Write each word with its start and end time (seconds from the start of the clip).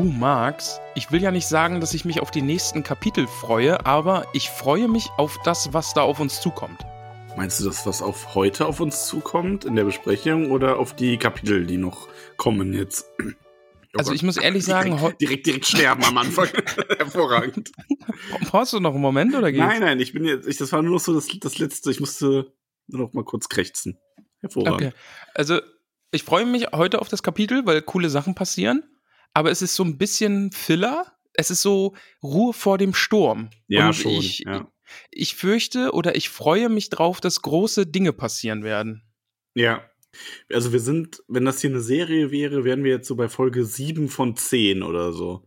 Du 0.00 0.06
Max, 0.06 0.80
ich 0.94 1.12
will 1.12 1.20
ja 1.20 1.30
nicht 1.30 1.46
sagen, 1.46 1.78
dass 1.78 1.92
ich 1.92 2.06
mich 2.06 2.22
auf 2.22 2.30
die 2.30 2.40
nächsten 2.40 2.82
Kapitel 2.82 3.26
freue, 3.26 3.84
aber 3.84 4.26
ich 4.32 4.48
freue 4.48 4.88
mich 4.88 5.10
auf 5.18 5.36
das, 5.44 5.74
was 5.74 5.92
da 5.92 6.00
auf 6.00 6.20
uns 6.20 6.40
zukommt. 6.40 6.86
Meinst 7.36 7.60
du 7.60 7.66
das, 7.66 7.84
was 7.84 8.00
auf 8.00 8.34
heute 8.34 8.64
auf 8.64 8.80
uns 8.80 9.06
zukommt 9.06 9.66
in 9.66 9.76
der 9.76 9.84
Besprechung 9.84 10.52
oder 10.52 10.78
auf 10.78 10.96
die 10.96 11.18
Kapitel, 11.18 11.66
die 11.66 11.76
noch 11.76 12.08
kommen 12.38 12.72
jetzt? 12.72 13.04
Oh 13.92 13.98
Also 13.98 14.12
ich 14.12 14.22
muss 14.22 14.36
ehrlich 14.36 14.64
sagen, 14.64 14.96
direkt, 14.96 15.20
direkt, 15.20 15.46
direkt 15.46 15.66
sterben 15.66 16.04
am 16.04 16.16
Anfang. 16.16 16.46
Hervorragend. 16.96 17.72
Brauchst 18.42 18.72
du 18.72 18.78
noch 18.78 18.92
einen 18.92 19.02
Moment 19.02 19.34
oder 19.34 19.50
geht's? 19.50 19.66
Nein, 19.66 19.80
nein, 19.80 19.98
ich 19.98 20.12
bin 20.12 20.24
jetzt, 20.24 20.46
ich, 20.46 20.58
das 20.58 20.70
war 20.70 20.80
nur 20.80 20.92
noch 20.92 21.00
so 21.00 21.12
das, 21.12 21.26
das 21.40 21.58
letzte. 21.58 21.90
Ich 21.90 21.98
musste 21.98 22.54
nur 22.86 23.02
noch 23.02 23.12
mal 23.14 23.24
kurz 23.24 23.48
krächzen. 23.48 23.98
Hervorragend. 24.38 24.80
Okay. 24.80 24.92
Also 25.34 25.60
ich 26.12 26.22
freue 26.22 26.46
mich 26.46 26.68
heute 26.72 27.00
auf 27.00 27.08
das 27.08 27.24
Kapitel, 27.24 27.66
weil 27.66 27.82
coole 27.82 28.10
Sachen 28.10 28.36
passieren, 28.36 28.84
aber 29.34 29.50
es 29.50 29.62
ist 29.62 29.74
so 29.74 29.84
ein 29.84 29.98
bisschen 29.98 30.52
Filler. 30.52 31.12
Es 31.32 31.50
ist 31.50 31.62
so 31.62 31.94
Ruhe 32.22 32.52
vor 32.52 32.78
dem 32.78 32.94
Sturm. 32.94 33.50
Ja, 33.68 33.88
Und 33.88 33.94
schon. 33.94 34.12
Ich, 34.12 34.40
ja. 34.40 34.70
ich 35.10 35.36
fürchte 35.36 35.92
oder 35.92 36.16
ich 36.16 36.28
freue 36.28 36.68
mich 36.68 36.90
drauf, 36.90 37.20
dass 37.20 37.42
große 37.42 37.86
Dinge 37.86 38.12
passieren 38.12 38.64
werden. 38.64 39.02
ja. 39.54 39.84
Also 40.52 40.72
wir 40.72 40.80
sind, 40.80 41.22
wenn 41.28 41.44
das 41.44 41.60
hier 41.60 41.70
eine 41.70 41.80
Serie 41.80 42.32
wäre, 42.32 42.64
wären 42.64 42.82
wir 42.82 42.90
jetzt 42.90 43.06
so 43.06 43.14
bei 43.14 43.28
Folge 43.28 43.64
7 43.64 44.08
von 44.08 44.34
10 44.34 44.82
oder 44.82 45.12
so. 45.12 45.46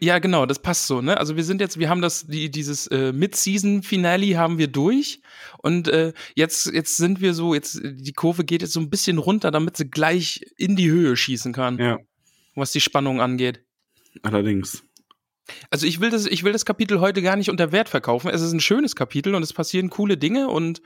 Ja, 0.00 0.20
genau, 0.20 0.46
das 0.46 0.60
passt 0.60 0.86
so, 0.86 1.02
ne? 1.02 1.18
Also 1.18 1.34
wir 1.36 1.42
sind 1.42 1.60
jetzt, 1.60 1.78
wir 1.78 1.88
haben 1.88 2.00
das, 2.00 2.26
die, 2.26 2.50
dieses 2.50 2.86
äh, 2.86 3.12
Mid-Season-Finale 3.12 4.38
haben 4.38 4.58
wir 4.58 4.68
durch 4.68 5.20
und 5.58 5.88
äh, 5.88 6.12
jetzt, 6.36 6.66
jetzt 6.66 6.96
sind 6.96 7.20
wir 7.20 7.34
so, 7.34 7.52
jetzt, 7.52 7.80
die 7.82 8.12
Kurve 8.12 8.44
geht 8.44 8.62
jetzt 8.62 8.72
so 8.72 8.80
ein 8.80 8.90
bisschen 8.90 9.18
runter, 9.18 9.50
damit 9.50 9.76
sie 9.76 9.90
gleich 9.90 10.40
in 10.56 10.76
die 10.76 10.88
Höhe 10.88 11.16
schießen 11.16 11.52
kann, 11.52 11.78
Ja, 11.78 11.98
was 12.56 12.72
die 12.72 12.80
Spannung 12.80 13.20
angeht. 13.20 13.64
allerdings. 14.22 14.82
Also 15.70 15.86
ich 15.86 16.00
will 16.00 16.10
das, 16.10 16.26
ich 16.26 16.42
will 16.42 16.52
das 16.52 16.64
Kapitel 16.64 17.00
heute 17.00 17.22
gar 17.22 17.36
nicht 17.36 17.50
unter 17.50 17.70
Wert 17.70 17.88
verkaufen. 17.88 18.28
Es 18.30 18.40
ist 18.40 18.52
ein 18.52 18.60
schönes 18.60 18.96
Kapitel 18.96 19.34
und 19.34 19.42
es 19.42 19.52
passieren 19.52 19.90
coole 19.90 20.16
Dinge 20.16 20.48
und 20.48 20.82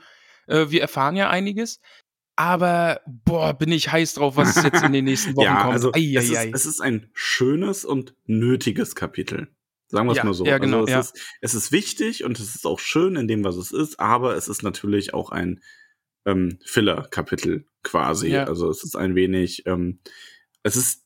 äh, 0.47 0.67
wir 0.69 0.81
erfahren 0.81 1.15
ja 1.15 1.29
einiges. 1.29 1.79
Aber 2.35 3.01
boah, 3.07 3.53
bin 3.53 3.71
ich 3.71 3.91
heiß 3.91 4.13
drauf, 4.15 4.35
was 4.37 4.55
jetzt 4.63 4.83
in 4.83 4.93
den 4.93 5.05
nächsten 5.05 5.35
Wochen 5.35 5.45
ja, 5.45 5.63
kommt. 5.63 5.73
also 5.73 5.91
es, 5.93 6.29
ist, 6.29 6.53
es 6.53 6.65
ist 6.65 6.81
ein 6.81 7.09
schönes 7.13 7.85
und 7.85 8.15
nötiges 8.25 8.95
Kapitel. 8.95 9.47
Sagen 9.87 10.07
wir 10.07 10.11
es 10.13 10.17
Ja, 10.17 10.23
mal 10.23 10.33
so. 10.33 10.45
ja, 10.45 10.57
genau, 10.57 10.81
also 10.81 10.87
es, 10.87 10.93
ja. 10.93 10.99
ist, 11.01 11.19
es 11.41 11.53
ist 11.53 11.71
wichtig 11.71 12.23
und 12.23 12.39
es 12.39 12.55
ist 12.55 12.65
auch 12.65 12.79
schön 12.79 13.15
in 13.17 13.27
dem, 13.27 13.43
was 13.43 13.57
es 13.57 13.71
ist, 13.71 13.99
aber 13.99 14.35
es 14.35 14.47
ist 14.47 14.63
natürlich 14.63 15.13
auch 15.13 15.31
ein 15.31 15.61
ähm, 16.25 16.59
Filler-Kapitel 16.63 17.65
quasi. 17.83 18.29
Ja. 18.29 18.45
Also 18.45 18.69
es 18.69 18.83
ist 18.83 18.95
ein 18.95 19.15
wenig, 19.15 19.65
ähm, 19.65 19.99
es 20.63 20.77
ist, 20.77 21.03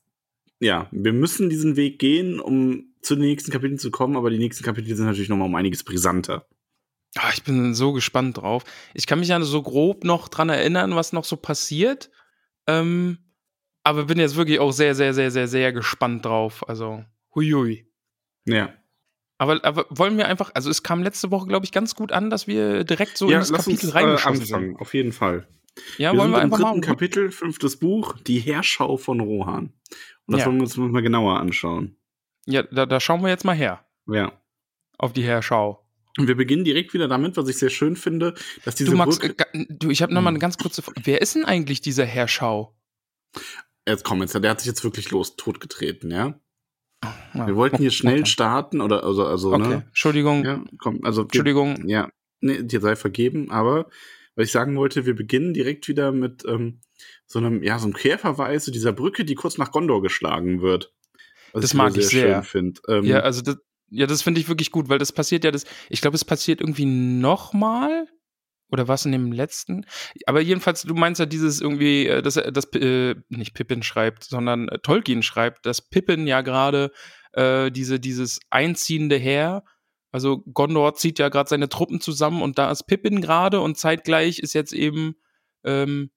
ja, 0.60 0.88
wir 0.90 1.12
müssen 1.12 1.50
diesen 1.50 1.76
Weg 1.76 1.98
gehen, 1.98 2.40
um 2.40 2.94
zu 3.02 3.14
den 3.14 3.24
nächsten 3.24 3.50
Kapiteln 3.50 3.78
zu 3.78 3.90
kommen, 3.90 4.16
aber 4.16 4.30
die 4.30 4.38
nächsten 4.38 4.64
Kapitel 4.64 4.94
sind 4.96 5.06
natürlich 5.06 5.28
nochmal 5.28 5.48
um 5.48 5.54
einiges 5.54 5.84
brisanter. 5.84 6.46
Ah, 7.16 7.30
ich 7.32 7.44
bin 7.44 7.74
so 7.74 7.92
gespannt 7.92 8.36
drauf. 8.38 8.64
Ich 8.92 9.06
kann 9.06 9.20
mich 9.20 9.28
ja 9.28 9.40
so 9.40 9.62
grob 9.62 10.04
noch 10.04 10.28
dran 10.28 10.48
erinnern, 10.48 10.94
was 10.96 11.12
noch 11.12 11.24
so 11.24 11.36
passiert. 11.36 12.10
Ähm, 12.66 13.18
aber 13.84 14.04
bin 14.04 14.18
jetzt 14.18 14.36
wirklich 14.36 14.58
auch 14.58 14.72
sehr, 14.72 14.94
sehr, 14.94 15.14
sehr, 15.14 15.30
sehr, 15.30 15.48
sehr 15.48 15.72
gespannt 15.72 16.24
drauf. 16.24 16.68
Also, 16.68 17.04
huiui. 17.34 17.88
Ja. 18.44 18.74
Aber, 19.38 19.64
aber 19.64 19.86
wollen 19.90 20.16
wir 20.16 20.26
einfach, 20.26 20.50
also 20.54 20.70
es 20.70 20.82
kam 20.82 21.02
letzte 21.02 21.30
Woche, 21.30 21.46
glaube 21.46 21.64
ich, 21.64 21.72
ganz 21.72 21.94
gut 21.94 22.10
an, 22.10 22.30
dass 22.30 22.46
wir 22.46 22.84
direkt 22.84 23.16
so 23.16 23.26
ja, 23.26 23.34
in 23.34 23.40
das 23.40 23.52
Kapitel 23.52 23.86
uns 23.86 23.94
äh, 23.94 23.98
reingeschossen 23.98 24.42
anfangen, 24.42 24.66
sind. 24.70 24.80
auf 24.80 24.94
jeden 24.94 25.12
Fall. 25.12 25.46
Ja, 25.98 26.12
wir 26.12 26.18
wollen 26.18 26.30
sind 26.30 26.32
wir 26.32 26.42
im 26.42 26.52
einfach 26.52 26.58
dritten 26.58 26.80
mal. 26.80 26.86
Kapitel, 26.86 27.30
fünftes 27.30 27.78
Buch, 27.78 28.16
die 28.26 28.38
Herrschau 28.40 28.96
von 28.96 29.20
Rohan. 29.20 29.72
Und 30.26 30.32
das 30.32 30.40
Ja. 30.40 30.46
wollen 30.46 30.56
wir 30.56 30.62
uns 30.64 30.76
mal 30.76 31.02
genauer 31.02 31.38
anschauen. 31.40 31.96
Ja, 32.46 32.62
da, 32.62 32.86
da 32.86 33.00
schauen 33.00 33.22
wir 33.22 33.28
jetzt 33.28 33.44
mal 33.44 33.54
her. 33.56 33.84
Ja. 34.06 34.32
Auf 34.98 35.12
die 35.12 35.22
Herrschau. 35.24 35.82
Und 36.18 36.28
wir 36.28 36.36
beginnen 36.36 36.64
direkt 36.64 36.94
wieder 36.94 37.08
damit, 37.08 37.36
was 37.36 37.48
ich 37.48 37.58
sehr 37.58 37.70
schön 37.70 37.94
finde, 37.96 38.34
dass 38.64 38.74
diese 38.76 38.90
Du, 38.92 38.96
Max, 38.96 39.18
Brücke. 39.18 39.44
äh, 39.52 39.66
du, 39.68 39.90
ich 39.90 40.00
habe 40.02 40.14
noch 40.14 40.22
mal 40.22 40.28
eine 40.30 40.36
Hm. 40.36 40.40
ganz 40.40 40.56
kurze 40.58 40.80
Frage. 40.82 41.00
Wer 41.04 41.20
ist 41.20 41.34
denn 41.34 41.44
eigentlich 41.44 41.80
dieser 41.80 42.06
Herrschau? 42.06 42.74
Jetzt 43.86 44.04
komm, 44.04 44.20
jetzt, 44.22 44.34
der 44.34 44.50
hat 44.50 44.60
sich 44.60 44.66
jetzt 44.68 44.82
wirklich 44.82 45.10
los, 45.10 45.36
totgetreten, 45.36 46.10
ja? 46.10 46.40
Ja, 47.34 47.46
Wir 47.46 47.54
wollten 47.56 47.76
hier 47.76 47.90
schnell 47.90 48.20
okay. 48.20 48.26
starten 48.30 48.80
oder 48.80 49.04
also, 49.04 49.26
also 49.26 49.52
Okay, 49.52 49.68
ne? 49.68 49.84
Entschuldigung. 49.88 50.44
Ja, 50.44 50.64
komm, 50.78 51.00
also 51.04 51.22
Entschuldigung. 51.22 51.86
Ja, 51.88 52.08
nee, 52.40 52.62
dir 52.62 52.80
sei 52.80 52.96
vergeben, 52.96 53.50
aber 53.50 53.88
was 54.34 54.46
ich 54.46 54.52
sagen 54.52 54.74
wollte, 54.76 55.04
wir 55.06 55.14
beginnen 55.14 55.52
direkt 55.54 55.86
wieder 55.88 56.10
mit 56.12 56.44
ähm, 56.46 56.80
so 57.26 57.38
einem, 57.38 57.62
ja, 57.62 57.78
so 57.78 57.84
einem 57.86 57.94
Querverweis 57.94 58.64
zu 58.64 58.70
dieser 58.70 58.92
Brücke, 58.92 59.24
die 59.24 59.34
kurz 59.34 59.58
nach 59.58 59.70
Gondor 59.72 60.02
geschlagen 60.02 60.62
wird. 60.62 60.92
Was 61.52 61.62
Das 61.62 61.74
wieder 61.74 61.82
mag 61.84 61.96
ich 61.96 62.08
sehr. 62.08 62.34
schön 62.34 62.42
finde. 62.44 62.80
Ähm, 62.88 63.04
Ja, 63.04 63.20
also 63.20 63.42
das, 63.42 63.56
ja, 63.88 64.06
das 64.06 64.22
finde 64.22 64.40
ich 64.40 64.48
wirklich 64.48 64.70
gut, 64.70 64.88
weil 64.88 64.98
das 64.98 65.12
passiert 65.12 65.44
ja, 65.44 65.50
das, 65.50 65.64
ich 65.88 66.00
glaube, 66.00 66.16
es 66.16 66.24
passiert 66.24 66.60
irgendwie 66.60 66.86
nochmal. 66.86 68.06
Oder 68.72 68.88
was 68.88 69.06
in 69.06 69.12
dem 69.12 69.30
letzten? 69.30 69.86
Aber 70.26 70.40
jedenfalls, 70.40 70.82
du 70.82 70.92
meinst 70.94 71.20
ja 71.20 71.26
dieses 71.26 71.60
irgendwie, 71.60 72.08
äh, 72.08 72.20
dass 72.20 72.36
er- 72.36 72.50
dass 72.50 72.64
äh, 72.74 73.14
nicht 73.28 73.54
Pippin 73.54 73.84
schreibt, 73.84 74.24
sondern 74.24 74.68
äh, 74.68 74.80
Tolkien 74.80 75.22
schreibt, 75.22 75.66
dass 75.66 75.88
Pippin 75.88 76.26
ja 76.26 76.40
gerade 76.40 76.90
äh, 77.32 77.70
diese, 77.70 78.00
dieses 78.00 78.40
einziehende 78.50 79.18
Heer, 79.18 79.62
also 80.10 80.38
Gondor 80.52 80.94
zieht 80.96 81.20
ja 81.20 81.28
gerade 81.28 81.48
seine 81.48 81.68
Truppen 81.68 82.00
zusammen 82.00 82.42
und 82.42 82.58
da 82.58 82.70
ist 82.72 82.88
Pippin 82.88 83.20
gerade 83.20 83.60
und 83.60 83.78
zeitgleich 83.78 84.40
ist 84.40 84.52
jetzt 84.54 84.72
eben 84.72 85.14
ähm, 85.62 86.10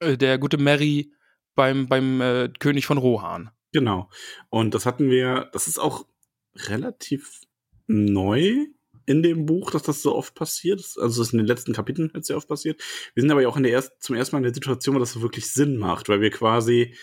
äh, 0.00 0.16
der 0.16 0.38
gute 0.38 0.58
Merry 0.58 1.12
beim, 1.54 1.88
beim 1.88 2.20
äh, 2.20 2.48
König 2.58 2.86
von 2.86 2.98
Rohan. 2.98 3.50
Genau. 3.72 4.10
Und 4.50 4.74
das 4.74 4.86
hatten 4.86 5.10
wir, 5.10 5.50
das 5.52 5.66
ist 5.66 5.78
auch 5.78 6.06
relativ 6.54 7.40
neu 7.86 8.66
in 9.06 9.22
dem 9.22 9.46
Buch, 9.46 9.70
dass 9.70 9.82
das 9.82 10.02
so 10.02 10.14
oft 10.14 10.34
passiert. 10.34 10.80
Also 11.00 11.20
das 11.20 11.28
ist 11.28 11.32
in 11.32 11.38
den 11.38 11.46
letzten 11.46 11.72
Kapiteln 11.72 12.10
jetzt 12.14 12.28
sehr 12.28 12.36
oft 12.36 12.48
passiert. 12.48 12.80
Wir 13.14 13.22
sind 13.22 13.30
aber 13.30 13.42
ja 13.42 13.48
auch 13.48 13.56
in 13.56 13.64
der 13.64 13.72
erst, 13.72 14.02
zum 14.02 14.14
ersten 14.14 14.36
Mal 14.36 14.38
in 14.40 14.44
der 14.44 14.54
Situation, 14.54 14.94
wo 14.94 14.98
das 14.98 15.12
so 15.12 15.22
wirklich 15.22 15.50
Sinn 15.50 15.76
macht, 15.76 16.08
weil 16.08 16.20
wir 16.20 16.30
quasi 16.30 16.94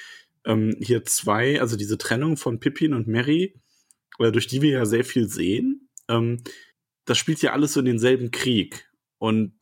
ähm, 0.45 0.75
hier 0.79 1.03
zwei, 1.03 1.59
also 1.59 1.75
diese 1.75 1.97
Trennung 1.97 2.37
von 2.37 2.59
Pippin 2.59 2.93
und 2.93 3.07
Mary, 3.07 3.59
äh, 4.19 4.31
durch 4.31 4.47
die 4.47 4.61
wir 4.61 4.71
ja 4.71 4.85
sehr 4.85 5.03
viel 5.03 5.27
sehen, 5.27 5.89
ähm, 6.07 6.41
das 7.05 7.17
spielt 7.17 7.41
ja 7.41 7.53
alles 7.53 7.73
so 7.73 7.79
in 7.79 7.87
denselben 7.87 8.31
Krieg. 8.31 8.89
Und 9.17 9.53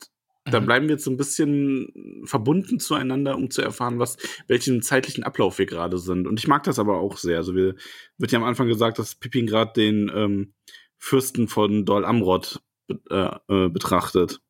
da 0.50 0.60
Mhm. 0.60 0.64
bleiben 0.66 0.88
wir 0.88 0.94
jetzt 0.94 1.04
so 1.04 1.10
ein 1.10 1.16
bisschen 1.16 2.22
verbunden 2.24 2.80
zueinander, 2.80 3.36
um 3.36 3.50
zu 3.50 3.62
erfahren, 3.62 3.98
was, 3.98 4.16
welchen 4.46 4.82
zeitlichen 4.82 5.24
Ablauf 5.24 5.58
wir 5.58 5.66
gerade 5.66 5.98
sind. 5.98 6.26
Und 6.26 6.38
ich 6.38 6.48
mag 6.48 6.62
das 6.64 6.78
aber 6.78 6.98
auch 6.98 7.16
sehr. 7.18 7.36
Also 7.38 7.54
wir, 7.54 7.74
wird 8.18 8.32
ja 8.32 8.38
am 8.38 8.44
Anfang 8.44 8.68
gesagt, 8.68 8.98
dass 8.98 9.14
Pippin 9.14 9.46
gerade 9.46 9.72
den 9.74 10.10
ähm, 10.14 10.54
Fürsten 10.96 11.48
von 11.48 11.84
Dol 11.84 12.04
Amrod 12.04 12.60
be 12.86 13.00
äh, 13.10 13.66
äh, 13.66 13.68
betrachtet, 13.68 14.40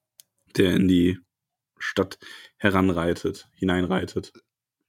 der 0.57 0.75
in 0.75 0.89
die 0.89 1.19
Stadt 1.79 2.19
heranreitet, 2.57 3.49
hineinreitet. 3.55 4.33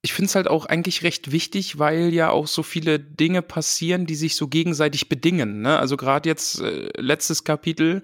ich 0.01 0.13
finde 0.13 0.28
es 0.28 0.36
halt 0.36 0.48
auch 0.48 0.66
eigentlich 0.66 1.04
recht 1.04 1.31
wichtig, 1.31 1.78
weil 1.78 2.13
ja 2.13 2.30
auch 2.30 2.48
so 2.48 2.63
viele 2.63 3.00
Dinge 3.00 3.42
passieren, 3.42 4.06
die 4.06 4.16
sich 4.16 4.36
so 4.36 4.48
gegenseitig 4.48 5.10
bedingen. 5.10 5.62
Ne? 5.62 5.78
Also 5.78 5.98
gerade 5.98 6.30
jetzt 6.30 6.62
äh, 6.62 6.89
letztes 6.95 7.44
Kapitel, 7.44 8.04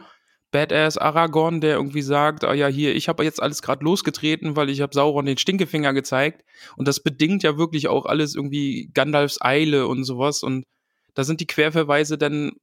Badass 0.56 0.98
Aragorn, 0.98 1.60
der 1.60 1.76
irgendwie 1.76 2.02
sagt, 2.02 2.46
ah 2.46 2.54
ja, 2.54 2.68
hier, 2.68 2.96
ich 2.96 3.10
habe 3.10 3.26
jetzt 3.26 3.44
alles 3.44 3.62
gerade 3.62 3.84
losgetreten, 3.84 4.56
weil 4.56 4.70
ich 4.70 4.80
habe 4.80 4.94
Sauron 4.94 5.26
den 5.26 5.38
Stinkefinger 5.38 5.92
gezeigt. 5.94 6.46
Und 6.78 6.88
das 6.88 7.02
bedingt 7.02 7.44
ja 7.44 7.58
wirklich 7.58 7.90
auch 7.90 8.06
alles 8.06 8.36
irgendwie 8.36 8.90
Gandalfs 8.94 9.42
Eile 9.42 9.86
und 9.86 10.06
sowas. 10.06 10.44
Und 10.44 10.64
da 11.14 11.26
sind 11.26 11.42
die 11.42 11.46
Querverweise 11.48 12.18
dann, 12.18 12.54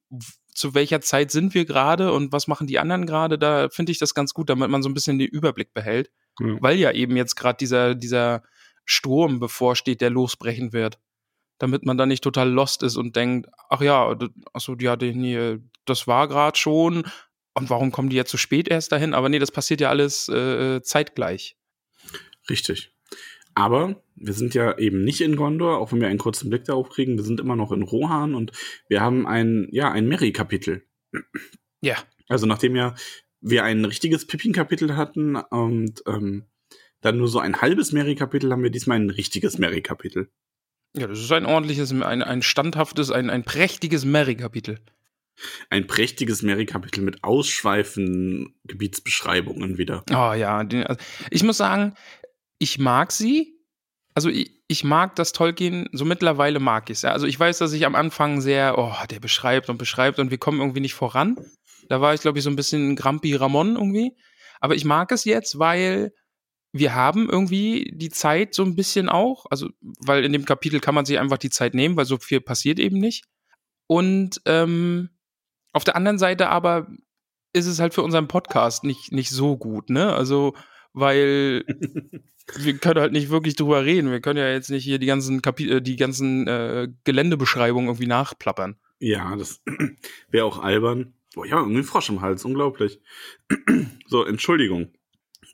zu 0.54 0.72
welcher 0.72 1.02
Zeit 1.02 1.30
sind 1.30 1.52
wir 1.52 1.66
gerade 1.66 2.12
und 2.12 2.32
was 2.32 2.46
machen 2.46 2.66
die 2.66 2.78
anderen 2.78 3.04
gerade? 3.04 3.38
Da 3.38 3.68
finde 3.68 3.92
ich 3.92 3.98
das 3.98 4.14
ganz 4.14 4.32
gut, 4.32 4.48
damit 4.48 4.70
man 4.70 4.82
so 4.82 4.88
ein 4.88 4.94
bisschen 4.94 5.18
den 5.18 5.28
Überblick 5.28 5.74
behält 5.74 6.10
Ja. 6.40 6.56
weil 6.60 6.78
ja 6.78 6.92
eben 6.92 7.14
jetzt 7.16 7.34
gerade 7.34 7.58
dieser, 7.58 7.94
dieser 7.94 8.42
Sturm 8.86 9.38
bevorsteht, 9.38 10.00
der 10.00 10.08
losbrechen 10.08 10.72
wird. 10.72 10.98
Damit 11.58 11.84
man 11.84 11.98
da 11.98 12.06
nicht 12.06 12.24
total 12.24 12.50
lost 12.50 12.82
ist 12.82 12.96
und 12.96 13.16
denkt, 13.16 13.50
ach 13.68 13.82
ja, 13.82 14.16
achso, 14.54 14.76
ja, 14.80 14.96
nee, 14.96 15.58
das 15.84 16.06
war 16.06 16.26
gerade 16.28 16.58
schon. 16.58 17.04
Und 17.54 17.70
warum 17.70 17.92
kommen 17.92 18.08
die 18.08 18.16
jetzt 18.16 18.30
so 18.30 18.38
spät 18.38 18.68
erst 18.68 18.92
dahin? 18.92 19.14
Aber 19.14 19.28
nee, 19.28 19.38
das 19.38 19.50
passiert 19.50 19.80
ja 19.80 19.90
alles 19.90 20.28
äh, 20.28 20.80
zeitgleich. 20.82 21.56
Richtig. 22.48 22.92
Aber 23.54 24.02
wir 24.14 24.32
sind 24.32 24.54
ja 24.54 24.78
eben 24.78 25.04
nicht 25.04 25.20
in 25.20 25.36
Gondor, 25.36 25.78
auch 25.78 25.92
wenn 25.92 26.00
wir 26.00 26.08
einen 26.08 26.18
kurzen 26.18 26.48
Blick 26.48 26.64
darauf 26.64 26.88
kriegen. 26.88 27.16
Wir 27.16 27.24
sind 27.24 27.40
immer 27.40 27.56
noch 27.56 27.72
in 27.72 27.82
Rohan 27.82 28.34
und 28.34 28.52
wir 28.88 29.00
haben 29.00 29.26
ein, 29.26 29.68
ja, 29.70 29.92
ein 29.92 30.08
Merry-Kapitel. 30.08 30.86
Ja. 31.82 31.96
Also 32.28 32.46
nachdem 32.46 32.76
ja 32.76 32.94
wir 33.42 33.64
ein 33.64 33.84
richtiges 33.84 34.26
Pippin-Kapitel 34.26 34.96
hatten 34.96 35.36
und 35.36 36.02
ähm, 36.06 36.46
dann 37.00 37.18
nur 37.18 37.28
so 37.28 37.40
ein 37.40 37.60
halbes 37.60 37.92
Merry-Kapitel, 37.92 38.52
haben 38.52 38.62
wir 38.62 38.70
diesmal 38.70 38.98
ein 39.00 39.10
richtiges 39.10 39.58
Merry-Kapitel. 39.58 40.30
Ja, 40.96 41.06
das 41.06 41.18
ist 41.18 41.32
ein 41.32 41.46
ordentliches, 41.46 41.90
ein, 41.90 42.02
ein 42.22 42.42
standhaftes, 42.42 43.10
ein, 43.10 43.28
ein 43.28 43.44
prächtiges 43.44 44.04
Merry-Kapitel. 44.04 44.78
Ein 45.70 45.86
prächtiges 45.86 46.42
Merry-Kapitel 46.42 47.02
mit 47.02 47.24
ausschweifenden 47.24 48.54
Gebietsbeschreibungen 48.64 49.78
wieder. 49.78 50.04
Oh 50.10 50.32
ja, 50.32 50.58
also 50.58 50.96
ich 51.30 51.42
muss 51.42 51.56
sagen, 51.56 51.94
ich 52.58 52.78
mag 52.78 53.12
sie. 53.12 53.58
Also 54.14 54.28
ich, 54.28 54.62
ich 54.68 54.84
mag 54.84 55.16
das 55.16 55.32
Tolkien, 55.32 55.88
so 55.92 56.04
mittlerweile 56.04 56.60
mag 56.60 56.90
ich 56.90 56.98
es. 56.98 57.04
Also 57.04 57.26
ich 57.26 57.38
weiß, 57.38 57.58
dass 57.58 57.72
ich 57.72 57.86
am 57.86 57.94
Anfang 57.94 58.40
sehr, 58.40 58.78
oh, 58.78 58.92
der 59.10 59.20
beschreibt 59.20 59.68
und 59.68 59.78
beschreibt 59.78 60.18
und 60.18 60.30
wir 60.30 60.38
kommen 60.38 60.60
irgendwie 60.60 60.80
nicht 60.80 60.94
voran. 60.94 61.36
Da 61.88 62.00
war 62.00 62.14
ich, 62.14 62.20
glaube 62.20 62.38
ich, 62.38 62.44
so 62.44 62.50
ein 62.50 62.56
bisschen 62.56 62.96
Grampi 62.96 63.34
Ramon 63.34 63.76
irgendwie. 63.76 64.16
Aber 64.60 64.74
ich 64.74 64.84
mag 64.84 65.10
es 65.12 65.24
jetzt, 65.24 65.58
weil 65.58 66.12
wir 66.72 66.94
haben 66.94 67.28
irgendwie 67.28 67.92
die 67.94 68.10
Zeit 68.10 68.54
so 68.54 68.64
ein 68.64 68.76
bisschen 68.76 69.08
auch. 69.08 69.46
Also, 69.50 69.68
weil 69.80 70.24
in 70.24 70.32
dem 70.32 70.44
Kapitel 70.44 70.80
kann 70.80 70.94
man 70.94 71.04
sich 71.04 71.18
einfach 71.18 71.38
die 71.38 71.50
Zeit 71.50 71.74
nehmen, 71.74 71.96
weil 71.96 72.06
so 72.06 72.16
viel 72.18 72.40
passiert 72.40 72.78
eben 72.78 72.98
nicht. 72.98 73.24
Und 73.86 74.40
ähm, 74.46 75.10
auf 75.72 75.84
der 75.84 75.96
anderen 75.96 76.18
Seite 76.18 76.48
aber 76.48 76.86
ist 77.52 77.66
es 77.66 77.80
halt 77.80 77.94
für 77.94 78.02
unseren 78.02 78.28
Podcast 78.28 78.84
nicht, 78.84 79.12
nicht 79.12 79.30
so 79.30 79.56
gut, 79.56 79.90
ne? 79.90 80.12
Also, 80.12 80.54
weil 80.92 81.64
wir 82.56 82.78
können 82.78 83.00
halt 83.00 83.12
nicht 83.12 83.30
wirklich 83.30 83.56
drüber 83.56 83.84
reden. 83.84 84.10
Wir 84.10 84.20
können 84.20 84.38
ja 84.38 84.48
jetzt 84.48 84.70
nicht 84.70 84.84
hier 84.84 84.98
die 84.98 85.06
ganzen 85.06 85.42
Kapi 85.42 85.70
äh, 85.70 85.80
die 85.80 85.96
ganzen 85.96 86.46
äh, 86.46 86.88
Geländebeschreibungen 87.04 87.88
irgendwie 87.88 88.06
nachplappern. 88.06 88.76
Ja, 88.98 89.36
das 89.36 89.62
wäre 90.30 90.46
auch 90.46 90.62
albern. 90.62 91.14
Boah, 91.34 91.46
ja, 91.46 91.60
irgendwie 91.60 91.82
Frosch 91.82 92.10
im 92.10 92.20
Hals, 92.20 92.44
unglaublich. 92.44 93.00
so, 94.06 94.24
Entschuldigung. 94.24 94.92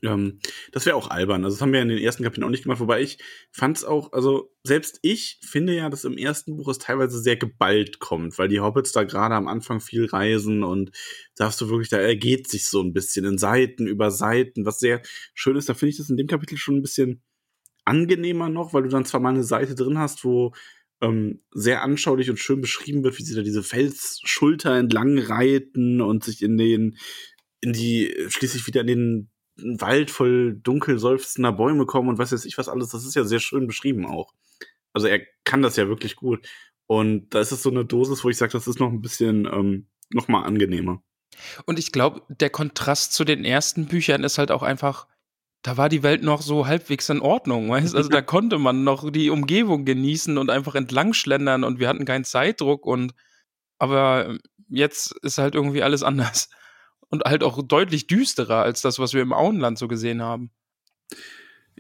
Ähm, 0.03 0.39
das 0.73 0.87
wäre 0.87 0.97
auch 0.97 1.11
albern. 1.11 1.45
Also 1.45 1.57
das 1.57 1.63
haben 1.63 1.73
wir 1.73 1.83
in 1.83 1.89
den 1.89 1.99
ersten 1.99 2.23
Kapiteln 2.23 2.45
auch 2.45 2.51
nicht 2.51 2.63
gemacht, 2.63 2.81
wobei 2.81 3.03
ich 3.03 3.19
fand 3.51 3.77
es 3.77 3.85
auch, 3.85 4.13
also 4.13 4.55
selbst 4.63 4.99
ich 5.03 5.41
finde 5.45 5.75
ja, 5.75 5.91
dass 5.91 6.05
im 6.05 6.17
ersten 6.17 6.57
Buch 6.57 6.69
es 6.69 6.79
teilweise 6.79 7.21
sehr 7.21 7.37
geballt 7.37 7.99
kommt, 7.99 8.39
weil 8.39 8.49
die 8.49 8.61
Hobbits 8.61 8.93
da 8.93 9.05
gerade 9.05 9.35
am 9.35 9.49
Anfang 9.49 9.81
viel 9.81 10.07
reisen 10.07 10.63
und 10.63 10.91
da 11.37 11.47
hast 11.47 11.61
du 11.61 11.69
wirklich, 11.69 11.89
da 11.89 11.99
ergeht 11.99 12.49
sich 12.49 12.69
so 12.69 12.81
ein 12.81 12.93
bisschen 12.93 13.25
in 13.25 13.39
Seiten 13.39 13.87
über 13.87 14.11
Seiten, 14.11 14.65
was 14.65 14.79
sehr 14.79 15.03
schön 15.35 15.57
ist. 15.57 15.69
Da 15.69 15.75
finde 15.75 15.91
ich 15.91 15.99
das 15.99 16.11
in 16.11 16.17
dem 16.17 16.27
Kapitel 16.27 16.57
schon 16.57 16.77
ein 16.77 16.83
bisschen 16.83 17.23
angenehmer 17.85 18.49
noch, 18.49 18.75
weil 18.75 18.83
du 18.83 18.89
dann 18.89 19.05
zwar 19.05 19.21
mal 19.21 19.31
eine 19.31 19.45
Seite 19.45 19.75
drin 19.75 19.99
hast, 19.99 20.25
wo 20.25 20.53
ähm, 21.01 21.43
sehr 21.53 21.83
anschaulich 21.83 22.29
und 22.31 22.39
schön 22.39 22.61
beschrieben 22.61 23.03
wird, 23.05 23.19
wie 23.19 23.23
sie 23.23 23.35
da 23.35 23.43
diese 23.43 23.63
Felsschulter 23.63 24.77
entlang 24.77 25.19
reiten 25.19 26.01
und 26.01 26.25
sich 26.25 26.43
in 26.43 26.57
den 26.57 26.97
in 27.61 27.73
die 27.73 28.15
schließlich 28.29 28.67
wieder 28.67 28.83
in 28.83 28.87
den 28.87 29.31
Wald 29.63 30.11
voll 30.11 30.55
dunkel 30.55 30.99
seufzender 30.99 31.53
Bäume 31.53 31.87
kommen 31.87 32.09
und 32.09 32.19
was 32.19 32.33
weiß 32.33 32.45
ich 32.45 32.59
was 32.59 32.69
alles. 32.69 32.91
Das 32.91 33.05
ist 33.05 33.15
ja 33.15 33.25
sehr 33.25 33.41
schön 33.41 33.67
beschrieben 33.67 34.07
auch. 34.07 34.33
Also 34.93 35.07
er 35.09 35.21
kann 35.45 35.63
das 35.63 35.77
ja 35.77 35.89
wirklich 35.89 36.17
gut. 36.17 36.47
Und 36.87 37.35
da 37.35 37.41
ist 37.41 37.53
es 37.53 37.63
so 37.63 37.71
eine 37.71 37.85
Dosis, 37.85 38.25
wo 38.25 38.31
ich 38.31 38.37
sage, 38.37 38.53
das 38.53 38.67
ist 38.67 38.81
noch 38.81 38.91
ein 38.91 39.03
bisschen 39.03 39.47
ähm, 39.47 39.89
noch 40.11 40.29
mal 40.29 40.43
angenehmer. 40.43 41.03
Und 41.67 41.79
ich 41.79 41.93
glaube, 41.93 42.23
der 42.29 42.51
Kontrast 42.51 43.13
zu 43.13 43.25
den 43.25 43.45
ersten 43.45 43.87
Büchern 43.87 44.25
ist 44.25 44.39
halt 44.39 44.51
auch 44.51 44.63
einfach, 44.63 45.07
da 45.63 45.77
war 45.77 45.89
die 45.89 46.03
Welt 46.03 46.23
noch 46.23 46.41
so 46.41 46.67
halbwegs 46.67 47.09
in 47.11 47.21
Ordnung, 47.21 47.69
weißt? 47.71 47.95
Also 47.95 48.09
da 48.09 48.23
konnte 48.23 48.59
man 48.59 48.85
noch 48.85 49.11
die 49.11 49.31
Umgebung 49.31 49.85
genießen 49.85 50.39
und 50.39 50.51
einfach 50.51 50.75
entlang 50.75 51.13
schlendern 51.13 51.65
und 51.65 51.79
wir 51.79 51.89
hatten 51.89 52.05
keinen 52.05 52.25
Zeitdruck 52.25 52.87
und 52.87 53.13
aber 53.79 54.39
jetzt 54.69 55.15
ist 55.23 55.39
halt 55.39 55.55
irgendwie 55.55 55.83
alles 55.83 56.03
anders 56.03 56.49
und 57.11 57.25
halt 57.25 57.43
auch 57.43 57.63
deutlich 57.63 58.07
düsterer 58.07 58.63
als 58.63 58.83
das, 58.83 58.99
was 58.99 59.15
wir 59.15 59.23
im 59.23 59.33
Auenland 59.33 59.79
so 59.79 59.89
gesehen 59.89 60.23
haben. 60.23 60.51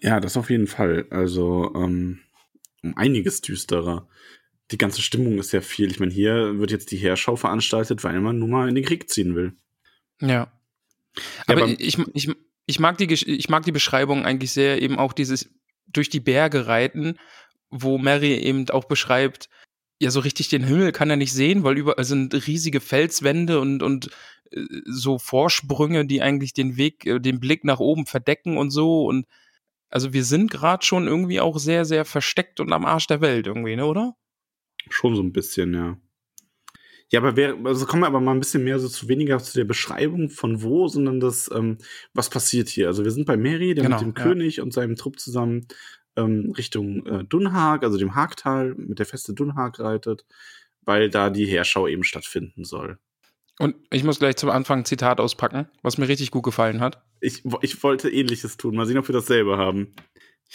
Ja, 0.01 0.21
das 0.21 0.37
auf 0.37 0.51
jeden 0.51 0.67
Fall. 0.67 1.07
Also 1.11 1.73
ähm, 1.75 2.21
um 2.83 2.97
einiges 2.97 3.41
düsterer. 3.41 4.09
Die 4.71 4.79
ganze 4.79 5.03
Stimmung 5.03 5.39
ist 5.39 5.53
ja 5.53 5.61
viel. 5.61 5.91
Ich 5.91 5.99
meine, 6.01 6.13
hier 6.13 6.59
wird 6.59 6.71
jetzt 6.71 6.91
die 6.91 6.99
Heerschau 6.99 7.37
veranstaltet, 7.37 8.05
weil 8.05 8.21
man 8.21 8.39
nun 8.39 8.51
mal 8.51 8.69
in 8.69 8.75
den 8.75 8.85
Krieg 8.85 9.09
ziehen 9.09 9.35
will. 9.35 9.55
Ja. 10.21 10.53
Aber, 11.47 11.67
ja, 11.67 11.77
ich, 11.79 11.99
ich, 12.13 12.31
ich, 12.67 12.79
mag 12.79 12.99
die, 12.99 13.11
ich 13.11 13.49
mag 13.49 13.65
die 13.65 13.73
Beschreibung 13.73 14.25
eigentlich 14.25 14.53
sehr, 14.53 14.83
eben 14.83 14.99
auch 14.99 15.13
dieses 15.13 15.51
durch 15.87 16.11
die 16.11 16.21
Berge 16.21 16.67
reiten, 16.67 17.19
wo 17.71 17.97
Mary 17.99 18.35
eben 18.35 18.69
auch 18.71 18.85
beschreibt, 18.85 19.49
ja, 20.01 20.11
so 20.11 20.21
richtig 20.21 20.49
den 20.49 20.65
Himmel 20.65 20.93
kann 20.93 21.11
er 21.11 21.17
nicht 21.17 21.33
sehen, 21.33 21.65
weil 21.65 21.77
überall 21.77 22.05
sind 22.05 22.35
riesige 22.47 22.81
Felswände 22.81 23.59
und, 23.59 23.83
und 23.83 24.11
so 24.87 25.19
Vorsprünge, 25.19 26.07
die 26.07 26.23
eigentlich 26.23 26.53
den 26.53 26.77
Weg, 26.77 27.07
äh, 27.07 27.19
den 27.19 27.41
Blick 27.41 27.65
nach 27.65 27.81
oben 27.81 28.07
verdecken 28.07 28.57
und 28.57 28.71
so. 28.71 29.07
Und 29.07 29.27
also 29.91 30.13
wir 30.13 30.25
sind 30.25 30.51
gerade 30.51 30.85
schon 30.85 31.07
irgendwie 31.07 31.41
auch 31.41 31.59
sehr, 31.59 31.85
sehr 31.85 32.05
versteckt 32.05 32.61
und 32.61 32.73
am 32.73 32.85
Arsch 32.85 33.07
der 33.07 33.21
Welt 33.21 33.47
irgendwie, 33.47 33.77
ne, 33.77 33.87
oder? 33.87 34.15
Schon 34.91 35.17
so 35.17 35.23
ein 35.23 35.33
bisschen, 35.33 35.75
ja. 35.75 35.99
Ja, 37.11 37.21
aber 37.21 37.37
wer, 37.37 37.57
also 37.65 37.87
kommen 37.87 38.03
wir 38.03 38.07
aber 38.07 38.21
mal 38.21 38.33
ein 38.33 38.41
bisschen 38.41 38.65
mehr 38.65 38.79
so 38.79 38.87
zu 38.87 39.09
weniger 39.09 39.39
zu 39.39 39.57
der 39.57 39.65
Beschreibung 39.65 40.29
von 40.29 40.63
wo, 40.63 40.89
sondern 40.89 41.21
das, 41.21 41.51
ähm, 41.55 41.79
was 42.13 42.29
passiert 42.29 42.69
hier. 42.69 42.87
Also 42.87 43.03
wir 43.03 43.11
sind 43.11 43.25
bei 43.25 43.39
Mary, 43.39 43.75
der 43.75 43.85
genau, 43.85 43.97
mit 43.97 44.05
dem 44.05 44.15
ja. 44.17 44.25
König 44.25 44.61
und 44.61 44.75
seinem 44.75 44.95
Trupp 44.95 45.19
zusammen 45.19 45.67
ähm, 46.17 46.53
Richtung 46.57 47.07
äh, 47.07 47.25
Dunhag, 47.25 47.83
also 47.83 47.97
dem 47.97 48.15
Hagtal, 48.15 48.75
mit 48.75 48.99
der 48.99 49.07
Feste 49.07 49.33
Dunhag 49.33 49.79
reitet, 49.81 50.27
weil 50.83 51.09
da 51.09 51.31
die 51.31 51.47
Heerschau 51.47 51.89
eben 51.89 52.05
stattfinden 52.05 52.65
soll. 52.65 52.99
Und 53.59 53.75
ich 53.91 54.05
muss 54.05 54.21
gleich 54.21 54.37
zum 54.37 54.51
Anfang 54.51 54.81
ein 54.81 54.85
Zitat 54.85 55.21
auspacken, 55.21 55.69
was 55.83 55.99
mir 55.99 56.09
richtig 56.09 56.31
gut 56.31 56.45
gefallen 56.45 56.81
hat. 56.81 57.03
Ich, 57.21 57.43
ich 57.61 57.83
wollte 57.83 58.09
ähnliches 58.09 58.57
tun. 58.57 58.77
Mal 58.77 58.87
sehen, 58.87 58.99
ob 58.99 59.09
wir 59.09 59.13
dasselbe 59.13 59.57
haben. 59.59 59.95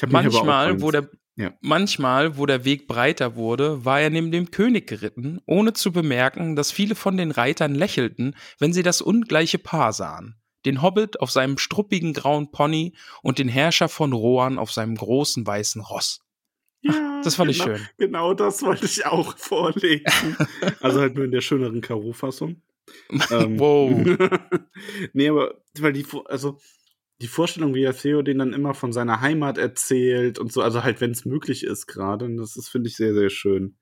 manchmal, 0.07 0.81
wo 0.81 0.89
der, 0.89 1.09
ja. 1.35 1.53
manchmal, 1.59 2.37
wo 2.37 2.45
der 2.45 2.63
Weg 2.63 2.87
breiter 2.87 3.35
wurde, 3.35 3.83
war 3.83 3.99
er 3.99 4.09
neben 4.09 4.31
dem 4.31 4.51
König 4.51 4.87
geritten, 4.87 5.41
ohne 5.45 5.73
zu 5.73 5.91
bemerken, 5.91 6.55
dass 6.55 6.71
viele 6.71 6.95
von 6.95 7.17
den 7.17 7.31
Reitern 7.31 7.75
lächelten, 7.75 8.35
wenn 8.57 8.71
sie 8.71 8.83
das 8.83 9.01
ungleiche 9.01 9.59
Paar 9.59 9.91
sahen. 9.91 10.35
Den 10.65 10.81
Hobbit 10.81 11.19
auf 11.19 11.29
seinem 11.29 11.57
struppigen 11.57 12.13
grauen 12.13 12.51
Pony 12.51 12.93
und 13.21 13.37
den 13.37 13.49
Herrscher 13.49 13.89
von 13.89 14.13
Rohan 14.13 14.57
auf 14.57 14.71
seinem 14.71 14.95
großen 14.95 15.45
weißen 15.45 15.81
Ross. 15.81 16.21
Ja, 16.79 17.21
das 17.21 17.35
fand 17.35 17.51
genau, 17.51 17.65
ich 17.65 17.77
schön. 17.77 17.87
Genau 17.97 18.33
das 18.33 18.61
wollte 18.61 18.85
ich 18.85 19.05
auch 19.05 19.37
vorlesen. 19.37 20.37
also 20.79 21.01
halt 21.01 21.15
nur 21.15 21.25
in 21.25 21.31
der 21.31 21.41
schöneren 21.41 21.81
Karo-Fassung 21.81 22.61
ähm, 23.31 23.59
wow. 23.59 23.91
nee, 25.13 25.29
aber 25.29 25.61
weil 25.79 25.93
die, 25.93 26.05
also 26.25 26.59
die 27.21 27.27
Vorstellung, 27.27 27.73
wie 27.73 27.89
Theo 27.91 28.21
den 28.21 28.39
dann 28.39 28.53
immer 28.53 28.73
von 28.73 28.91
seiner 28.91 29.21
Heimat 29.21 29.57
erzählt 29.57 30.39
und 30.39 30.51
so, 30.51 30.61
also 30.61 30.83
halt, 30.83 30.99
wenn 31.01 31.11
es 31.11 31.25
möglich 31.25 31.63
ist 31.63 31.87
gerade, 31.87 32.33
das 32.35 32.55
ist, 32.55 32.69
finde 32.69 32.89
ich, 32.89 32.95
sehr, 32.95 33.13
sehr 33.13 33.29
schön. 33.29 33.77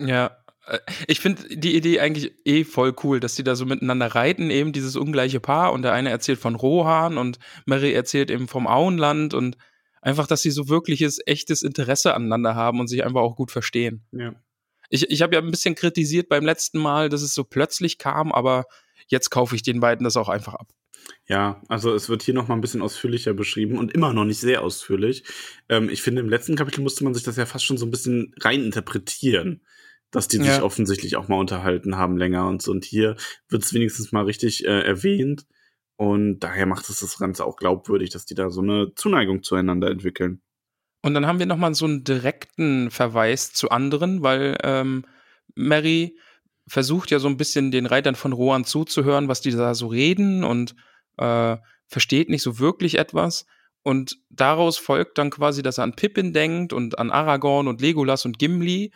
Ja, 0.00 0.36
äh, 0.66 0.78
ich 1.06 1.20
finde 1.20 1.56
die 1.56 1.76
Idee 1.76 2.00
eigentlich 2.00 2.34
eh 2.44 2.64
voll 2.64 2.94
cool, 3.02 3.20
dass 3.20 3.34
die 3.34 3.44
da 3.44 3.56
so 3.56 3.66
miteinander 3.66 4.06
reiten, 4.06 4.50
eben 4.50 4.72
dieses 4.72 4.96
ungleiche 4.96 5.40
Paar 5.40 5.72
und 5.72 5.82
der 5.82 5.92
eine 5.92 6.10
erzählt 6.10 6.38
von 6.38 6.54
Rohan 6.54 7.18
und 7.18 7.38
Mary 7.64 7.92
erzählt 7.92 8.30
eben 8.30 8.48
vom 8.48 8.66
Auenland 8.66 9.34
und 9.34 9.56
einfach, 10.00 10.26
dass 10.26 10.42
sie 10.42 10.50
so 10.50 10.68
wirkliches, 10.68 11.18
echtes 11.26 11.62
Interesse 11.62 12.14
aneinander 12.14 12.54
haben 12.54 12.78
und 12.80 12.88
sich 12.88 13.04
einfach 13.04 13.22
auch 13.22 13.36
gut 13.36 13.50
verstehen. 13.50 14.06
Ja. 14.12 14.34
Ich, 14.90 15.10
ich 15.10 15.22
habe 15.22 15.34
ja 15.34 15.40
ein 15.40 15.50
bisschen 15.50 15.74
kritisiert 15.74 16.28
beim 16.28 16.44
letzten 16.44 16.78
Mal, 16.78 17.08
dass 17.08 17.22
es 17.22 17.34
so 17.34 17.44
plötzlich 17.44 17.98
kam, 17.98 18.32
aber 18.32 18.64
jetzt 19.08 19.30
kaufe 19.30 19.54
ich 19.54 19.62
den 19.62 19.80
beiden 19.80 20.04
das 20.04 20.16
auch 20.16 20.28
einfach 20.28 20.54
ab. 20.54 20.68
Ja, 21.28 21.62
also 21.68 21.94
es 21.94 22.08
wird 22.08 22.22
hier 22.22 22.34
noch 22.34 22.48
mal 22.48 22.54
ein 22.54 22.60
bisschen 22.60 22.82
ausführlicher 22.82 23.34
beschrieben 23.34 23.78
und 23.78 23.92
immer 23.92 24.12
noch 24.12 24.24
nicht 24.24 24.40
sehr 24.40 24.62
ausführlich. 24.62 25.24
Ähm, 25.68 25.88
ich 25.88 26.02
finde, 26.02 26.20
im 26.20 26.28
letzten 26.28 26.56
Kapitel 26.56 26.80
musste 26.80 27.04
man 27.04 27.14
sich 27.14 27.22
das 27.22 27.36
ja 27.36 27.46
fast 27.46 27.64
schon 27.64 27.78
so 27.78 27.86
ein 27.86 27.90
bisschen 27.90 28.34
rein 28.40 28.64
interpretieren, 28.64 29.62
dass 30.10 30.28
die 30.28 30.38
ja. 30.38 30.44
sich 30.44 30.62
offensichtlich 30.62 31.16
auch 31.16 31.28
mal 31.28 31.38
unterhalten 31.38 31.96
haben 31.96 32.16
länger 32.16 32.46
und 32.46 32.62
so. 32.62 32.70
Und 32.70 32.84
hier 32.84 33.16
wird 33.48 33.64
es 33.64 33.74
wenigstens 33.74 34.12
mal 34.12 34.24
richtig 34.24 34.64
äh, 34.66 34.82
erwähnt. 34.82 35.46
Und 35.96 36.40
daher 36.40 36.66
macht 36.66 36.88
es 36.90 37.00
das 37.00 37.18
Ganze 37.18 37.44
auch 37.44 37.56
glaubwürdig, 37.56 38.10
dass 38.10 38.26
die 38.26 38.34
da 38.34 38.50
so 38.50 38.60
eine 38.60 38.92
Zuneigung 38.94 39.42
zueinander 39.42 39.90
entwickeln. 39.90 40.42
Und 41.06 41.14
dann 41.14 41.28
haben 41.28 41.38
wir 41.38 41.46
nochmal 41.46 41.72
so 41.72 41.84
einen 41.84 42.02
direkten 42.02 42.90
Verweis 42.90 43.52
zu 43.52 43.70
anderen, 43.70 44.24
weil 44.24 44.58
ähm, 44.64 45.04
Mary 45.54 46.18
versucht 46.66 47.12
ja 47.12 47.20
so 47.20 47.28
ein 47.28 47.36
bisschen 47.36 47.70
den 47.70 47.86
Reitern 47.86 48.16
von 48.16 48.32
Rohan 48.32 48.64
zuzuhören, 48.64 49.28
was 49.28 49.40
die 49.40 49.52
da 49.52 49.76
so 49.76 49.86
reden 49.86 50.42
und 50.42 50.74
äh, 51.18 51.58
versteht 51.86 52.28
nicht 52.28 52.42
so 52.42 52.58
wirklich 52.58 52.98
etwas. 52.98 53.46
Und 53.84 54.16
daraus 54.30 54.78
folgt 54.78 55.18
dann 55.18 55.30
quasi, 55.30 55.62
dass 55.62 55.78
er 55.78 55.84
an 55.84 55.94
Pippin 55.94 56.32
denkt 56.32 56.72
und 56.72 56.98
an 56.98 57.12
Aragorn 57.12 57.68
und 57.68 57.80
Legolas 57.80 58.24
und 58.24 58.40
Gimli 58.40 58.92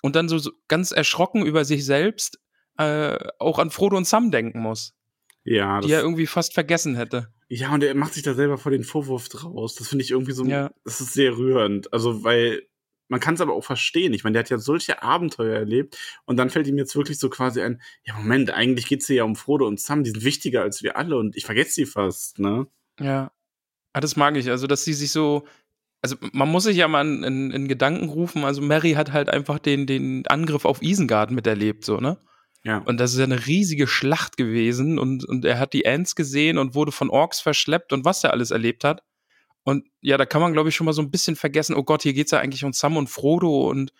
und 0.00 0.16
dann 0.16 0.30
so, 0.30 0.38
so 0.38 0.52
ganz 0.66 0.92
erschrocken 0.92 1.44
über 1.44 1.66
sich 1.66 1.84
selbst 1.84 2.38
äh, 2.78 3.18
auch 3.38 3.58
an 3.58 3.68
Frodo 3.68 3.98
und 3.98 4.06
Sam 4.06 4.30
denken 4.30 4.60
muss. 4.60 4.94
Ja, 5.44 5.80
die 5.80 5.92
er 5.92 6.00
irgendwie 6.00 6.26
fast 6.26 6.54
vergessen 6.54 6.96
hätte. 6.96 7.28
Ja, 7.52 7.74
und 7.74 7.82
er 7.82 7.94
macht 7.96 8.14
sich 8.14 8.22
da 8.22 8.34
selber 8.34 8.58
vor 8.58 8.70
den 8.70 8.84
Vorwurf 8.84 9.28
draus. 9.28 9.74
Das 9.74 9.88
finde 9.88 10.04
ich 10.04 10.12
irgendwie 10.12 10.32
so, 10.32 10.44
Ja. 10.44 10.70
das 10.84 11.00
ist 11.00 11.14
sehr 11.14 11.36
rührend. 11.36 11.92
Also, 11.92 12.22
weil 12.22 12.62
man 13.08 13.18
kann 13.18 13.34
es 13.34 13.40
aber 13.40 13.54
auch 13.54 13.64
verstehen. 13.64 14.14
Ich 14.14 14.22
meine, 14.22 14.34
der 14.34 14.44
hat 14.44 14.50
ja 14.50 14.58
solche 14.58 15.02
Abenteuer 15.02 15.56
erlebt 15.56 15.98
und 16.26 16.36
dann 16.36 16.48
fällt 16.48 16.68
ihm 16.68 16.78
jetzt 16.78 16.94
wirklich 16.94 17.18
so 17.18 17.28
quasi 17.28 17.60
ein, 17.60 17.82
ja, 18.04 18.14
Moment, 18.14 18.52
eigentlich 18.52 18.86
geht's 18.86 19.08
hier 19.08 19.16
ja 19.16 19.24
um 19.24 19.34
Frodo 19.34 19.66
und 19.66 19.80
Sam, 19.80 20.04
die 20.04 20.10
sind 20.10 20.22
wichtiger 20.22 20.62
als 20.62 20.84
wir 20.84 20.96
alle 20.96 21.16
und 21.18 21.36
ich 21.36 21.44
vergesse 21.44 21.72
sie 21.72 21.86
fast, 21.86 22.38
ne? 22.38 22.68
Ja. 23.00 23.32
Ah, 23.92 24.00
das 24.00 24.14
mag 24.14 24.36
ich. 24.36 24.48
Also, 24.48 24.68
dass 24.68 24.84
sie 24.84 24.92
sich 24.94 25.10
so. 25.10 25.44
Also, 26.02 26.14
man 26.32 26.48
muss 26.48 26.62
sich 26.64 26.76
ja 26.76 26.86
mal 26.86 27.04
in, 27.04 27.24
in, 27.24 27.50
in 27.50 27.66
Gedanken 27.68 28.08
rufen. 28.10 28.44
Also, 28.44 28.62
Mary 28.62 28.92
hat 28.92 29.10
halt 29.12 29.28
einfach 29.28 29.58
den, 29.58 29.86
den 29.88 30.24
Angriff 30.28 30.64
auf 30.64 30.80
Isengard 30.80 31.32
miterlebt, 31.32 31.84
so, 31.84 31.98
ne? 31.98 32.16
Ja. 32.62 32.78
Und 32.78 32.98
das 33.00 33.12
ist 33.12 33.18
ja 33.18 33.24
eine 33.24 33.46
riesige 33.46 33.86
Schlacht 33.86 34.36
gewesen 34.36 34.98
und, 34.98 35.24
und 35.24 35.44
er 35.44 35.58
hat 35.58 35.72
die 35.72 35.84
Ents 35.84 36.14
gesehen 36.14 36.58
und 36.58 36.74
wurde 36.74 36.92
von 36.92 37.08
Orks 37.08 37.40
verschleppt 37.40 37.92
und 37.92 38.04
was 38.04 38.22
er 38.22 38.32
alles 38.32 38.50
erlebt 38.50 38.84
hat. 38.84 39.02
Und 39.62 39.86
ja, 40.00 40.16
da 40.16 40.26
kann 40.26 40.40
man, 40.40 40.52
glaube 40.52 40.68
ich, 40.68 40.74
schon 40.74 40.84
mal 40.84 40.92
so 40.92 41.02
ein 41.02 41.10
bisschen 41.10 41.36
vergessen, 41.36 41.74
oh 41.74 41.82
Gott, 41.82 42.02
hier 42.02 42.12
geht's 42.12 42.30
ja 42.32 42.38
eigentlich 42.38 42.64
um 42.64 42.72
Sam 42.72 42.96
und 42.96 43.08
Frodo 43.08 43.68
und 43.68 43.92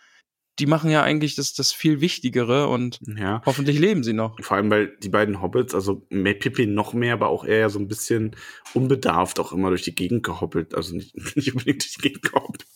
die 0.61 0.67
machen 0.67 0.91
ja 0.91 1.03
eigentlich 1.03 1.35
das, 1.35 1.55
das 1.55 1.73
viel 1.73 2.01
Wichtigere 2.01 2.69
und 2.69 3.01
Ja. 3.17 3.43
hoffentlich 3.47 3.79
leben 3.79 4.05
sie 4.05 4.13
noch. 4.13 4.37
Vor 4.43 4.57
allem, 4.57 4.71
weil 4.71 4.97
die 5.03 5.09
beiden 5.09 5.41
Hobbits, 5.41 5.75
also 5.75 6.07
mehr 6.11 6.35
Pippin 6.35 6.75
noch 6.75 6.93
mehr, 6.93 7.15
aber 7.15 7.29
auch 7.29 7.45
eher 7.45 7.71
so 7.71 7.79
ein 7.79 7.89
bisschen 7.89 8.37
unbedarft 8.75 9.41
auch 9.41 9.53
immer 9.53 9.71
durch 9.71 9.83
die 9.83 9.95
Gegend 9.95 10.23
gehoppelt. 10.23 10.75
Also 10.75 10.95
nicht, 10.95 11.17
nicht 11.37 11.53
unbedingt 11.53 11.83
durch 11.83 11.95
die 11.95 12.03
Gegend 12.03 12.23
gehoppelt. 12.23 12.67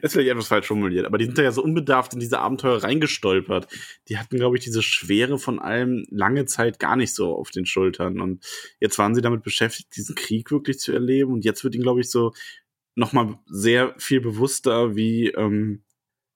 Das 0.00 0.10
ist 0.10 0.12
vielleicht 0.14 0.30
etwas 0.30 0.48
falsch 0.48 0.66
formuliert, 0.66 1.04
aber 1.04 1.18
die 1.18 1.26
sind 1.26 1.36
da 1.36 1.42
ja 1.42 1.52
so 1.52 1.62
unbedarft 1.62 2.14
in 2.14 2.20
diese 2.20 2.38
Abenteuer 2.38 2.82
reingestolpert. 2.82 3.68
Die 4.08 4.16
hatten, 4.16 4.36
glaube 4.36 4.56
ich, 4.56 4.64
diese 4.64 4.82
Schwere 4.82 5.38
von 5.38 5.58
allem 5.58 6.06
lange 6.10 6.46
Zeit 6.46 6.78
gar 6.78 6.96
nicht 6.96 7.14
so 7.14 7.34
auf 7.36 7.50
den 7.50 7.66
Schultern. 7.66 8.20
Und 8.20 8.44
jetzt 8.80 8.98
waren 8.98 9.14
sie 9.14 9.20
damit 9.20 9.42
beschäftigt, 9.42 9.94
diesen 9.94 10.14
Krieg 10.14 10.50
wirklich 10.50 10.78
zu 10.78 10.92
erleben. 10.92 11.32
Und 11.34 11.44
jetzt 11.44 11.64
wird 11.64 11.74
ihnen, 11.74 11.82
glaube 11.84 12.00
ich, 12.00 12.10
so 12.10 12.32
nochmal 12.94 13.38
sehr 13.46 13.94
viel 13.98 14.20
bewusster, 14.22 14.96
wie, 14.96 15.28
ähm, 15.28 15.82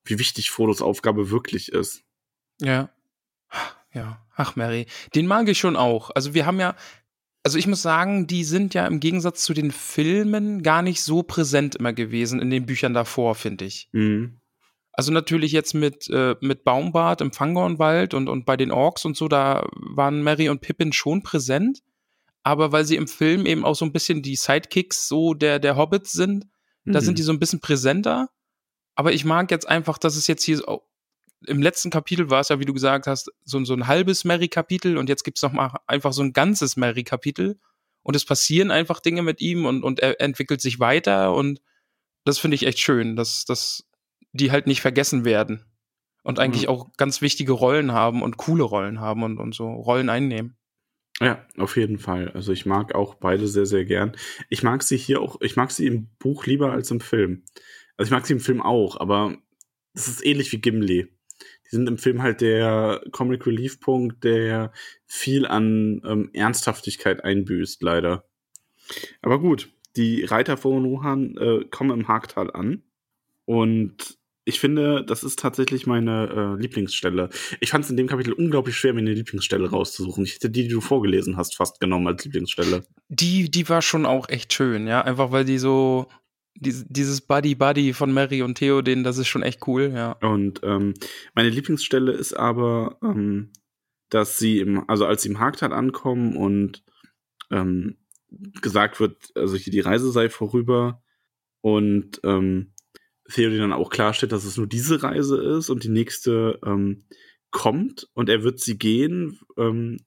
wie 0.05 0.19
wichtig 0.19 0.51
Frodos 0.51 0.83
Aufgabe 0.83 1.31
wirklich 1.31 1.71
ist. 1.71 2.03
Ja. 2.61 2.91
Ja. 3.93 4.25
Ach, 4.37 4.57
Mary. 4.57 4.87
Den 5.15 5.27
mag 5.27 5.49
ich 5.49 5.59
schon 5.59 5.77
auch. 5.77 6.11
Also 6.15 6.33
wir 6.35 6.47
haben 6.47 6.59
ja, 6.59 6.75
also 7.43 7.59
ich 7.59 7.67
muss 7.67 7.83
sagen, 7.83 8.27
die 8.27 8.45
sind 8.45 8.73
ja 8.75 8.87
im 8.87 9.01
Gegensatz 9.01 9.45
zu 9.45 9.53
den 9.53 9.71
Filmen 9.71 10.63
gar 10.63 10.81
nicht 10.83 11.03
so 11.03 11.23
präsent 11.23 11.75
immer 11.77 11.93
gewesen 11.93 12.41
in 12.41 12.51
den 12.51 12.65
Büchern 12.67 12.95
davor, 12.95 13.35
finde 13.35 13.65
ich. 13.67 13.89
Mhm. 13.93 14.39
Also 14.95 15.13
natürlich 15.13 15.53
jetzt 15.53 15.75
mit, 15.75 16.09
äh, 16.11 16.37
mit 16.41 16.65
Baumbart 16.65 17.21
im 17.21 17.33
Fangornwald 17.33 18.15
und, 18.15 18.29
und 18.29 18.45
bei 18.45 18.57
den 18.57 18.71
Orks 18.71 19.05
und 19.05 19.17
so, 19.17 19.29
da 19.29 19.67
waren 19.75 20.23
Mary 20.23 20.49
und 20.49 20.61
Pippin 20.61 20.93
schon 20.93 21.23
präsent. 21.23 21.83
Aber 22.43 22.73
weil 22.73 22.85
sie 22.85 22.97
im 22.97 23.09
Film 23.09 23.47
eben 23.47 23.65
auch 23.65 23.75
so 23.77 23.85
ein 23.85 23.93
bisschen 23.93 24.23
die 24.23 24.37
Sidekicks 24.37 25.07
so 25.09 25.33
der, 25.35 25.59
der 25.59 25.77
Hobbits 25.77 26.13
sind, 26.13 26.47
da 26.85 27.01
Mhm. 27.01 27.05
sind 27.05 27.19
die 27.19 27.23
so 27.23 27.33
ein 27.33 27.39
bisschen 27.39 27.61
präsenter. 27.61 28.29
Aber 29.03 29.13
ich 29.13 29.25
mag 29.25 29.51
jetzt 29.51 29.69
einfach, 29.69 29.99
dass 29.99 30.15
es 30.15 30.29
jetzt 30.29 30.45
hier 30.45 30.59
so, 30.59 30.85
im 31.45 31.61
letzten 31.61 31.91
Kapitel 31.91 32.31
war 32.31 32.39
es 32.39 32.51
ja, 32.51 32.61
wie 32.61 32.65
du 32.65 32.73
gesagt 32.73 33.09
hast, 33.09 33.33
so, 33.45 33.65
so 33.65 33.75
ein 33.75 33.89
halbes 33.89 34.23
Mary-Kapitel 34.23 34.97
und 34.97 35.09
jetzt 35.09 35.25
gibt's 35.25 35.43
noch 35.43 35.51
mal 35.51 35.75
einfach 35.89 36.13
so 36.13 36.23
ein 36.23 36.33
ganzes 36.33 36.77
Mary-Kapitel. 36.77 37.59
Und 38.05 38.15
es 38.15 38.25
passieren 38.25 38.71
einfach 38.71 39.01
Dinge 39.01 39.23
mit 39.23 39.41
ihm 39.41 39.67
und, 39.67 39.83
und 39.83 39.99
er 39.99 40.21
entwickelt 40.21 40.61
sich 40.61 40.79
weiter 40.79 41.35
und 41.35 41.61
das 42.25 42.39
finde 42.39 42.55
ich 42.55 42.65
echt 42.65 42.79
schön, 42.79 43.17
dass, 43.17 43.45
dass 43.45 43.89
die 44.31 44.53
halt 44.53 44.69
nicht 44.69 44.83
vergessen 44.83 45.25
werden 45.25 45.65
und 46.23 46.39
eigentlich 46.39 46.63
Mhm. 46.63 46.69
auch 46.69 46.93
ganz 46.97 47.23
wichtige 47.23 47.51
Rollen 47.51 47.91
haben 47.91 48.23
und 48.23 48.37
coole 48.37 48.63
Rollen 48.63 49.01
haben 49.01 49.25
und, 49.25 49.39
und 49.39 49.53
so 49.53 49.69
Rollen 49.69 50.11
einnehmen. 50.11 50.57
Ja, 51.21 51.45
auf 51.59 51.77
jeden 51.77 51.99
Fall. 51.99 52.31
Also 52.35 52.53
ich 52.53 52.67
mag 52.67 52.95
auch 52.95 53.17
beide 53.17 53.49
sehr, 53.49 53.67
sehr 53.67 53.85
gern. 53.85 54.17
Ich 54.49 54.63
mag 54.63 54.85
sie 54.85 54.97
hier 54.97 55.21
auch, 55.21 55.41
ich 55.41 55.57
mag 55.57 55.73
sie 55.73 55.89
im 55.89 56.09
Buch 56.21 56.47
lieber 56.47 56.71
als 56.71 56.91
im 56.93 57.01
Film. 57.01 57.43
Also 57.97 58.09
ich 58.09 58.13
mag 58.13 58.27
sie 58.27 58.33
im 58.33 58.41
Film 58.41 58.61
auch, 58.61 58.99
aber 58.99 59.37
das 59.95 60.09
ist 60.09 60.25
ähnlich 60.25 60.53
wie 60.53 60.61
Gimli. 60.61 61.09
Die 61.65 61.77
sind 61.77 61.89
im 61.89 61.99
Film 61.99 62.23
halt 62.23 62.41
der 62.41 63.03
Comic 63.11 63.47
Relief 63.47 63.81
Punkt, 63.81 64.25
der 64.25 64.73
viel 65.07 65.47
an 65.47 66.03
ähm, 66.05 66.31
Ernsthaftigkeit 66.33 67.25
einbüßt, 67.25 67.83
leider. 67.83 68.25
Aber 69.21 69.41
gut, 69.41 69.71
die 69.97 70.25
Reiter 70.25 70.57
von 70.57 70.85
Rohan 70.85 71.37
äh, 71.37 71.65
kommen 71.71 71.99
im 71.99 72.09
Hagtal 72.09 72.51
an 72.51 72.83
und 73.45 74.19
ich 74.45 74.59
finde, 74.59 75.05
das 75.05 75.23
ist 75.23 75.39
tatsächlich 75.39 75.87
meine 75.87 76.57
äh, 76.59 76.61
Lieblingsstelle. 76.61 77.29
Ich 77.61 77.71
fand 77.71 77.85
es 77.85 77.91
in 77.91 77.97
dem 77.97 78.09
Kapitel 78.09 78.33
unglaublich 78.33 78.77
schwer, 78.77 78.93
mir 78.93 79.01
eine 79.01 79.15
Lieblingsstelle 79.15 79.71
rauszusuchen. 79.71 80.25
Ich 80.25 80.35
hätte 80.35 80.51
die, 80.51 80.65
die 80.65 80.69
du 80.69 80.81
vorgelesen 80.81 81.37
hast, 81.37 81.55
fast 81.55 81.79
genommen 81.79 82.09
als 82.09 82.25
Lieblingsstelle. 82.25 82.85
Die, 83.09 83.51
die 83.51 83.69
war 83.69 83.83
schon 83.83 84.05
auch 84.05 84.29
echt 84.29 84.53
schön, 84.53 84.89
ja. 84.89 85.03
Einfach 85.03 85.31
weil 85.31 85.45
die 85.45 85.59
so, 85.59 86.09
dies- 86.55 86.85
dieses 86.89 87.21
Buddy-Buddy 87.23 87.93
von 87.93 88.13
Mary 88.13 88.43
und 88.43 88.57
Theoden, 88.57 89.05
das 89.05 89.19
ist 89.19 89.29
schon 89.29 89.43
echt 89.43 89.67
cool, 89.67 89.93
ja. 89.95 90.13
Und 90.21 90.61
ähm, 90.63 90.95
meine 91.35 91.51
Lieblingsstelle 91.51 92.13
ist 92.13 92.35
aber, 92.35 92.99
ähm, 93.03 93.51
dass 94.09 94.39
sie 94.39 94.61
im, 94.61 94.89
also 94.89 95.07
als 95.07 95.23
sie 95.23 95.31
im 95.31 95.39
Hagtal 95.41 95.73
ankommen 95.73 96.37
und 96.37 96.85
ähm, 97.51 97.97
gesagt 98.61 99.01
wird, 99.01 99.31
also 99.35 99.57
hier 99.57 99.73
die 99.73 99.81
Reise 99.81 100.11
sei 100.11 100.29
vorüber 100.29 101.03
und 101.61 102.21
ähm, 102.25 102.73
Theoden 103.31 103.59
dann 103.61 103.73
auch 103.73 103.91
klarstellt, 103.91 104.33
dass 104.33 104.45
es 104.45 104.57
nur 104.57 104.67
diese 104.67 105.03
Reise 105.03 105.41
ist 105.41 105.71
und 105.71 105.85
die 105.85 105.89
nächste 105.89 106.59
ähm, 106.65 107.05
kommt 107.51 108.09
und 108.15 108.29
er 108.29 108.43
wird 108.43 108.61
sie 108.61 108.79
gehen 108.79 109.39
ähm, 109.57 109.99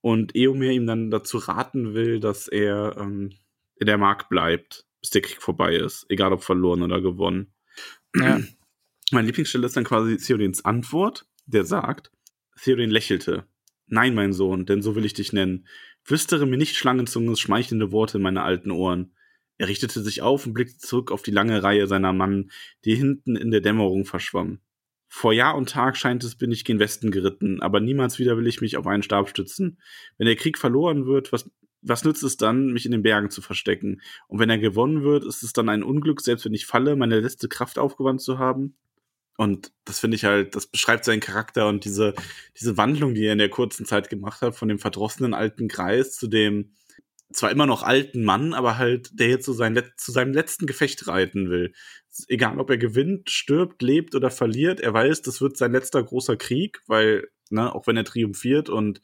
und 0.00 0.34
Eomer 0.34 0.70
ihm 0.70 0.86
dann 0.86 1.10
dazu 1.10 1.38
raten 1.38 1.94
will, 1.94 2.20
dass 2.20 2.48
er 2.48 2.96
ähm, 2.98 3.30
in 3.76 3.86
der 3.86 3.98
Mark 3.98 4.28
bleibt, 4.28 4.86
bis 5.04 5.10
der 5.10 5.20
Krieg 5.20 5.42
vorbei 5.42 5.76
ist, 5.76 6.06
egal 6.08 6.32
ob 6.32 6.42
verloren 6.42 6.80
oder 6.80 7.02
gewonnen. 7.02 7.52
Ja. 8.16 8.40
Meine 9.10 9.26
Lieblingsstelle 9.26 9.66
ist 9.66 9.76
dann 9.76 9.84
quasi 9.84 10.16
Theodens 10.16 10.64
Antwort, 10.64 11.26
der 11.44 11.66
sagt, 11.66 12.10
Theoden 12.58 12.90
lächelte. 12.90 13.44
Nein, 13.86 14.14
mein 14.14 14.32
Sohn, 14.32 14.64
denn 14.64 14.80
so 14.80 14.96
will 14.96 15.04
ich 15.04 15.12
dich 15.12 15.34
nennen. 15.34 15.66
Flüstere 16.04 16.46
mir 16.46 16.56
nicht 16.56 16.76
Schlangenzunges 16.76 17.38
schmeichelnde 17.38 17.92
Worte 17.92 18.16
in 18.16 18.22
meine 18.22 18.44
alten 18.44 18.70
Ohren. 18.70 19.12
Er 19.58 19.68
richtete 19.68 20.00
sich 20.00 20.22
auf 20.22 20.46
und 20.46 20.54
blickte 20.54 20.78
zurück 20.78 21.12
auf 21.12 21.22
die 21.22 21.32
lange 21.32 21.62
Reihe 21.62 21.86
seiner 21.86 22.14
Mannen, 22.14 22.50
die 22.86 22.94
hinten 22.94 23.36
in 23.36 23.50
der 23.50 23.60
Dämmerung 23.60 24.06
verschwammen. 24.06 24.62
Vor 25.06 25.34
Jahr 25.34 25.54
und 25.54 25.68
Tag 25.68 25.98
scheint 25.98 26.24
es, 26.24 26.34
bin 26.34 26.50
ich 26.50 26.64
gen 26.64 26.78
Westen 26.78 27.10
geritten, 27.10 27.60
aber 27.60 27.80
niemals 27.80 28.18
wieder 28.18 28.38
will 28.38 28.46
ich 28.46 28.62
mich 28.62 28.78
auf 28.78 28.86
einen 28.86 29.02
Stab 29.02 29.28
stützen. 29.28 29.78
Wenn 30.16 30.26
der 30.26 30.36
Krieg 30.36 30.56
verloren 30.56 31.04
wird, 31.04 31.30
was, 31.30 31.50
was 31.84 32.04
nützt 32.04 32.22
es 32.22 32.36
dann, 32.36 32.72
mich 32.72 32.86
in 32.86 32.92
den 32.92 33.02
Bergen 33.02 33.30
zu 33.30 33.42
verstecken? 33.42 34.00
Und 34.26 34.38
wenn 34.38 34.50
er 34.50 34.58
gewonnen 34.58 35.04
wird, 35.04 35.24
ist 35.24 35.42
es 35.42 35.52
dann 35.52 35.68
ein 35.68 35.82
Unglück, 35.82 36.20
selbst 36.20 36.44
wenn 36.44 36.54
ich 36.54 36.66
falle, 36.66 36.96
meine 36.96 37.20
letzte 37.20 37.48
Kraft 37.48 37.78
aufgewandt 37.78 38.22
zu 38.22 38.38
haben? 38.38 38.76
Und 39.36 39.72
das 39.84 39.98
finde 39.98 40.16
ich 40.16 40.24
halt, 40.24 40.54
das 40.54 40.66
beschreibt 40.66 41.04
seinen 41.04 41.20
Charakter 41.20 41.68
und 41.68 41.84
diese, 41.84 42.14
diese 42.58 42.76
Wandlung, 42.76 43.14
die 43.14 43.24
er 43.24 43.32
in 43.32 43.38
der 43.38 43.48
kurzen 43.48 43.84
Zeit 43.84 44.08
gemacht 44.08 44.42
hat, 44.42 44.54
von 44.56 44.68
dem 44.68 44.78
verdrossenen 44.78 45.34
alten 45.34 45.68
Greis 45.68 46.12
zu 46.16 46.28
dem 46.28 46.72
zwar 47.32 47.50
immer 47.50 47.66
noch 47.66 47.82
alten 47.82 48.24
Mann, 48.24 48.54
aber 48.54 48.78
halt, 48.78 49.18
der 49.18 49.28
jetzt 49.28 49.46
so 49.46 49.52
sein, 49.52 49.80
zu 49.96 50.12
seinem 50.12 50.32
letzten 50.32 50.66
Gefecht 50.66 51.08
reiten 51.08 51.50
will. 51.50 51.72
Egal, 52.28 52.60
ob 52.60 52.70
er 52.70 52.78
gewinnt, 52.78 53.30
stirbt, 53.30 53.82
lebt 53.82 54.14
oder 54.14 54.30
verliert, 54.30 54.80
er 54.80 54.94
weiß, 54.94 55.22
das 55.22 55.40
wird 55.40 55.56
sein 55.56 55.72
letzter 55.72 56.02
großer 56.02 56.36
Krieg, 56.36 56.80
weil, 56.86 57.28
ne, 57.50 57.74
auch 57.74 57.86
wenn 57.86 57.96
er 57.96 58.04
triumphiert 58.04 58.68
und 58.68 59.00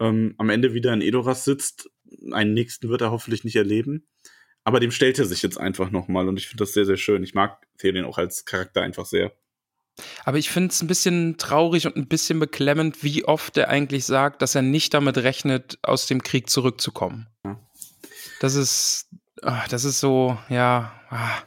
ähm, 0.00 0.34
am 0.38 0.50
Ende 0.50 0.74
wieder 0.74 0.92
in 0.92 1.02
Edoras 1.02 1.44
sitzt, 1.44 1.90
einen 2.32 2.54
nächsten 2.54 2.88
wird 2.88 3.02
er 3.02 3.10
hoffentlich 3.10 3.44
nicht 3.44 3.56
erleben. 3.56 4.08
Aber 4.64 4.80
dem 4.80 4.90
stellt 4.90 5.18
er 5.18 5.24
sich 5.24 5.42
jetzt 5.42 5.58
einfach 5.58 5.90
nochmal 5.90 6.28
und 6.28 6.38
ich 6.38 6.48
finde 6.48 6.64
das 6.64 6.72
sehr, 6.72 6.84
sehr 6.84 6.96
schön. 6.96 7.22
Ich 7.22 7.34
mag 7.34 7.66
Theoden 7.78 8.04
auch 8.04 8.18
als 8.18 8.44
Charakter 8.44 8.82
einfach 8.82 9.06
sehr. 9.06 9.32
Aber 10.24 10.38
ich 10.38 10.50
finde 10.50 10.70
es 10.70 10.82
ein 10.82 10.86
bisschen 10.86 11.36
traurig 11.38 11.86
und 11.86 11.96
ein 11.96 12.08
bisschen 12.08 12.38
beklemmend, 12.38 13.02
wie 13.02 13.24
oft 13.24 13.56
er 13.56 13.68
eigentlich 13.68 14.04
sagt, 14.04 14.42
dass 14.42 14.54
er 14.54 14.62
nicht 14.62 14.94
damit 14.94 15.18
rechnet, 15.18 15.78
aus 15.82 16.06
dem 16.06 16.22
Krieg 16.22 16.48
zurückzukommen. 16.48 17.28
Ja. 17.44 17.60
Das 18.40 18.54
ist, 18.54 19.08
ah, 19.42 19.66
das 19.68 19.84
ist 19.84 20.00
so, 20.00 20.38
ja, 20.48 21.00
ah, 21.10 21.42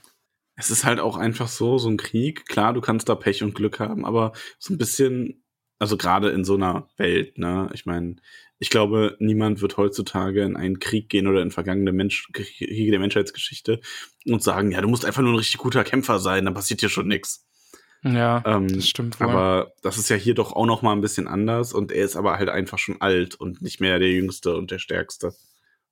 Es 0.56 0.70
ist 0.70 0.84
halt 0.84 1.00
auch 1.00 1.18
einfach 1.18 1.48
so, 1.48 1.78
so 1.78 1.90
ein 1.90 1.98
Krieg. 1.98 2.46
Klar, 2.48 2.74
du 2.74 2.82
kannst 2.82 3.10
da 3.10 3.16
Pech 3.16 3.44
und 3.44 3.56
Glück 3.56 3.80
haben, 3.80 4.06
aber 4.06 4.34
so 4.60 4.74
ein 4.74 4.78
bisschen, 4.78 5.43
also 5.84 5.98
gerade 5.98 6.30
in 6.30 6.46
so 6.46 6.56
einer 6.56 6.88
Welt, 6.96 7.38
ne? 7.38 7.70
Ich 7.74 7.86
meine, 7.86 8.16
ich 8.58 8.70
glaube, 8.70 9.18
niemand 9.20 9.62
wird 9.62 9.76
heutzutage 9.76 10.42
in 10.44 10.56
einen 10.56 10.80
Krieg 10.80 11.10
gehen 11.10 11.28
oder 11.28 11.42
in 11.42 11.52
vergangene 11.52 11.92
Mensch 11.92 12.30
Kriege 12.32 12.90
der 12.90 13.02
Menschheitsgeschichte 13.02 13.82
und 14.26 14.42
sagen, 14.42 14.72
ja, 14.72 14.80
du 14.80 14.88
musst 14.88 15.04
einfach 15.04 15.22
nur 15.22 15.34
ein 15.34 15.38
richtig 15.38 15.58
guter 15.58 15.84
Kämpfer 15.84 16.20
sein, 16.20 16.46
dann 16.46 16.54
passiert 16.54 16.82
dir 16.82 16.88
schon 16.88 17.10
nichts. 17.10 17.46
ja, 18.02 18.42
Ähm, 18.46 18.70
das 18.74 18.88
stimmt 18.88 19.20
wohl. 19.20 19.28
Aber 19.28 19.74
das 19.82 19.98
ist 19.98 20.08
ja 20.08 20.16
hier 20.16 20.36
doch 20.36 20.54
auch 20.54 20.66
noch 20.66 20.84
mal 20.84 20.94
ein 20.94 21.02
bisschen 21.02 21.28
anders 21.28 21.74
und 21.74 21.92
er 21.92 22.06
ist 22.06 22.16
aber 22.16 22.38
halt 22.38 22.48
einfach 22.48 22.80
schon 22.80 23.02
alt 23.02 23.36
und 23.36 23.62
nicht 23.62 23.82
mehr 23.82 24.00
der 24.00 24.10
Jüngste 24.10 24.56
und 24.56 24.72
der 24.72 24.80
Stärkste. 24.80 25.34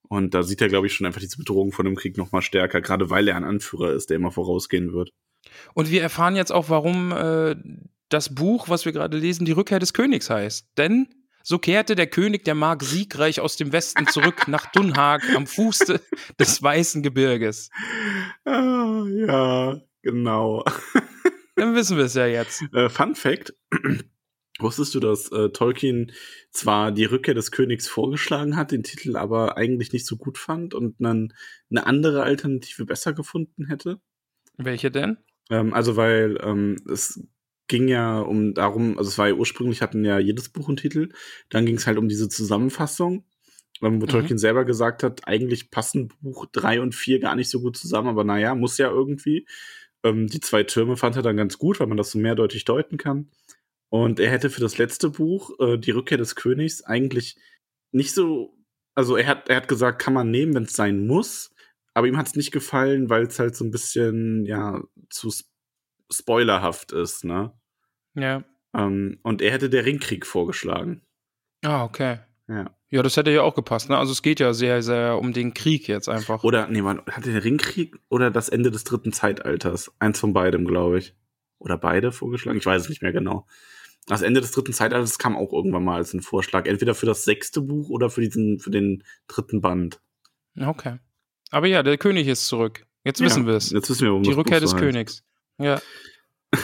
Und 0.08 0.32
da 0.32 0.42
sieht 0.42 0.62
er, 0.62 0.68
glaube 0.68 0.86
ich, 0.86 0.94
schon 0.94 1.06
einfach 1.06 1.20
diese 1.20 1.36
Bedrohung 1.36 1.70
von 1.70 1.84
dem 1.84 1.96
Krieg 1.96 2.16
noch 2.16 2.32
mal 2.32 2.40
stärker, 2.40 2.80
gerade 2.80 3.10
weil 3.10 3.28
er 3.28 3.36
ein 3.36 3.44
Anführer 3.44 3.92
ist, 3.92 4.08
der 4.08 4.16
immer 4.16 4.32
vorausgehen 4.32 4.94
wird. 4.94 5.12
Und 5.74 5.90
wir 5.90 6.00
erfahren 6.00 6.36
jetzt 6.36 6.52
auch, 6.52 6.70
warum 6.70 7.12
äh, 7.12 7.56
das 8.12 8.34
Buch, 8.34 8.68
was 8.68 8.84
wir 8.84 8.92
gerade 8.92 9.16
lesen, 9.16 9.44
die 9.44 9.52
Rückkehr 9.52 9.78
des 9.78 9.92
Königs 9.92 10.30
heißt. 10.30 10.66
Denn 10.76 11.08
so 11.42 11.58
kehrte 11.58 11.96
der 11.96 12.06
König 12.06 12.44
der 12.44 12.54
Mark 12.54 12.82
siegreich 12.82 13.40
aus 13.40 13.56
dem 13.56 13.72
Westen 13.72 14.06
zurück 14.06 14.46
nach 14.48 14.70
Dunhag 14.72 15.22
am 15.34 15.46
Fuße 15.46 16.00
des 16.38 16.62
Weißen 16.62 17.02
Gebirges. 17.02 17.70
Ah, 18.44 19.04
ja, 19.08 19.80
genau. 20.02 20.64
Dann 21.56 21.74
wissen 21.74 21.96
wir 21.96 22.04
es 22.04 22.14
ja 22.14 22.26
jetzt. 22.26 22.62
Äh, 22.72 22.88
Fun 22.88 23.14
Fact: 23.14 23.54
Wusstest 24.58 24.94
du, 24.94 25.00
dass 25.00 25.30
äh, 25.32 25.50
Tolkien 25.50 26.12
zwar 26.50 26.92
die 26.92 27.04
Rückkehr 27.04 27.34
des 27.34 27.50
Königs 27.50 27.88
vorgeschlagen 27.88 28.56
hat, 28.56 28.70
den 28.70 28.84
Titel 28.84 29.16
aber 29.16 29.56
eigentlich 29.56 29.92
nicht 29.92 30.06
so 30.06 30.16
gut 30.16 30.38
fand 30.38 30.74
und 30.74 30.96
dann 31.00 31.32
eine 31.70 31.86
andere 31.86 32.22
Alternative 32.22 32.84
besser 32.84 33.12
gefunden 33.12 33.66
hätte? 33.66 34.00
Welche 34.56 34.90
denn? 34.90 35.18
Ähm, 35.50 35.74
also, 35.74 35.96
weil 35.96 36.38
ähm, 36.42 36.76
es 36.90 37.20
ging 37.72 37.88
ja 37.88 38.20
um 38.20 38.52
darum, 38.52 38.98
also 38.98 39.08
es 39.08 39.16
war 39.16 39.28
ja 39.28 39.34
ursprünglich 39.34 39.80
hatten 39.80 40.04
ja 40.04 40.18
jedes 40.18 40.50
Buch 40.50 40.68
einen 40.68 40.76
Titel, 40.76 41.08
dann 41.48 41.64
ging 41.64 41.76
es 41.76 41.86
halt 41.86 41.96
um 41.96 42.06
diese 42.06 42.28
Zusammenfassung, 42.28 43.24
ähm, 43.80 44.02
wo 44.02 44.04
Mhm. 44.04 44.10
Tolkien 44.10 44.38
selber 44.38 44.66
gesagt 44.66 45.02
hat, 45.02 45.26
eigentlich 45.26 45.70
passen 45.70 46.08
Buch 46.20 46.44
drei 46.52 46.82
und 46.82 46.94
vier 46.94 47.18
gar 47.18 47.34
nicht 47.34 47.48
so 47.48 47.62
gut 47.62 47.78
zusammen, 47.78 48.08
aber 48.08 48.24
naja, 48.24 48.54
muss 48.54 48.76
ja 48.76 48.90
irgendwie. 48.90 49.46
Ähm, 50.04 50.26
die 50.26 50.40
zwei 50.40 50.64
Türme 50.64 50.98
fand 50.98 51.16
er 51.16 51.22
dann 51.22 51.38
ganz 51.38 51.56
gut, 51.56 51.80
weil 51.80 51.86
man 51.86 51.96
das 51.96 52.10
so 52.10 52.18
mehrdeutig 52.18 52.66
deuten 52.66 52.98
kann. 52.98 53.30
Und 53.88 54.20
er 54.20 54.30
hätte 54.30 54.50
für 54.50 54.60
das 54.60 54.76
letzte 54.78 55.08
Buch, 55.10 55.50
äh, 55.60 55.78
Die 55.78 55.92
Rückkehr 55.92 56.18
des 56.18 56.34
Königs, 56.36 56.82
eigentlich 56.84 57.36
nicht 57.92 58.12
so, 58.14 58.54
also 58.94 59.16
er 59.16 59.26
hat, 59.28 59.48
er 59.48 59.56
hat 59.56 59.68
gesagt, 59.68 59.98
kann 60.02 60.12
man 60.14 60.30
nehmen, 60.30 60.54
wenn 60.54 60.64
es 60.64 60.74
sein 60.74 61.06
muss, 61.06 61.50
aber 61.94 62.06
ihm 62.06 62.18
hat 62.18 62.26
es 62.28 62.36
nicht 62.36 62.52
gefallen, 62.52 63.08
weil 63.10 63.24
es 63.24 63.38
halt 63.38 63.56
so 63.56 63.64
ein 63.64 63.70
bisschen, 63.70 64.44
ja, 64.46 64.82
zu 65.10 65.28
sp 65.32 65.48
spoilerhaft 66.12 66.92
ist, 66.92 67.24
ne? 67.24 67.52
Ja. 68.14 68.44
Ähm, 68.74 69.18
und 69.22 69.42
er 69.42 69.52
hätte 69.52 69.70
der 69.70 69.84
Ringkrieg 69.84 70.26
vorgeschlagen. 70.26 71.02
Ah, 71.62 71.84
okay. 71.84 72.18
Ja. 72.48 72.70
Ja, 72.90 73.02
das 73.02 73.16
hätte 73.16 73.30
ja 73.30 73.42
auch 73.42 73.54
gepasst, 73.54 73.88
ne? 73.88 73.96
Also 73.96 74.12
es 74.12 74.20
geht 74.20 74.38
ja 74.38 74.52
sehr, 74.52 74.82
sehr 74.82 75.18
um 75.18 75.32
den 75.32 75.54
Krieg 75.54 75.88
jetzt 75.88 76.08
einfach. 76.08 76.44
Oder, 76.44 76.66
nee, 76.68 76.82
man, 76.82 77.00
hatte 77.10 77.32
der 77.32 77.42
Ringkrieg 77.42 77.96
oder 78.10 78.30
das 78.30 78.50
Ende 78.50 78.70
des 78.70 78.84
dritten 78.84 79.12
Zeitalters? 79.12 79.92
Eins 79.98 80.20
von 80.20 80.34
beidem, 80.34 80.66
glaube 80.66 80.98
ich. 80.98 81.14
Oder 81.58 81.78
beide 81.78 82.12
vorgeschlagen? 82.12 82.58
Ich 82.58 82.66
weiß 82.66 82.82
es 82.82 82.88
nicht 82.90 83.00
mehr 83.00 83.12
genau. 83.12 83.46
Das 84.06 84.20
Ende 84.20 84.40
des 84.40 84.50
dritten 84.50 84.74
Zeitalters 84.74 85.18
kam 85.18 85.36
auch 85.36 85.52
irgendwann 85.52 85.84
mal 85.84 85.96
als 85.96 86.12
ein 86.12 86.20
Vorschlag. 86.20 86.66
Entweder 86.66 86.94
für 86.94 87.06
das 87.06 87.24
sechste 87.24 87.62
Buch 87.62 87.88
oder 87.88 88.10
für 88.10 88.20
diesen, 88.20 88.58
für 88.58 88.70
den 88.70 89.04
dritten 89.26 89.62
Band. 89.62 90.00
Okay. 90.60 90.98
Aber 91.50 91.68
ja, 91.68 91.82
der 91.82 91.96
König 91.96 92.26
ist 92.28 92.46
zurück. 92.46 92.84
Jetzt 93.04 93.20
wissen 93.20 93.46
wir 93.46 93.54
es. 93.54 93.70
Jetzt 93.70 93.88
wissen 93.88 94.02
wir, 94.02 94.10
warum 94.10 94.22
Die 94.22 94.32
Rückkehr 94.32 94.60
des 94.60 94.74
heißt. 94.74 94.82
Königs. 94.82 95.24
Ja. 95.58 95.80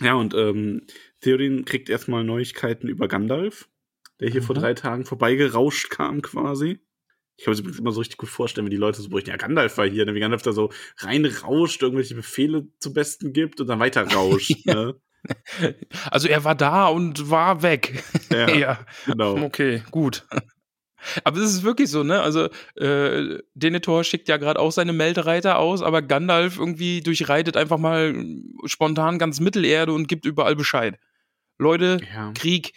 Ja, 0.00 0.14
und 0.14 0.34
ähm, 0.34 0.86
Theoden 1.20 1.64
kriegt 1.64 1.88
erstmal 1.88 2.24
Neuigkeiten 2.24 2.88
über 2.88 3.08
Gandalf, 3.08 3.68
der 4.20 4.30
hier 4.30 4.42
vor 4.42 4.56
Mhm. 4.56 4.60
drei 4.60 4.74
Tagen 4.74 5.04
vorbeigerauscht 5.04 5.90
kam 5.90 6.22
quasi. 6.22 6.80
Ich 7.36 7.44
kann 7.44 7.54
mir 7.54 7.62
das 7.62 7.78
immer 7.78 7.92
so 7.92 8.00
richtig 8.00 8.18
gut 8.18 8.28
vorstellen, 8.28 8.66
wie 8.66 8.70
die 8.70 8.76
Leute 8.76 9.00
so 9.00 9.08
berichten, 9.08 9.30
ja, 9.30 9.36
Gandalf 9.36 9.78
war 9.78 9.88
hier, 9.88 10.04
ne? 10.04 10.14
wie 10.14 10.20
Gandalf 10.20 10.42
da 10.42 10.52
so 10.52 10.70
reinrauscht, 10.98 11.82
irgendwelche 11.82 12.14
Befehle 12.14 12.68
zum 12.78 12.92
Besten 12.94 13.32
gibt 13.32 13.60
und 13.60 13.66
dann 13.68 13.80
weiter 13.80 14.02
rauscht. 14.12 14.52
Ne? 14.66 14.94
Also 16.10 16.26
er 16.26 16.42
war 16.42 16.56
da 16.56 16.88
und 16.88 17.30
war 17.30 17.62
weg. 17.62 18.02
Ja, 18.30 18.50
ja. 18.56 18.86
genau. 19.06 19.36
Okay, 19.44 19.82
gut. 19.92 20.26
Aber 21.24 21.38
es 21.38 21.50
ist 21.52 21.62
wirklich 21.62 21.90
so, 21.90 22.02
ne? 22.02 22.20
Also, 22.22 22.48
äh, 22.76 23.38
Denethor 23.54 24.04
schickt 24.04 24.28
ja 24.28 24.36
gerade 24.36 24.60
auch 24.60 24.72
seine 24.72 24.92
Meldereiter 24.92 25.58
aus, 25.58 25.82
aber 25.82 26.02
Gandalf 26.02 26.58
irgendwie 26.58 27.00
durchreitet 27.00 27.56
einfach 27.56 27.78
mal 27.78 28.14
spontan 28.64 29.18
ganz 29.18 29.40
Mittelerde 29.40 29.92
und 29.92 30.08
gibt 30.08 30.26
überall 30.26 30.56
Bescheid. 30.56 30.98
Leute, 31.58 31.98
Ja. 32.14 32.32
Krieg, 32.34 32.72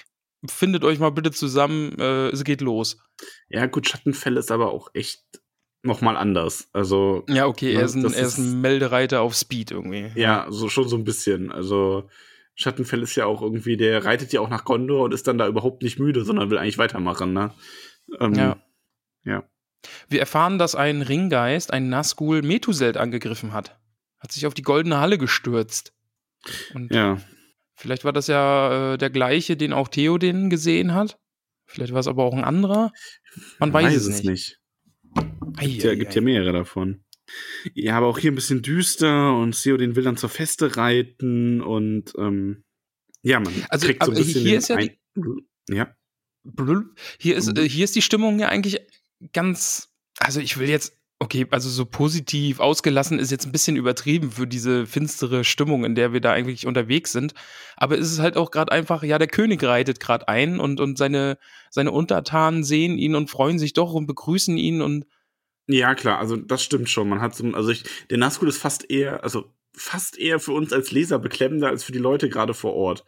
findet 0.48 0.84
euch 0.84 1.00
mal 1.00 1.10
bitte 1.12 1.32
zusammen, 1.32 1.98
äh, 2.00 2.28
es 2.30 2.44
geht 2.44 2.62
los. 2.62 2.98
ja, 3.50 3.66
gut, 3.66 3.88
Schattenfell 3.88 4.38
ist 4.38 4.52
aber 4.52 4.72
auch 4.72 4.90
echt 4.94 5.24
nochmal 5.84 6.18
anders. 6.18 6.68
Also, 6.74 7.24
Ja, 7.30 7.48
okay, 7.48 7.72
Ja, 7.74 7.80
er, 7.80 7.86
ist 7.86 7.96
ein, 7.96 8.04
er 8.06 8.26
ist- 8.28 8.38
ein 8.38 8.62
Meldereiter 8.62 9.22
auf 9.22 9.36
Speed 9.36 9.72
irgendwie. 9.72 10.12
ja, 10.16 10.46
so 10.50 10.68
schon 10.70 10.88
so 10.90 10.96
ein 10.98 11.04
bisschen. 11.04 11.52
Also, 11.52 12.10
Schattenfell 12.56 13.02
ist 13.04 13.16
ja 13.16 13.26
auch 13.26 13.42
irgendwie, 13.42 13.76
der 13.78 14.06
reitet 14.06 14.34
ja 14.34 14.40
auch 14.42 14.50
nach 14.50 14.66
Gondor 14.66 15.06
und 15.06 15.14
ist 15.14 15.28
dann 15.28 15.38
da 15.38 15.48
überhaupt 15.48 15.84
nicht 15.84 16.00
müde, 16.00 16.24
sondern 16.26 16.50
will 16.50 16.58
eigentlich 16.58 16.78
weitermachen, 16.78 17.34
ne? 17.34 17.54
Ähm, 18.20 18.34
Ja. 18.34 18.58
Ja. 19.24 19.44
Wir 20.10 20.20
erfahren, 20.20 20.58
dass 20.58 20.76
ein 20.76 21.02
Ringgeist, 21.02 21.72
ein 21.72 21.90
Nazgul, 21.90 22.42
Methuselt 22.42 22.98
angegriffen 22.98 23.54
hat. 23.54 23.80
Hat 24.20 24.32
sich 24.32 24.46
auf 24.48 24.54
die 24.54 24.62
goldene 24.64 24.98
Halle 25.00 25.18
gestürzt. 25.18 25.94
Und 26.74 26.92
Ja. 26.94 27.20
vielleicht 27.76 28.04
war 28.06 28.14
das 28.14 28.28
ja 28.28 28.94
äh, 28.94 28.98
der 28.98 29.10
gleiche, 29.10 29.58
den 29.58 29.74
auch 29.74 29.88
Theoden 29.88 30.50
gesehen 30.50 30.94
hat. 30.94 31.20
Vielleicht 31.68 31.94
war 31.94 32.00
es 32.00 32.08
aber 32.08 32.24
auch 32.24 32.34
ein 32.34 32.44
anderer. 32.44 32.92
Man 33.60 33.74
weiß, 33.74 33.96
es 33.96 34.24
nicht. 34.24 34.60
Ei, 35.58 35.68
Gibt 35.68 35.84
ja, 35.84 35.96
gibt 35.96 36.14
ja 36.16 36.22
mehrere 36.22 36.52
davon. 36.54 37.04
Ja, 37.74 37.98
aber 37.98 38.08
auch 38.08 38.20
hier 38.20 38.32
ein 38.32 38.36
bisschen 38.36 38.62
düster 38.62 39.36
und 39.36 39.60
Theoden 39.60 39.96
will 39.96 40.04
dann 40.04 40.18
zur 40.18 40.30
Feste 40.30 40.78
reiten 40.78 41.62
und 41.62 42.14
ähm, 42.20 42.64
ja, 43.24 43.40
man 43.40 43.52
Also, 43.70 43.88
kriegt 43.88 44.04
so 44.04 44.12
ein 44.12 44.18
bisschen 44.18 44.42
hier 44.44 44.58
ist 44.60 44.68
ja 44.70 44.78
die- 44.78 45.00
ja. 45.70 45.96
Hier 47.20 47.36
ist, 47.36 47.48
Mhm. 47.48 47.58
äh, 47.58 47.70
hier 47.70 47.84
ist 47.86 47.96
die 47.96 48.02
Stimmung 48.02 48.40
ja 48.40 48.48
eigentlich 48.50 48.80
ganz, 49.34 49.90
also 50.20 50.40
ich 50.40 50.58
will 50.58 50.70
jetzt, 50.70 50.98
okay, 51.20 51.48
also 51.52 51.70
so 51.70 51.86
positiv 51.86 52.60
ausgelassen 52.60 53.20
ist 53.20 53.32
jetzt 53.32 53.46
ein 53.46 53.52
bisschen 53.52 53.78
übertrieben 53.78 54.32
für 54.32 54.46
diese 54.48 54.86
finstere 54.86 55.44
Stimmung, 55.44 55.86
in 55.86 55.96
der 55.96 56.14
wir 56.14 56.22
da 56.22 56.34
eigentlich 56.34 56.68
unterwegs 56.68 57.12
sind. 57.12 57.34
Aber 57.78 57.98
es 57.98 58.12
ist 58.12 58.20
halt 58.20 58.38
auch 58.38 58.52
gerade 58.52 58.72
einfach, 58.72 59.02
ja, 59.04 59.18
der 59.18 59.28
König 59.28 59.64
reitet 59.64 60.00
gerade 60.00 60.28
ein 60.28 60.60
und, 60.60 60.80
und 60.80 60.98
seine, 60.98 61.38
seine 61.72 61.92
Untertanen 61.92 62.64
sehen 62.64 62.98
ihn 62.98 63.16
und 63.16 63.30
freuen 63.30 63.60
sich 63.60 63.74
doch 63.74 63.94
und 63.94 64.08
begrüßen 64.08 64.58
ihn 64.58 64.82
und 64.82 65.06
Ja, 65.68 65.96
klar, 65.96 66.20
also 66.20 66.36
das 66.36 66.64
stimmt 66.64 66.90
schon. 66.90 67.10
Man 67.10 67.22
hat 67.22 67.36
so, 67.36 67.46
also 67.54 67.70
ich, 67.72 67.84
der 68.10 68.18
Nazgul 68.18 68.50
ist 68.50 68.58
fast 68.60 68.90
eher, 68.90 69.24
also 69.24 69.52
fast 69.74 70.18
eher 70.18 70.40
für 70.40 70.52
uns 70.54 70.72
als 70.74 70.92
Leser 70.92 71.18
beklemmender 71.20 71.70
als 71.70 71.84
für 71.84 71.92
die 71.92 72.00
Leute 72.00 72.30
gerade 72.30 72.54
vor 72.54 72.74
Ort. 72.74 73.04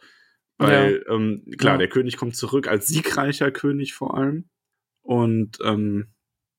Weil, 0.58 1.04
ähm, 1.08 1.44
klar, 1.56 1.74
Ja. 1.74 1.78
der 1.78 1.88
König 1.88 2.16
kommt 2.16 2.36
zurück 2.36 2.66
als 2.68 2.86
siegreicher 2.88 3.50
König 3.50 3.94
vor 3.94 4.16
allem. 4.16 4.48
Und 5.02 5.58
ähm, 5.62 6.08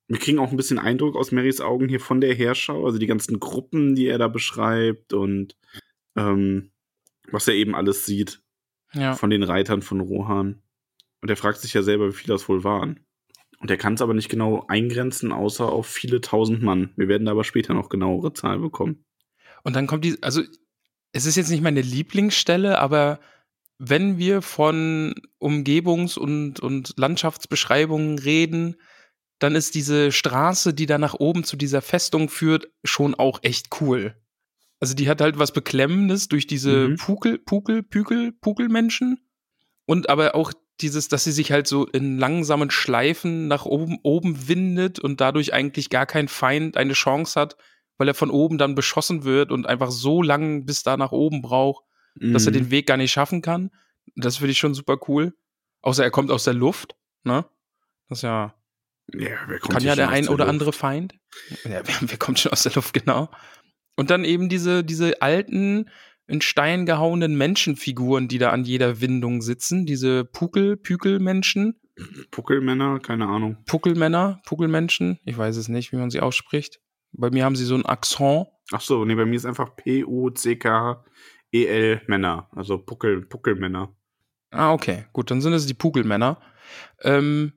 wir 0.07 0.17
kriegen 0.17 0.39
auch 0.39 0.51
ein 0.51 0.57
bisschen 0.57 0.79
Eindruck 0.79 1.15
aus 1.15 1.31
Marys 1.31 1.61
Augen 1.61 1.87
hier 1.87 1.99
von 1.99 2.19
der 2.21 2.33
Herschau, 2.33 2.85
also 2.85 2.97
die 2.97 3.07
ganzen 3.07 3.39
Gruppen, 3.39 3.93
die 3.93 4.07
er 4.07 4.17
da 4.17 4.27
beschreibt 4.27 5.13
und 5.13 5.55
ähm, 6.15 6.71
was 7.29 7.47
er 7.47 7.53
eben 7.53 7.75
alles 7.75 8.05
sieht 8.05 8.41
ja. 8.93 9.13
von 9.15 9.29
den 9.29 9.43
Reitern 9.43 9.81
von 9.81 9.99
Rohan. 9.99 10.63
Und 11.21 11.29
er 11.29 11.37
fragt 11.37 11.59
sich 11.59 11.73
ja 11.73 11.83
selber, 11.83 12.07
wie 12.07 12.13
viele 12.15 12.33
das 12.33 12.49
wohl 12.49 12.63
waren. 12.63 13.05
Und 13.59 13.69
er 13.69 13.77
kann 13.77 13.95
es 13.95 14.01
aber 14.01 14.13
nicht 14.13 14.29
genau 14.29 14.65
eingrenzen, 14.67 15.31
außer 15.33 15.69
auf 15.69 15.85
viele 15.85 16.21
tausend 16.21 16.63
Mann. 16.63 16.91
Wir 16.95 17.09
werden 17.09 17.25
da 17.25 17.31
aber 17.31 17.43
später 17.43 17.73
noch 17.73 17.89
genauere 17.89 18.33
Zahlen 18.33 18.61
bekommen. 18.61 19.03
Und 19.63 19.75
dann 19.75 19.85
kommt 19.85 20.05
die, 20.05 20.17
also 20.23 20.41
es 21.11 21.25
ist 21.25 21.35
jetzt 21.35 21.49
nicht 21.49 21.61
meine 21.61 21.81
Lieblingsstelle, 21.81 22.79
aber 22.79 23.19
wenn 23.79 24.17
wir 24.17 24.41
von 24.41 25.15
Umgebungs- 25.39 26.17
und, 26.19 26.59
und 26.59 26.93
Landschaftsbeschreibungen 26.97 28.19
reden, 28.19 28.75
dann 29.39 29.55
ist 29.55 29.73
diese 29.73 30.11
Straße, 30.11 30.73
die 30.73 30.85
da 30.85 30.97
nach 30.97 31.13
oben 31.13 31.45
zu 31.45 31.55
dieser 31.55 31.81
Festung 31.81 32.27
führt, 32.27 32.67
schon 32.83 33.15
auch 33.15 33.39
echt 33.41 33.67
cool. 33.79 34.15
Also 34.81 34.93
die 34.93 35.09
hat 35.09 35.21
halt 35.21 35.39
was 35.39 35.53
Beklemmendes 35.53 36.27
durch 36.27 36.45
diese 36.45 36.89
Mhm. 36.89 36.97
Pukel, 36.97 37.37
Pukel, 37.39 37.81
Pükel, 37.83 38.33
Pukelmenschen. 38.33 39.19
Und 39.85 40.09
aber 40.09 40.35
auch 40.35 40.53
dieses, 40.81 41.07
dass 41.07 41.23
sie 41.23 41.31
sich 41.31 41.51
halt 41.51 41.67
so 41.67 41.85
in 41.87 42.17
langsamen 42.17 42.71
Schleifen 42.71 43.47
nach 43.47 43.65
oben, 43.65 43.97
oben 44.03 44.47
windet 44.47 44.99
und 44.99 45.21
dadurch 45.21 45.53
eigentlich 45.53 45.89
gar 45.89 46.05
kein 46.05 46.27
Feind 46.27 46.77
eine 46.77 46.93
Chance 46.93 47.39
hat, 47.39 47.55
weil 47.97 48.07
er 48.07 48.13
von 48.13 48.29
oben 48.29 48.57
dann 48.57 48.75
beschossen 48.75 49.23
wird 49.23 49.51
und 49.51 49.67
einfach 49.67 49.91
so 49.91 50.21
lang 50.21 50.65
bis 50.65 50.83
da 50.83 50.95
nach 50.95 51.11
oben 51.11 51.41
braucht, 51.41 51.83
dass 52.15 52.45
er 52.45 52.51
Mhm. 52.51 52.55
den 52.57 52.71
Weg 52.71 52.87
gar 52.87 52.97
nicht 52.97 53.11
schaffen 53.11 53.41
kann. 53.41 53.71
Das 54.15 54.37
finde 54.37 54.51
ich 54.51 54.57
schon 54.57 54.73
super 54.73 54.97
cool. 55.07 55.33
Außer 55.81 56.03
er 56.03 56.11
kommt 56.11 56.31
aus 56.31 56.43
der 56.43 56.53
Luft, 56.53 56.95
ne? 57.23 57.45
Das 58.09 58.19
ist 58.19 58.23
ja, 58.23 58.53
ja, 59.13 59.29
wer 59.47 59.59
kommt 59.59 59.73
kann 59.73 59.83
ja 59.83 59.95
der 59.95 60.09
ein 60.09 60.27
oder 60.27 60.45
Luft? 60.45 60.49
andere 60.49 60.73
Feind. 60.73 61.13
Ja, 61.63 61.81
wer, 61.85 61.95
wer 62.01 62.17
kommt 62.17 62.39
schon 62.39 62.51
aus 62.51 62.63
der 62.63 62.73
Luft, 62.73 62.93
genau. 62.93 63.29
Und 63.95 64.09
dann 64.09 64.23
eben 64.25 64.49
diese, 64.49 64.83
diese 64.83 65.21
alten, 65.21 65.89
in 66.27 66.41
Stein 66.41 66.85
gehauenen 66.85 67.35
Menschenfiguren, 67.37 68.27
die 68.27 68.37
da 68.37 68.51
an 68.51 68.63
jeder 68.63 69.01
Windung 69.01 69.41
sitzen, 69.41 69.85
diese 69.85 70.25
Pukel, 70.25 70.77
Pükelmenschen, 70.77 71.79
Puckelmänner, 72.31 72.99
keine 72.99 73.27
Ahnung. 73.27 73.57
Puckelmänner, 73.65 74.41
Puckelmenschen, 74.45 75.19
ich 75.25 75.37
weiß 75.37 75.57
es 75.57 75.67
nicht, 75.69 75.91
wie 75.91 75.97
man 75.97 76.09
sie 76.11 76.21
ausspricht. 76.21 76.79
Bei 77.11 77.29
mir 77.29 77.43
haben 77.45 77.55
sie 77.55 77.65
so 77.65 77.75
ein 77.75 77.85
Akzent. 77.85 78.47
Ach 78.71 78.79
so, 78.81 79.03
nee, 79.05 79.15
bei 79.15 79.25
mir 79.25 79.35
ist 79.35 79.45
einfach 79.45 79.75
P-U-C-K-E-L 79.75 80.97
Männer. 81.51 82.49
Also 82.55 82.77
Puckel, 82.77 83.21
Puckelmänner. 83.25 83.95
Ah, 84.51 84.73
okay, 84.73 85.05
gut, 85.13 85.31
dann 85.31 85.41
sind 85.41 85.53
es 85.53 85.65
die 85.65 85.73
Pugelmänner. 85.73 86.41
Ähm, 87.01 87.53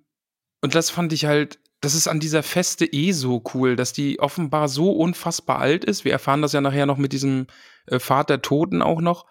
Und 0.62 0.74
das 0.74 0.90
fand 0.90 1.12
ich 1.12 1.24
halt, 1.24 1.58
das 1.80 1.94
ist 1.94 2.06
an 2.06 2.20
dieser 2.20 2.42
Feste 2.44 2.84
eh 2.86 3.12
so 3.12 3.42
cool, 3.52 3.74
dass 3.74 3.92
die 3.92 4.20
offenbar 4.20 4.68
so 4.68 4.92
unfassbar 4.92 5.58
alt 5.58 5.84
ist. 5.84 6.04
Wir 6.04 6.12
erfahren 6.12 6.40
das 6.40 6.52
ja 6.52 6.60
nachher 6.60 6.86
noch 6.86 6.98
mit 6.98 7.12
diesem 7.12 7.48
äh, 7.86 7.98
Pfad 7.98 8.30
der 8.30 8.42
Toten 8.42 8.80
auch 8.80 9.00
noch, 9.00 9.26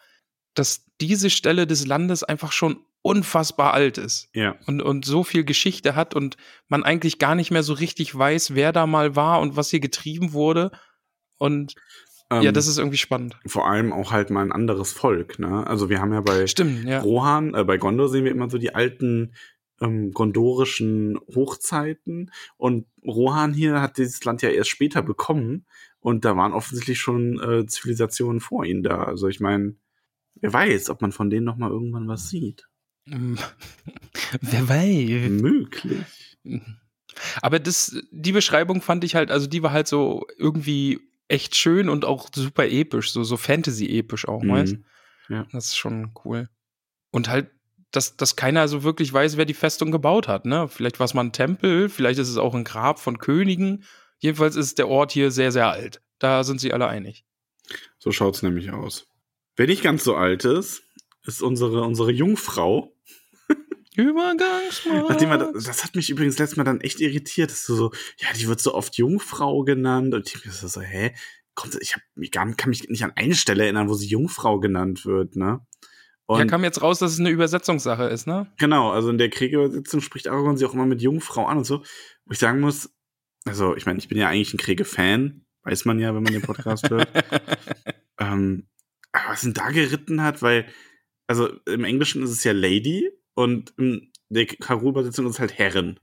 dass 0.53 0.85
diese 0.99 1.29
Stelle 1.29 1.65
des 1.65 1.87
Landes 1.87 2.23
einfach 2.23 2.51
schon 2.51 2.83
unfassbar 3.01 3.73
alt 3.73 3.97
ist. 3.97 4.29
Ja. 4.33 4.57
Und, 4.67 4.81
und 4.81 5.05
so 5.05 5.23
viel 5.23 5.45
Geschichte 5.45 5.95
hat 5.95 6.13
und 6.13 6.35
man 6.67 6.83
eigentlich 6.83 7.17
gar 7.17 7.35
nicht 7.35 7.49
mehr 7.49 7.63
so 7.63 7.73
richtig 7.73 8.13
weiß, 8.13 8.53
wer 8.53 8.73
da 8.73 8.85
mal 8.85 9.15
war 9.15 9.39
und 9.39 9.55
was 9.55 9.69
hier 9.69 9.79
getrieben 9.79 10.33
wurde. 10.33 10.71
Und 11.37 11.75
Ähm, 12.31 12.43
ja, 12.43 12.51
das 12.51 12.67
ist 12.67 12.77
irgendwie 12.77 12.97
spannend. 12.97 13.37
vor 13.45 13.69
allem 13.69 13.91
auch 13.91 14.11
halt 14.11 14.29
mal 14.29 14.41
ein 14.41 14.53
anderes 14.53 14.93
Volk, 14.93 15.37
ne? 15.37 15.67
Also 15.67 15.89
wir 15.89 15.99
haben 15.99 16.13
ja 16.13 16.21
bei 16.21 16.47
Stimmt, 16.47 16.85
ja. 16.85 17.01
Rohan, 17.01 17.53
äh, 17.53 17.63
bei 17.63 17.77
Gondor 17.77 18.09
sehen 18.09 18.23
wir 18.23 18.31
immer 18.31 18.49
so 18.49 18.57
die 18.57 18.73
alten 18.73 19.33
ähm, 19.81 20.11
gondorischen 20.11 21.19
Hochzeiten 21.35 22.31
und 22.57 22.87
Rohan 23.05 23.53
hier 23.53 23.81
hat 23.81 23.97
dieses 23.97 24.23
Land 24.23 24.41
ja 24.41 24.49
erst 24.49 24.69
später 24.69 25.01
bekommen 25.01 25.65
und 25.99 26.23
da 26.23 26.37
waren 26.37 26.53
offensichtlich 26.53 26.99
schon 26.99 27.39
äh, 27.39 27.65
Zivilisationen 27.65 28.39
vor 28.39 28.65
ihnen 28.65 28.83
da. 28.83 29.03
Also 29.03 29.27
ich 29.27 29.39
meine, 29.39 29.75
wer 30.35 30.53
weiß, 30.53 30.89
ob 30.89 31.01
man 31.01 31.11
von 31.11 31.29
denen 31.29 31.45
noch 31.45 31.57
mal 31.57 31.69
irgendwann 31.69 32.07
was 32.07 32.29
sieht. 32.29 32.67
Mm. 33.05 33.35
Wer 34.41 34.69
weiß. 34.69 35.29
Möglich. 35.29 36.37
Aber 37.41 37.59
das, 37.59 37.97
die 38.11 38.31
Beschreibung 38.31 38.81
fand 38.81 39.03
ich 39.03 39.15
halt, 39.15 39.31
also 39.31 39.47
die 39.47 39.63
war 39.63 39.71
halt 39.71 39.87
so 39.87 40.25
irgendwie 40.37 40.99
echt 41.31 41.55
schön 41.55 41.89
und 41.89 42.05
auch 42.05 42.29
super 42.33 42.67
episch, 42.67 43.11
so, 43.11 43.23
so 43.23 43.37
Fantasy-episch 43.37 44.27
auch, 44.27 44.43
weißt 44.45 44.73
Mhm. 44.73 44.85
Ja. 45.29 45.47
Das 45.53 45.67
ist 45.67 45.77
schon 45.77 46.11
cool. 46.25 46.49
Und 47.11 47.29
halt, 47.29 47.49
dass, 47.91 48.17
dass 48.17 48.35
keiner 48.35 48.67
so 48.67 48.83
wirklich 48.83 49.11
weiß, 49.11 49.37
wer 49.37 49.45
die 49.45 49.53
Festung 49.53 49.91
gebaut 49.91 50.27
hat, 50.27 50.45
ne? 50.45 50.67
Vielleicht 50.67 50.99
war 50.99 51.05
es 51.05 51.13
mal 51.13 51.23
ein 51.23 51.31
Tempel, 51.31 51.89
vielleicht 51.89 52.19
ist 52.19 52.29
es 52.29 52.37
auch 52.37 52.53
ein 52.53 52.63
Grab 52.63 52.99
von 52.99 53.17
Königen. 53.17 53.85
Jedenfalls 54.19 54.55
ist 54.55 54.77
der 54.77 54.87
Ort 54.89 55.11
hier 55.11 55.31
sehr, 55.31 55.51
sehr 55.51 55.69
alt. 55.69 56.01
Da 56.19 56.43
sind 56.43 56.59
sie 56.59 56.73
alle 56.73 56.87
einig. 56.87 57.25
So 57.97 58.11
schaut's 58.11 58.43
nämlich 58.43 58.71
aus. 58.71 59.07
Wer 59.55 59.67
nicht 59.67 59.83
ganz 59.83 60.03
so 60.03 60.15
alt 60.15 60.45
ist, 60.45 60.83
ist 61.25 61.41
unsere, 61.41 61.81
unsere 61.83 62.11
Jungfrau. 62.11 62.90
Nachdem 65.09 65.29
man, 65.29 65.53
das, 65.53 65.83
hat 65.83 65.95
mich 65.95 66.09
übrigens 66.09 66.37
letztes 66.39 66.57
Mal 66.57 66.63
dann 66.63 66.81
echt 66.81 67.01
irritiert, 67.01 67.51
dass 67.51 67.65
du 67.65 67.75
so, 67.75 67.91
ja, 68.17 68.27
die 68.37 68.47
wird 68.47 68.61
so 68.61 68.73
oft 68.73 68.97
Jungfrau 68.97 69.63
genannt 69.63 70.13
und 70.13 70.27
ich 70.27 70.41
bin 70.41 70.51
so, 70.51 70.81
hä? 70.81 71.13
Kommt, 71.55 71.77
ich 71.81 71.95
hab, 71.95 72.01
gar, 72.31 72.49
kann 72.55 72.69
mich 72.69 72.87
nicht 72.87 73.03
an 73.03 73.11
eine 73.15 73.35
Stelle 73.35 73.63
erinnern, 73.63 73.89
wo 73.89 73.93
sie 73.93 74.07
Jungfrau 74.07 74.59
genannt 74.59 75.05
wird, 75.05 75.35
ne? 75.35 75.59
Und 76.25 76.39
Ja, 76.39 76.45
kam 76.45 76.63
jetzt 76.63 76.81
raus, 76.81 76.99
dass 76.99 77.11
es 77.11 77.19
eine 77.19 77.29
Übersetzungssache 77.29 78.05
ist, 78.05 78.25
ne? 78.25 78.49
genau, 78.57 78.91
also 78.91 79.09
in 79.09 79.17
der 79.17 79.29
Kriegerübersetzung 79.29 79.99
spricht 79.99 80.29
Aragorn 80.29 80.55
sie 80.55 80.65
auch 80.65 80.73
immer 80.73 80.85
mit 80.85 81.01
Jungfrau 81.01 81.45
an 81.45 81.57
und 81.57 81.65
so. 81.65 81.79
Wo 82.25 82.31
ich 82.31 82.39
sagen 82.39 82.61
muss, 82.61 82.89
also 83.43 83.75
ich 83.75 83.85
meine, 83.85 83.99
ich 83.99 84.07
bin 84.07 84.17
ja 84.17 84.29
eigentlich 84.29 84.53
ein 84.53 84.57
Kriege-Fan, 84.57 85.45
weiß 85.63 85.83
man 85.83 85.99
ja, 85.99 86.15
wenn 86.15 86.23
man 86.23 86.31
den 86.31 86.41
Podcast 86.41 86.89
hört. 86.89 87.09
ähm, 88.19 88.69
aber 89.11 89.33
was 89.33 89.43
ihn 89.43 89.53
da 89.53 89.71
geritten 89.71 90.23
hat, 90.23 90.41
weil, 90.41 90.67
also 91.27 91.49
im 91.65 91.83
Englischen 91.83 92.23
ist 92.23 92.31
es 92.31 92.45
ja 92.45 92.53
Lady 92.53 93.11
und 93.33 93.73
in 93.77 94.11
der 94.29 94.45
Karo-Übersetzung 94.45 95.25
ist 95.25 95.33
es 95.33 95.39
halt 95.39 95.57
Herrin. 95.57 95.99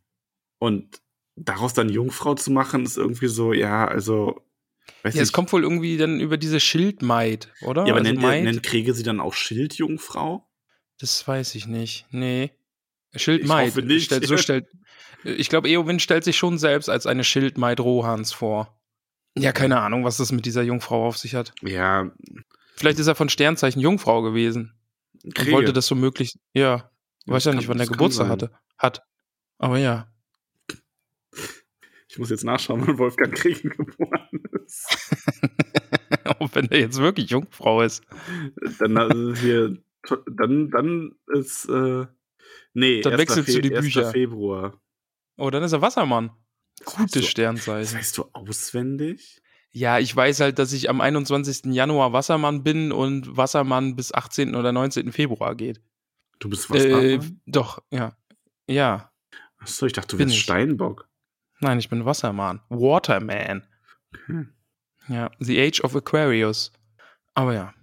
Und 0.59 1.01
daraus 1.37 1.75
dann 1.75 1.89
Jungfrau 1.89 2.35
zu 2.35 2.51
machen, 2.51 2.85
ist 2.85 2.97
irgendwie 2.97 3.29
so, 3.29 3.53
ja, 3.53 3.87
also, 3.87 4.41
weiß 5.03 5.15
Ja, 5.15 5.23
es 5.23 5.29
nicht. 5.29 5.33
kommt 5.33 5.53
wohl 5.53 5.63
irgendwie 5.63 5.97
dann 5.97 6.21
über 6.21 6.37
diese 6.37 6.61
Schildmaid, 6.61 7.53
oder? 7.63 7.83
ja, 7.87 7.93
aber 7.93 8.01
Also 8.01 8.11
nennt, 8.13 8.23
Maid? 8.23 8.45
nennt 8.45 8.63
Kriege 8.63 8.93
sie 8.95 9.03
dann 9.03 9.21
auch 9.21 9.35
Schildjungfrau? 9.35 10.49
Das 10.99 11.27
weiß 11.27 11.55
ich 11.55 11.67
nicht. 11.67 12.07
Nee. 12.11 12.51
Schildmaid. 13.15 13.69
Ich 13.69 13.75
hoffe 13.77 13.87
nicht. 13.87 14.05
Stellt, 14.07 14.27
so 14.27 14.37
stellt, 14.37 14.67
ich 15.25 15.49
glaube, 15.49 15.69
Eowyn 15.69 16.01
stellt 16.01 16.25
sich 16.25 16.37
schon 16.37 16.59
selbst 16.59 16.89
als 16.89 17.07
eine 17.07 17.25
Schildmaid 17.25 17.81
Rohans 17.81 18.33
vor. 18.33 18.79
Ja, 19.37 19.53
keine 19.53 19.81
Ahnung, 19.81 20.05
was 20.05 20.17
das 20.17 20.33
mit 20.33 20.45
dieser 20.47 20.63
Jungfrau 20.63 21.07
auf 21.07 21.17
sich 21.19 21.35
hat. 21.37 21.53
Ja, 21.63 22.11
Vielleicht 22.75 22.99
ist 23.01 23.07
er 23.09 23.15
von 23.17 23.29
Sternzeichen 23.29 23.81
Jungfrau 23.81 24.23
gewesen 24.23 24.73
und 25.25 25.51
wollte 25.51 25.73
das 25.73 25.87
so 25.87 25.95
möglich. 25.97 26.35
Ja, 26.53 26.91
Ja, 27.29 27.35
weiß 27.35 27.45
ja 27.45 27.53
nicht, 27.53 27.63
kann- 27.63 27.71
wann 27.71 27.79
der 27.79 27.87
Geburtstag 27.87 28.29
hatte. 28.29 28.51
Hat. 28.79 29.03
Aber 29.59 29.79
ja. 29.79 30.11
Ich 32.09 32.19
muss 32.19 32.31
jetzt 32.31 32.45
nachschauen, 32.45 32.83
wann 32.87 32.99
Wolfgang 32.99 33.35
Kriegen 33.35 33.71
geboren 33.71 34.43
ist. 34.65 35.17
Auch 36.25 36.49
wenn 36.55 36.71
er 36.71 36.81
jetzt 36.81 36.99
wirklich 36.99 37.31
Jungfrau 37.31 37.83
ist. 37.83 38.03
Dann 38.79 38.97
also 38.97 39.35
hier, 39.35 39.77
dann, 40.31 40.71
dann 40.71 41.13
ist, 41.29 41.67
äh, 41.69 42.07
nee, 42.75 43.01
Dann 43.03 43.13
1. 43.15 43.21
wechselst 43.21 43.55
du 43.55 43.61
die 43.63 43.75
1. 43.75 43.85
Bücher. 43.85 44.11
Februar. 44.11 44.81
Oh, 45.37 45.51
dann 45.51 45.63
ist 45.63 45.73
er 45.73 45.83
Wassermann. 45.83 46.31
Gutes 46.85 47.11
du- 47.13 47.21
Das 47.21 47.29
Sternzeichen. 47.29 47.99
weißt 47.99 48.19
du 48.19 48.25
auswendig? 48.33 49.41
Ja, 49.71 49.99
ich 49.99 50.15
weiß 50.15 50.41
halt, 50.41 50.59
dass 50.59 50.73
ich 50.73 50.89
am 50.89 51.01
21. 51.01 51.67
Januar 51.75 52.13
Wassermann 52.13 52.63
bin 52.63 52.91
und 52.91 53.37
Wassermann 53.37 53.97
bis 53.97 54.13
18. 54.15 54.55
oder 54.55 54.73
19. 54.73 55.13
Februar 55.13 55.55
geht. 55.55 55.81
Du 56.39 56.49
bist 56.49 56.71
was? 56.71 56.85
Äh, 56.85 57.21
doch, 57.47 57.83
ja. 57.91 58.17
Ja. 58.69 59.11
Achso, 59.59 59.87
ich 59.87 59.93
dachte, 59.93 60.13
du 60.13 60.19
bin 60.19 60.29
wärst 60.29 60.39
ich. 60.39 60.43
Steinbock. 60.45 61.09
Nein, 61.61 61.79
ich 61.79 61.89
bin 61.89 62.05
Wassermann. 62.05 62.61
Waterman. 62.69 63.67
Okay. 64.15 64.47
Ja, 65.09 65.31
The 65.41 65.61
Age 65.61 65.81
of 65.83 65.97
Aquarius. 65.97 66.73
Aber 67.35 67.55
ja. 67.55 67.75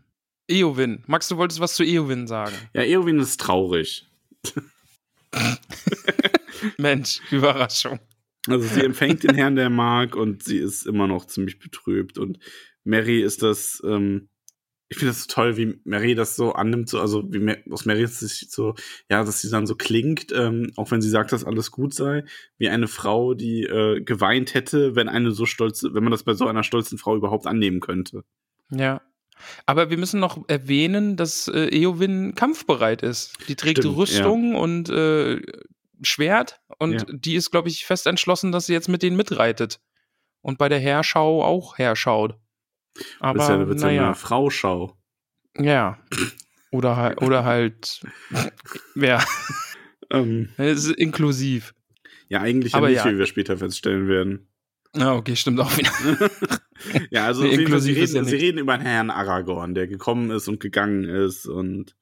Eowyn. 0.48 1.04
Max, 1.08 1.28
du 1.28 1.38
wolltest 1.38 1.60
was 1.60 1.74
zu 1.74 1.84
Eowyn 1.84 2.28
sagen. 2.28 2.56
Ja, 2.74 2.84
Eowyn 2.84 3.20
ist 3.20 3.40
traurig. 3.42 4.08
Mensch, 6.78 7.20
Überraschung. 7.32 8.00
Also 8.48 8.68
sie 8.68 8.86
empfängt 8.86 9.24
den 9.24 9.34
Herrn, 9.34 9.56
der 9.56 9.72
mag, 9.72 10.16
und 10.16 10.44
sie 10.44 10.58
ist 10.58 10.86
immer 10.86 11.08
noch 11.08 11.26
ziemlich 11.26 11.58
betrübt. 11.58 12.20
Und 12.20 12.38
Mary 12.84 13.22
ist 13.22 13.42
das, 13.42 13.82
ähm, 13.86 14.30
ich 14.88 14.98
finde 14.98 15.14
das 15.14 15.24
so 15.24 15.28
toll, 15.28 15.58
wie 15.58 15.80
Mary 15.84 16.14
das 16.14 16.36
so 16.36 16.54
annimmt, 16.54 16.90
so, 16.90 17.00
also 17.00 17.24
wie 17.32 17.56
aus 17.72 17.86
Mary 17.86 18.06
sich 18.06 18.48
so, 18.50 18.76
ja, 19.10 19.24
dass 19.24 19.42
sie 19.42 19.50
dann 19.50 19.66
so 19.66 19.76
klingt, 19.76 20.32
ähm, 20.32 20.72
auch 20.76 20.92
wenn 20.92 21.02
sie 21.02 21.10
sagt, 21.10 21.32
dass 21.32 21.44
alles 21.44 21.72
gut 21.72 21.94
sei, 21.94 22.24
wie 22.58 22.70
eine 22.70 22.88
Frau, 22.88 23.34
die 23.34 23.64
äh, 23.64 24.02
geweint 24.02 24.54
hätte, 24.54 24.96
wenn 24.96 25.10
eine 25.10 25.32
so 25.32 25.46
stolze, 25.46 25.94
wenn 25.94 26.04
man 26.04 26.12
das 26.12 26.24
bei 26.24 26.34
so 26.34 26.48
einer 26.48 26.64
stolzen 26.64 26.98
Frau 26.98 27.16
überhaupt 27.16 27.48
annehmen 27.48 27.80
könnte. 27.80 28.24
Ja. 28.70 29.02
Aber 29.66 29.90
wir 29.90 29.98
müssen 29.98 30.20
noch 30.20 30.48
erwähnen, 30.48 31.18
dass 31.18 31.48
äh, 31.48 31.68
Eowyn 31.76 32.36
kampfbereit 32.36 33.02
ist. 33.02 33.34
Die 33.48 33.56
trägt 33.56 33.80
Stimmt, 33.80 33.98
Rüstung 33.98 34.56
und 34.56 34.90
äh, 34.90 35.42
Schwert 36.04 36.62
und 36.80 36.94
Ja. 36.94 37.06
die 37.12 37.36
ist, 37.36 37.52
glaube 37.52 37.70
ich, 37.70 37.86
fest 37.86 38.08
entschlossen, 38.08 38.52
dass 38.52 38.68
sie 38.68 38.74
jetzt 38.74 38.88
mit 38.88 39.02
denen 39.02 39.18
mitreitet. 39.18 39.80
Und 40.42 40.58
bei 40.58 40.70
der 40.70 40.80
Herschau 40.80 41.44
auch 41.44 41.78
herschaut. 41.78 42.38
Aber 43.20 43.40
das 43.40 43.48
ist 43.48 43.50
ja, 43.50 43.58
da 43.58 43.68
wird's 43.68 43.82
ja 43.82 43.88
naja. 43.88 44.06
eine 44.06 44.16
Frauschau. 44.16 44.98
Ja. 45.58 46.00
Oder 46.72 46.96
halt, 46.96 47.22
oder 47.22 47.44
halt, 47.44 48.02
ja, 48.96 49.24
Ähm, 50.12 50.50
es 50.58 50.86
ist 50.86 50.96
inklusiv. 50.98 51.74
ja, 52.30 52.42
eigentlich 52.42 52.74
ja 52.74 52.80
Aber 52.80 52.90
nicht, 52.90 53.04
ja. 53.04 53.12
wie 53.12 53.18
wir 53.18 53.26
später 53.26 53.58
feststellen 53.58 54.08
werden. 54.08 54.48
Ah, 54.94 55.14
okay, 55.16 55.36
stimmt 55.36 55.60
auch 55.60 55.78
wieder. 55.78 55.92
ja, 57.10 57.26
also 57.26 57.44
Nee, 57.44 57.50
Fall, 57.50 57.58
sie, 57.58 57.64
inklusiv 57.64 57.98
ist 57.98 58.14
reden, 58.14 58.26
ja 58.26 58.30
sie 58.30 58.36
reden 58.38 58.58
über 58.60 58.78
Herrn 58.78 59.10
Aragorn, 59.10 59.76
der 59.76 59.88
gekommen 59.88 60.32
ist 60.32 60.48
und 60.48 60.60
gegangen 60.60 61.04
ist 61.04 61.48
und 61.48 61.96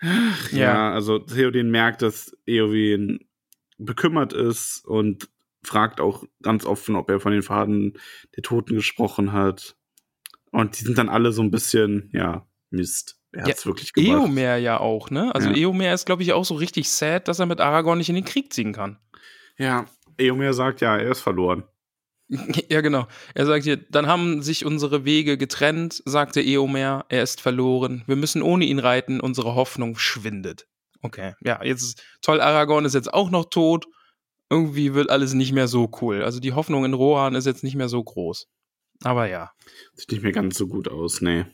Ach, 0.00 0.52
ja. 0.52 0.58
Ja. 0.58 0.92
also 0.92 1.18
Theoden 1.18 1.70
merkt, 1.70 2.02
dass 2.02 2.36
Eowyn 2.46 3.20
bekümmert 3.78 4.32
ist 4.32 4.84
und 4.84 5.28
fragt 5.62 6.00
auch 6.00 6.24
ganz 6.42 6.64
offen, 6.64 6.94
ob 6.94 7.10
er 7.10 7.18
von 7.18 7.32
den 7.32 7.42
Faden 7.42 7.98
der 8.36 8.42
Toten 8.42 8.76
gesprochen 8.76 9.32
hat. 9.32 9.76
Und 10.56 10.80
die 10.80 10.84
sind 10.84 10.96
dann 10.96 11.08
alle 11.08 11.32
so 11.32 11.42
ein 11.42 11.50
bisschen, 11.50 12.10
ja, 12.12 12.46
Mist. 12.70 13.18
Er 13.32 13.42
Ja, 13.42 13.48
hat's 13.48 13.66
wirklich 13.66 13.92
gemacht. 13.92 14.24
Eomer 14.24 14.56
ja 14.56 14.80
auch, 14.80 15.10
ne? 15.10 15.34
Also 15.34 15.50
Ja. 15.50 15.56
Eomer 15.56 15.92
ist, 15.92 16.06
glaube 16.06 16.22
ich, 16.22 16.32
auch 16.32 16.44
so 16.44 16.54
richtig 16.54 16.88
sad, 16.88 17.28
dass 17.28 17.38
er 17.38 17.46
mit 17.46 17.60
Aragorn 17.60 17.98
nicht 17.98 18.08
in 18.08 18.14
den 18.14 18.24
Krieg 18.24 18.52
ziehen 18.52 18.72
kann. 18.72 18.98
Ja, 19.58 19.84
Eomer 20.18 20.54
sagt, 20.54 20.80
ja, 20.80 20.96
er 20.96 21.10
ist 21.10 21.20
verloren. 21.20 21.64
Ja, 22.68 22.80
genau. 22.80 23.06
Er 23.34 23.46
sagt 23.46 23.64
hier, 23.64 23.76
dann 23.76 24.06
haben 24.06 24.42
sich 24.42 24.64
unsere 24.64 25.04
Wege 25.04 25.38
getrennt, 25.38 26.02
sagte 26.06 26.40
Eomer, 26.40 27.04
er 27.08 27.22
ist 27.22 27.40
verloren. 27.40 28.02
Wir 28.06 28.16
müssen 28.16 28.42
ohne 28.42 28.64
ihn 28.64 28.78
reiten, 28.80 29.20
unsere 29.20 29.54
Hoffnung 29.54 29.96
schwindet. 29.96 30.66
Okay, 31.02 31.34
ja, 31.44 31.62
jetzt 31.62 31.82
ist 31.82 32.02
toll, 32.22 32.40
Aragorn 32.40 32.84
ist 32.84 32.94
jetzt 32.94 33.12
auch 33.12 33.30
noch 33.30 33.44
tot. 33.44 33.86
Irgendwie 34.50 34.94
wird 34.94 35.10
alles 35.10 35.34
nicht 35.34 35.52
mehr 35.52 35.68
so 35.68 35.90
cool. 36.00 36.22
Also 36.22 36.40
die 36.40 36.52
Hoffnung 36.52 36.84
in 36.84 36.94
Rohan 36.94 37.34
ist 37.34 37.46
jetzt 37.46 37.62
nicht 37.62 37.76
mehr 37.76 37.88
so 37.88 38.02
groß. 38.02 38.48
Aber 39.02 39.28
ja, 39.28 39.52
Sieht 39.94 40.12
nicht 40.12 40.22
mehr 40.22 40.32
ganz 40.32 40.56
so 40.56 40.66
gut 40.66 40.88
aus, 40.88 41.20
nee. 41.20 41.46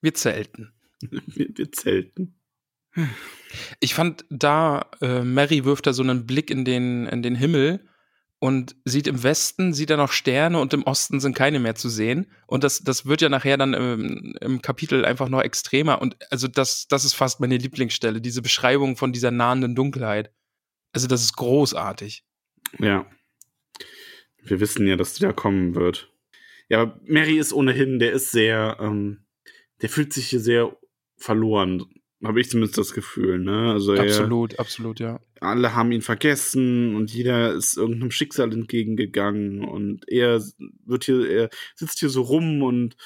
wir 0.00 0.14
zelten. 0.14 0.72
Wir, 1.10 1.48
wir 1.54 1.70
zelten. 1.70 2.40
Ich 3.80 3.92
fand 3.92 4.24
da, 4.30 4.86
äh, 5.02 5.22
Mary 5.22 5.66
wirft 5.66 5.86
da 5.86 5.92
so 5.92 6.02
einen 6.02 6.24
Blick 6.24 6.50
in 6.50 6.64
den, 6.64 7.06
in 7.06 7.22
den 7.22 7.34
Himmel 7.34 7.86
und 8.38 8.74
sieht 8.84 9.06
im 9.06 9.22
Westen, 9.22 9.74
sieht 9.74 9.90
er 9.90 9.98
noch 9.98 10.12
Sterne 10.12 10.60
und 10.60 10.72
im 10.72 10.84
Osten 10.84 11.20
sind 11.20 11.34
keine 11.34 11.58
mehr 11.58 11.74
zu 11.74 11.90
sehen. 11.90 12.32
Und 12.46 12.64
das, 12.64 12.78
das 12.78 13.04
wird 13.04 13.20
ja 13.20 13.28
nachher 13.28 13.58
dann 13.58 13.74
im, 13.74 14.34
im 14.40 14.62
Kapitel 14.62 15.04
einfach 15.04 15.28
noch 15.28 15.42
extremer. 15.42 16.00
Und 16.00 16.16
also 16.30 16.48
das, 16.48 16.86
das 16.88 17.04
ist 17.04 17.14
fast 17.14 17.40
meine 17.40 17.58
Lieblingsstelle, 17.58 18.22
diese 18.22 18.40
Beschreibung 18.40 18.96
von 18.96 19.12
dieser 19.12 19.30
nahenden 19.30 19.74
Dunkelheit. 19.74 20.32
Also 20.92 21.06
das 21.06 21.22
ist 21.22 21.36
großartig. 21.36 22.24
Ja. 22.78 23.04
Wir 24.42 24.60
wissen 24.60 24.86
ja, 24.86 24.96
dass 24.96 25.14
die 25.14 25.22
da 25.22 25.32
kommen 25.32 25.74
wird. 25.74 26.13
Ja, 26.68 26.82
aber 26.82 27.00
Mary 27.04 27.38
ist 27.38 27.52
ohnehin, 27.52 27.98
der 27.98 28.12
ist 28.12 28.30
sehr, 28.30 28.78
ähm, 28.80 29.24
der 29.82 29.88
fühlt 29.88 30.12
sich 30.12 30.28
hier 30.28 30.40
sehr 30.40 30.76
verloren. 31.16 31.84
Habe 32.22 32.40
ich 32.40 32.48
zumindest 32.48 32.78
das 32.78 32.94
Gefühl, 32.94 33.38
ne? 33.38 33.72
Also 33.72 33.92
er, 33.92 34.04
Absolut, 34.04 34.58
absolut, 34.58 34.98
ja. 34.98 35.20
alle 35.40 35.74
haben 35.74 35.92
ihn 35.92 36.00
vergessen 36.00 36.96
und 36.96 37.12
jeder 37.12 37.52
ist 37.52 37.76
irgendeinem 37.76 38.10
Schicksal 38.10 38.50
entgegengegangen 38.52 39.62
und 39.62 40.08
er 40.08 40.42
wird 40.86 41.04
hier, 41.04 41.28
er 41.28 41.50
sitzt 41.74 41.98
hier 41.98 42.08
so 42.08 42.22
rum 42.22 42.62
und 42.62 42.96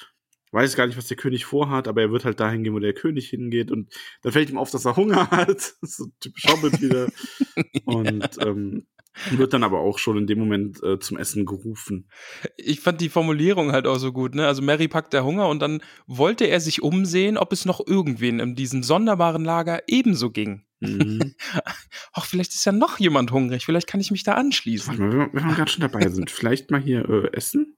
weiß 0.53 0.77
gar 0.77 0.87
nicht, 0.87 0.97
was 0.97 1.09
der 1.09 1.17
König 1.17 1.45
vorhat, 1.45 1.89
aber 1.89 2.03
er 2.03 2.11
wird 2.13 2.25
halt 2.25 2.41
dahin 2.41 2.65
gehen, 2.65 2.75
wo 2.75 2.79
der 2.79 2.95
König 2.95 3.29
hingeht 3.29 3.71
und 3.71 3.93
dann 4.23 4.33
fällt 4.33 4.51
ihm 4.51 4.59
auf, 4.59 4.71
dass 4.71 4.85
er 4.85 4.97
Hunger 4.97 5.31
hat. 5.31 5.75
So 5.83 6.07
typisch 6.21 6.45
Hobbit 6.47 6.81
wieder. 6.81 7.09
Und 7.85 8.29
ähm, 8.41 8.87
wird 9.31 9.53
dann 9.53 9.65
aber 9.65 9.81
auch 9.81 9.99
schon 9.99 10.17
in 10.17 10.27
dem 10.27 10.39
Moment 10.39 10.83
äh, 10.83 10.99
zum 10.99 11.17
Essen 11.17 11.45
gerufen. 11.45 12.09
Ich 12.57 12.81
fand 12.81 13.01
die 13.01 13.09
Formulierung 13.09 13.73
halt 13.73 13.87
auch 13.87 13.99
so 13.99 14.13
gut, 14.13 14.35
ne? 14.35 14.47
Also 14.47 14.63
Mary 14.63 14.89
packt 14.89 15.13
der 15.13 15.25
Hunger 15.25 15.49
und 15.49 15.61
dann 15.61 15.83
wollte 16.07 16.45
er 16.45 16.61
sich 16.61 16.83
umsehen, 16.83 17.37
ob 17.37 17.53
es 17.53 17.65
noch 17.65 17.85
irgendwen 17.85 18.41
in 18.41 18.55
diesem 18.55 18.83
sonderbaren 18.83 19.45
Lager 19.45 19.83
ebenso 19.87 20.31
ging. 20.31 20.65
Mhm. 20.81 21.35
Ach, 22.13 22.25
vielleicht 22.25 22.55
ist 22.55 22.65
ja 22.65 22.73
noch 22.73 22.99
jemand 22.99 23.33
hungrig, 23.33 23.65
vielleicht 23.65 23.89
kann 23.89 24.01
ich 24.01 24.11
mich 24.11 24.23
da 24.23 24.35
anschließen. 24.35 24.99
Warte 24.99 25.03
mal, 25.03 25.29
wenn 25.33 25.43
wir, 25.43 25.49
wir 25.49 25.55
gerade 25.55 25.71
schon 25.71 25.83
dabei 25.83 26.09
sind, 26.09 26.31
vielleicht 26.31 26.71
mal 26.71 26.81
hier 26.81 27.09
äh, 27.09 27.33
essen? 27.33 27.77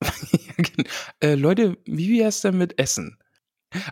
äh, 1.20 1.34
Leute, 1.34 1.78
wie 1.84 2.18
wär's 2.18 2.40
denn 2.40 2.58
mit 2.58 2.78
Essen? 2.78 3.21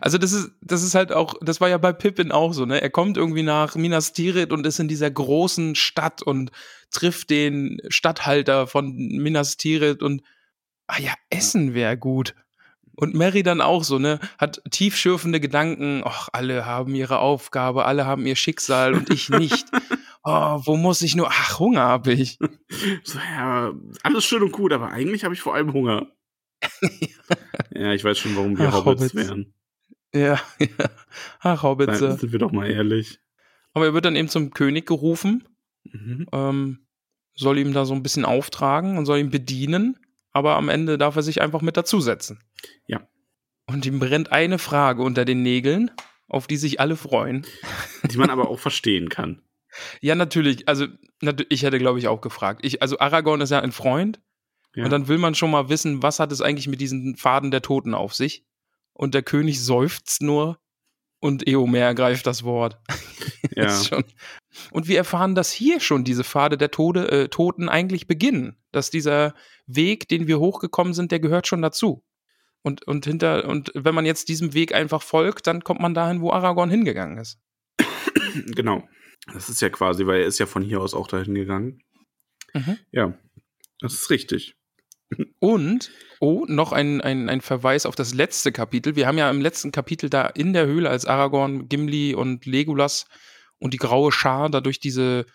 Also 0.01 0.17
das 0.17 0.31
ist, 0.31 0.51
das 0.61 0.83
ist 0.83 0.95
halt 0.95 1.11
auch, 1.11 1.35
das 1.41 1.61
war 1.61 1.69
ja 1.69 1.77
bei 1.77 1.93
Pippin 1.93 2.31
auch 2.31 2.53
so, 2.53 2.65
ne? 2.65 2.81
Er 2.81 2.89
kommt 2.89 3.17
irgendwie 3.17 3.43
nach 3.43 3.75
Minas 3.75 4.13
Tirith 4.13 4.51
und 4.51 4.65
ist 4.65 4.79
in 4.79 4.87
dieser 4.87 5.09
großen 5.09 5.75
Stadt 5.75 6.21
und 6.21 6.51
trifft 6.91 7.29
den 7.29 7.81
Stadthalter 7.89 8.67
von 8.67 8.95
Minas 8.95 9.57
Tirith 9.57 10.01
und 10.01 10.21
ah 10.87 10.99
ja, 10.99 11.13
Essen 11.29 11.73
wäre 11.73 11.97
gut. 11.97 12.35
Und 12.95 13.15
Mary 13.15 13.41
dann 13.41 13.61
auch 13.61 13.83
so, 13.83 13.97
ne, 13.97 14.19
hat 14.37 14.61
tiefschürfende 14.69 15.39
Gedanken, 15.39 16.03
ach, 16.05 16.29
alle 16.33 16.65
haben 16.65 16.93
ihre 16.93 17.19
Aufgabe, 17.19 17.85
alle 17.85 18.05
haben 18.05 18.25
ihr 18.25 18.35
Schicksal 18.35 18.93
und 18.93 19.09
ich 19.09 19.29
nicht. 19.29 19.65
oh, 20.23 20.61
wo 20.65 20.77
muss 20.77 21.01
ich 21.01 21.15
nur, 21.15 21.29
ach, 21.29 21.59
Hunger 21.59 21.81
habe 21.81 22.13
ich. 22.13 22.37
So, 23.03 23.17
ja, 23.17 23.71
alles 24.03 24.25
schön 24.25 24.43
und 24.43 24.51
gut, 24.51 24.73
aber 24.73 24.89
eigentlich 24.89 25.23
habe 25.23 25.33
ich 25.33 25.41
vor 25.41 25.55
allem 25.55 25.73
Hunger. 25.73 26.07
ja, 27.71 27.93
ich 27.93 28.03
weiß 28.03 28.19
schon, 28.19 28.35
warum 28.35 28.57
wir 28.57 28.67
Ach, 28.67 28.85
Hobbits, 28.85 29.13
Hobbits. 29.13 29.15
wären. 29.15 29.53
Ja, 30.13 30.39
ja. 30.59 30.89
Ach, 31.39 31.63
Hobbitze. 31.63 31.97
Seien- 31.97 32.17
Sind 32.17 32.31
wir 32.31 32.39
doch 32.39 32.51
mal 32.51 32.69
ehrlich. 32.69 33.19
Aber 33.73 33.85
er 33.85 33.93
wird 33.93 34.05
dann 34.05 34.15
eben 34.15 34.27
zum 34.29 34.51
König 34.51 34.85
gerufen, 34.85 35.47
Mhm. 35.83 36.27
ähm, 36.31 36.79
soll 37.33 37.57
ihm 37.57 37.73
da 37.73 37.85
so 37.85 37.93
ein 37.95 38.03
bisschen 38.03 38.23
auftragen 38.25 38.97
und 38.97 39.05
soll 39.07 39.17
ihn 39.19 39.31
bedienen, 39.31 39.97
aber 40.31 40.55
am 40.57 40.69
Ende 40.69 40.97
darf 40.97 41.15
er 41.15 41.23
sich 41.23 41.41
einfach 41.41 41.61
mit 41.61 41.75
dazusetzen. 41.77 42.39
Ja. 42.85 43.07
Und 43.67 43.85
ihm 43.85 43.99
brennt 43.99 44.31
eine 44.31 44.59
Frage 44.59 45.01
unter 45.01 45.25
den 45.25 45.41
Nägeln, 45.41 45.89
auf 46.27 46.45
die 46.47 46.57
sich 46.57 46.79
alle 46.79 46.95
freuen. 46.97 47.45
Die 48.03 48.17
man 48.17 48.29
aber 48.29 48.49
auch 48.49 48.59
verstehen 48.59 49.09
kann. 49.09 49.41
Ja, 50.01 50.15
natürlich, 50.15 50.67
also 50.67 50.85
ich 51.47 51.63
hätte, 51.63 51.79
glaube 51.79 51.97
ich, 51.97 52.09
auch 52.09 52.19
gefragt. 52.19 52.59
Ich, 52.65 52.81
also 52.81 52.99
Aragorn 52.99 53.39
ist 53.39 53.51
ja 53.51 53.61
ein 53.61 53.71
Freund 53.71 54.19
Ja. 54.75 54.83
und 54.83 54.91
dann 54.91 55.07
will 55.07 55.17
man 55.17 55.33
schon 55.33 55.49
mal 55.49 55.69
wissen, 55.69 56.03
was 56.03 56.19
hat 56.19 56.33
es 56.33 56.41
eigentlich 56.41 56.67
mit 56.67 56.81
diesen 56.81 57.15
Faden 57.15 57.51
der 57.51 57.61
Toten 57.61 57.93
auf 57.93 58.13
sich? 58.13 58.45
Und 59.01 59.15
der 59.15 59.23
König 59.23 59.63
seufzt 59.63 60.21
nur 60.21 60.59
und 61.19 61.47
Eomer 61.47 61.79
ergreift 61.79 62.27
das 62.27 62.43
Wort. 62.43 62.79
ja. 63.55 63.67
Und 64.69 64.87
wir 64.87 64.95
erfahren, 64.95 65.33
dass 65.33 65.51
hier 65.51 65.79
schon 65.79 66.03
diese 66.03 66.23
Pfade 66.23 66.55
der 66.55 66.69
Tode, 66.69 67.09
äh, 67.09 67.27
Toten 67.27 67.67
eigentlich 67.67 68.05
beginnen. 68.05 68.57
Dass 68.71 68.91
dieser 68.91 69.33
Weg, 69.65 70.07
den 70.07 70.27
wir 70.27 70.37
hochgekommen 70.37 70.93
sind, 70.93 71.11
der 71.11 71.19
gehört 71.19 71.47
schon 71.47 71.63
dazu. 71.63 72.05
Und, 72.61 72.85
und 72.85 73.05
hinter, 73.05 73.49
und 73.49 73.71
wenn 73.73 73.95
man 73.95 74.05
jetzt 74.05 74.29
diesem 74.29 74.53
Weg 74.53 74.75
einfach 74.75 75.01
folgt, 75.01 75.47
dann 75.47 75.63
kommt 75.63 75.81
man 75.81 75.95
dahin, 75.95 76.21
wo 76.21 76.31
Aragorn 76.31 76.69
hingegangen 76.69 77.17
ist. 77.17 77.39
Genau. 78.55 78.87
Das 79.33 79.49
ist 79.49 79.61
ja 79.61 79.69
quasi, 79.69 80.05
weil 80.05 80.21
er 80.21 80.27
ist 80.27 80.37
ja 80.37 80.45
von 80.45 80.61
hier 80.61 80.79
aus 80.79 80.93
auch 80.93 81.07
dahin 81.07 81.33
gegangen. 81.33 81.81
Mhm. 82.53 82.77
Ja, 82.91 83.17
das 83.79 83.93
ist 83.93 84.11
richtig. 84.11 84.55
Und, 85.39 85.91
oh, 86.19 86.45
noch 86.47 86.71
ein, 86.71 87.01
ein, 87.01 87.29
ein 87.29 87.41
Verweis 87.41 87.85
auf 87.85 87.95
das 87.95 88.13
letzte 88.13 88.51
Kapitel. 88.51 88.95
Wir 88.95 89.07
haben 89.07 89.17
ja 89.17 89.29
im 89.29 89.41
letzten 89.41 89.71
Kapitel 89.71 90.09
da 90.09 90.27
in 90.27 90.53
der 90.53 90.65
Höhle, 90.65 90.89
als 90.89 91.05
Aragorn, 91.05 91.67
Gimli 91.67 92.15
und 92.15 92.45
Legolas 92.45 93.05
und 93.59 93.73
die 93.73 93.77
graue 93.77 94.11
Schar 94.11 94.49
da 94.49 94.61
durch 94.61 94.79
diese 94.79 95.25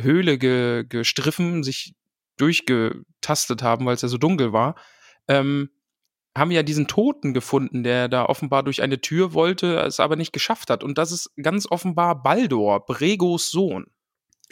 Höhle 0.00 0.38
ge, 0.38 0.84
gestriffen, 0.88 1.62
sich 1.62 1.94
durchgetastet 2.36 3.62
haben, 3.62 3.86
weil 3.86 3.94
es 3.94 4.02
ja 4.02 4.08
so 4.08 4.18
dunkel 4.18 4.52
war, 4.52 4.76
ähm, 5.28 5.70
haben 6.36 6.50
wir 6.50 6.56
ja 6.56 6.62
diesen 6.62 6.86
Toten 6.86 7.34
gefunden, 7.34 7.82
der 7.82 8.08
da 8.08 8.24
offenbar 8.24 8.62
durch 8.62 8.82
eine 8.82 9.00
Tür 9.00 9.34
wollte, 9.34 9.80
es 9.80 10.00
aber 10.00 10.16
nicht 10.16 10.32
geschafft 10.32 10.70
hat. 10.70 10.84
Und 10.84 10.96
das 10.96 11.12
ist 11.12 11.30
ganz 11.42 11.66
offenbar 11.68 12.22
Baldor, 12.22 12.86
Bregos 12.86 13.50
Sohn. 13.50 13.86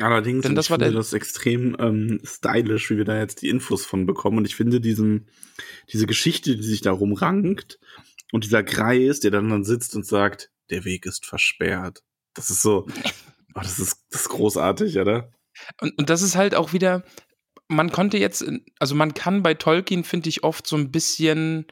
Allerdings, 0.00 0.42
Denn 0.42 0.54
das 0.54 0.66
ich 0.66 0.70
war 0.70 0.78
finde 0.78 0.94
das 0.94 1.12
extrem 1.12 1.76
ähm, 1.80 2.20
stylisch, 2.24 2.90
wie 2.90 2.98
wir 2.98 3.04
da 3.04 3.18
jetzt 3.18 3.42
die 3.42 3.48
Infos 3.48 3.84
von 3.84 4.06
bekommen. 4.06 4.38
Und 4.38 4.46
ich 4.46 4.54
finde 4.54 4.80
diesen, 4.80 5.28
diese 5.92 6.06
Geschichte, 6.06 6.56
die 6.56 6.62
sich 6.62 6.82
darum 6.82 7.14
rankt 7.14 7.80
und 8.32 8.44
dieser 8.44 8.62
Greis, 8.62 9.20
der 9.20 9.30
dann, 9.30 9.48
dann 9.48 9.64
sitzt 9.64 9.96
und 9.96 10.06
sagt, 10.06 10.50
der 10.70 10.84
Weg 10.84 11.06
ist 11.06 11.26
versperrt. 11.26 12.02
Das 12.34 12.50
ist 12.50 12.62
so, 12.62 12.86
oh, 13.54 13.60
das 13.60 13.78
ist, 13.78 14.06
das 14.10 14.22
ist 14.22 14.28
großartig, 14.28 14.98
oder? 14.98 15.32
Und, 15.80 15.98
und 15.98 16.10
das 16.10 16.22
ist 16.22 16.36
halt 16.36 16.54
auch 16.54 16.72
wieder, 16.72 17.04
man 17.66 17.90
konnte 17.90 18.18
jetzt, 18.18 18.44
also 18.78 18.94
man 18.94 19.14
kann 19.14 19.42
bei 19.42 19.54
Tolkien, 19.54 20.04
finde 20.04 20.28
ich, 20.28 20.44
oft 20.44 20.66
so 20.66 20.76
ein 20.76 20.92
bisschen 20.92 21.66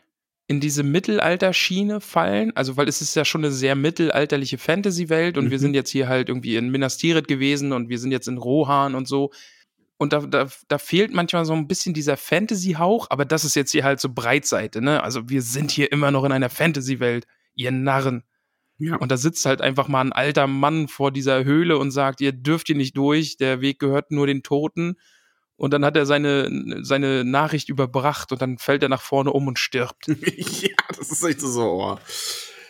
in 0.48 0.60
diese 0.60 0.82
Mittelalter-Schiene 0.82 2.00
fallen. 2.00 2.52
Also, 2.56 2.76
weil 2.76 2.88
es 2.88 3.00
ist 3.02 3.16
ja 3.16 3.24
schon 3.24 3.44
eine 3.44 3.52
sehr 3.52 3.74
mittelalterliche 3.74 4.58
Fantasy-Welt 4.58 5.38
und 5.38 5.50
wir 5.50 5.58
Mhm. 5.58 5.62
sind 5.62 5.74
jetzt 5.74 5.90
hier 5.90 6.08
halt 6.08 6.28
irgendwie 6.28 6.56
in 6.56 6.70
Minas 6.70 6.98
Tirith 6.98 7.26
gewesen 7.28 7.72
und 7.72 7.88
wir 7.88 7.98
sind 7.98 8.12
jetzt 8.12 8.28
in 8.28 8.38
Rohan 8.38 8.94
und 8.94 9.08
so. 9.08 9.32
Und 9.98 10.12
da, 10.12 10.20
da, 10.20 10.46
da 10.68 10.78
fehlt 10.78 11.12
manchmal 11.12 11.44
so 11.46 11.54
ein 11.54 11.66
bisschen 11.66 11.94
dieser 11.94 12.16
Fantasy-Hauch, 12.16 13.06
aber 13.10 13.24
das 13.24 13.44
ist 13.44 13.56
jetzt 13.56 13.72
hier 13.72 13.82
halt 13.82 13.98
so 13.98 14.10
Breitseite, 14.12 14.80
ne? 14.82 15.02
Also, 15.02 15.28
wir 15.28 15.42
sind 15.42 15.70
hier 15.70 15.90
immer 15.90 16.10
noch 16.10 16.24
in 16.24 16.32
einer 16.32 16.50
Fantasy-Welt, 16.50 17.26
ihr 17.54 17.70
Narren. 17.72 18.22
Ja. 18.78 18.96
Und 18.96 19.10
da 19.10 19.16
sitzt 19.16 19.46
halt 19.46 19.62
einfach 19.62 19.88
mal 19.88 20.02
ein 20.02 20.12
alter 20.12 20.46
Mann 20.46 20.86
vor 20.86 21.10
dieser 21.10 21.44
Höhle 21.44 21.78
und 21.78 21.90
sagt, 21.92 22.20
ihr 22.20 22.32
dürft 22.32 22.66
hier 22.66 22.76
nicht 22.76 22.96
durch, 22.96 23.38
der 23.38 23.62
Weg 23.62 23.78
gehört 23.78 24.10
nur 24.12 24.26
den 24.26 24.42
Toten. 24.42 24.96
Und 25.56 25.72
dann 25.72 25.84
hat 25.84 25.96
er 25.96 26.04
seine, 26.04 26.50
seine 26.82 27.24
Nachricht 27.24 27.68
überbracht 27.68 28.30
und 28.32 28.42
dann 28.42 28.58
fällt 28.58 28.82
er 28.82 28.88
nach 28.90 29.00
vorne 29.00 29.32
um 29.32 29.46
und 29.46 29.58
stirbt. 29.58 30.06
ja, 30.08 30.76
das 30.96 31.10
ist 31.10 31.24
echt 31.24 31.40
so, 31.40 31.62
oh. 31.62 31.98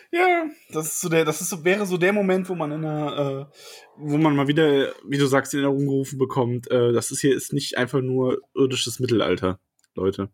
Ja, 0.09 0.45
das 0.71 0.87
ist 0.87 1.01
so 1.01 1.09
der, 1.09 1.25
das 1.25 1.41
ist 1.41 1.49
so, 1.49 1.65
wäre 1.65 1.85
so 1.85 1.97
der 1.97 2.13
Moment, 2.13 2.47
wo 2.47 2.55
man 2.55 2.71
in 2.71 2.85
einer, 2.85 3.49
äh, 3.51 3.59
wo 3.97 4.17
man 4.17 4.35
mal 4.37 4.47
wieder, 4.47 4.93
wie 5.05 5.17
du 5.17 5.25
sagst, 5.25 5.53
in 5.53 5.59
Erinnerung 5.59 5.85
gerufen 5.85 6.17
bekommt, 6.17 6.71
äh, 6.71 6.93
das 6.93 7.11
ist 7.11 7.19
hier 7.19 7.35
ist 7.35 7.51
nicht 7.51 7.77
einfach 7.77 7.99
nur 7.99 8.41
irdisches 8.55 9.01
Mittelalter, 9.01 9.59
Leute. 9.95 10.29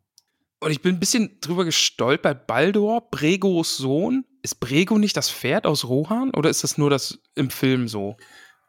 Und 0.59 0.71
ich 0.71 0.81
bin 0.81 0.95
ein 0.95 0.99
bisschen 0.99 1.39
drüber 1.41 1.65
gestolpert. 1.65 2.47
Baldor, 2.47 3.09
Bregos 3.09 3.75
Sohn. 3.77 4.25
Ist 4.43 4.59
Brego 4.59 4.97
nicht 4.97 5.17
das 5.17 5.29
Pferd 5.29 5.65
aus 5.65 5.85
Rohan 5.85 6.31
oder 6.31 6.49
ist 6.49 6.63
das 6.63 6.77
nur 6.77 6.89
das 6.89 7.19
im 7.35 7.49
Film 7.49 7.87
so? 7.87 8.15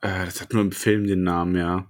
Äh, 0.01 0.25
das 0.25 0.41
hat 0.41 0.53
nur 0.53 0.63
im 0.63 0.73
Film 0.73 1.07
den 1.07 1.23
Namen, 1.23 1.57
ja. 1.57 1.89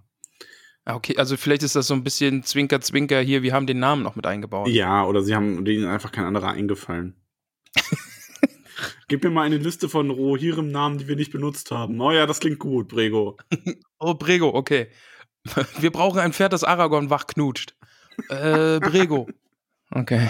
Ah, 0.85 0.95
Okay, 0.97 1.17
also 1.17 1.37
vielleicht 1.37 1.63
ist 1.63 1.77
das 1.77 1.87
so 1.87 1.95
ein 1.95 2.05
bisschen 2.05 2.43
Zwinker, 2.43 2.81
Zwinker 2.81 3.21
hier, 3.21 3.43
wir 3.43 3.53
haben 3.53 3.67
den 3.67 3.79
Namen 3.79 4.03
noch 4.03 4.17
mit 4.17 4.27
eingebaut. 4.27 4.69
Ja, 4.69 5.05
oder 5.07 5.23
sie 5.23 5.35
haben 5.35 5.65
denen 5.65 5.87
einfach 5.87 6.13
kein 6.13 6.25
anderer 6.25 6.51
eingefallen. 6.51 7.15
Gib 9.09 9.23
mir 9.23 9.31
mal 9.31 9.43
eine 9.43 9.59
Liste 9.59 9.89
von 9.89 10.11
Rohirrim-Namen, 10.11 10.99
die 10.99 11.09
wir 11.09 11.17
nicht 11.17 11.33
benutzt 11.33 11.71
haben. 11.71 12.01
Oh 12.01 12.11
ja, 12.11 12.27
das 12.27 12.41
klingt 12.41 12.59
gut, 12.59 12.89
Brego. 12.89 13.37
Oh, 13.99 14.13
Brego, 14.13 14.53
okay. 14.55 14.89
Wir 15.79 15.91
brauchen 15.91 16.21
ein 16.21 16.35
Pferd, 16.35 16.53
das 16.53 16.63
Aragorn 16.65 17.09
wach 17.09 17.27
knutscht. 17.27 17.75
Äh, 18.29 18.79
Brego. 18.81 19.29
Okay. 19.91 20.29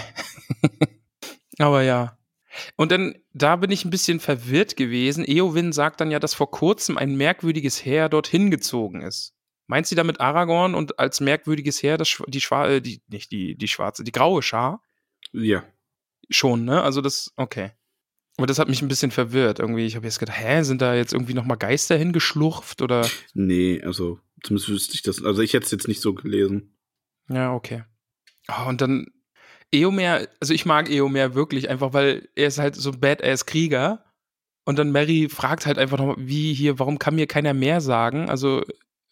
Aber 1.57 1.81
ja. 1.81 2.17
Und 2.77 2.91
dann, 2.91 3.15
da 3.33 3.57
bin 3.57 3.71
ich 3.71 3.83
ein 3.83 3.89
bisschen 3.89 4.21
verwirrt 4.21 4.77
gewesen. 4.77 5.25
Eowyn 5.27 5.73
sagt 5.73 5.99
dann 5.99 6.09
ja, 6.09 6.19
dass 6.19 6.33
vor 6.33 6.51
kurzem 6.51 6.97
ein 6.97 7.15
merkwürdiges 7.15 7.83
Heer 7.83 8.07
dorthin 8.07 8.49
gezogen 8.49 9.01
ist. 9.01 9.34
Meint 9.67 9.87
sie 9.87 9.95
damit 9.95 10.19
Aragorn 10.19 10.75
und 10.75 10.99
als 10.99 11.21
merkwürdiges 11.21 11.81
Heer 11.81 11.97
das, 11.97 12.21
die 12.27 12.41
Schwa 12.41 12.67
äh, 12.67 12.81
die, 12.81 13.01
nicht 13.07 13.31
die, 13.31 13.55
die 13.55 13.67
schwarze, 13.67 14.03
die 14.03 14.11
graue 14.11 14.41
Schar? 14.41 14.81
Ja. 15.31 15.63
Schon, 16.29 16.65
ne? 16.65 16.81
Also 16.83 17.01
das, 17.01 17.33
okay. 17.35 17.71
Aber 18.37 18.47
das 18.47 18.59
hat 18.59 18.67
mich 18.67 18.81
ein 18.81 18.87
bisschen 18.87 19.11
verwirrt. 19.11 19.59
Irgendwie, 19.59 19.85
ich 19.85 19.95
habe 19.95 20.05
jetzt 20.05 20.19
gedacht, 20.19 20.37
hä, 20.39 20.63
sind 20.63 20.81
da 20.81 20.93
jetzt 20.93 21.13
irgendwie 21.13 21.33
nochmal 21.33 21.57
Geister 21.57 21.97
hingeschlurft 21.97 22.81
oder? 22.81 23.07
Nee, 23.33 23.81
also, 23.81 24.19
zumindest 24.43 24.69
wüsste 24.69 24.95
ich 24.95 25.03
das. 25.03 25.23
Also, 25.23 25.41
ich 25.41 25.53
hätte 25.53 25.65
es 25.65 25.71
jetzt 25.71 25.87
nicht 25.87 26.01
so 26.01 26.13
gelesen. 26.13 26.75
Ja, 27.29 27.53
okay. 27.53 27.83
Ah, 28.47 28.67
und 28.67 28.81
dann 28.81 29.07
Eomer, 29.71 30.27
also 30.39 30.53
ich 30.53 30.65
mag 30.65 30.89
Eomer 30.89 31.33
wirklich 31.33 31.69
einfach, 31.69 31.93
weil 31.93 32.27
er 32.35 32.47
ist 32.47 32.59
halt 32.59 32.75
so 32.75 32.91
ein 32.91 32.99
Badass-Krieger. 32.99 34.03
Und 34.65 34.79
dann 34.79 34.91
Mary 34.91 35.29
fragt 35.29 35.65
halt 35.65 35.77
einfach 35.77 35.97
nochmal, 35.97 36.15
wie 36.17 36.53
hier, 36.53 36.79
warum 36.79 36.99
kann 36.99 37.15
mir 37.15 37.27
keiner 37.27 37.53
mehr 37.53 37.81
sagen? 37.81 38.29
Also, 38.29 38.63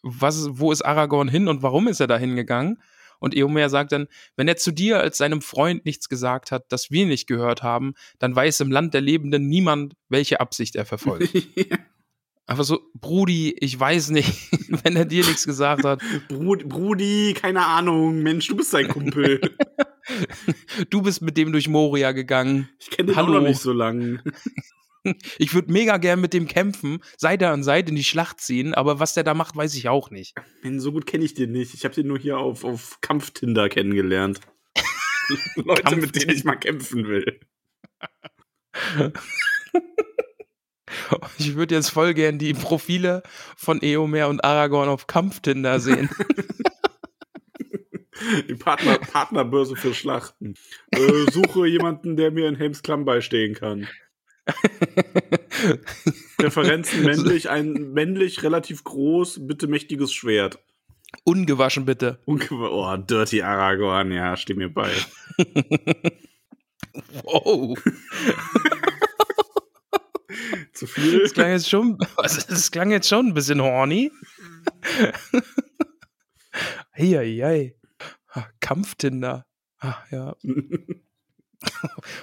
was, 0.03 0.49
wo 0.51 0.71
ist 0.71 0.83
Aragorn 0.83 1.27
hin 1.27 1.47
und 1.47 1.63
warum 1.63 1.87
ist 1.87 1.99
er 1.99 2.07
da 2.07 2.17
hingegangen? 2.17 2.79
Und 3.19 3.35
Eomer 3.35 3.69
sagt 3.69 3.93
dann, 3.93 4.07
wenn 4.35 4.49
er 4.49 4.57
zu 4.57 4.71
dir 4.71 4.99
als 4.99 5.17
seinem 5.17 5.41
Freund 5.41 5.85
nichts 5.85 6.09
gesagt 6.09 6.51
hat, 6.51 6.65
das 6.69 6.91
wir 6.91 7.05
nicht 7.05 7.25
gehört 7.25 7.63
haben, 7.63 7.93
dann 8.19 8.35
weiß 8.35 8.59
im 8.59 8.69
Land 8.69 8.93
der 8.93 8.99
Lebenden 8.99 9.47
niemand, 9.47 9.93
welche 10.09 10.41
Absicht 10.41 10.75
er 10.75 10.85
verfolgt. 10.85 11.33
Einfach 12.45 12.65
so, 12.65 12.81
Brudi, 12.93 13.55
ich 13.57 13.79
weiß 13.79 14.09
nicht, 14.09 14.51
wenn 14.83 14.97
er 14.97 15.05
dir 15.05 15.25
nichts 15.25 15.45
gesagt 15.45 15.85
hat. 15.85 16.01
Brud, 16.27 16.67
Brudi, 16.67 17.33
keine 17.33 17.65
Ahnung, 17.65 18.21
Mensch, 18.21 18.47
du 18.49 18.57
bist 18.57 18.71
sein 18.71 18.89
Kumpel. 18.89 19.39
du 20.89 21.01
bist 21.01 21.21
mit 21.21 21.37
dem 21.37 21.53
durch 21.53 21.69
Moria 21.69 22.11
gegangen. 22.11 22.67
Ich 22.79 22.89
kenne 22.89 23.07
den 23.07 23.15
Hallo. 23.15 23.35
noch 23.35 23.47
nicht 23.47 23.61
so 23.61 23.71
lang. 23.71 24.19
Ich 25.37 25.53
würde 25.53 25.71
mega 25.71 25.97
gern 25.97 26.21
mit 26.21 26.33
dem 26.33 26.47
kämpfen, 26.47 26.99
Seite 27.17 27.49
an 27.49 27.63
Seite 27.63 27.89
in 27.89 27.95
die 27.95 28.03
Schlacht 28.03 28.39
ziehen, 28.41 28.73
aber 28.73 28.99
was 28.99 29.13
der 29.13 29.23
da 29.23 29.33
macht, 29.33 29.55
weiß 29.55 29.75
ich 29.75 29.89
auch 29.89 30.09
nicht. 30.11 30.35
Man, 30.63 30.79
so 30.79 30.91
gut 30.91 31.05
kenne 31.05 31.25
ich 31.25 31.33
den 31.33 31.51
nicht. 31.51 31.73
Ich 31.73 31.83
habe 31.83 31.93
den 31.93 32.07
nur 32.07 32.19
hier 32.19 32.37
auf, 32.37 32.63
auf 32.63 32.99
Kampftinder 33.01 33.69
kennengelernt. 33.69 34.39
Leute, 35.55 35.95
mit 35.95 36.15
denen 36.15 36.35
ich 36.35 36.43
mal 36.43 36.55
kämpfen 36.55 37.07
will. 37.07 37.39
Ich 41.37 41.55
würde 41.55 41.75
jetzt 41.75 41.89
voll 41.89 42.13
gern 42.13 42.37
die 42.37 42.53
Profile 42.53 43.23
von 43.57 43.81
Eomer 43.81 44.27
und 44.27 44.43
Aragorn 44.43 44.89
auf 44.89 45.07
Kampftinder 45.07 45.79
sehen. 45.79 46.09
Die 48.47 48.55
Partner, 48.55 48.99
Partnerbörse 48.99 49.75
für 49.75 49.93
Schlachten. 49.93 50.55
Äh, 50.91 51.31
suche 51.31 51.67
jemanden, 51.67 52.15
der 52.15 52.31
mir 52.31 52.47
in 52.47 52.55
Helms 52.55 52.83
Klamm 52.83 53.05
beistehen 53.05 53.55
kann. 53.55 53.87
Referenzen 56.39 57.03
männlich, 57.03 57.49
ein 57.49 57.93
männlich, 57.93 58.43
relativ 58.43 58.83
groß, 58.83 59.47
bitte 59.47 59.67
mächtiges 59.67 60.13
Schwert. 60.13 60.59
Ungewaschen 61.23 61.85
bitte. 61.85 62.19
Unge 62.25 62.51
oh, 62.51 62.97
Dirty 62.97 63.41
Aragorn, 63.41 64.11
ja, 64.11 64.35
steh 64.35 64.55
mir 64.55 64.73
bei. 64.73 64.91
Wow. 67.23 67.81
Zu 70.73 70.87
viel? 70.87 71.21
Das 71.21 71.33
klang 71.33 71.51
jetzt 71.51 71.69
schon, 71.69 71.97
also 72.17 72.41
das 72.47 72.71
klang 72.71 72.91
jetzt 72.91 73.07
schon 73.07 73.27
ein 73.27 73.33
bisschen 73.33 73.61
horny. 73.61 74.11
Heieiei. 76.97 77.75
Ah, 78.29 78.47
Kampftinder. 78.59 79.45
Ah, 79.79 80.03
ja. 80.11 80.35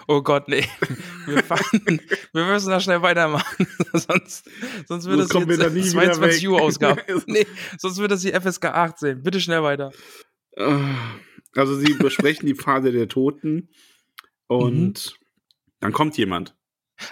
Oh 0.08 0.22
Gott, 0.22 0.48
nee. 0.48 0.64
Wir, 1.26 1.42
fangen, 1.42 2.00
wir 2.32 2.44
müssen 2.44 2.70
da 2.70 2.80
schnell 2.80 3.02
weitermachen. 3.02 3.66
sonst, 3.92 4.48
sonst 4.86 5.06
wird 5.06 5.20
das 5.20 5.34
wieder 5.34 5.70
22 5.70 6.42
weg. 6.42 6.50
Uhr 6.50 6.60
Ausgabe. 6.62 7.02
Nee, 7.26 7.46
sonst 7.78 7.98
wird 7.98 8.10
das 8.10 8.22
die 8.22 8.32
FSK 8.32 8.66
18. 8.66 9.22
Bitte 9.22 9.40
schnell 9.40 9.62
weiter. 9.62 9.92
Also 11.54 11.76
sie 11.76 11.94
besprechen 11.94 12.46
die 12.46 12.54
Pfade 12.54 12.92
der 12.92 13.08
Toten 13.08 13.68
und 14.46 15.16
Mhm. 15.20 15.24
dann 15.80 15.92
kommt 15.92 16.16
jemand. 16.18 16.56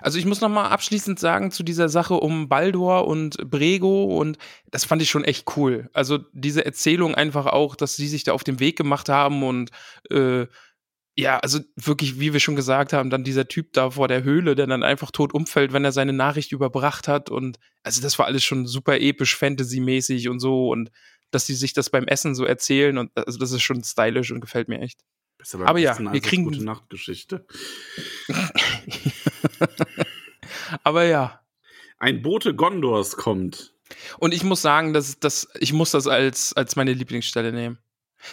Also 0.02 0.18
ich 0.18 0.26
muss 0.26 0.42
noch 0.42 0.50
mal 0.50 0.68
abschließend 0.68 1.18
sagen 1.18 1.50
zu 1.50 1.62
dieser 1.62 1.88
Sache 1.88 2.12
um 2.14 2.48
Baldur 2.50 3.06
und 3.06 3.38
Brego 3.50 4.04
und 4.18 4.36
das 4.70 4.84
fand 4.84 5.00
ich 5.00 5.08
schon 5.08 5.24
echt 5.24 5.56
cool. 5.56 5.88
Also 5.94 6.18
diese 6.32 6.66
Erzählung 6.66 7.14
einfach 7.14 7.46
auch, 7.46 7.74
dass 7.74 7.96
sie 7.96 8.06
sich 8.06 8.22
da 8.22 8.32
auf 8.32 8.44
den 8.44 8.60
Weg 8.60 8.76
gemacht 8.76 9.08
haben 9.08 9.42
und 9.42 9.70
äh, 10.10 10.46
ja, 11.20 11.38
also 11.40 11.58
wirklich, 11.74 12.20
wie 12.20 12.32
wir 12.32 12.38
schon 12.38 12.54
gesagt 12.54 12.92
haben, 12.92 13.10
dann 13.10 13.24
dieser 13.24 13.48
Typ 13.48 13.72
da 13.72 13.90
vor 13.90 14.06
der 14.06 14.22
Höhle, 14.22 14.54
der 14.54 14.68
dann 14.68 14.84
einfach 14.84 15.10
tot 15.10 15.34
umfällt, 15.34 15.72
wenn 15.72 15.84
er 15.84 15.90
seine 15.90 16.12
Nachricht 16.12 16.52
überbracht 16.52 17.08
hat 17.08 17.28
und 17.28 17.58
also 17.82 18.00
das 18.00 18.18
war 18.20 18.26
alles 18.26 18.44
schon 18.44 18.66
super 18.68 19.00
episch, 19.00 19.34
Fantasy-mäßig 19.36 20.28
und 20.28 20.38
so 20.38 20.68
und 20.70 20.90
dass 21.32 21.44
sie 21.44 21.54
sich 21.54 21.72
das 21.72 21.90
beim 21.90 22.04
Essen 22.06 22.36
so 22.36 22.44
erzählen 22.44 22.98
und 22.98 23.10
also 23.16 23.36
das 23.36 23.50
ist 23.50 23.62
schon 23.62 23.82
stylisch 23.82 24.30
und 24.30 24.40
gefällt 24.40 24.68
mir 24.68 24.80
echt. 24.80 25.00
Aber, 25.52 25.66
Aber 25.68 25.78
ja, 25.80 25.98
wir 25.98 26.08
als 26.10 26.22
kriegen- 26.22 26.44
gute 26.44 26.64
Nachtgeschichte. 26.64 27.44
Aber 30.84 31.04
ja, 31.04 31.40
Ein 31.98 32.22
Bote 32.22 32.54
Gondors 32.54 33.16
kommt. 33.16 33.74
Und 34.18 34.34
ich 34.34 34.44
muss 34.44 34.62
sagen, 34.62 34.92
dass, 34.92 35.18
dass 35.18 35.48
ich 35.58 35.72
muss 35.72 35.90
das 35.90 36.06
als, 36.06 36.52
als 36.52 36.76
meine 36.76 36.92
Lieblingsstelle 36.92 37.52
nehmen. 37.52 37.78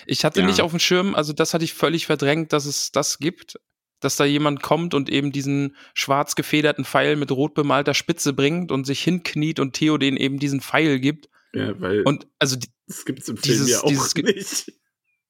Ich 0.06 0.26
hatte 0.26 0.41
Ja. 0.41 0.45
nicht 0.48 0.62
auf 0.62 0.71
dem 0.71 0.80
Schirm, 0.80 1.15
also 1.15 1.34
das 1.34 1.54
hatte 1.54 1.63
ich 1.65 1.74
völlig 1.74 2.06
verdrängt, 2.06 2.54
dass 2.54 2.65
es 2.65 2.91
das 2.91 3.19
gibt, 3.19 3.60
dass 4.00 4.15
da 4.17 4.26
jemand 4.26 4.62
kommt 4.62 4.93
und 4.93 5.10
eben 5.10 5.32
diesen 5.32 5.76
schwarz 5.93 6.36
gefederten 6.36 6.86
Pfeil 6.86 7.15
mit 7.15 7.32
rot 7.32 7.54
bemalter 7.54 7.93
Spitze 7.93 8.34
bringt 8.34 8.71
und 8.71 8.86
sich 8.86 9.02
hinkniet 9.04 9.60
und 9.60 9.74
Theo 9.74 9.98
den 9.98 10.17
eben 10.17 10.39
diesen 10.39 10.62
Pfeil 10.62 11.00
gibt. 11.00 11.30
Ja, 11.54 11.80
weil 11.80 12.02
Und 12.04 12.28
also, 12.39 12.58
das 12.88 13.06
gibt's 13.06 13.30
im 13.30 13.38
dieses- 13.41 13.67
Film 13.67 13.69
ja 13.69 13.80
auch 13.82 13.88
dieses 13.88 14.15
nicht. 14.15 14.74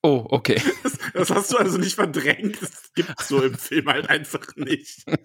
oh, 0.02 0.26
okay. 0.30 0.62
Das, 0.84 1.30
das 1.30 1.30
hast 1.32 1.54
du 1.54 1.58
also 1.58 1.78
nicht 1.78 1.96
verdrängt. 1.96 2.62
Das 2.62 2.92
gibt's 2.94 3.28
so 3.28 3.42
im 3.42 3.56
Film 3.58 3.88
halt 3.88 4.10
einfach 4.10 4.48
nicht. 4.56 5.04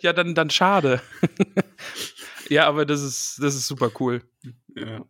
Ja, 0.00 0.12
dann, 0.12 0.34
dann 0.34 0.50
schade. 0.50 1.02
ja, 2.48 2.66
aber 2.68 2.86
das 2.86 3.02
ist, 3.02 3.38
das 3.42 3.54
ist 3.54 3.66
super 3.66 3.90
cool. 4.00 4.22
Ja. 4.76 5.04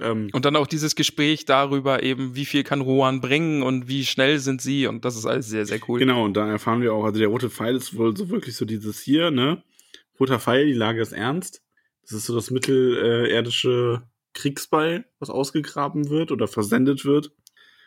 Ähm, 0.00 0.28
Und 0.32 0.44
dann 0.44 0.56
auch 0.56 0.66
dieses 0.66 0.94
Gespräch 0.94 1.44
darüber 1.46 2.02
eben, 2.02 2.34
wie 2.34 2.44
viel 2.44 2.64
kann 2.64 2.80
Rohan 2.82 3.20
bringen 3.20 3.62
und 3.62 3.88
wie 3.88 4.04
schnell 4.04 4.38
sind 4.38 4.60
sie 4.60 4.86
und 4.86 5.04
das 5.04 5.16
ist 5.16 5.24
alles 5.26 5.48
sehr, 5.48 5.64
sehr 5.64 5.80
cool. 5.88 5.98
Genau, 5.98 6.24
und 6.24 6.34
da 6.34 6.46
erfahren 6.48 6.82
wir 6.82 6.92
auch, 6.92 7.04
also 7.04 7.18
der 7.18 7.28
rote 7.28 7.48
Pfeil 7.50 7.76
ist 7.76 7.96
wohl 7.96 8.14
so 8.16 8.28
wirklich 8.28 8.56
so 8.56 8.64
dieses 8.66 9.00
hier, 9.00 9.30
ne? 9.30 9.62
Roter 10.20 10.38
Pfeil, 10.38 10.66
die 10.66 10.72
Lage 10.74 11.00
ist 11.00 11.12
ernst. 11.12 11.62
Das 12.02 12.12
ist 12.12 12.26
so 12.26 12.34
das 12.34 12.50
mittelerdische 12.50 14.02
Kriegsbeil, 14.34 15.06
was 15.18 15.30
ausgegraben 15.30 16.08
wird 16.10 16.30
oder 16.30 16.46
versendet 16.46 17.04
wird. 17.04 17.32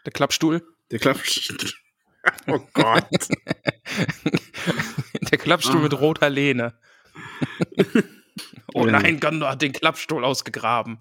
Der 0.05 0.11
Klappstuhl. 0.11 0.61
Der 0.91 0.99
klappt. 0.99 1.53
oh 2.47 2.59
Gott. 2.73 3.05
Der 5.31 5.37
Klappstuhl 5.37 5.77
Ah. 5.79 5.83
mit 5.83 5.99
roter 5.99 6.29
Lehne. 6.29 6.73
oh 8.73 8.85
nein, 8.85 9.19
Gondor 9.19 9.49
hat 9.51 9.61
den 9.61 9.73
Klappstuhl 9.73 10.23
ausgegraben. 10.23 10.99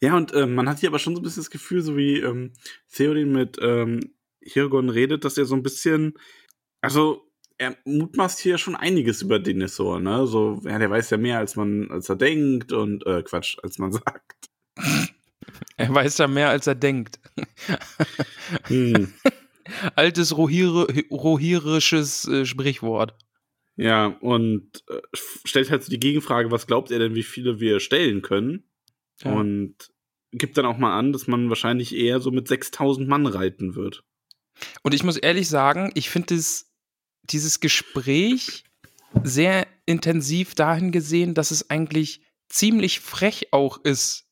Ja, 0.00 0.16
und 0.16 0.34
ähm, 0.34 0.54
man 0.54 0.68
hat 0.68 0.80
hier 0.80 0.88
aber 0.88 0.98
schon 0.98 1.14
so 1.14 1.20
ein 1.20 1.24
bisschen 1.24 1.42
das 1.42 1.50
Gefühl, 1.50 1.82
so 1.82 1.96
wie 1.96 2.18
ähm, 2.18 2.52
Theoden 2.92 3.32
mit 3.32 3.58
ähm, 3.60 4.14
Hirgon 4.40 4.88
redet, 4.88 5.24
dass 5.24 5.38
er 5.38 5.44
so 5.44 5.54
ein 5.54 5.62
bisschen, 5.62 6.14
also 6.80 7.32
er 7.58 7.76
mutmaßt 7.84 8.40
hier 8.40 8.58
schon 8.58 8.74
einiges 8.74 9.22
über 9.22 9.38
Denethor, 9.38 10.00
ne? 10.00 10.26
So, 10.26 10.60
ja, 10.64 10.78
der 10.78 10.90
weiß 10.90 11.10
ja 11.10 11.16
mehr, 11.16 11.38
als 11.38 11.54
man, 11.54 11.90
als 11.90 12.08
er 12.08 12.16
denkt 12.16 12.72
und 12.72 13.06
äh, 13.06 13.22
Quatsch, 13.22 13.58
als 13.62 13.78
man 13.78 13.92
sagt. 13.92 14.50
Er 15.76 15.94
weiß 15.94 16.18
ja 16.18 16.28
mehr, 16.28 16.48
als 16.48 16.66
er 16.66 16.74
denkt. 16.74 17.20
Hm. 18.64 19.12
Altes 19.94 20.36
Rohire, 20.36 20.88
rohirisches 21.10 22.26
äh, 22.26 22.44
Sprichwort. 22.44 23.14
Ja, 23.76 24.06
und 24.20 24.84
äh, 24.88 25.00
stellt 25.44 25.70
halt 25.70 25.82
so 25.84 25.90
die 25.90 26.00
Gegenfrage, 26.00 26.50
was 26.50 26.66
glaubt 26.66 26.90
er 26.90 26.98
denn, 26.98 27.14
wie 27.14 27.22
viele 27.22 27.60
wir 27.60 27.80
stellen 27.80 28.22
können? 28.22 28.64
Ja. 29.24 29.32
Und 29.32 29.74
gibt 30.32 30.56
dann 30.56 30.66
auch 30.66 30.78
mal 30.78 30.98
an, 30.98 31.12
dass 31.12 31.26
man 31.26 31.48
wahrscheinlich 31.48 31.94
eher 31.94 32.20
so 32.20 32.30
mit 32.30 32.48
6000 32.48 33.06
Mann 33.08 33.26
reiten 33.26 33.74
wird. 33.74 34.02
Und 34.82 34.94
ich 34.94 35.04
muss 35.04 35.16
ehrlich 35.16 35.48
sagen, 35.48 35.90
ich 35.94 36.08
finde 36.10 36.28
dieses 37.24 37.60
Gespräch 37.60 38.64
sehr 39.22 39.66
intensiv 39.86 40.54
dahin 40.54 40.90
gesehen, 40.92 41.34
dass 41.34 41.50
es 41.50 41.68
eigentlich 41.70 42.22
ziemlich 42.48 43.00
frech 43.00 43.48
auch 43.52 43.78
ist, 43.84 44.24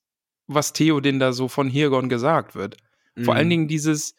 was 0.47 0.73
Theoden 0.73 1.19
da 1.19 1.33
so 1.33 1.49
von 1.49 1.69
Hirgon 1.69 2.09
gesagt 2.09 2.55
wird. 2.55 2.77
Vor 3.17 3.35
Mhm. 3.35 3.39
allen 3.39 3.51
Dingen 3.51 3.69
dieses, 3.69 4.15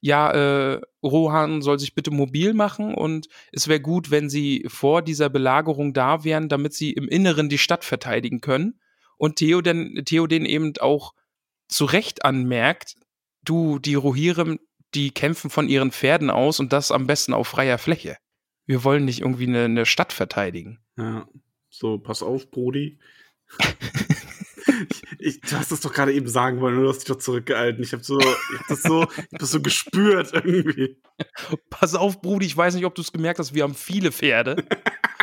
ja, 0.00 0.30
äh, 0.74 0.80
Rohan 1.02 1.62
soll 1.62 1.78
sich 1.78 1.94
bitte 1.94 2.10
mobil 2.10 2.54
machen 2.54 2.94
und 2.94 3.28
es 3.52 3.68
wäre 3.68 3.80
gut, 3.80 4.10
wenn 4.10 4.28
sie 4.30 4.64
vor 4.68 5.02
dieser 5.02 5.28
Belagerung 5.30 5.92
da 5.94 6.24
wären, 6.24 6.48
damit 6.48 6.74
sie 6.74 6.92
im 6.92 7.08
Inneren 7.08 7.48
die 7.48 7.58
Stadt 7.58 7.84
verteidigen 7.84 8.40
können. 8.40 8.78
Und 9.24 9.36
Theoden, 9.36 10.04
Theoden 10.04 10.44
eben 10.44 10.74
auch 10.80 11.14
zu 11.66 11.86
Recht 11.86 12.26
anmerkt, 12.26 12.96
du, 13.42 13.78
die 13.78 13.94
Rohirrim, 13.94 14.60
die 14.92 15.12
kämpfen 15.12 15.48
von 15.48 15.66
ihren 15.66 15.92
Pferden 15.92 16.28
aus 16.28 16.60
und 16.60 16.74
das 16.74 16.90
am 16.90 17.06
besten 17.06 17.32
auf 17.32 17.48
freier 17.48 17.78
Fläche. 17.78 18.18
Wir 18.66 18.84
wollen 18.84 19.06
nicht 19.06 19.22
irgendwie 19.22 19.46
eine, 19.46 19.64
eine 19.64 19.86
Stadt 19.86 20.12
verteidigen. 20.12 20.78
Ja, 20.98 21.26
so, 21.70 21.98
pass 21.98 22.22
auf, 22.22 22.50
Brody. 22.50 22.98
ich, 24.90 25.02
ich, 25.18 25.40
du 25.40 25.56
hast 25.56 25.72
das 25.72 25.80
doch 25.80 25.94
gerade 25.94 26.12
eben 26.12 26.28
sagen 26.28 26.60
wollen, 26.60 26.78
du 26.78 26.86
hast 26.86 26.98
dich 26.98 27.08
doch 27.08 27.16
zurückgehalten. 27.16 27.82
Ich 27.82 27.94
habe 27.94 28.04
so, 28.04 28.20
ich 28.20 28.58
hab 28.58 28.68
das 28.68 28.82
so, 28.82 29.04
ich 29.04 29.32
hab 29.32 29.38
das 29.38 29.50
so 29.52 29.62
gespürt 29.62 30.34
irgendwie. 30.34 31.00
Pass 31.70 31.94
auf, 31.94 32.20
Brudi, 32.20 32.44
ich 32.44 32.56
weiß 32.58 32.74
nicht, 32.74 32.84
ob 32.84 32.94
du 32.94 33.00
es 33.00 33.10
gemerkt 33.10 33.38
hast, 33.38 33.54
wir 33.54 33.62
haben 33.62 33.74
viele 33.74 34.12
Pferde. 34.12 34.66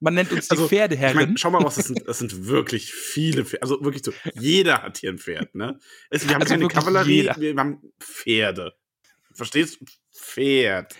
Man 0.00 0.14
nennt 0.14 0.30
uns 0.32 0.46
die 0.46 0.50
Also, 0.52 0.64
Ich 0.64 0.68
Pferdeherren. 0.70 1.16
meine, 1.16 1.38
schau 1.38 1.50
mal 1.50 1.62
raus, 1.62 1.74
das 1.76 1.86
sind, 1.86 2.02
das 2.08 2.18
sind 2.18 2.46
wirklich 2.46 2.92
viele 2.92 3.44
Pferde. 3.44 3.62
Also 3.62 3.82
wirklich 3.82 4.04
so, 4.04 4.12
jeder 4.38 4.82
hat 4.82 4.98
hier 4.98 5.10
ein 5.10 5.18
Pferd, 5.18 5.54
ne? 5.54 5.78
Es, 6.10 6.26
wir 6.26 6.34
haben 6.34 6.42
Also 6.42 6.54
keine 6.54 6.68
Kavallerie, 6.68 7.12
jeder. 7.22 7.36
wir 7.38 7.54
haben 7.56 7.80
Pferde. 8.00 8.74
Verstehst 9.34 9.80
du? 9.80 9.84
Pferd. 10.14 10.94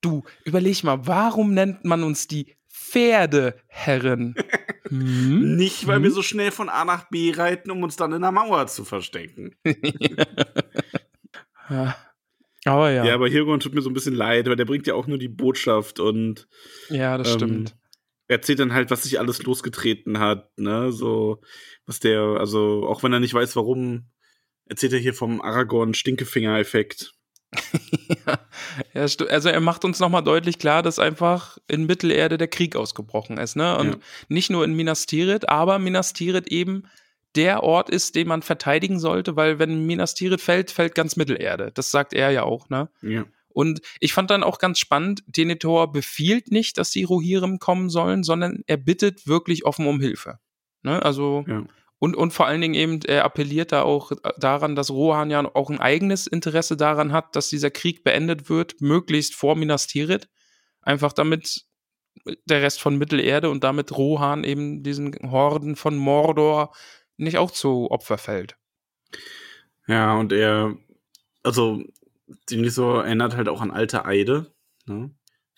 Du, 0.00 0.22
überleg 0.44 0.82
mal, 0.84 1.06
warum 1.06 1.54
nennt 1.54 1.84
man 1.84 2.02
uns 2.04 2.26
die 2.28 2.56
Pferdeherren. 2.68 4.34
Hm? 4.88 5.56
Nicht, 5.56 5.86
weil 5.86 5.96
Hm? 5.96 6.04
wir 6.04 6.10
so 6.10 6.22
schnell 6.22 6.50
von 6.50 6.70
A 6.70 6.82
nach 6.86 7.10
B 7.10 7.30
reiten, 7.36 7.70
um 7.70 7.82
uns 7.82 7.96
dann 7.96 8.10
in 8.14 8.22
der 8.22 8.32
Mauer 8.32 8.66
zu 8.68 8.86
verstecken. 8.86 9.54
Ja. 11.70 11.96
Aber 12.64 12.90
ja, 12.90 12.96
Ja, 13.02 13.04
ja, 13.10 13.14
aber 13.14 13.28
Hirgon 13.28 13.60
tut 13.60 13.74
mir 13.74 13.82
so 13.82 13.90
ein 13.90 13.94
bisschen 13.94 14.14
leid, 14.14 14.46
weil 14.48 14.56
der 14.56 14.64
bringt 14.64 14.86
ja 14.86 14.94
auch 14.94 15.06
nur 15.06 15.18
die 15.18 15.28
Botschaft 15.28 16.00
und 16.00 16.48
das 16.88 17.28
ähm, 17.28 17.34
stimmt. 17.36 17.76
Erzählt 18.28 18.60
dann 18.60 18.74
halt, 18.74 18.90
was 18.90 19.02
sich 19.02 19.18
alles 19.18 19.42
losgetreten 19.42 20.18
hat, 20.18 20.50
ne, 20.58 20.92
so, 20.92 21.40
was 21.86 21.98
der, 22.00 22.20
also, 22.20 22.86
auch 22.86 23.02
wenn 23.02 23.12
er 23.12 23.20
nicht 23.20 23.34
weiß, 23.34 23.56
warum, 23.56 24.10
erzählt 24.66 24.92
er 24.92 24.98
hier 24.98 25.14
vom 25.14 25.40
Aragorn-Stinkefinger-Effekt. 25.40 27.14
ja, 28.26 28.38
also 28.94 29.48
er 29.48 29.60
macht 29.60 29.86
uns 29.86 30.00
nochmal 30.00 30.22
deutlich 30.22 30.58
klar, 30.58 30.82
dass 30.82 30.98
einfach 30.98 31.56
in 31.66 31.86
Mittelerde 31.86 32.36
der 32.36 32.48
Krieg 32.48 32.76
ausgebrochen 32.76 33.38
ist, 33.38 33.56
ne? 33.56 33.76
Und 33.78 33.88
Ja. 33.88 33.96
nicht 34.28 34.50
nur 34.50 34.64
in 34.64 34.74
Minas 34.74 35.06
Tirith, 35.06 35.48
aber 35.48 35.78
Minas 35.78 36.12
Tirith 36.12 36.48
eben 36.48 36.82
der 37.36 37.62
Ort 37.62 37.88
ist, 37.88 38.16
den 38.16 38.28
man 38.28 38.42
verteidigen 38.42 38.98
sollte, 38.98 39.36
weil 39.36 39.58
wenn 39.58 39.86
Minas 39.86 40.14
Tirith 40.14 40.42
fällt, 40.42 40.70
fällt 40.70 40.94
ganz 40.94 41.16
Mittelerde. 41.16 41.70
Das 41.72 41.90
sagt 41.90 42.12
er 42.12 42.30
ja 42.30 42.42
auch, 42.42 42.68
ne? 42.68 42.90
Ja. 43.00 43.24
Und 43.58 43.80
ich 43.98 44.12
fand 44.12 44.30
dann 44.30 44.44
auch 44.44 44.60
ganz 44.60 44.78
spannend, 44.78 45.24
Denethor 45.26 45.90
befiehlt 45.90 46.52
nicht, 46.52 46.78
dass 46.78 46.92
die 46.92 47.02
Rohirrim 47.02 47.58
kommen 47.58 47.90
sollen, 47.90 48.22
sondern 48.22 48.62
er 48.68 48.76
bittet 48.76 49.26
wirklich 49.26 49.66
offen 49.66 49.88
um 49.88 49.98
Hilfe. 49.98 50.38
Ne? 50.82 51.02
Also, 51.02 51.44
Ja. 51.48 51.64
und, 51.98 52.16
und 52.16 52.32
vor 52.32 52.46
allen 52.46 52.60
Dingen 52.60 52.74
eben, 52.74 53.00
er 53.02 53.24
appelliert 53.24 53.72
da 53.72 53.82
auch 53.82 54.12
daran, 54.38 54.76
dass 54.76 54.92
Rohan 54.92 55.32
ja 55.32 55.44
auch 55.56 55.70
ein 55.70 55.80
eigenes 55.80 56.28
Interesse 56.28 56.76
daran 56.76 57.10
hat, 57.10 57.34
dass 57.34 57.48
dieser 57.48 57.72
Krieg 57.72 58.04
beendet 58.04 58.48
wird, 58.48 58.80
möglichst 58.80 59.34
vor 59.34 59.56
Minas 59.56 59.88
Tirith. 59.88 60.28
Einfach 60.80 61.12
damit 61.12 61.64
der 62.44 62.62
Rest 62.62 62.80
von 62.80 62.96
Mittelerde 62.96 63.50
und 63.50 63.64
damit 63.64 63.90
Rohan 63.90 64.44
eben 64.44 64.84
diesen 64.84 65.16
Horden 65.32 65.74
von 65.74 65.96
Mordor 65.96 66.72
nicht 67.16 67.38
auch 67.38 67.50
zu 67.50 67.90
Opfer 67.90 68.18
fällt. 68.18 68.56
Ja, 69.88 70.14
und 70.16 70.32
er, 70.32 70.76
also, 71.42 71.82
ziemlich 72.46 72.74
so 72.74 72.94
erinnert 72.94 73.36
halt 73.36 73.48
auch 73.48 73.60
an 73.60 73.70
alte 73.70 74.04
Eide, 74.04 74.52
ne? 74.86 75.10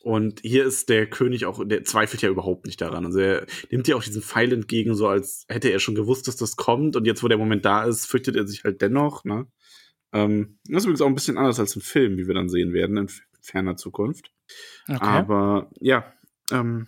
Und 0.02 0.40
hier 0.40 0.64
ist 0.64 0.88
der 0.88 1.10
König 1.10 1.44
auch, 1.44 1.62
der 1.62 1.84
zweifelt 1.84 2.22
ja 2.22 2.30
überhaupt 2.30 2.64
nicht 2.64 2.80
daran. 2.80 3.04
Also 3.04 3.18
er 3.18 3.46
nimmt 3.70 3.86
ja 3.86 3.96
auch 3.96 4.02
diesen 4.02 4.22
Pfeil 4.22 4.50
entgegen, 4.50 4.94
so 4.94 5.08
als 5.08 5.44
hätte 5.46 5.68
er 5.68 5.78
schon 5.78 5.94
gewusst, 5.94 6.26
dass 6.26 6.36
das 6.36 6.56
kommt. 6.56 6.96
Und 6.96 7.04
jetzt, 7.04 7.22
wo 7.22 7.28
der 7.28 7.36
Moment 7.36 7.66
da 7.66 7.84
ist, 7.84 8.06
fürchtet 8.06 8.34
er 8.34 8.46
sich 8.46 8.64
halt 8.64 8.80
dennoch, 8.80 9.24
ne? 9.24 9.46
Ähm, 10.12 10.58
das 10.64 10.78
ist 10.78 10.84
übrigens 10.84 11.02
auch 11.02 11.06
ein 11.06 11.14
bisschen 11.14 11.38
anders 11.38 11.60
als 11.60 11.76
im 11.76 11.82
Film, 11.82 12.16
wie 12.16 12.26
wir 12.26 12.34
dann 12.34 12.48
sehen 12.48 12.72
werden 12.72 12.96
in 12.96 13.08
ferner 13.42 13.76
Zukunft. 13.76 14.32
Okay. 14.88 14.98
Aber 15.00 15.70
ja, 15.80 16.12
ähm, 16.50 16.86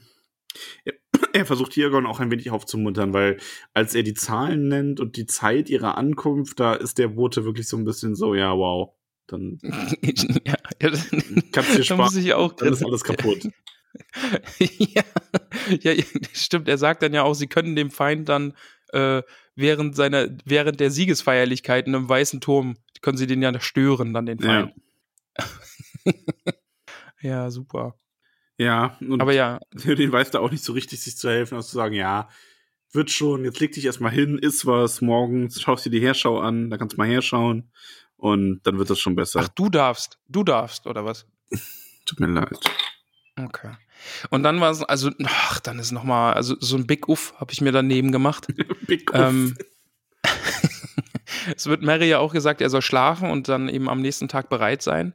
er, 0.84 0.94
er 1.34 1.46
versucht 1.46 1.74
Hirgon 1.74 2.06
auch 2.06 2.20
ein 2.20 2.30
wenig 2.30 2.50
aufzumuntern, 2.50 3.12
weil 3.12 3.38
als 3.74 3.94
er 3.94 4.02
die 4.02 4.14
Zahlen 4.14 4.68
nennt 4.68 5.00
und 5.00 5.16
die 5.16 5.26
Zeit 5.26 5.68
ihrer 5.68 5.98
Ankunft, 5.98 6.60
da 6.60 6.74
ist 6.74 6.98
der 6.98 7.08
Bote 7.08 7.44
wirklich 7.44 7.68
so 7.68 7.76
ein 7.76 7.84
bisschen 7.84 8.14
so, 8.14 8.34
ja, 8.34 8.56
wow. 8.56 8.94
Dann 9.26 9.58
ja, 9.62 10.56
ja, 10.80 10.90
kannst 11.52 11.74
du 11.74 11.78
dir 11.78 11.84
da 11.88 11.96
muss 11.96 12.12
sparen, 12.12 12.18
ich 12.18 12.34
auch 12.34 12.52
dann 12.52 12.72
ist 12.72 12.84
alles 12.84 13.04
kaputt. 13.04 13.48
ja, 14.58 15.02
ja, 15.80 15.92
ja, 15.92 16.04
stimmt. 16.32 16.68
Er 16.68 16.78
sagt 16.78 17.02
dann 17.02 17.14
ja 17.14 17.22
auch, 17.22 17.34
sie 17.34 17.46
können 17.46 17.76
dem 17.76 17.90
Feind 17.90 18.28
dann 18.28 18.54
äh, 18.92 19.22
während 19.54 19.96
seiner, 19.96 20.28
während 20.44 20.80
der 20.80 20.90
Siegesfeierlichkeiten 20.90 21.94
im 21.94 22.08
Weißen 22.08 22.40
Turm, 22.40 22.76
können 23.00 23.18
sie 23.18 23.26
den 23.26 23.42
ja 23.42 23.58
stören, 23.60 24.14
dann 24.14 24.26
den 24.26 24.38
Ja. 24.38 24.48
Feind. 24.48 24.74
Ja, 27.20 27.50
super. 27.50 27.98
Ja, 28.58 28.98
Aber 29.18 29.32
ja, 29.32 29.60
den 29.72 30.12
weiß 30.12 30.30
da 30.30 30.40
auch 30.40 30.50
nicht 30.50 30.64
so 30.64 30.72
richtig, 30.72 31.00
sich 31.00 31.16
zu 31.16 31.30
helfen, 31.30 31.56
als 31.56 31.68
zu 31.68 31.76
sagen, 31.76 31.94
ja, 31.94 32.28
wird 32.92 33.10
schon, 33.10 33.44
jetzt 33.44 33.60
leg 33.60 33.72
dich 33.72 33.86
erstmal 33.86 34.12
hin, 34.12 34.38
iss 34.38 34.66
was, 34.66 35.00
morgens 35.00 35.60
schaust 35.60 35.86
dir 35.86 35.90
die 35.90 36.00
Herschau 36.00 36.38
an, 36.38 36.68
da 36.68 36.76
kannst 36.76 36.94
du 36.94 36.98
mal 36.98 37.08
herschauen 37.08 37.70
und 38.22 38.60
dann 38.62 38.78
wird 38.78 38.88
das 38.88 39.00
schon 39.00 39.16
besser. 39.16 39.40
ach, 39.42 39.48
du 39.48 39.68
darfst, 39.68 40.20
du 40.28 40.44
darfst, 40.44 40.86
oder 40.86 41.04
was? 41.04 41.26
Tut 42.06 42.20
mir 42.20 42.28
leid. 42.28 42.56
Okay. 43.36 43.74
Und 44.30 44.44
dann 44.44 44.60
war 44.60 44.70
es, 44.70 44.80
also, 44.84 45.10
ach, 45.24 45.58
dann 45.58 45.80
ist 45.80 45.90
noch 45.90 46.04
mal, 46.04 46.32
also 46.32 46.54
so 46.60 46.76
ein 46.76 46.86
Big 46.86 47.08
Uff 47.08 47.34
habe 47.38 47.52
ich 47.52 47.60
mir 47.60 47.72
daneben 47.72 48.12
gemacht. 48.12 48.46
Big 48.86 49.12
Uff. 49.12 49.18
Ähm, 49.18 49.56
es 51.56 51.66
wird 51.66 51.82
Mary 51.82 52.08
ja 52.08 52.20
auch 52.20 52.32
gesagt, 52.32 52.60
er 52.60 52.70
soll 52.70 52.80
schlafen 52.80 53.28
und 53.28 53.48
dann 53.48 53.68
eben 53.68 53.88
am 53.88 54.00
nächsten 54.00 54.28
Tag 54.28 54.48
bereit 54.48 54.82
sein. 54.82 55.14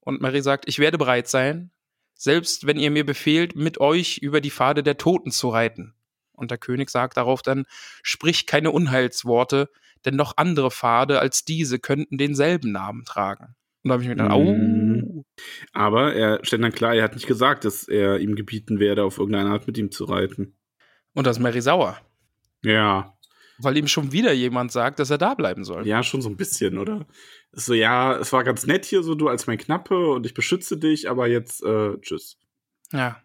Und 0.00 0.20
Mary 0.20 0.42
sagt, 0.42 0.66
ich 0.66 0.80
werde 0.80 0.98
bereit 0.98 1.28
sein, 1.28 1.70
selbst 2.14 2.66
wenn 2.66 2.80
ihr 2.80 2.90
mir 2.90 3.06
befehlt, 3.06 3.54
mit 3.54 3.78
euch 3.78 4.18
über 4.18 4.40
die 4.40 4.50
Pfade 4.50 4.82
der 4.82 4.98
Toten 4.98 5.30
zu 5.30 5.50
reiten. 5.50 5.94
Und 6.32 6.50
der 6.50 6.58
König 6.58 6.90
sagt 6.90 7.18
darauf 7.18 7.40
dann, 7.40 7.66
sprich 8.02 8.46
keine 8.46 8.72
Unheilsworte, 8.72 9.70
denn 10.04 10.16
noch 10.16 10.34
andere 10.36 10.70
Pfade 10.70 11.20
als 11.20 11.44
diese 11.44 11.78
könnten 11.78 12.18
denselben 12.18 12.72
Namen 12.72 13.04
tragen. 13.04 13.54
Und 13.84 13.90
da 13.90 13.92
habe 13.94 14.02
ich 14.02 14.08
mir 14.08 14.16
gedacht, 14.16 14.32
au, 14.32 15.24
Aber 15.72 16.14
er 16.14 16.44
stellt 16.44 16.62
dann 16.62 16.72
klar, 16.72 16.94
er 16.94 17.04
hat 17.04 17.14
nicht 17.14 17.26
gesagt, 17.26 17.64
dass 17.64 17.84
er 17.86 18.18
ihm 18.18 18.34
gebieten 18.34 18.80
werde, 18.80 19.04
auf 19.04 19.18
irgendeine 19.18 19.50
Art 19.50 19.66
mit 19.66 19.78
ihm 19.78 19.90
zu 19.90 20.04
reiten. 20.04 20.54
und 21.14 21.26
das 21.26 21.36
ist 21.38 21.42
Mary 21.42 21.60
sauer, 21.60 21.98
Ja, 22.64 23.14
weil 23.60 23.76
ihm 23.76 23.88
schon 23.88 24.12
wieder 24.12 24.32
jemand 24.32 24.70
sagt, 24.72 24.98
dass 25.00 25.10
er 25.10 25.18
da 25.18 25.34
bleiben 25.34 25.64
soll. 25.64 25.86
ja, 25.86 26.02
schon 26.02 26.22
so 26.22 26.28
ein 26.28 26.36
bisschen, 26.36 26.78
oder? 26.78 27.06
So, 27.52 27.74
ja, 27.74 28.16
es 28.18 28.32
war 28.32 28.44
ganz 28.44 28.66
nett 28.66 28.84
hier 28.84 29.02
so, 29.02 29.14
du 29.14 29.28
als 29.28 29.46
mein 29.46 29.58
Knappe 29.58 30.10
und 30.10 30.26
ich 30.26 30.34
beschütze 30.34 30.76
dich, 30.76 31.08
aber 31.10 31.26
jetzt, 31.28 31.62
äh, 31.64 31.98
tschüss. 32.00 32.38
Ja. 32.92 33.22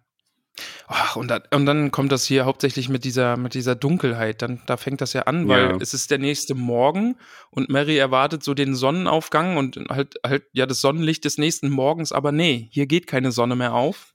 Ach, 0.87 1.15
und, 1.15 1.29
dann, 1.29 1.41
und 1.51 1.65
dann 1.65 1.89
kommt 1.91 2.11
das 2.11 2.25
hier 2.25 2.45
hauptsächlich 2.45 2.87
mit 2.89 3.03
dieser, 3.05 3.37
mit 3.37 3.53
dieser 3.55 3.75
Dunkelheit. 3.75 4.41
Dann, 4.41 4.61
da 4.67 4.77
fängt 4.77 5.01
das 5.01 5.13
ja 5.13 5.23
an, 5.23 5.47
weil 5.47 5.71
Ja. 5.71 5.77
es 5.81 5.93
ist 5.93 6.11
der 6.11 6.19
nächste 6.19 6.53
Morgen 6.55 7.15
und 7.49 7.69
Mary 7.69 7.97
erwartet 7.97 8.43
so 8.43 8.53
den 8.53 8.75
Sonnenaufgang 8.75 9.57
und 9.57 9.77
halt, 9.89 10.15
halt, 10.25 10.43
ja, 10.53 10.65
das 10.65 10.81
Sonnenlicht 10.81 11.25
des 11.25 11.37
nächsten 11.37 11.69
Morgens, 11.69 12.11
aber 12.11 12.31
nee, 12.31 12.67
hier 12.71 12.85
geht 12.85 13.07
keine 13.07 13.31
Sonne 13.31 13.55
mehr 13.55 13.73
auf. 13.73 14.13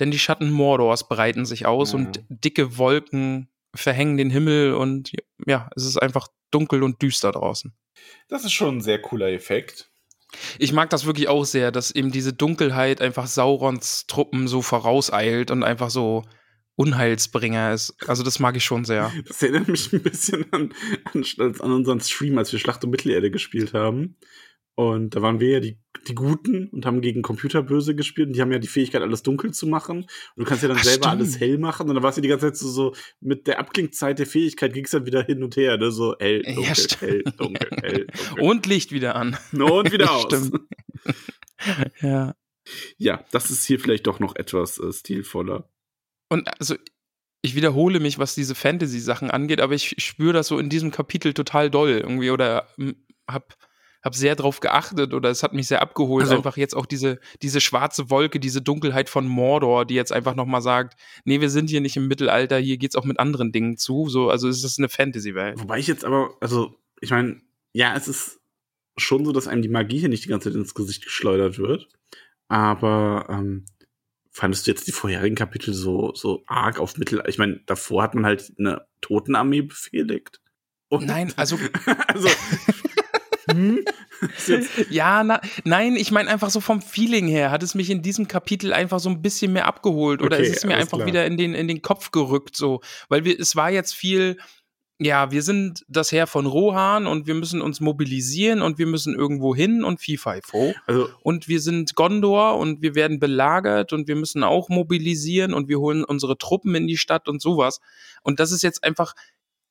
Denn 0.00 0.10
die 0.10 0.18
Schatten 0.18 0.50
Mordors 0.50 1.08
breiten 1.08 1.44
sich 1.46 1.66
aus 1.66 1.92
Ja. 1.92 1.98
und 1.98 2.22
dicke 2.28 2.76
Wolken 2.78 3.48
verhängen 3.74 4.16
den 4.16 4.30
Himmel 4.30 4.74
und 4.74 5.12
ja, 5.46 5.68
es 5.74 5.84
ist 5.84 5.96
einfach 5.96 6.28
dunkel 6.50 6.82
und 6.82 7.00
düster 7.02 7.32
draußen. 7.32 7.72
Das 8.28 8.44
ist 8.44 8.52
schon 8.52 8.76
ein 8.78 8.80
sehr 8.80 9.00
cooler 9.02 9.28
Effekt. 9.28 9.90
Ich 10.58 10.72
mag 10.72 10.90
das 10.90 11.06
wirklich 11.06 11.28
auch 11.28 11.44
sehr, 11.44 11.70
dass 11.72 11.90
eben 11.90 12.12
diese 12.12 12.32
Dunkelheit 12.32 13.00
einfach 13.00 13.26
Saurons 13.26 14.06
Truppen 14.06 14.48
so 14.48 14.62
vorauseilt 14.62 15.50
und 15.50 15.62
einfach 15.62 15.90
so 15.90 16.24
Unheilsbringer 16.76 17.72
ist. 17.72 17.96
Also 18.06 18.22
das 18.22 18.38
mag 18.38 18.56
ich 18.56 18.64
schon 18.64 18.84
sehr. 18.84 19.12
Das 19.26 19.42
erinnert 19.42 19.68
mich 19.68 19.92
ein 19.92 20.02
bisschen 20.02 20.46
an, 20.52 20.72
an, 21.12 21.24
an 21.38 21.72
unseren 21.72 22.00
Stream, 22.00 22.38
als 22.38 22.52
wir 22.52 22.58
Schlacht 22.58 22.84
um 22.84 22.90
Mittelerde 22.90 23.30
gespielt 23.30 23.72
haben. 23.74 24.16
Und 24.78 25.16
da 25.16 25.22
waren 25.22 25.40
wir 25.40 25.50
ja 25.50 25.58
die, 25.58 25.76
die 26.06 26.14
Guten 26.14 26.68
und 26.68 26.86
haben 26.86 27.00
gegen 27.00 27.20
Computerböse 27.22 27.96
gespielt. 27.96 28.28
Und 28.28 28.36
die 28.36 28.40
haben 28.40 28.52
ja 28.52 28.60
die 28.60 28.68
Fähigkeit, 28.68 29.02
alles 29.02 29.24
dunkel 29.24 29.52
zu 29.52 29.66
machen. 29.66 30.02
Und 30.02 30.08
du 30.36 30.44
kannst 30.44 30.62
ja 30.62 30.68
dann 30.68 30.78
Ach, 30.78 30.84
selber 30.84 31.08
stimmt. 31.08 31.20
alles 31.20 31.40
hell 31.40 31.58
machen. 31.58 31.88
Und 31.88 31.96
dann 31.96 32.04
warst 32.04 32.16
du 32.18 32.22
die 32.22 32.28
ganze 32.28 32.46
Zeit 32.46 32.56
so, 32.58 32.68
so 32.68 32.94
mit 33.18 33.48
der 33.48 33.58
Abklingzeit 33.58 34.20
der 34.20 34.26
Fähigkeit 34.26 34.72
ging 34.72 34.84
es 34.84 34.92
dann 34.92 35.04
wieder 35.04 35.24
hin 35.24 35.42
und 35.42 35.56
her. 35.56 35.78
Ne? 35.78 35.90
So 35.90 36.14
hell, 36.20 36.44
Ja, 36.46 36.54
dunkel, 36.54 36.74
stimmt. 36.76 37.00
hell, 37.02 37.22
dunkel, 37.24 37.68
hell, 37.82 38.06
dunkel. 38.06 38.40
Und 38.44 38.66
Licht 38.66 38.92
wieder 38.92 39.16
an. 39.16 39.36
Und 39.52 39.90
wieder 39.90 40.12
aus. 40.12 40.26
Stimmt. 40.26 40.60
Ja. 42.00 42.36
Ja, 42.98 43.24
das 43.32 43.50
ist 43.50 43.64
hier 43.66 43.80
vielleicht 43.80 44.06
doch 44.06 44.20
noch 44.20 44.36
etwas 44.36 44.78
äh, 44.78 44.92
stilvoller. 44.92 45.68
Und 46.28 46.48
also 46.60 46.76
ich 47.42 47.56
wiederhole 47.56 47.98
mich, 47.98 48.20
was 48.20 48.36
diese 48.36 48.54
Fantasy-Sachen 48.54 49.28
angeht, 49.32 49.60
aber 49.60 49.74
ich 49.74 49.96
spüre 49.98 50.34
das 50.34 50.46
so 50.46 50.60
in 50.60 50.68
diesem 50.68 50.92
Kapitel 50.92 51.34
total 51.34 51.68
doll 51.68 51.90
irgendwie 51.90 52.30
oder 52.30 52.68
hm, 52.76 52.94
hab 54.00 54.12
hab 54.12 54.14
sehr 54.14 54.36
drauf 54.36 54.60
geachtet 54.60 55.12
oder 55.14 55.30
es 55.30 55.42
hat 55.42 55.52
mich 55.52 55.68
sehr 55.68 55.82
abgeholt, 55.82 56.24
Also- 56.24 56.36
einfach 56.36 56.56
jetzt 56.56 56.74
auch 56.74 56.86
diese, 56.86 57.18
diese 57.42 57.60
schwarze 57.60 58.10
Wolke, 58.10 58.40
diese 58.40 58.62
Dunkelheit 58.62 59.08
von 59.08 59.26
Mordor, 59.26 59.84
die 59.84 59.94
jetzt 59.94 60.12
einfach 60.12 60.34
nochmal 60.34 60.62
sagt, 60.62 60.98
nee, 61.24 61.40
wir 61.40 61.50
sind 61.50 61.70
hier 61.70 61.80
nicht 61.80 61.96
im 61.96 62.08
Mittelalter, 62.08 62.58
hier 62.58 62.78
geht's 62.78 62.96
auch 62.96 63.04
mit 63.04 63.18
anderen 63.18 63.52
Dingen 63.52 63.76
zu, 63.76 64.08
so, 64.08 64.30
also 64.30 64.48
es 64.48 64.64
ist 64.64 64.78
eine 64.78 64.88
Fantasy-Welt. 64.88 65.60
Wobei 65.60 65.78
ich 65.78 65.86
jetzt 65.86 66.04
aber, 66.04 66.36
also, 66.40 66.74
ich 67.00 67.10
meine, 67.10 67.40
ja, 67.72 67.94
es 67.96 68.08
ist 68.08 68.40
schon 68.96 69.24
so, 69.24 69.32
dass 69.32 69.48
einem 69.48 69.62
die 69.62 69.68
Magie 69.68 69.98
hier 69.98 70.08
nicht 70.08 70.24
die 70.24 70.28
ganze 70.28 70.50
Zeit 70.50 70.58
ins 70.58 70.74
Gesicht 70.74 71.04
geschleudert 71.04 71.58
wird. 71.58 71.88
Aber 72.48 73.26
ähm, 73.28 73.66
fandest 74.30 74.66
du 74.66 74.70
jetzt 74.70 74.86
die 74.86 74.92
vorherigen 74.92 75.36
Kapitel 75.36 75.74
so, 75.74 76.12
so 76.14 76.42
arg 76.46 76.78
auf 76.78 76.96
Mittel? 76.96 77.22
Ich 77.28 77.38
meine, 77.38 77.60
davor 77.66 78.02
hat 78.02 78.14
man 78.14 78.24
halt 78.24 78.52
eine 78.58 78.86
Totenarmee 79.00 79.62
befehligt. 79.62 80.40
Und 80.88 81.06
Nein, 81.06 81.32
also 81.36 81.58
also, 82.08 82.28
hm? 83.50 83.84
Ist 84.48 84.70
Ja, 84.90 85.22
na, 85.22 85.40
nein, 85.64 85.96
ich 85.96 86.10
meine 86.10 86.28
einfach 86.28 86.50
so 86.50 86.60
vom 86.60 86.82
Feeling 86.82 87.28
her 87.28 87.50
hat 87.50 87.62
es 87.62 87.74
mich 87.74 87.90
in 87.90 88.02
diesem 88.02 88.28
Kapitel 88.28 88.72
einfach 88.72 89.00
so 89.00 89.08
ein 89.08 89.22
bisschen 89.22 89.52
mehr 89.52 89.66
abgeholt 89.66 90.22
oder 90.22 90.36
Okay, 90.36 90.46
es 90.46 90.56
ist 90.58 90.66
mir 90.66 90.76
einfach 90.76 90.98
klar. 90.98 91.06
wieder 91.06 91.26
in 91.26 91.36
den, 91.36 91.54
in 91.54 91.68
den 91.68 91.82
Kopf 91.82 92.10
gerückt, 92.10 92.56
so, 92.56 92.80
weil 93.08 93.24
wir, 93.24 93.38
es 93.38 93.56
war 93.56 93.70
jetzt 93.70 93.94
viel, 93.94 94.36
ja, 95.00 95.30
wir 95.30 95.42
sind 95.42 95.84
das 95.88 96.10
Heer 96.10 96.26
von 96.26 96.46
Rohan 96.46 97.06
und 97.06 97.28
wir 97.28 97.34
müssen 97.34 97.62
uns 97.62 97.80
mobilisieren 97.80 98.62
und 98.62 98.78
wir 98.78 98.86
müssen 98.86 99.14
irgendwo 99.14 99.54
hin 99.54 99.84
und 99.84 100.00
FIFO. 100.00 100.74
Also, 100.86 101.08
Und 101.22 101.46
wir 101.46 101.60
sind 101.60 101.94
Gondor 101.94 102.58
und 102.58 102.82
wir 102.82 102.96
werden 102.96 103.20
belagert 103.20 103.92
und 103.92 104.08
wir 104.08 104.16
müssen 104.16 104.42
auch 104.42 104.68
mobilisieren 104.68 105.54
und 105.54 105.68
wir 105.68 105.78
holen 105.78 106.02
unsere 106.02 106.36
Truppen 106.36 106.74
in 106.74 106.88
die 106.88 106.96
Stadt 106.96 107.28
und 107.28 107.40
sowas. 107.40 107.80
Und 108.22 108.40
das 108.40 108.50
ist 108.50 108.62
jetzt 108.62 108.82
einfach, 108.82 109.14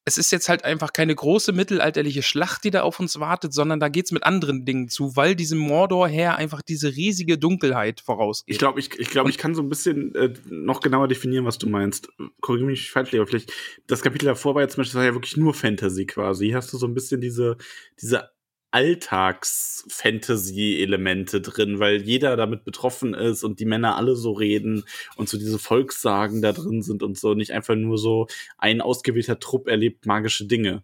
es 0.08 0.18
ist 0.18 0.32
jetzt 0.32 0.47
halt 0.47 0.64
einfach 0.64 0.93
keine 0.93 1.14
große 1.14 1.51
mittelalterliche 1.51 2.24
Schlacht, 2.24 2.64
die 2.64 2.72
da 2.72 2.84
auf 2.84 2.97
uns 3.01 3.20
wartet, 3.20 3.53
sondern 3.53 3.82
da 3.82 3.89
geht's 3.89 4.14
mit 4.14 4.24
anderen 4.24 4.64
Dingen 4.64 4.88
zu, 4.88 5.18
weil 5.18 5.36
diesem 5.36 5.60
Mordor-Heer 5.60 6.38
einfach 6.38 6.62
diese 6.62 6.95
riesige 6.95 7.38
Dunkelheit 7.38 7.99
vorausgeht. 7.99 8.53
ich 8.53 8.58
glaube, 8.58 8.80
ich, 8.80 8.97
ich, 8.97 9.10
glaub, 9.10 9.28
ich 9.28 9.38
kann 9.38 9.53
so 9.53 9.62
ein 9.62 9.68
bisschen 9.68 10.16
äh, 10.16 10.34
noch 10.49 10.80
genauer 10.80 11.10
definieren, 11.10 11.43
was 11.43 11.58
du 11.58 11.68
meinst. 11.68 12.08
Korrigiere 12.39 12.72
mich 12.72 12.89
falsch, 12.89 13.14
aber 13.16 13.28
vielleicht 13.28 13.51
das 13.88 14.01
Kapitel 14.01 14.28
davor 14.28 14.55
war 14.55 14.62
ja 14.62 14.70
zum 14.70 14.84
Beispiel 14.84 15.03
ja 15.03 15.14
wirklich 15.14 15.36
nur 15.36 15.53
Fantasy 15.53 16.05
quasi. 16.05 16.45
Hier 16.45 16.55
hast 16.55 16.72
du 16.72 16.78
so 16.78 16.88
ein 16.88 16.93
bisschen 16.93 17.20
diese, 17.20 17.58
diese 18.01 18.30
Alltags-Fantasy-Elemente 18.72 21.41
drin, 21.41 21.80
weil 21.80 22.01
jeder 22.01 22.36
damit 22.36 22.63
betroffen 22.63 23.13
ist 23.13 23.43
und 23.43 23.59
die 23.59 23.65
Männer 23.65 23.95
alle 23.95 24.15
so 24.15 24.32
reden 24.32 24.84
und 25.15 25.30
so 25.30 25.38
diese 25.38 25.59
Volkssagen 25.59 26.41
da 26.41 26.53
drin 26.53 26.82
sind 26.82 27.03
und 27.03 27.18
so 27.18 27.34
nicht 27.34 27.51
einfach 27.51 27.76
nur 27.76 27.97
so 27.97 28.28
ein 28.57 28.82
ausgewählter 28.82 29.39
Trupp 29.39 29.68
erlebt 29.68 30.05
magische 30.05 30.45
Dinge. 30.45 30.84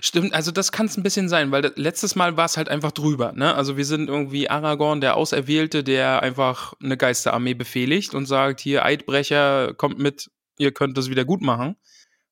Stimmt, 0.00 0.34
also 0.34 0.50
das 0.50 0.70
kann 0.70 0.86
es 0.86 0.96
ein 0.96 1.02
bisschen 1.02 1.28
sein, 1.28 1.50
weil 1.50 1.72
letztes 1.76 2.14
Mal 2.14 2.36
war 2.36 2.44
es 2.44 2.56
halt 2.56 2.68
einfach 2.68 2.92
drüber, 2.92 3.32
ne? 3.32 3.54
Also 3.54 3.76
wir 3.76 3.84
sind 3.84 4.08
irgendwie 4.08 4.48
Aragorn, 4.48 5.00
der 5.00 5.16
Auserwählte, 5.16 5.82
der 5.82 6.22
einfach 6.22 6.74
eine 6.82 6.96
Geisterarmee 6.96 7.54
befehligt 7.54 8.14
und 8.14 8.26
sagt, 8.26 8.60
hier 8.60 8.84
Eidbrecher, 8.84 9.74
kommt 9.74 9.98
mit, 9.98 10.30
ihr 10.58 10.72
könnt 10.72 10.96
das 10.98 11.10
wieder 11.10 11.24
gut 11.24 11.42
machen. 11.42 11.76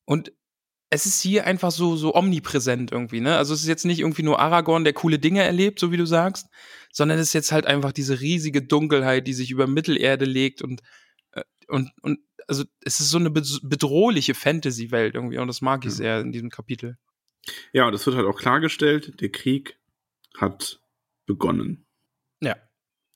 Und 0.05 0.31
es 0.93 1.05
ist 1.05 1.21
hier 1.21 1.47
einfach 1.47 1.71
so, 1.71 1.95
so 1.95 2.13
omnipräsent 2.13 2.91
irgendwie, 2.91 3.21
ne? 3.21 3.37
Also 3.37 3.53
es 3.53 3.61
ist 3.61 3.67
jetzt 3.67 3.85
nicht 3.85 4.01
irgendwie 4.01 4.23
nur 4.23 4.39
Aragorn, 4.39 4.83
der 4.83 4.91
coole 4.91 5.19
Dinge 5.19 5.41
erlebt, 5.41 5.79
so 5.79 5.91
wie 5.91 5.97
du 5.97 6.05
sagst, 6.05 6.47
sondern 6.91 7.17
es 7.17 7.27
ist 7.27 7.33
jetzt 7.33 7.53
halt 7.53 7.65
einfach 7.65 7.93
diese 7.93 8.19
riesige 8.19 8.61
Dunkelheit, 8.61 9.25
die 9.25 9.33
sich 9.33 9.51
über 9.51 9.67
Mittelerde 9.67 10.25
legt 10.25 10.61
und, 10.61 10.81
äh, 11.31 11.43
und, 11.69 11.91
und 12.01 12.19
also 12.45 12.65
es 12.83 12.99
ist 12.99 13.09
so 13.09 13.17
eine 13.17 13.31
bedrohliche 13.31 14.33
Fantasy-Welt 14.33 15.15
irgendwie 15.15 15.37
und 15.37 15.47
das 15.47 15.61
mag 15.61 15.85
ich 15.85 15.93
sehr 15.93 16.19
in 16.19 16.33
diesem 16.33 16.49
Kapitel. 16.49 16.97
Ja, 17.71 17.87
und 17.87 17.93
es 17.93 18.05
wird 18.05 18.17
halt 18.17 18.27
auch 18.27 18.37
klargestellt, 18.37 19.21
der 19.21 19.31
Krieg 19.31 19.79
hat 20.37 20.81
begonnen. 21.25 21.85
Ja. 22.41 22.57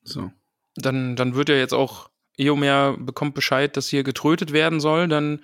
So. 0.04 0.32
dann, 0.76 1.18
dann 1.18 1.36
wird 1.36 1.50
ja 1.50 1.56
jetzt 1.56 1.74
auch 1.74 2.10
Eomer 2.38 2.96
bekommt 2.98 3.36
Bescheid, 3.36 3.76
dass 3.76 3.90
hier 3.90 4.04
getrötet 4.04 4.54
werden 4.54 4.80
soll, 4.80 5.10
dann 5.10 5.42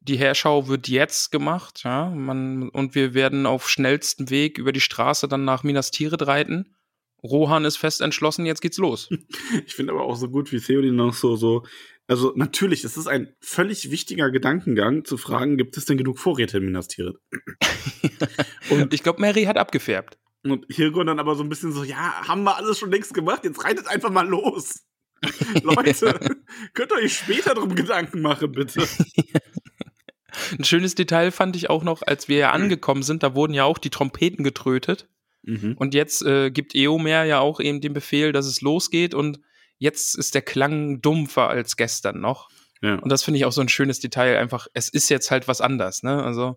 die 0.00 0.16
Herschau 0.16 0.68
wird 0.68 0.88
jetzt 0.88 1.30
gemacht, 1.30 1.82
ja, 1.84 2.10
man, 2.10 2.68
und 2.70 2.94
wir 2.94 3.14
werden 3.14 3.46
auf 3.46 3.68
schnellstem 3.68 4.30
Weg 4.30 4.58
über 4.58 4.72
die 4.72 4.80
Straße 4.80 5.28
dann 5.28 5.44
nach 5.44 5.62
Minas 5.62 5.90
Tirith 5.90 6.26
reiten. 6.26 6.74
Rohan 7.22 7.64
ist 7.64 7.76
fest 7.76 8.00
entschlossen, 8.00 8.46
jetzt 8.46 8.62
geht's 8.62 8.78
los. 8.78 9.08
Ich 9.66 9.74
finde 9.74 9.92
aber 9.92 10.04
auch 10.04 10.16
so 10.16 10.28
gut, 10.28 10.52
wie 10.52 10.60
Theodin 10.60 10.96
noch 10.96 11.14
so, 11.14 11.36
so, 11.36 11.64
also 12.06 12.32
natürlich, 12.36 12.84
es 12.84 12.96
ist 12.96 13.06
ein 13.06 13.34
völlig 13.40 13.90
wichtiger 13.90 14.30
Gedankengang 14.30 15.04
zu 15.04 15.16
fragen, 15.16 15.56
gibt 15.56 15.76
es 15.76 15.84
denn 15.84 15.98
genug 15.98 16.18
Vorräte 16.18 16.58
in 16.58 16.66
Minas 16.66 16.88
Tirith? 16.88 17.16
Und 18.70 18.94
ich 18.94 19.02
glaube, 19.02 19.20
Mary 19.20 19.44
hat 19.44 19.58
abgefärbt. 19.58 20.18
Und 20.44 20.66
Hirgon 20.70 21.06
dann 21.06 21.18
aber 21.18 21.34
so 21.34 21.42
ein 21.42 21.48
bisschen 21.48 21.72
so, 21.72 21.82
ja, 21.82 22.26
haben 22.26 22.44
wir 22.44 22.56
alles 22.56 22.78
schon 22.78 22.90
längst 22.90 23.12
gemacht, 23.12 23.44
jetzt 23.44 23.64
reitet 23.64 23.88
einfach 23.88 24.10
mal 24.10 24.26
los. 24.26 24.84
Leute, 25.62 26.18
könnt 26.74 26.92
ihr 26.92 26.98
euch 26.98 27.18
später 27.18 27.54
drum 27.54 27.74
Gedanken 27.74 28.22
machen, 28.22 28.52
bitte. 28.52 28.86
Ein 30.58 30.64
schönes 30.64 30.94
Detail 30.94 31.30
fand 31.30 31.56
ich 31.56 31.70
auch 31.70 31.82
noch, 31.84 32.02
als 32.02 32.28
wir 32.28 32.36
ja 32.38 32.52
angekommen 32.52 33.02
sind, 33.02 33.22
da 33.22 33.34
wurden 33.34 33.54
ja 33.54 33.64
auch 33.64 33.78
die 33.78 33.90
Trompeten 33.90 34.44
getrötet. 34.44 35.08
Mhm. 35.42 35.74
Und 35.78 35.94
jetzt 35.94 36.22
äh, 36.24 36.50
gibt 36.50 36.74
Eomer 36.74 37.24
ja 37.24 37.40
auch 37.40 37.60
eben 37.60 37.80
den 37.80 37.92
Befehl, 37.92 38.32
dass 38.32 38.46
es 38.46 38.60
losgeht 38.60 39.14
und 39.14 39.40
jetzt 39.78 40.16
ist 40.16 40.34
der 40.34 40.42
Klang 40.42 41.00
dumpfer 41.00 41.48
als 41.48 41.76
gestern 41.76 42.20
noch. 42.20 42.48
Ja. 42.82 42.96
Und 42.96 43.10
das 43.10 43.22
finde 43.22 43.38
ich 43.38 43.44
auch 43.44 43.52
so 43.52 43.60
ein 43.60 43.68
schönes 43.68 44.00
Detail. 44.00 44.36
Einfach, 44.38 44.66
es 44.74 44.88
ist 44.88 45.08
jetzt 45.08 45.30
halt 45.30 45.48
was 45.48 45.60
anders, 45.60 46.02
ne? 46.02 46.22
Also, 46.22 46.56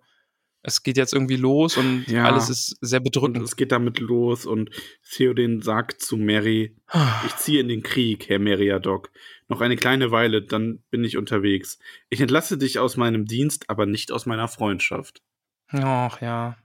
es 0.64 0.84
geht 0.84 0.96
jetzt 0.98 1.14
irgendwie 1.14 1.38
los 1.38 1.76
und 1.78 2.06
Ja. 2.08 2.26
alles 2.26 2.50
ist 2.50 2.78
sehr 2.82 3.00
Und 3.00 3.06
bedrückend. 3.06 3.44
es 3.44 3.56
geht 3.56 3.72
damit 3.72 4.00
los 4.00 4.46
und 4.46 4.70
Theoden 5.12 5.62
sagt 5.64 6.02
zu 6.02 6.18
Mary, 6.18 6.76
ich 7.26 7.36
ziehe 7.38 7.62
in 7.62 7.68
den 7.68 7.82
Krieg, 7.82 8.30
Herr 8.30 8.38
Meriadoc. 8.40 9.10
Noch 9.52 9.62
eine 9.62 9.76
kleine 9.76 10.12
Weile, 10.12 10.42
dann 10.42 10.82
bin 10.90 11.04
ich 11.04 11.18
unterwegs. 11.18 11.78
Ich 12.10 12.22
entlasse 12.22 12.58
dich 12.58 12.80
aus 12.80 12.96
meinem 12.96 13.26
Dienst, 13.26 13.70
aber 13.70 13.86
nicht 13.86 14.12
aus 14.12 14.26
meiner 14.26 14.48
Freundschaft. 14.48 15.22
Ach 15.68 16.22
ja. 16.22 16.58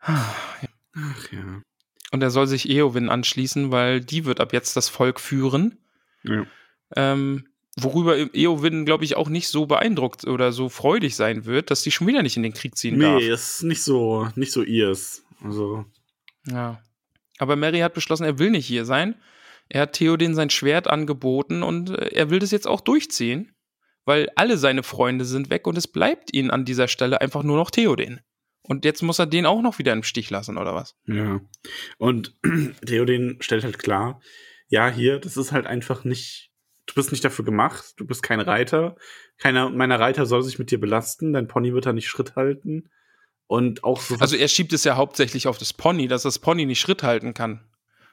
Ach 0.00 1.32
ja. 1.32 1.62
Und 2.12 2.22
er 2.22 2.30
soll 2.30 2.46
sich 2.46 2.68
Eowyn 2.68 3.08
anschließen, 3.08 3.70
weil 3.70 4.00
die 4.00 4.24
wird 4.24 4.40
ab 4.40 4.52
jetzt 4.52 4.76
das 4.76 4.88
Volk 4.88 5.20
führen. 5.20 5.78
ja. 6.22 6.46
Ähm, 6.96 7.48
worüber 7.76 8.16
Eowyn, 8.34 8.84
glaube 8.86 9.04
ich, 9.04 9.16
auch 9.16 9.28
nicht 9.28 9.48
so 9.48 9.66
beeindruckt 9.66 10.24
oder 10.24 10.52
so 10.52 10.68
freudig 10.68 11.16
sein 11.16 11.44
wird, 11.44 11.70
dass 11.70 11.82
sie 11.82 11.90
schon 11.90 12.06
wieder 12.06 12.22
nicht 12.22 12.36
in 12.36 12.42
den 12.42 12.54
Krieg 12.54 12.76
ziehen 12.76 12.98
darf. 12.98 13.20
Nee, 13.20 13.28
ist 13.28 13.62
nicht 13.62 13.82
so, 13.82 14.28
nicht 14.36 14.52
so 14.52 14.62
ihrs. 14.62 15.22
Also, 15.42 15.84
Ja. 16.46 16.80
Aber 17.38 17.56
Mary 17.56 17.80
hat 17.80 17.94
beschlossen, 17.94 18.24
er 18.24 18.38
will 18.38 18.50
nicht 18.50 18.66
hier 18.66 18.84
sein. 18.84 19.14
Er 19.68 19.82
hat 19.82 19.92
Theoden 19.92 20.34
sein 20.34 20.50
Schwert 20.50 20.88
angeboten 20.88 21.62
und 21.62 21.90
äh, 21.90 22.14
er 22.14 22.30
will 22.30 22.38
das 22.38 22.50
jetzt 22.50 22.66
auch 22.66 22.80
durchziehen, 22.80 23.54
weil 24.04 24.30
alle 24.36 24.56
seine 24.56 24.82
Freunde 24.82 25.24
sind 25.24 25.50
weg 25.50 25.66
und 25.66 25.76
es 25.76 25.86
bleibt 25.86 26.32
ihnen 26.32 26.50
an 26.50 26.64
dieser 26.64 26.88
Stelle 26.88 27.20
einfach 27.20 27.42
nur 27.42 27.56
noch 27.56 27.70
Theoden. 27.70 28.20
Und 28.62 28.84
jetzt 28.84 29.02
muss 29.02 29.18
er 29.18 29.26
den 29.26 29.46
auch 29.46 29.62
noch 29.62 29.78
wieder 29.78 29.92
im 29.92 30.02
Stich 30.02 30.28
lassen, 30.30 30.58
oder 30.58 30.74
was? 30.74 30.94
ja. 31.06 31.40
Und 31.96 32.36
Theoden 32.86 33.38
stellt 33.40 33.64
halt 33.64 33.78
klar, 33.78 34.20
ja, 34.68 34.90
hier, 34.90 35.18
das 35.18 35.36
ist 35.36 35.52
halt 35.52 35.66
einfach 35.66 36.04
nicht, 36.04 36.50
du 36.86 36.94
bist 36.94 37.10
nicht 37.10 37.24
dafür 37.24 37.44
gemacht, 37.44 37.94
du 37.96 38.06
bist 38.06 38.22
kein 38.22 38.40
Reiter. 38.40 38.96
Keiner 39.38 39.70
meiner 39.70 39.98
Reiter 39.98 40.26
soll 40.26 40.42
sich 40.42 40.58
mit 40.58 40.70
dir 40.70 40.78
belasten, 40.78 41.32
dein 41.32 41.48
Pony 41.48 41.72
wird 41.72 41.86
da 41.86 41.92
nicht 41.92 42.08
Schritt 42.08 42.36
halten. 42.36 42.90
Und 43.46 43.82
auch 43.82 44.00
so. 44.02 44.16
Also 44.16 44.36
er 44.36 44.48
schiebt 44.48 44.74
es 44.74 44.84
ja 44.84 44.96
hauptsächlich 44.96 45.48
auf 45.48 45.56
das 45.56 45.72
Pony, 45.72 46.06
dass 46.06 46.22
das 46.22 46.38
Pony 46.38 46.66
nicht 46.66 46.80
Schritt 46.80 47.02
halten 47.02 47.32
kann. 47.32 47.66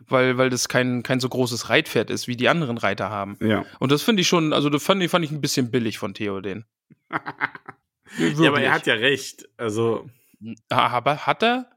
Weil, 0.07 0.37
weil 0.37 0.49
das 0.49 0.67
kein, 0.69 1.03
kein 1.03 1.19
so 1.19 1.29
großes 1.29 1.69
Reitpferd 1.69 2.09
ist, 2.09 2.27
wie 2.27 2.35
die 2.35 2.49
anderen 2.49 2.77
Reiter 2.77 3.09
haben. 3.09 3.37
ja. 3.41 3.65
Und 3.79 3.91
das 3.91 4.01
finde 4.03 4.21
ich 4.21 4.27
schon, 4.27 4.53
also 4.53 4.69
das 4.69 4.83
fand, 4.83 5.01
ich- 5.01 5.09
fand 5.09 5.25
ich 5.25 5.31
ein 5.31 5.41
bisschen 5.41 5.71
billig 5.71 5.97
von 5.97 6.13
Theoden. 6.13 6.65
ja, 7.09 8.49
aber 8.49 8.61
er 8.61 8.73
hat 8.73 8.87
ja 8.87 8.93
recht. 8.95 9.47
Also, 9.57 10.09
Aber 10.69 11.25
hat 11.25 11.43
er? 11.43 11.69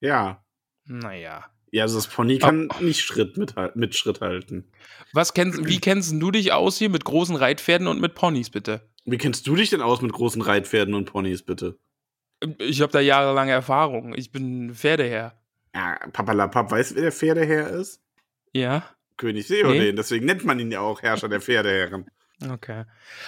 ja. 0.00 0.42
Naja. 0.90 1.44
Ja, 1.70 1.82
also 1.82 1.98
das 1.98 2.06
Pony 2.08 2.38
kann 2.38 2.70
nicht 2.80 3.02
Schritt 3.04 3.36
mit, 3.36 3.54
mit 3.76 3.94
Schritt 3.94 4.22
halten. 4.22 4.72
Was 5.12 5.34
kennst, 5.34 5.66
wie 5.66 5.78
kennst 5.80 6.12
du 6.12 6.30
dich 6.30 6.50
aus 6.54 6.78
hier 6.78 6.88
mit 6.88 7.04
großen 7.04 7.36
Reitpferden 7.36 7.86
und 7.88 8.00
mit 8.00 8.14
Ponys, 8.14 8.48
bitte? 8.48 8.88
Wie 9.04 9.18
kennst 9.18 9.46
du 9.46 9.54
dich 9.54 9.68
denn 9.68 9.82
aus 9.82 10.00
mit 10.00 10.12
großen 10.12 10.40
Reitpferden 10.40 10.94
und 10.94 11.04
Ponys, 11.04 11.42
bitte? 11.42 11.78
Ich 12.58 12.80
habe 12.80 12.90
da 12.92 13.00
jahrelange 13.00 13.52
Erfahrung. 13.52 14.14
Ich 14.14 14.32
bin 14.32 14.74
Pferdeherr. 14.74 15.38
Ja, 15.74 15.98
Papalapap, 16.12 16.70
weißt 16.70 16.92
du, 16.92 16.94
wer 16.96 17.02
der 17.02 17.12
Pferdeherr 17.12 17.68
ist? 17.70 18.00
Ja? 18.52 18.84
König 19.16 19.46
Theoden, 19.48 19.78
Nee. 19.78 19.92
deswegen 19.92 20.26
nennt 20.26 20.44
man 20.44 20.58
ihn 20.60 20.70
ja 20.70 20.80
auch 20.80 21.02
Herrscher 21.02 21.28
der 21.28 21.40
Pferdeherren. 21.40 22.06
Okay. 22.50 22.84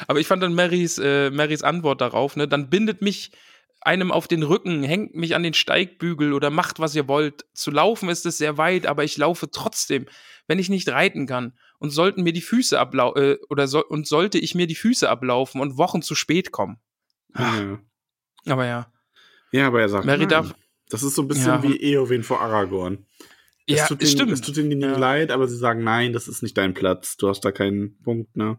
Aber 0.06 0.20
ich 0.20 0.26
fand 0.26 0.42
dann 0.42 0.54
Marys, 0.54 0.98
äh, 0.98 1.30
Marys 1.30 1.62
Antwort 1.62 2.00
darauf, 2.00 2.36
ne? 2.36 2.46
Dann 2.46 2.70
bindet 2.70 3.02
mich 3.02 3.32
einem 3.80 4.12
auf 4.12 4.28
den 4.28 4.42
Rücken, 4.44 4.82
hängt 4.84 5.14
mich 5.16 5.34
an 5.34 5.42
den 5.42 5.54
Steigbügel 5.54 6.32
oder 6.32 6.50
macht, 6.50 6.78
was 6.78 6.94
ihr 6.94 7.08
wollt. 7.08 7.44
Zu 7.54 7.70
laufen 7.72 8.08
ist 8.08 8.24
es 8.26 8.38
sehr 8.38 8.56
weit, 8.56 8.86
aber 8.86 9.02
ich 9.04 9.16
laufe 9.16 9.50
trotzdem, 9.50 10.06
wenn 10.46 10.58
ich 10.60 10.68
nicht 10.68 10.88
reiten 10.90 11.26
kann. 11.26 11.58
Und 11.78 11.90
sollten 11.90 12.22
mir 12.22 12.32
die 12.34 12.42
Füße 12.42 12.78
ablaufen, 12.78 13.22
äh, 13.22 13.36
oder 13.48 13.66
so 13.66 13.84
und 13.84 14.06
sollte 14.06 14.38
ich 14.38 14.54
mir 14.54 14.66
die 14.66 14.74
Füße 14.76 15.08
ablaufen 15.08 15.60
und 15.60 15.76
Wochen 15.78 16.02
zu 16.02 16.14
spät 16.14 16.52
kommen. 16.52 16.78
Ja. 17.36 17.78
Aber 18.46 18.66
ja. 18.66 18.92
ja, 19.50 19.66
aber 19.66 19.80
er 19.80 19.88
sagt, 19.88 20.04
Mary 20.04 20.20
nein. 20.20 20.28
darf- 20.28 20.54
das 20.90 21.02
ist 21.02 21.14
so 21.14 21.22
ein 21.22 21.28
bisschen 21.28 21.46
Ja. 21.46 21.62
wie 21.62 21.76
Eowyn 21.94 22.22
vor 22.22 22.40
Aragorn. 22.40 23.06
Ja, 23.68 23.82
es 23.84 23.88
tut 23.88 24.02
ihnen, 24.02 24.10
stimmt. 24.10 24.32
Es 24.32 24.40
tut 24.40 24.56
ihnen 24.56 24.80
Ja. 24.80 24.98
leid, 24.98 25.30
aber 25.30 25.46
sie 25.46 25.56
sagen, 25.56 25.84
nein, 25.84 26.12
das 26.12 26.28
ist 26.28 26.42
nicht 26.42 26.56
dein 26.58 26.74
Platz. 26.74 27.16
Du 27.16 27.28
hast 27.28 27.40
da 27.44 27.52
keinen 27.52 27.98
Punkt, 28.02 28.36
ne? 28.36 28.58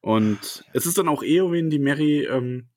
Und 0.00 0.64
es 0.72 0.86
ist 0.86 0.98
dann 0.98 1.08
auch 1.08 1.22
Eowyn, 1.22 1.70
die 1.70 1.78
Mary 1.78 2.24
ähm, 2.24 2.68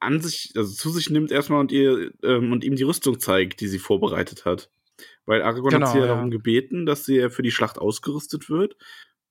an 0.00 0.20
sich, 0.20 0.52
also 0.56 0.72
zu 0.72 0.90
sich 0.90 1.10
nimmt 1.10 1.30
erstmal 1.30 1.60
und 1.60 1.70
ihr 1.70 2.10
ähm, 2.24 2.50
und 2.50 2.64
ihm 2.64 2.76
die 2.76 2.82
Rüstung 2.82 3.20
zeigt, 3.20 3.60
die 3.60 3.68
sie 3.68 3.78
vorbereitet 3.78 4.44
hat. 4.44 4.70
Weil 5.26 5.42
Aragorn 5.42 5.74
Genau, 5.74 5.86
hat 5.86 5.92
sie 5.92 5.98
ja, 6.00 6.06
ja. 6.06 6.14
darum 6.14 6.30
gebeten, 6.30 6.86
dass 6.86 7.04
sie 7.04 7.16
ja 7.16 7.30
für 7.30 7.42
die 7.42 7.50
Schlacht 7.52 7.78
ausgerüstet 7.78 8.50
wird. 8.50 8.76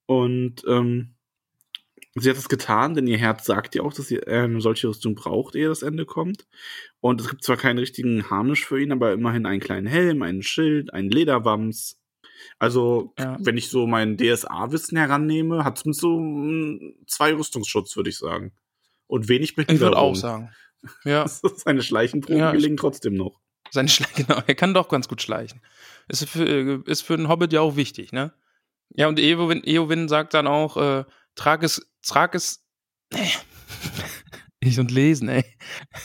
Und 0.05 0.64
ähm, 0.68 1.16
sie 2.16 2.30
hat 2.30 2.38
es 2.38 2.49
getan, 2.49 2.93
denn 2.95 3.07
ihr 3.07 3.18
Herz 3.18 3.45
sagt 3.45 3.76
ihr 3.76 3.84
auch, 3.84 3.93
dass 3.93 4.07
sie 4.07 4.18
äh, 4.18 4.43
eine 4.43 4.62
solche 4.62 4.88
Rüstung 4.89 5.16
braucht, 5.16 5.55
ehe 5.55 5.68
das 5.70 5.82
Ende 5.82 6.05
kommt. 6.05 6.45
Und 6.99 7.22
es 7.22 7.30
gibt 7.30 7.43
zwar 7.43 7.57
keinen 7.57 7.80
richtigen 7.80 8.30
Harnisch 8.30 8.66
für 8.66 8.82
ihn, 8.82 8.91
aber 8.91 9.14
immerhin 9.14 9.45
einen 9.45 9.62
kleinen 9.62 9.88
Helm, 9.88 10.22
einen 10.22 10.43
Schild, 10.43 10.93
einen 10.93 11.09
Lederwams. 11.09 11.97
Also, 12.59 13.14
Ja. 13.20 13.38
wenn 13.39 13.57
ich 13.57 13.70
so 13.70 13.88
mein 13.88 14.18
DSA-Wissen 14.18 14.97
herannehme, 14.97 15.64
hat 15.64 15.78
es 15.78 15.86
mit 15.86 15.95
so 15.95 16.20
mm, 16.20 16.95
zwei 17.07 17.34
Rüstungsschutz, 17.34 17.95
würde 17.95 18.09
ich 18.09 18.18
sagen. 18.18 18.51
Und 19.07 19.28
wenig 19.30 19.51
Ich 19.51 19.55
Behinderung. 19.55 19.82
würde 19.91 19.97
auch 19.97 20.16
sagen. 20.16 20.51
Ja. 21.03 21.28
Seine 21.55 21.82
Schleichenproben 21.84 22.39
Ja, 22.39 22.49
ich- 22.51 22.57
gelingen 22.57 22.78
trotzdem 22.78 23.14
noch. 23.14 23.39
Sein 23.70 23.88
Schle 23.88 24.07
genau, 24.16 24.41
er 24.45 24.55
kann 24.55 24.74
doch 24.74 24.89
ganz 24.89 25.07
gut 25.07 25.22
schleichen. 25.22 25.62
Ist 26.09 26.28
für, 26.28 26.45
äh, 26.45 26.80
ist 26.88 27.01
für 27.03 27.14
einen 27.14 27.30
Hobbit 27.30 27.53
ja 27.53 27.62
auch 27.62 27.76
wichtig, 27.78 28.12
ne? 28.12 28.34
Ja, 28.89 29.07
und 29.07 29.20
Eowyn, 29.20 29.62
Eowyn 29.64 30.09
sagt 30.09 30.34
dann 30.34 30.47
auch, 30.47 30.76
äh, 30.76 31.05
trag 31.36 31.64
es, 31.64 31.89
trag 32.02 32.36
es, 32.36 32.64
ich 34.60 34.80
und 34.80 34.91
lesen, 34.91 35.30
ey. 35.30 35.45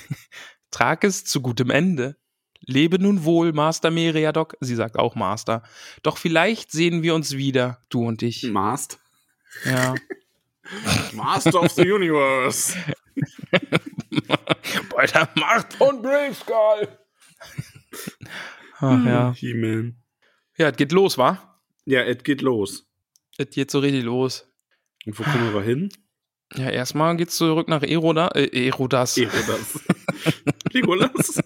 trag 0.71 1.05
es 1.05 1.25
zu 1.25 1.41
gutem 1.41 1.71
Ende. 1.71 2.17
Lebe 2.61 2.99
nun 2.99 3.25
wohl, 3.25 3.53
Master 3.53 3.91
Meriadoc. 3.91 4.57
Sie 4.61 4.75
sagt 4.75 4.99
auch 4.99 5.15
Master. 5.15 5.63
Doch 6.03 6.19
vielleicht 6.19 6.73
sehen 6.73 7.03
wir 7.03 7.15
uns 7.15 7.37
wieder, 7.37 7.81
du 7.91 8.07
und 8.07 8.23
ich. 8.23 8.43
Mast. 8.45 8.99
Ja. 9.65 9.95
Master 11.13 11.63
of 11.63 11.71
the 11.73 11.91
Universe. 11.91 12.77
Bei 14.95 15.07
der 15.07 15.29
Macht 15.37 15.75
von 15.75 16.03
Braveskull. 16.03 16.89
Ach 18.79 19.05
ja. 19.07 19.33
He-Man. 19.33 19.97
Ja, 20.59 20.71
es 20.71 20.77
geht 20.77 20.93
los, 20.93 21.17
wa? 21.19 21.61
Ja, 21.85 22.03
es 22.03 22.23
geht 22.25 22.43
los. 22.43 22.87
Es 23.39 23.51
geht 23.51 23.71
so 23.71 23.79
richtig 23.79 24.05
los. 24.05 24.49
Und 25.07 25.19
wo 25.19 25.23
kommen 25.23 25.55
wir 25.55 25.63
hin? 25.63 25.89
Ja, 26.55 26.69
erstmal 26.71 27.17
geht's 27.17 27.37
zurück 27.37 27.69
nach 27.69 27.83
Eroda, 27.83 28.29
äh, 28.35 28.67
Erodas. 28.69 29.17
Erodas. 29.19 29.81
Legolas. 30.73 31.41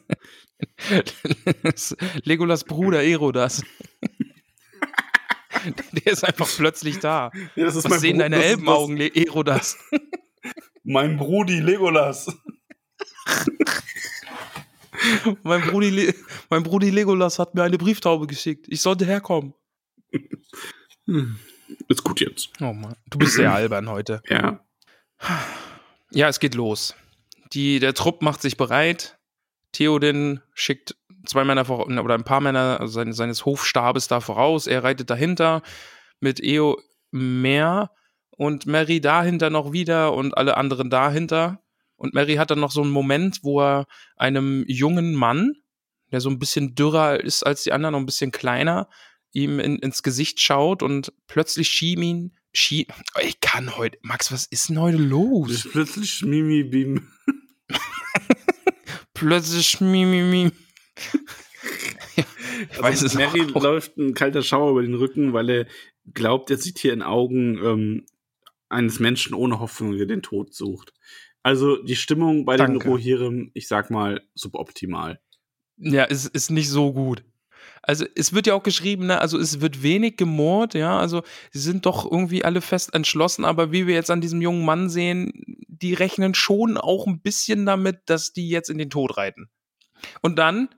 Legolas 2.24 2.64
Bruder 2.64 3.02
Erodas. 3.02 3.62
Der 5.92 6.12
ist 6.12 6.24
einfach 6.24 6.48
plötzlich 6.48 6.98
da. 7.00 7.30
Ja, 7.54 7.64
das 7.66 7.76
ist 7.76 7.90
Was 7.90 8.00
sehen 8.00 8.16
Bru- 8.16 8.20
deine 8.20 8.42
Elbenaugen, 8.42 8.96
Le- 8.96 9.14
Erodas? 9.14 9.76
das- 9.90 10.00
Mein 10.84 11.16
Brudi 11.18 11.61
Legolas. 11.61 12.26
Mein 15.42 15.61
Brudi, 15.62 15.90
Le 15.90 16.14
mein 16.50 16.62
Brudi 16.62 16.90
Legolas 16.90 17.38
hat 17.38 17.54
mir 17.54 17.62
eine 17.62 17.78
Brieftaube 17.78 18.26
geschickt. 18.26 18.66
Ich 18.68 18.80
sollte 18.82 19.06
herkommen. 19.06 19.54
Ist 21.88 22.04
gut 22.04 22.20
jetzt. 22.20 22.50
Oh 22.60 22.72
Mann, 22.72 22.96
du 23.08 23.18
bist 23.18 23.34
sehr 23.34 23.52
albern 23.52 23.88
heute. 23.88 24.22
Ja. 24.28 24.64
Ja, 26.10 26.28
es 26.28 26.40
geht 26.40 26.54
los. 26.54 26.94
Die, 27.52 27.78
der 27.78 27.94
Trupp 27.94 28.22
macht 28.22 28.42
sich 28.42 28.56
bereit. 28.56 29.18
Theoden 29.72 30.42
schickt 30.54 30.96
zwei 31.26 31.44
Männer 31.44 31.64
vor, 31.64 31.86
oder 31.86 32.14
ein 32.14 32.24
paar 32.24 32.40
Männer 32.40 32.78
also 32.80 32.92
seine, 32.92 33.12
seines 33.12 33.44
Hofstabes 33.44 34.08
da 34.08 34.20
voraus. 34.20 34.66
Er 34.66 34.82
reitet 34.82 35.10
dahinter 35.10 35.62
mit 36.20 36.40
Eo 36.42 36.80
mehr 37.10 37.90
und 38.30 38.66
Mary 38.66 39.00
dahinter 39.00 39.50
noch 39.50 39.72
wieder 39.72 40.14
und 40.14 40.36
alle 40.36 40.56
anderen 40.56 40.90
dahinter. 40.90 41.62
Und 41.96 42.14
Mary 42.14 42.36
hat 42.36 42.50
dann 42.50 42.60
noch 42.60 42.70
so 42.70 42.82
einen 42.82 42.90
Moment, 42.90 43.40
wo 43.42 43.60
er 43.60 43.86
einem 44.16 44.64
jungen 44.66 45.14
Mann, 45.14 45.54
der 46.10 46.20
so 46.20 46.30
ein 46.30 46.38
bisschen 46.38 46.74
dürrer 46.74 47.20
ist 47.20 47.42
als 47.44 47.62
die 47.62 47.72
anderen, 47.72 47.92
noch 47.92 48.00
ein 48.00 48.06
bisschen 48.06 48.32
kleiner, 48.32 48.88
ihm 49.33 49.61
in, 49.61 49.78
ins 49.78 50.03
Gesicht 50.03 50.41
schaut 50.41 50.83
und 50.83 51.12
plötzlich 51.26 51.68
schien 51.68 52.03
ihn, 52.03 52.37
schien, 52.53 52.87
ich 53.22 53.41
kann 53.41 53.76
heute, 53.76 53.99
Max, 54.03 54.33
was 54.33 54.47
ist 54.47 54.68
denn 54.68 54.81
heute 54.81 54.99
los? 54.99 55.68
plötzlich 55.70 56.22
Mimi 56.22 56.64
Beam. 56.64 57.09
Plötzlich 59.14 59.81
mi, 59.83 60.07
mi, 60.07 60.22
mi. 60.22 60.51
ja, 62.16 62.24
ich 62.70 62.83
weiß 62.83 63.03
Also 63.03 63.07
es 63.07 63.14
Mary 63.14 63.43
auch. 63.53 63.62
läuft 63.62 63.99
ein 63.99 64.14
kalter 64.14 64.43
Schauer 64.43 64.70
über 64.70 64.83
den 64.83 64.95
Rücken, 64.95 65.35
weil 65.35 65.51
er 65.51 65.66
glaubt, 66.14 66.51
er 66.51 66.57
sieht 66.57 66.78
hier 66.78 66.95
in 66.95 67.03
Augen 67.03 67.59
ähm, 67.62 68.07
eines 68.70 68.99
Menschen 68.99 69.35
ohne 69.35 69.61
Hoffnung, 69.61 69.97
der 69.99 70.07
den 70.07 70.22
Tod 70.22 70.55
sucht. 70.55 70.95
Also 71.43 71.83
die 71.83 71.97
Stimmung 71.97 72.47
bei 72.47 72.57
den 72.57 72.66
Danke. 72.74 72.89
Rohirrim, 72.89 73.51
ich 73.53 73.68
sag 73.68 73.91
mal, 73.91 74.22
suboptimal. 74.35 75.20
Ja, 75.76 76.05
ist, 76.05 76.26
ist 76.26 76.51
nicht 76.51 76.70
so 76.70 76.93
gut. 76.95 77.22
Also 77.83 78.05
es 78.14 78.33
wird 78.35 78.47
ja 78.47 78.55
auch 78.55 78.62
geschrieben, 78.62 79.07
ne, 79.07 79.20
also 79.20 79.39
es 79.39 79.61
wird 79.62 79.83
wenig 79.83 80.16
gemurrt, 80.18 80.74
ja, 80.74 80.99
also 80.99 81.22
sie 81.51 81.61
sind 81.61 81.87
doch 81.87 82.05
irgendwie 82.11 82.45
alle 82.45 82.61
fest 82.61 82.93
entschlossen, 82.95 83.45
aber 83.45 83.72
wie 83.72 83.87
wir 83.87 83.95
jetzt 83.95 84.11
an 84.11 84.20
diesem 84.20 84.43
jungen 84.43 84.64
Mann 84.66 84.91
sehen, 84.91 85.33
die 85.66 85.95
rechnen 85.95 86.35
schon 86.35 86.76
auch 86.76 87.07
ein 87.07 87.20
bisschen 87.22 87.64
damit, 87.64 88.01
dass 88.07 88.33
die 88.35 88.51
jetzt 88.51 88.68
in 88.68 88.76
den 88.78 88.91
Tod 88.91 89.16
reiten. 89.16 89.49
Und 90.20 90.39
dann, 90.39 90.68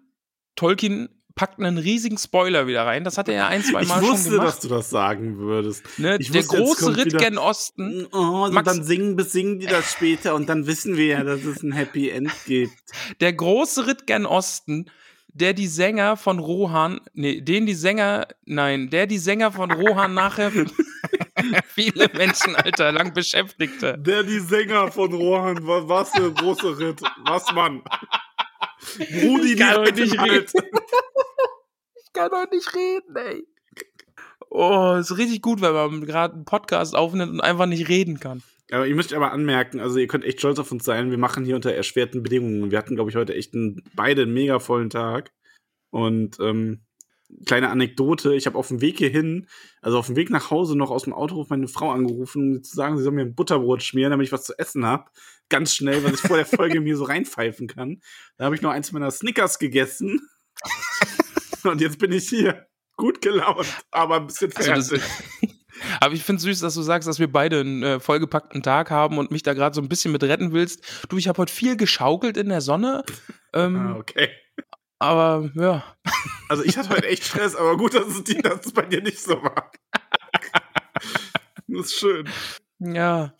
Tolkien 0.54 1.08
packt 1.34 1.58
einen 1.58 1.78
riesigen 1.78 2.18
Spoiler 2.18 2.66
wieder 2.66 2.84
rein, 2.84 3.04
das 3.04 3.16
hat 3.18 3.26
er 3.28 3.34
ja 3.34 3.48
ein, 3.48 3.64
zwei 3.64 3.82
Ich 3.82 3.88
Mal 3.88 4.00
schon 4.00 4.10
wusste, 4.12 4.30
gemacht. 4.30 4.46
dass 4.48 4.60
du 4.60 4.68
das 4.68 4.90
sagen 4.90 5.38
würdest. 5.38 5.82
Ne? 5.98 6.18
ich 6.20 6.30
Der 6.30 6.42
wusste, 6.42 6.56
große 6.58 6.96
Ritt 6.98 7.18
gen 7.18 7.38
Osten, 7.38 8.06
Oh, 8.12 8.44
und 8.44 8.52
Max- 8.54 8.66
dann 8.66 8.84
singen, 8.84 9.16
besingen 9.16 9.58
die 9.58 9.66
das 9.66 9.90
später 9.90 10.34
und 10.34 10.48
dann 10.48 10.66
wissen 10.66 10.96
wir 10.96 11.06
ja, 11.06 11.24
dass 11.24 11.42
es 11.44 11.62
ein 11.62 11.72
Happy 11.72 12.10
End 12.10 12.30
gibt. 12.46 12.76
der 13.20 13.32
große 13.32 13.86
Ritt 13.86 14.06
gen 14.06 14.26
Osten, 14.26 14.90
der 15.34 15.52
die 15.54 15.66
Sänger 15.66 16.16
von 16.16 16.38
Rohan, 16.38 17.00
nee, 17.14 17.40
den 17.40 17.66
die 17.66 17.74
Sänger, 17.74 18.26
nein, 18.44 18.90
der 18.90 19.06
die 19.06 19.18
Sänger 19.18 19.50
von 19.52 19.70
Rohan 19.70 20.14
nachher 20.14 20.50
viele 21.68 22.08
Menschen, 22.14 22.54
Alter, 22.56 22.92
lang 22.92 23.12
beschäftigte. 23.14 23.96
Der 23.98 24.22
die 24.22 24.38
Sänger 24.40 24.92
von 24.92 25.12
Rohan, 25.12 25.66
wa- 25.66 25.82
was 25.86 26.10
für 26.10 26.24
ein 26.26 26.34
großer 26.34 26.78
Ritt. 26.78 27.00
Was, 27.24 27.50
Mann? 27.52 27.82
Rudi, 29.22 29.52
Ich 29.52 29.58
kann 29.58 29.76
heute 29.76 29.92
die 29.92 30.02
nicht 30.02 30.18
halt. 30.18 30.52
Ich 32.04 32.12
kann 32.12 32.30
doch 32.30 32.50
nicht 32.50 32.74
reden, 32.74 33.16
ey. 33.16 33.44
Oh, 34.50 34.96
ist 35.00 35.16
richtig 35.16 35.40
gut, 35.40 35.62
wenn 35.62 35.72
man 35.72 36.04
gerade 36.04 36.34
einen 36.34 36.44
Podcast 36.44 36.94
aufnimmt 36.94 37.32
und 37.32 37.40
einfach 37.40 37.64
nicht 37.66 37.88
reden 37.88 38.20
kann. 38.20 38.42
Aber 38.70 38.86
ihr 38.86 38.94
müsst 38.94 39.12
aber 39.12 39.32
anmerken, 39.32 39.80
also 39.80 39.98
ihr 39.98 40.06
könnt 40.06 40.24
echt 40.24 40.38
stolz 40.38 40.58
auf 40.58 40.72
uns 40.72 40.84
sein. 40.84 41.10
Wir 41.10 41.18
machen 41.18 41.44
hier 41.44 41.56
unter 41.56 41.72
erschwerten 41.72 42.22
Bedingungen. 42.22 42.70
Wir 42.70 42.78
hatten, 42.78 42.94
glaube 42.94 43.10
ich, 43.10 43.16
heute 43.16 43.34
echt 43.34 43.54
einen, 43.54 43.82
beide 43.94 44.22
einen 44.22 44.32
mega 44.32 44.58
vollen 44.60 44.88
Tag. 44.88 45.32
Und 45.90 46.38
ähm, 46.40 46.84
kleine 47.46 47.70
Anekdote, 47.70 48.34
ich 48.34 48.46
habe 48.46 48.56
auf 48.56 48.68
dem 48.68 48.80
Weg 48.80 48.98
hierhin, 48.98 49.48
also 49.80 49.98
auf 49.98 50.06
dem 50.06 50.16
Weg 50.16 50.30
nach 50.30 50.50
Hause 50.50 50.76
noch 50.76 50.90
aus 50.90 51.04
dem 51.04 51.12
Autohof 51.12 51.48
meine 51.50 51.68
Frau 51.68 51.90
angerufen, 51.90 52.56
um 52.56 52.62
zu 52.62 52.74
sagen, 52.74 52.96
sie 52.96 53.02
soll 53.02 53.12
mir 53.12 53.22
ein 53.22 53.34
Butterbrot 53.34 53.82
schmieren, 53.82 54.10
damit 54.10 54.26
ich 54.26 54.32
was 54.32 54.44
zu 54.44 54.58
essen 54.58 54.84
habe. 54.86 55.10
Ganz 55.48 55.74
schnell, 55.74 56.02
weil 56.04 56.14
ich 56.14 56.20
vor 56.20 56.36
der 56.36 56.46
Folge 56.46 56.80
mir 56.80 56.96
so 56.96 57.04
reinpfeifen 57.04 57.66
kann. 57.66 58.00
Da 58.36 58.46
habe 58.46 58.54
ich 58.54 58.62
noch 58.62 58.70
eins 58.70 58.92
meiner 58.92 59.10
Snickers 59.10 59.58
gegessen. 59.58 60.28
Und 61.64 61.80
jetzt 61.80 61.98
bin 61.98 62.12
ich 62.12 62.28
hier. 62.28 62.66
Gut 62.96 63.20
gelaunt, 63.20 63.66
aber 63.90 64.16
ein 64.16 64.26
bisschen 64.26 64.52
Also 64.54 64.72
das, 64.72 64.88
fertig. 64.88 65.61
Aber 66.00 66.14
ich 66.14 66.22
finde 66.22 66.42
süß, 66.42 66.60
dass 66.60 66.74
du 66.74 66.82
sagst, 66.82 67.08
dass 67.08 67.18
wir 67.18 67.30
beide 67.30 67.60
einen 67.60 67.82
äh, 67.82 68.00
vollgepackten 68.00 68.62
Tag 68.62 68.90
haben 68.90 69.18
und 69.18 69.30
mich 69.30 69.42
da 69.42 69.54
gerade 69.54 69.74
so 69.74 69.80
ein 69.80 69.88
bisschen 69.88 70.12
mit 70.12 70.22
retten 70.22 70.52
willst. 70.52 71.06
Du, 71.08 71.16
ich 71.18 71.28
habe 71.28 71.38
heute 71.38 71.52
viel 71.52 71.76
geschaukelt 71.76 72.36
in 72.36 72.48
der 72.48 72.60
Sonne. 72.60 73.04
Ähm, 73.52 73.76
ah, 73.76 73.96
okay. 73.96 74.28
Aber 74.98 75.50
ja, 75.56 75.84
Also 76.48 76.64
ich 76.64 76.76
hatte 76.76 76.90
heute 76.90 77.06
echt 77.06 77.24
Stress, 77.24 77.56
aber 77.56 77.78
gut, 77.78 77.94
dass 77.94 78.06
es, 78.06 78.24
die, 78.24 78.40
dass 78.42 78.66
es 78.66 78.72
bei 78.72 78.82
dir 78.82 79.02
nicht 79.02 79.20
so 79.20 79.42
war. 79.42 79.70
Das 81.66 81.86
ist 81.86 81.94
schön. 81.98 82.28
ja. 82.78 83.34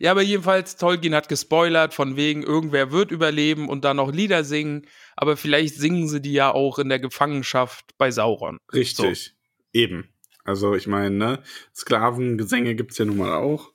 Ja, 0.00 0.10
aber 0.10 0.22
jedenfalls, 0.22 0.76
Tolkien 0.76 1.14
hat 1.14 1.28
gespoilert, 1.28 1.94
von 1.94 2.16
wegen, 2.16 2.42
irgendwer 2.42 2.90
wird 2.90 3.12
überleben 3.12 3.68
und 3.68 3.84
dann 3.84 3.98
noch 3.98 4.10
Lieder 4.10 4.42
singen, 4.42 4.86
aber 5.14 5.36
vielleicht 5.36 5.76
singen 5.76 6.08
sie 6.08 6.20
die 6.20 6.32
ja 6.32 6.50
auch 6.50 6.80
in 6.80 6.88
der 6.88 6.98
Gefangenschaft 6.98 7.96
bei 7.96 8.10
Sauron. 8.10 8.58
Richtig. 8.72 9.34
Eben. 9.72 10.12
Also 10.48 10.74
ich 10.74 10.86
meine, 10.86 11.14
ne, 11.14 11.42
Sklavengesänge 11.74 12.74
gibt's 12.74 12.96
ja 12.96 13.04
nun 13.04 13.18
mal 13.18 13.34
auch. 13.34 13.74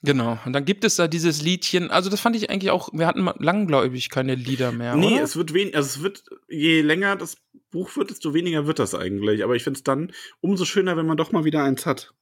Genau. 0.00 0.38
Und 0.46 0.54
dann 0.54 0.64
gibt 0.64 0.84
es 0.84 0.96
da 0.96 1.06
dieses 1.06 1.42
Liedchen, 1.42 1.90
also 1.90 2.08
das 2.08 2.20
fand 2.20 2.34
ich 2.34 2.48
eigentlich 2.48 2.70
auch, 2.70 2.88
wir 2.94 3.06
hatten 3.06 3.22
mal 3.22 3.34
langgläubig 3.38 4.08
keine 4.08 4.34
Lieder 4.34 4.72
mehr. 4.72 4.96
nee, 4.96 5.14
oder? 5.14 5.22
es 5.22 5.36
wird 5.36 5.52
wenig, 5.52 5.76
also 5.76 5.86
es 5.86 6.02
wird, 6.02 6.24
je 6.48 6.80
länger 6.80 7.16
das 7.16 7.36
Buch 7.70 7.94
wird, 7.96 8.08
desto 8.08 8.32
weniger 8.32 8.66
wird 8.66 8.78
das 8.78 8.94
eigentlich. 8.94 9.44
Aber 9.44 9.54
ich 9.54 9.64
finde 9.64 9.78
es 9.78 9.84
dann 9.84 10.12
umso 10.40 10.64
schöner, 10.64 10.96
wenn 10.96 11.06
man 11.06 11.18
doch 11.18 11.30
mal 11.30 11.44
wieder 11.44 11.62
eins 11.62 11.84
hat. 11.84 12.14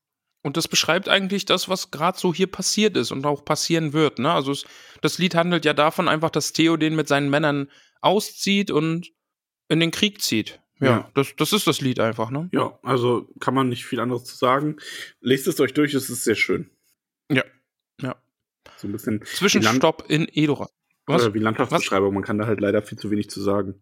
Und 0.42 0.56
das 0.56 0.66
beschreibt 0.66 1.08
eigentlich 1.08 1.44
das, 1.44 1.68
was 1.68 1.92
gerade 1.92 2.18
so 2.18 2.34
hier 2.34 2.48
passiert 2.48 2.96
ist 2.96 3.12
und 3.12 3.24
auch 3.24 3.44
passieren 3.44 3.92
wird. 3.92 4.18
Ne? 4.18 4.32
Also 4.32 4.50
es, 4.50 4.64
das 5.00 5.18
Lied 5.18 5.36
handelt 5.36 5.64
ja 5.64 5.74
davon 5.74 6.08
einfach, 6.08 6.30
dass 6.30 6.52
Theoden 6.52 6.96
mit 6.96 7.06
seinen 7.06 7.30
Männern 7.30 7.70
auszieht 8.00 8.72
und 8.72 9.12
in 9.68 9.78
den 9.78 9.92
Krieg 9.92 10.20
zieht. 10.20 10.61
Ja, 10.82 10.88
Ja. 10.90 11.10
Das, 11.14 11.34
das 11.36 11.52
ist 11.52 11.66
das 11.66 11.80
Lied 11.80 12.00
einfach, 12.00 12.30
ne? 12.30 12.48
Ja, 12.52 12.78
also 12.82 13.28
kann 13.40 13.54
man 13.54 13.68
nicht 13.68 13.84
viel 13.86 14.00
anderes 14.00 14.24
zu 14.24 14.36
sagen. 14.36 14.76
Lest 15.20 15.46
es 15.46 15.60
euch 15.60 15.72
durch, 15.74 15.94
es 15.94 16.10
ist 16.10 16.24
sehr 16.24 16.34
schön. 16.34 16.70
Ja. 17.30 17.44
Ja. 18.00 18.16
So 18.76 18.88
ein 18.88 18.92
bisschen 18.92 19.22
Zwischenstopp 19.24 20.04
in 20.08 20.28
Edora. 20.32 20.68
Was? 21.06 21.22
Oder 21.22 21.34
wie 21.34 21.38
Landschaftsbeschreibung, 21.38 22.12
man 22.14 22.22
kann 22.22 22.38
da 22.38 22.46
halt 22.46 22.60
leider 22.60 22.82
viel 22.82 22.98
zu 22.98 23.10
wenig 23.10 23.30
zu 23.30 23.40
sagen. 23.40 23.80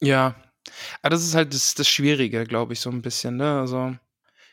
Ja. 0.00 0.34
Aber 1.02 1.10
das 1.10 1.22
ist 1.24 1.34
halt 1.34 1.54
das, 1.54 1.74
das 1.74 1.88
Schwierige, 1.88 2.44
glaube 2.44 2.72
ich, 2.74 2.80
so 2.80 2.90
ein 2.90 3.02
bisschen, 3.02 3.36
ne? 3.36 3.60
Also. 3.60 3.96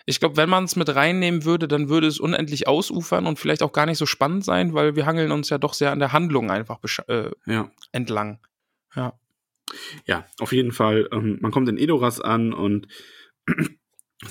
Ich 0.10 0.22
glaube, 0.22 0.38
wenn 0.38 0.48
man 0.50 0.64
es 0.64 0.78
mit 0.78 0.94
reinnehmen 0.96 1.44
würde, 1.44 1.68
dann 1.68 1.90
würde 1.90 2.08
es 2.08 2.18
unendlich 2.18 2.66
ausufern 2.66 3.26
und 3.28 3.40
vielleicht 3.40 3.62
auch 3.62 3.74
gar 3.74 3.86
nicht 3.86 3.98
so 3.98 4.06
spannend 4.06 4.46
sein, 4.46 4.74
weil 4.74 4.96
wir 4.96 5.06
hangeln 5.06 5.34
uns 5.34 5.50
ja 5.50 5.58
doch 5.58 5.74
sehr 5.74 5.92
an 5.92 6.00
der 6.00 6.14
Handlung 6.14 6.50
einfach 6.50 6.80
äh, 7.10 7.32
Ja. 7.46 7.70
entlang. 7.92 8.40
Ja. 8.96 9.20
Ja, 10.06 10.26
auf 10.40 10.52
jeden 10.52 10.72
Fall. 10.72 11.08
Ähm, 11.12 11.38
man 11.42 11.52
kommt 11.52 11.70
in 11.70 11.78
Edoras 11.78 12.20
an 12.22 12.54
und 12.54 12.88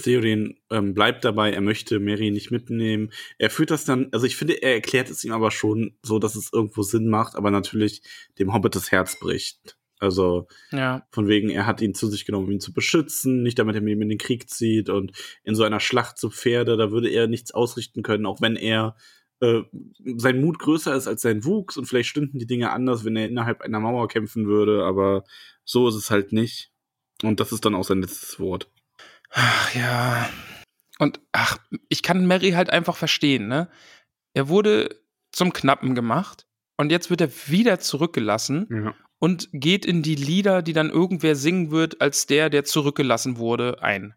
Theoden 0.03 0.59
ähm, 0.71 0.95
bleibt 0.95 1.25
dabei, 1.25 1.53
er 1.53 1.61
möchte 1.61 2.01
Mary 2.01 2.31
nicht 2.33 2.51
mitnehmen. 2.51 3.13
Er 3.39 3.51
führt 3.51 3.71
das 3.71 3.85
dann, 3.85 4.09
also 4.13 4.27
ich 4.27 4.37
finde, 4.37 4.55
er 4.55 4.75
erklärt 4.75 5.11
es 5.11 5.23
ihm 5.25 5.33
aber 5.33 5.53
schon 5.53 5.97
so, 6.03 6.19
dass 6.19 6.35
es 6.35 6.53
irgendwo 6.53 6.83
Sinn 6.83 7.09
macht, 7.09 7.37
aber 7.37 7.53
natürlich 7.53 8.03
dem 8.39 8.53
Hobbit 8.53 8.75
das 8.75 8.91
Herz 8.91 9.19
bricht. 9.21 9.77
Also 9.99 10.49
Ja. 10.73 11.07
von 11.11 11.29
wegen, 11.29 11.51
er 11.51 11.67
hat 11.67 11.81
ihn 11.81 11.95
zu 11.95 12.09
sich 12.09 12.27
genommen, 12.27 12.47
um 12.47 12.53
ihn 12.53 12.61
zu 12.61 12.73
beschützen, 12.73 13.43
nicht 13.43 13.59
damit 13.59 13.77
er 13.77 13.81
mit 13.81 13.93
ihm 13.93 14.03
in 14.03 14.09
den 14.09 14.19
Krieg 14.19 14.51
zieht 14.51 14.89
und 14.91 15.13
in 15.45 15.55
so 15.55 15.63
einer 15.63 15.81
Schlacht 15.81 16.19
zu 16.19 16.31
Pferde, 16.31 16.77
da 16.77 16.91
würde 16.91 17.09
er 17.09 17.29
nichts 17.29 17.53
ausrichten 17.53 18.03
können, 18.03 18.27
auch 18.27 18.41
wenn 18.41 18.57
er 18.57 18.97
äh, 19.41 19.63
sein 20.17 20.41
Mut 20.41 20.59
größer 20.59 20.95
ist 20.95 21.07
als 21.09 21.23
sein 21.23 21.45
Wuchs 21.45 21.77
und 21.77 21.87
vielleicht 21.87 22.09
stünden 22.09 22.39
die 22.39 22.47
Dinge 22.47 22.71
anders, 22.71 23.05
wenn 23.05 23.17
er 23.17 23.29
innerhalb 23.29 23.61
einer 23.63 23.81
Mauer 23.81 24.09
kämpfen 24.09 24.47
würde, 24.47 24.85
aber 24.85 25.25
so 25.65 25.89
ist 25.89 25.95
es 25.95 26.11
halt 26.11 26.33
nicht. 26.33 26.71
Und 27.23 27.41
das 27.41 27.53
ist 27.53 27.65
dann 27.65 27.75
auch 27.75 27.85
sein 27.85 28.01
letztes 28.01 28.39
Wort. 28.39 28.71
Ach 29.31 29.75
ja. 29.75 30.29
Und 30.99 31.21
ach, 31.33 31.59
ich 31.89 32.03
kann 32.03 32.27
Mary 32.27 32.53
halt 32.53 32.71
einfach 32.71 32.97
verstehen, 32.97 33.49
ne? 33.49 33.69
Er 34.35 34.49
wurde 34.49 35.01
zum 35.33 35.53
Knappen 35.53 35.95
gemacht 35.95 36.47
und 36.77 36.91
jetzt 36.91 37.11
wird 37.11 37.21
er 37.21 37.31
wieder 37.49 37.79
zurückgelassen 37.79 38.67
Ja. 38.71 38.95
und 39.19 39.49
geht 39.53 39.85
in 39.85 40.03
die 40.03 40.15
Lieder, 40.15 40.63
die 40.63 40.73
dann 40.73 40.91
irgendwer 40.91 41.37
singen 41.37 41.71
wird, 41.71 42.01
als 42.01 42.27
der, 42.27 42.49
der 42.51 42.65
zurückgelassen 42.65 43.37
wurde, 43.39 43.83
ein. 43.83 44.15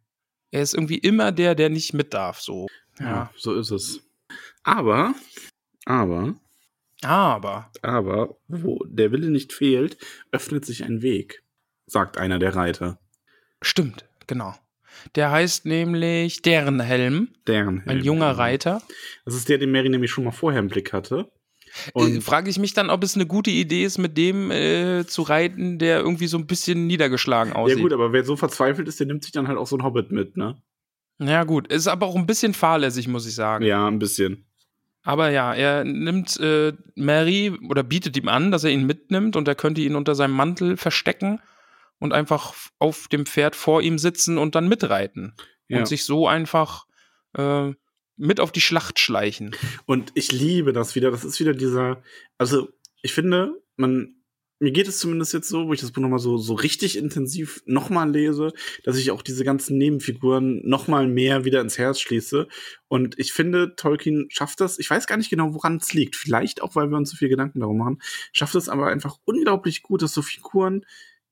Er 0.51 0.61
ist 0.61 0.73
irgendwie 0.73 0.97
immer 0.97 1.31
der, 1.31 1.55
der 1.55 1.69
nicht 1.69 1.93
mit 1.93 2.13
darf, 2.13 2.39
so. 2.41 2.67
Ja, 2.99 3.31
so 3.37 3.53
ist 3.55 3.71
es. 3.71 4.01
Aber, 4.63 5.13
aber, 5.85 6.35
Aber, 7.01 7.71
aber, 7.81 8.37
wo 8.47 8.83
der 8.85 9.11
Wille 9.11 9.29
nicht 9.29 9.53
fehlt, 9.53 9.97
öffnet 10.31 10.65
sich 10.65 10.83
ein 10.83 11.01
Weg, 11.01 11.43
sagt 11.85 12.17
einer 12.17 12.39
der 12.39 12.55
Reiter. 12.55 12.99
stimmt, 13.61 14.05
genau. 14.27 14.53
Der 15.15 15.31
heißt 15.31 15.65
nämlich 15.65 16.41
deren 16.41 16.79
Helm, 16.81 17.29
Deren 17.47 17.83
ein 17.87 18.03
junger 18.03 18.31
Reiter. 18.31 18.81
Das 19.23 19.33
ist 19.35 19.47
der, 19.47 19.57
den 19.57 19.71
Mary 19.71 19.87
nämlich 19.87 20.11
schon 20.11 20.25
mal 20.25 20.31
vorher 20.31 20.59
im 20.59 20.67
Blick 20.67 20.91
hatte. 20.91 21.31
Äh, 21.87 21.91
Und 21.93 22.21
Frage 22.21 22.49
ich 22.49 22.59
mich 22.59 22.73
dann, 22.73 22.89
ob 22.89 23.03
es 23.03 23.15
eine 23.15 23.25
gute 23.25 23.49
Idee 23.51 23.85
ist, 23.85 23.97
mit 23.97 24.17
dem 24.17 24.51
äh, 24.51 25.05
zu 25.05 25.21
reiten, 25.21 25.79
der 25.79 25.99
irgendwie 25.99 26.27
so 26.27 26.37
ein 26.37 26.47
bisschen 26.47 26.87
niedergeschlagen 26.87 27.53
aussieht. 27.53 27.77
ja 27.77 27.83
gut, 27.83 27.93
aber 27.93 28.11
wer 28.11 28.25
so 28.25 28.35
verzweifelt 28.35 28.87
ist, 28.89 28.99
der 28.99 29.07
nimmt 29.07 29.23
sich 29.23 29.31
dann 29.31 29.47
halt 29.47 29.57
auch 29.57 29.67
so 29.67 29.77
ein 29.77 29.83
Hobbit 29.83 30.11
mit, 30.11 30.35
ne? 30.35 30.61
Ja, 31.19 31.43
gut. 31.43 31.67
Ist 31.67 31.87
aber 31.87 32.07
auch 32.07 32.15
ein 32.15 32.25
bisschen 32.25 32.53
fahrlässig, 32.53 33.07
muss 33.07 33.27
ich 33.27 33.35
sagen. 33.35 33.65
Ja, 33.65 33.87
ein 33.87 33.99
bisschen. 33.99 34.45
Aber 35.03 35.29
ja, 35.29 35.53
er 35.53 35.83
nimmt 35.83 36.39
äh, 36.39 36.73
Mary 36.95 37.57
oder 37.69 37.83
bietet 37.83 38.17
ihm 38.17 38.27
an, 38.27 38.51
dass 38.51 38.63
er 38.63 38.71
ihn 38.71 38.85
mitnimmt 38.85 39.35
und 39.35 39.47
er 39.47 39.55
könnte 39.55 39.81
ihn 39.81 39.95
unter 39.95 40.15
seinem 40.15 40.33
Mantel 40.33 40.77
verstecken 40.77 41.41
und 41.99 42.13
einfach 42.13 42.53
auf 42.79 43.07
dem 43.07 43.25
Pferd 43.25 43.55
vor 43.55 43.81
ihm 43.81 43.97
sitzen 43.97 44.37
und 44.37 44.55
dann 44.55 44.67
mitreiten. 44.67 45.35
Ja. 45.67 45.79
Und 45.79 45.87
sich 45.87 46.03
so 46.03 46.27
einfach 46.27 46.85
äh, 47.37 47.71
mit 48.17 48.39
auf 48.39 48.51
die 48.51 48.61
Schlacht 48.61 48.99
schleichen. 48.99 49.55
Und 49.85 50.11
ich 50.15 50.31
liebe 50.31 50.73
das 50.73 50.95
wieder. 50.95 51.11
Das 51.11 51.23
ist 51.23 51.39
wieder 51.39 51.53
dieser, 51.53 52.01
also 52.37 52.69
ich 53.01 53.13
finde, 53.13 53.53
man, 53.77 54.15
mir 54.59 54.71
geht 54.71 54.87
es 54.87 54.99
zumindest 54.99 55.33
jetzt 55.33 55.47
so, 55.47 55.67
wo 55.67 55.73
ich 55.73 55.79
das 55.79 55.91
Buch 55.91 56.01
nochmal 56.01 56.19
so, 56.19 56.37
so 56.37 56.53
richtig 56.53 56.97
intensiv 56.97 57.61
nochmal 57.65 58.11
lese, 58.11 58.51
dass 58.83 58.97
ich 58.97 59.11
auch 59.11 59.21
diese 59.21 59.45
ganzen 59.45 59.77
Nebenfiguren 59.77 60.61
nochmal 60.67 61.07
mehr 61.07 61.45
wieder 61.45 61.61
ins 61.61 61.77
Herz 61.77 61.99
schließe. 62.01 62.47
Und 62.89 63.17
ich 63.17 63.31
finde, 63.31 63.75
Tolkien 63.75 64.27
schafft 64.29 64.59
das, 64.59 64.77
ich 64.77 64.89
weiß 64.89 65.07
gar 65.07 65.17
nicht 65.17 65.29
genau, 65.29 65.53
woran 65.53 65.77
es 65.77 65.93
liegt. 65.93 66.17
Vielleicht 66.17 66.61
auch, 66.61 66.75
weil 66.75 66.89
wir 66.89 66.97
uns 66.97 67.09
so 67.09 67.15
viel 67.17 67.29
Gedanken 67.29 67.61
darum 67.61 67.77
machen, 67.77 68.01
schafft 68.33 68.55
es 68.55 68.67
aber 68.67 68.87
einfach 68.87 69.17
unglaublich 69.23 69.81
gut, 69.81 70.01
dass 70.01 70.13
so 70.13 70.21
Figuren, 70.21 70.85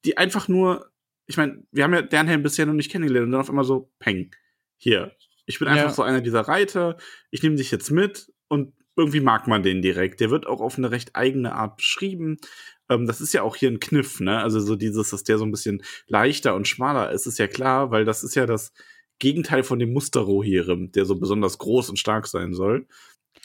die 0.06 0.18
einfach 0.18 0.48
nur, 0.48 0.90
ich 1.26 1.36
meine, 1.36 1.64
wir 1.72 1.84
haben 1.84 1.94
ja 1.94 2.02
Dernhelm 2.02 2.44
bisher 2.44 2.66
noch 2.66 2.74
nicht 2.74 2.90
kennengelernt 2.92 3.26
und 3.26 3.32
dann 3.34 3.42
auf 3.42 3.50
einmal 3.50 3.66
so, 3.66 3.92
peng, 4.00 4.32
hier. 4.78 5.16
Ich 5.46 5.60
bin 5.60 5.68
einfach 5.68 5.90
Ja. 5.90 5.94
so 5.94 6.04
einer 6.04 6.22
dieser 6.22 6.42
Reiter, 6.42 6.98
ich 7.32 7.44
nehme 7.44 7.56
dich 7.56 7.72
jetzt 7.72 7.92
mit 7.92 8.32
und 8.48 8.74
irgendwie 8.96 9.20
mag 9.20 9.48
man 9.48 9.64
den 9.64 9.82
direkt. 9.82 10.20
Der 10.20 10.32
wird 10.32 10.48
auch 10.48 10.60
auf 10.60 10.78
eine 10.78 10.92
recht 10.92 11.16
eigene 11.16 11.54
Art 11.54 11.78
beschrieben. 11.78 12.38
Ähm, 12.90 13.06
das 13.06 13.22
ist 13.22 13.34
ja 13.34 13.42
auch 13.44 13.56
hier 13.56 13.70
ein 13.70 13.80
Kniff, 13.80 14.20
ne? 14.20 14.40
Also 14.42 14.60
so 14.60 14.76
dieses, 14.76 15.10
dass 15.10 15.24
der 15.24 15.38
so 15.38 15.46
ein 15.46 15.52
bisschen 15.52 15.82
leichter 16.08 16.56
und 16.56 16.68
schmaler 16.68 17.12
ist, 17.12 17.26
ist 17.28 17.40
ja 17.40 17.48
klar, 17.48 17.92
weil 17.92 18.06
das 18.06 18.24
ist 18.24 18.36
ja 18.36 18.46
das 18.46 18.72
Gegenteil 19.20 19.64
von 19.64 19.80
dem 19.80 19.94
Musterrohirrim, 19.94 20.92
der 20.92 21.06
so 21.06 21.16
besonders 21.16 21.58
groß 21.58 21.90
und 21.90 21.98
stark 21.98 22.28
sein 22.28 22.54
soll. 22.54 22.88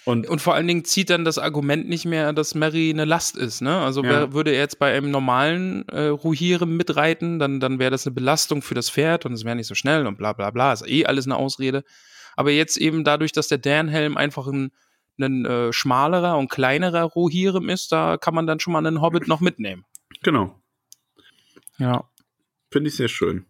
Und, 0.05 0.29
Und 0.29 0.41
vor 0.41 0.55
allen 0.55 0.67
Dingen 0.67 0.85
zieht 0.85 1.11
dann 1.11 1.25
das 1.25 1.39
Argument 1.39 1.89
nicht 1.89 2.07
mehr, 2.07 2.33
dass 2.33 2.55
Mary 2.55 2.91
eine 2.91 3.05
Last 3.05 3.37
ist. 3.37 3.61
Ne? 3.61 3.77
Also 3.77 4.03
Ja. 4.03 4.11
wär, 4.11 4.33
würde 4.33 4.51
er 4.51 4.59
jetzt 4.61 4.79
bei 4.79 4.93
einem 4.93 5.11
normalen 5.11 5.87
äh, 5.89 6.07
Ruhirem 6.07 6.77
mitreiten, 6.77 7.39
dann, 7.39 7.61
dann 7.61 7.79
wäre 7.79 7.91
das 7.93 8.07
eine 8.07 8.15
Belastung 8.15 8.63
für 8.63 8.75
das 8.75 8.91
Pferd 8.91 9.27
und 9.27 9.33
es 9.33 9.45
wäre 9.45 9.55
nicht 9.55 9.69
so 9.69 9.75
schnell 9.75 10.07
und 10.07 10.19
bla 10.19 10.33
bla 10.33 10.51
bla. 10.51 10.73
Ist 10.73 10.87
eh 10.89 11.07
alles 11.07 11.27
eine 11.27 11.37
Ausrede. 11.37 11.85
Aber 12.37 12.51
jetzt 12.51 12.79
eben 12.79 13.05
dadurch, 13.05 13.33
dass 13.33 13.49
der 13.49 13.59
Dan-Helm 13.59 14.17
einfach 14.17 14.47
ein, 14.49 14.73
ein 15.19 15.45
äh, 15.45 15.73
schmalerer 15.73 16.37
und 16.39 16.51
kleinerer 16.51 17.03
Rohirrim 17.05 17.69
ist, 17.69 17.93
da 17.93 18.17
kann 18.17 18.35
man 18.35 18.47
dann 18.47 18.61
schon 18.61 18.73
mal 18.73 18.85
einen 18.87 19.01
Hobbit 19.01 19.29
noch 19.29 19.41
mitnehmen. 19.41 19.85
genau, 20.23 20.61
Ja. 21.79 22.05
finde 22.71 22.89
ich 22.89 22.97
sehr 22.97 23.09
schön. 23.09 23.47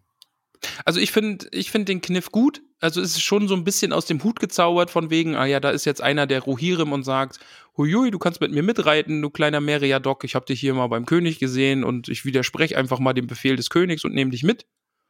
Also 0.85 0.99
ich 1.01 1.11
finde 1.11 1.47
ich 1.51 1.71
find 1.71 1.89
den 1.89 2.01
Kniff 2.01 2.31
gut. 2.31 2.61
Also 2.79 3.01
es 3.01 3.11
ist 3.11 3.21
schon 3.21 3.47
so 3.49 3.55
ein 3.55 3.63
bisschen 3.65 3.91
aus 3.91 4.05
dem 4.05 4.23
Hut 4.23 4.39
gezaubert 4.39 4.89
von 4.91 5.09
wegen, 5.09 5.35
ah 5.35 5.45
ja, 5.45 5.59
da 5.59 5.69
ist 5.71 5.83
jetzt 5.85 6.01
einer 6.01 6.25
der 6.25 6.41
Rohirrim 6.41 6.93
und 6.93 7.03
sagt, 7.03 7.39
huiui, 7.77 8.11
du 8.11 8.19
kannst 8.19 8.39
mit 8.39 8.51
mir 8.51 8.63
mitreiten, 8.63 9.21
du 9.21 9.29
kleiner 9.29 9.59
Meriadoc, 9.61 10.23
ich 10.23 10.35
habe 10.35 10.45
dich 10.45 10.59
hier 10.61 10.73
mal 10.73 10.87
beim 10.87 11.05
König 11.05 11.39
gesehen 11.39 11.83
und 11.83 12.07
ich 12.07 12.23
widerspreche 12.23 12.77
einfach 12.77 12.99
mal 12.99 13.13
dem 13.13 13.27
Befehl 13.27 13.55
des 13.57 13.69
Königs 13.69 14.05
und 14.05 14.13
nehme 14.13 14.31
dich 14.31 14.43
mit. 14.43 14.65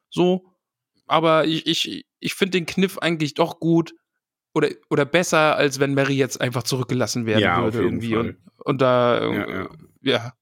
So. 0.10 0.46
Aber 1.06 1.46
ich, 1.46 1.68
ich, 1.68 2.06
ich 2.20 2.34
finde 2.34 2.58
den 2.58 2.66
Kniff 2.66 2.98
eigentlich 2.98 3.34
doch 3.36 3.60
gut 3.60 3.94
oder, 4.54 4.70
oder 4.90 5.06
besser, 5.06 5.56
als 5.56 5.80
wenn 5.80 5.94
Mary 5.94 6.16
jetzt 6.16 6.40
einfach 6.42 6.64
zurückgelassen 6.64 7.26
werden 7.26 7.42
Ja, 7.42 7.64
würde 7.64 7.82
irgendwie. 7.82 8.16
Und, 8.16 8.38
und 8.60 8.82
da 8.82 9.24
Ja, 9.32 9.50
ja. 9.50 9.70
ja. 10.02 10.34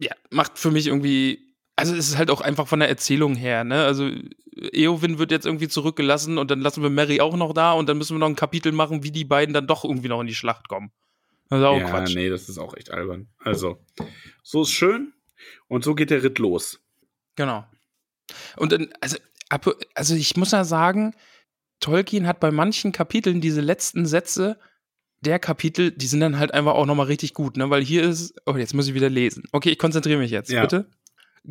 Ja, 0.00 0.12
macht 0.30 0.58
für 0.58 0.70
mich 0.70 0.86
irgendwie, 0.86 1.54
also 1.74 1.92
es 1.94 2.08
ist 2.08 2.18
halt 2.18 2.30
auch 2.30 2.40
einfach 2.40 2.68
von 2.68 2.78
der 2.78 2.88
Erzählung 2.88 3.34
her, 3.34 3.64
ne? 3.64 3.84
Also 3.84 4.08
Eowyn 4.72 5.18
wird 5.18 5.32
jetzt 5.32 5.44
irgendwie 5.44 5.68
zurückgelassen 5.68 6.38
und 6.38 6.50
dann 6.50 6.60
lassen 6.60 6.82
wir 6.82 6.90
Mary 6.90 7.20
auch 7.20 7.36
noch 7.36 7.52
da 7.52 7.72
und 7.72 7.88
dann 7.88 7.98
müssen 7.98 8.14
wir 8.14 8.20
noch 8.20 8.28
ein 8.28 8.36
Kapitel 8.36 8.70
machen, 8.70 9.02
wie 9.02 9.10
die 9.10 9.24
beiden 9.24 9.54
dann 9.54 9.66
doch 9.66 9.84
irgendwie 9.84 10.08
noch 10.08 10.20
in 10.20 10.28
die 10.28 10.34
Schlacht 10.34 10.68
kommen. 10.68 10.92
Das 11.48 11.60
ist 11.60 11.64
auch 11.64 11.78
ja, 11.78 11.88
Quatsch. 11.90 12.14
nee, 12.14 12.28
das 12.28 12.48
ist 12.48 12.58
auch 12.58 12.76
echt 12.76 12.90
albern. 12.90 13.28
Also, 13.38 13.84
so 14.42 14.62
ist 14.62 14.70
schön 14.70 15.12
und 15.66 15.82
so 15.82 15.94
geht 15.94 16.10
der 16.10 16.22
Ritt 16.22 16.38
los. 16.38 16.80
Genau. 17.36 17.64
Und 18.56 18.72
dann, 18.72 18.92
also, 19.00 19.16
also 19.94 20.14
ich 20.14 20.36
muss 20.36 20.50
ja 20.52 20.64
sagen, 20.64 21.14
Tolkien 21.80 22.26
hat 22.26 22.40
bei 22.40 22.50
manchen 22.50 22.92
Kapiteln 22.92 23.40
diese 23.40 23.60
letzten 23.60 24.06
Sätze 24.06 24.58
der 25.20 25.38
Kapitel, 25.38 25.90
die 25.90 26.06
sind 26.06 26.20
dann 26.20 26.38
halt 26.38 26.54
einfach 26.54 26.74
auch 26.74 26.86
nochmal 26.86 27.06
richtig 27.06 27.34
gut, 27.34 27.56
ne? 27.56 27.70
Weil 27.70 27.82
hier 27.84 28.02
ist, 28.04 28.34
oh, 28.46 28.56
jetzt 28.56 28.74
muss 28.74 28.86
ich 28.88 28.94
wieder 28.94 29.10
lesen. 29.10 29.44
Okay, 29.52 29.70
ich 29.70 29.78
konzentriere 29.78 30.18
mich 30.18 30.30
jetzt, 30.30 30.50
Ja. 30.50 30.62
bitte. 30.62 30.88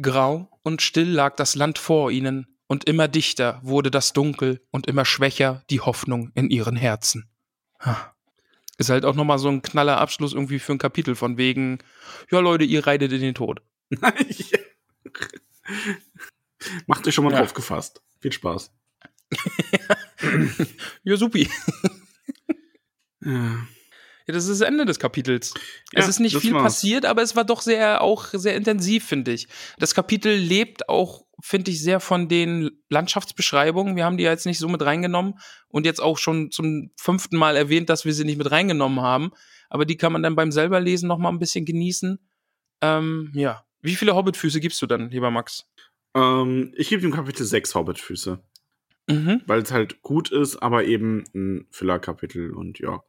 Grau 0.01 0.49
und 0.63 0.81
still 0.81 1.09
lag 1.09 1.35
das 1.35 1.55
Land 1.55 1.77
vor 1.77 2.11
ihnen, 2.11 2.47
und 2.69 2.83
immer 2.83 3.07
dichter 3.07 3.61
wurde 3.63 3.89
das 3.91 4.11
Dunkel 4.11 4.59
und 4.71 4.87
immer 4.87 5.05
schwächer 5.05 5.63
die 5.69 5.79
Hoffnung 5.79 6.31
in 6.35 6.49
ihren 6.49 6.75
Herzen. 6.75 7.29
Ha. 7.79 8.13
Ist 8.77 8.89
halt 8.89 9.05
auch 9.05 9.15
nochmal 9.15 9.39
so 9.39 9.47
ein 9.47 9.61
knaller 9.61 9.99
Abschluss 9.99 10.33
irgendwie 10.33 10.59
für 10.59 10.73
ein 10.73 10.77
Kapitel 10.77 11.15
von 11.15 11.37
wegen, 11.37 11.79
ja 12.29 12.39
Leute, 12.41 12.65
ihr 12.65 12.85
reitet 12.85 13.13
in 13.13 13.21
den 13.21 13.35
Tod. 13.35 13.61
Macht 16.87 17.07
euch 17.07 17.15
schon 17.15 17.23
mal 17.23 17.31
Ja. 17.33 17.39
drauf 17.39 17.53
gefasst. 17.53 18.01
Viel 18.19 18.31
Spaß. 18.33 18.71
Ja, 21.03 21.17
supi. 21.17 21.49
Ja. 23.23 23.67
Ja, 24.27 24.33
das 24.33 24.43
ist 24.47 24.59
das 24.59 24.67
Ende 24.67 24.85
des 24.85 24.99
Kapitels. 24.99 25.53
Ja, 25.93 26.01
es 26.01 26.09
ist 26.09 26.19
nicht 26.19 26.35
viel 26.37 26.53
war's. 26.53 26.63
passiert, 26.63 27.05
aber 27.05 27.21
es 27.21 27.37
war 27.37 27.45
doch 27.45 27.61
sehr, 27.61 28.01
auch 28.01 28.25
sehr 28.33 28.57
intensiv, 28.57 29.05
finde 29.05 29.31
ich. 29.31 29.47
Das 29.79 29.95
Kapitel 29.95 30.33
lebt 30.33 30.89
auch, 30.89 31.25
finde 31.41 31.71
ich, 31.71 31.81
sehr 31.81 32.01
von 32.01 32.27
den 32.27 32.71
Landschaftsbeschreibungen. 32.89 33.95
Wir 33.95 34.03
haben 34.03 34.17
die 34.17 34.25
ja 34.25 34.31
jetzt 34.31 34.45
nicht 34.45 34.59
so 34.59 34.67
mit 34.67 34.81
reingenommen 34.81 35.35
und 35.69 35.85
jetzt 35.85 36.01
auch 36.01 36.17
schon 36.17 36.51
zum 36.51 36.91
fünften 36.97 37.37
Mal 37.37 37.55
erwähnt, 37.55 37.89
dass 37.89 38.03
wir 38.03 38.13
sie 38.13 38.25
nicht 38.25 38.37
mit 38.37 38.51
reingenommen 38.51 38.99
haben. 38.99 39.31
Aber 39.69 39.85
die 39.85 39.95
kann 39.95 40.11
man 40.11 40.23
dann 40.23 40.35
beim 40.35 40.51
selber 40.51 40.81
lesen 40.81 41.07
noch 41.07 41.19
mal 41.19 41.29
ein 41.29 41.39
bisschen 41.39 41.63
genießen. 41.63 42.19
Ähm, 42.81 43.31
ja. 43.33 43.63
Wie 43.81 43.95
viele 43.95 44.13
Hobbitfüße 44.13 44.59
gibst 44.59 44.81
du 44.81 44.87
dann, 44.87 45.09
lieber 45.09 45.31
Max? 45.31 45.65
Ähm, 46.15 46.73
ich 46.75 46.89
gebe 46.89 47.01
dem 47.01 47.13
Kapitel 47.13 47.45
6 47.45 47.75
Hobbitfüße, 47.75 48.43
Mhm. 49.09 49.41
weil 49.45 49.61
es 49.61 49.71
halt 49.71 50.01
gut 50.01 50.31
ist, 50.31 50.57
aber 50.57 50.83
eben 50.83 51.23
ein 51.33 51.65
Füllerkapitel 51.71 52.51
und 52.51 52.79
ja. 52.79 53.01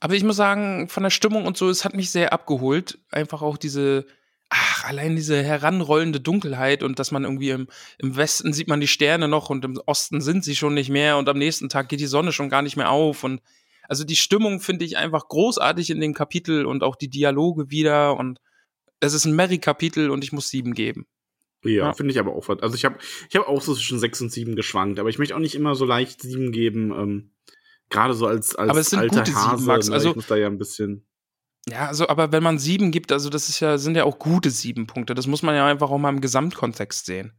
Aber 0.00 0.14
ich 0.14 0.24
muss 0.24 0.36
sagen, 0.36 0.88
von 0.88 1.02
der 1.02 1.10
Stimmung 1.10 1.46
und 1.46 1.56
so, 1.56 1.68
es 1.70 1.84
hat 1.84 1.94
mich 1.94 2.10
sehr 2.10 2.32
abgeholt. 2.32 2.98
Einfach 3.10 3.40
auch 3.40 3.56
diese, 3.56 4.06
ach, 4.48 4.84
allein 4.84 5.16
diese 5.16 5.42
heranrollende 5.42 6.20
Dunkelheit 6.20 6.82
und 6.82 6.98
dass 6.98 7.10
man 7.10 7.24
irgendwie 7.24 7.50
im, 7.50 7.68
im 7.98 8.16
Westen 8.16 8.52
sieht 8.52 8.68
man 8.68 8.80
die 8.80 8.88
Sterne 8.88 9.28
noch 9.28 9.48
und 9.48 9.64
im 9.64 9.80
Osten 9.86 10.20
sind 10.20 10.44
sie 10.44 10.56
schon 10.56 10.74
nicht 10.74 10.90
mehr 10.90 11.16
und 11.16 11.28
am 11.28 11.38
nächsten 11.38 11.68
Tag 11.68 11.88
geht 11.88 12.00
die 12.00 12.06
Sonne 12.06 12.32
schon 12.32 12.50
gar 12.50 12.62
nicht 12.62 12.76
mehr 12.76 12.90
auf 12.90 13.24
und 13.24 13.40
also 13.88 14.04
die 14.04 14.16
Stimmung 14.16 14.60
finde 14.60 14.84
ich 14.84 14.98
einfach 14.98 15.28
großartig 15.28 15.90
in 15.90 16.00
dem 16.00 16.14
Kapitel 16.14 16.64
und 16.66 16.82
auch 16.82 16.96
die 16.96 17.08
Dialoge 17.08 17.70
wieder 17.70 18.16
und 18.16 18.38
es 19.00 19.14
ist 19.14 19.24
ein 19.24 19.34
Mary-Kapitel 19.34 20.10
und 20.10 20.22
ich 20.22 20.32
muss 20.32 20.48
sieben 20.48 20.74
geben. 20.74 21.06
Ja, 21.62 21.70
Ja. 21.70 21.92
finde 21.92 22.12
ich 22.12 22.18
aber 22.18 22.32
auch. 22.34 22.48
Also 22.48 22.74
ich 22.74 22.84
habe 22.84 22.96
ich 23.28 23.36
hab 23.36 23.46
auch 23.48 23.60
so 23.62 23.74
zwischen 23.74 23.98
6 23.98 24.20
und 24.22 24.32
7 24.32 24.56
geschwankt, 24.56 24.98
aber 24.98 25.08
ich 25.10 25.18
möchte 25.18 25.34
auch 25.34 25.40
nicht 25.40 25.54
immer 25.54 25.74
so 25.74 25.84
leicht 25.84 26.22
7 26.22 26.52
geben. 26.52 26.90
Ähm, 26.92 27.30
Gerade 27.90 28.14
so 28.14 28.26
als, 28.26 28.54
als 28.54 28.70
Aber 28.70 28.80
es 28.80 28.90
sind 28.90 29.00
alter 29.00 29.18
gute 29.20 29.30
sieben, 29.32 29.42
Hase. 29.42 29.66
Max. 29.66 29.88
ne? 29.88 29.94
Also- 29.94 30.10
ich 30.10 30.16
muss 30.16 30.26
da 30.26 30.36
ja 30.36 30.46
ein 30.46 30.58
bisschen. 30.58 31.04
Ja, 31.68 31.88
also, 31.88 32.08
aber 32.08 32.32
wenn 32.32 32.42
man 32.42 32.58
sieben 32.58 32.90
gibt, 32.90 33.12
also 33.12 33.28
das 33.28 33.48
ist 33.50 33.60
ja, 33.60 33.76
sind 33.76 33.94
ja 33.94 34.04
auch 34.04 34.18
gute 34.18 34.50
sieben 34.50 34.86
Punkte. 34.86 35.14
Das 35.14 35.26
muss 35.26 35.42
man 35.42 35.54
ja 35.54 35.66
einfach 35.66 35.90
auch 35.90 35.98
mal 35.98 36.08
im 36.08 36.22
Gesamtkontext 36.22 37.04
sehen. 37.04 37.32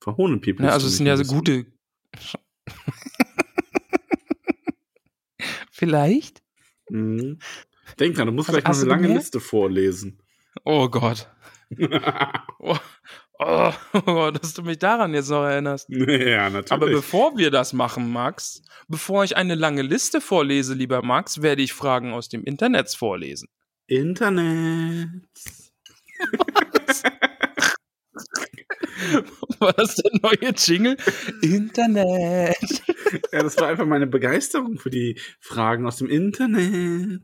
Verhohnen 0.00 0.40
People. 0.42 0.66
Ne? 0.66 0.72
Also 0.72 0.88
es 0.88 0.96
sind 0.98 1.06
ja 1.06 1.16
so 1.16 1.24
gute. 1.24 1.64
Vielleicht? 5.70 6.42
Mhm. 6.90 7.38
Denk 7.98 8.16
dran, 8.16 8.26
du 8.26 8.32
musst 8.32 8.48
Also 8.48 8.56
vielleicht 8.60 8.68
hast 8.68 8.80
eine 8.82 8.88
lange 8.90 9.02
gemerkt? 9.02 9.24
Liste 9.24 9.40
vorlesen. 9.40 10.20
Oh 10.64 10.88
Gott. 10.88 11.28
Oh, 12.58 12.76
oh, 13.46 13.72
oh, 14.06 14.30
dass 14.30 14.54
du 14.54 14.62
mich 14.62 14.78
daran 14.78 15.14
jetzt 15.14 15.30
noch 15.30 15.44
erinnerst. 15.44 15.88
ja, 15.90 16.50
natürlich. 16.50 16.72
Aber 16.72 16.86
bevor 16.86 17.36
wir 17.36 17.50
das 17.50 17.72
machen, 17.72 18.10
Max, 18.12 18.62
bevor 18.88 19.24
ich 19.24 19.36
eine 19.36 19.54
lange 19.54 19.82
Liste 19.82 20.20
vorlese, 20.20 20.74
lieber 20.74 21.02
Max, 21.02 21.42
werde 21.42 21.62
ich 21.62 21.72
Fragen 21.72 22.12
aus 22.12 22.28
dem 22.28 22.44
Internet 22.44 22.90
vorlesen. 22.94 23.48
Internet. 23.86 25.10
War 29.58 29.72
das 29.72 29.96
der 29.96 30.10
neue 30.22 30.52
Jingle? 30.56 30.96
Internet. 31.40 32.56
Ja, 33.32 33.42
das 33.42 33.56
war 33.56 33.68
einfach 33.68 33.86
meine 33.86 34.06
Begeisterung 34.06 34.78
für 34.78 34.90
die 34.90 35.18
Fragen 35.40 35.86
aus 35.86 35.96
dem 35.96 36.08
Internet. 36.08 37.22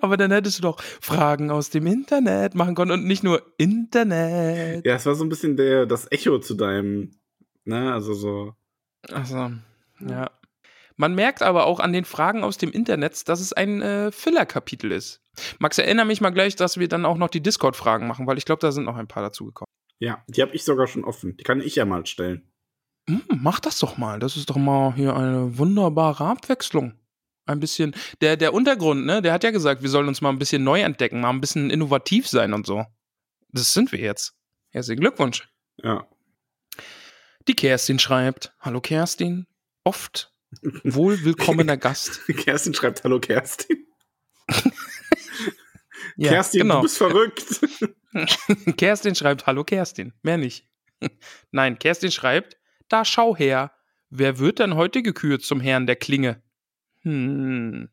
Aber 0.00 0.16
dann 0.16 0.30
hättest 0.30 0.58
du 0.58 0.62
doch 0.62 0.80
Fragen 0.80 1.50
aus 1.50 1.70
dem 1.70 1.86
Internet 1.86 2.54
machen 2.54 2.74
können 2.74 2.90
und 2.90 3.04
nicht 3.04 3.22
nur 3.22 3.42
Internet. 3.58 4.84
Ja, 4.84 4.96
es 4.96 5.06
war 5.06 5.14
so 5.14 5.24
ein 5.24 5.28
bisschen 5.28 5.56
der, 5.56 5.86
das 5.86 6.10
Echo 6.10 6.38
zu 6.38 6.54
deinem, 6.54 7.12
ne, 7.64 7.92
also 7.92 8.14
so. 8.14 8.54
Also, 9.10 9.50
ja. 10.00 10.30
Man 10.96 11.14
merkt 11.14 11.42
aber 11.42 11.66
auch 11.66 11.80
an 11.80 11.92
den 11.92 12.04
Fragen 12.04 12.44
aus 12.44 12.58
dem 12.58 12.70
Internet, 12.70 13.28
dass 13.28 13.40
es 13.40 13.52
ein 13.52 13.82
äh, 13.82 14.12
Filler-Kapitel 14.12 14.92
ist. 14.92 15.20
Max, 15.58 15.78
erinnere 15.78 16.06
mich 16.06 16.20
mal 16.20 16.30
gleich, 16.30 16.56
dass 16.56 16.78
wir 16.78 16.88
dann 16.88 17.06
auch 17.06 17.16
noch 17.16 17.30
die 17.30 17.42
Discord-Fragen 17.42 18.06
machen, 18.06 18.26
weil 18.26 18.38
ich 18.38 18.44
glaube, 18.44 18.60
da 18.60 18.72
sind 18.72 18.84
noch 18.84 18.96
ein 18.96 19.08
paar 19.08 19.22
dazugekommen. 19.22 19.66
Ja, 19.98 20.22
die 20.28 20.42
habe 20.42 20.54
ich 20.54 20.64
sogar 20.64 20.86
schon 20.86 21.04
offen. 21.04 21.36
Die 21.36 21.44
kann 21.44 21.60
ich 21.60 21.76
ja 21.76 21.84
mal 21.84 22.04
stellen. 22.06 22.50
Hm, 23.08 23.22
mach 23.28 23.60
das 23.60 23.78
doch 23.78 23.96
mal. 23.96 24.18
Das 24.18 24.36
ist 24.36 24.50
doch 24.50 24.56
mal 24.56 24.94
hier 24.94 25.16
eine 25.16 25.58
wunderbare 25.58 26.24
Abwechslung. 26.24 26.94
Ein 27.44 27.60
bisschen. 27.60 27.94
Der, 28.20 28.36
der 28.36 28.54
Untergrund, 28.54 29.04
ne, 29.04 29.20
der 29.20 29.32
hat 29.32 29.44
ja 29.44 29.50
gesagt, 29.50 29.82
wir 29.82 29.88
sollen 29.88 30.08
uns 30.08 30.20
mal 30.20 30.28
ein 30.30 30.38
bisschen 30.38 30.62
neu 30.62 30.80
entdecken, 30.80 31.20
mal 31.20 31.30
ein 31.30 31.40
bisschen 31.40 31.70
innovativ 31.70 32.28
sein 32.28 32.52
und 32.52 32.66
so. 32.66 32.86
Das 33.50 33.72
sind 33.72 33.90
wir 33.92 33.98
jetzt. 33.98 34.34
Herzlichen 34.70 35.00
Glückwunsch. 35.00 35.48
Ja. 35.82 36.06
Die 37.48 37.54
Kerstin 37.54 37.98
schreibt: 37.98 38.52
Hallo 38.60 38.80
Kerstin. 38.80 39.46
Oft 39.84 40.32
wohl 40.84 41.24
willkommener 41.24 41.76
Gast. 41.78 42.20
Kerstin 42.28 42.74
schreibt 42.74 43.04
Hallo 43.04 43.20
Kerstin. 43.20 43.86
Ja, 46.16 46.30
Kerstin, 46.30 46.62
genau. 46.62 46.76
du 46.76 46.82
bist 46.82 46.98
verrückt. 46.98 47.60
Kerstin 48.76 49.14
schreibt 49.14 49.46
Hallo 49.46 49.64
Kerstin. 49.64 50.12
Mehr 50.22 50.36
nicht. 50.36 50.68
Nein, 51.52 51.78
Kerstin 51.78 52.10
schreibt: 52.10 52.58
Da 52.88 53.04
schau 53.04 53.34
her. 53.34 53.72
Wer 54.10 54.38
wird 54.38 54.58
denn 54.58 54.74
heute 54.74 55.02
gekürt 55.02 55.42
zum 55.42 55.60
Herrn 55.60 55.86
der 55.86 55.96
Klinge? 55.96 56.42
Hm. 57.02 57.88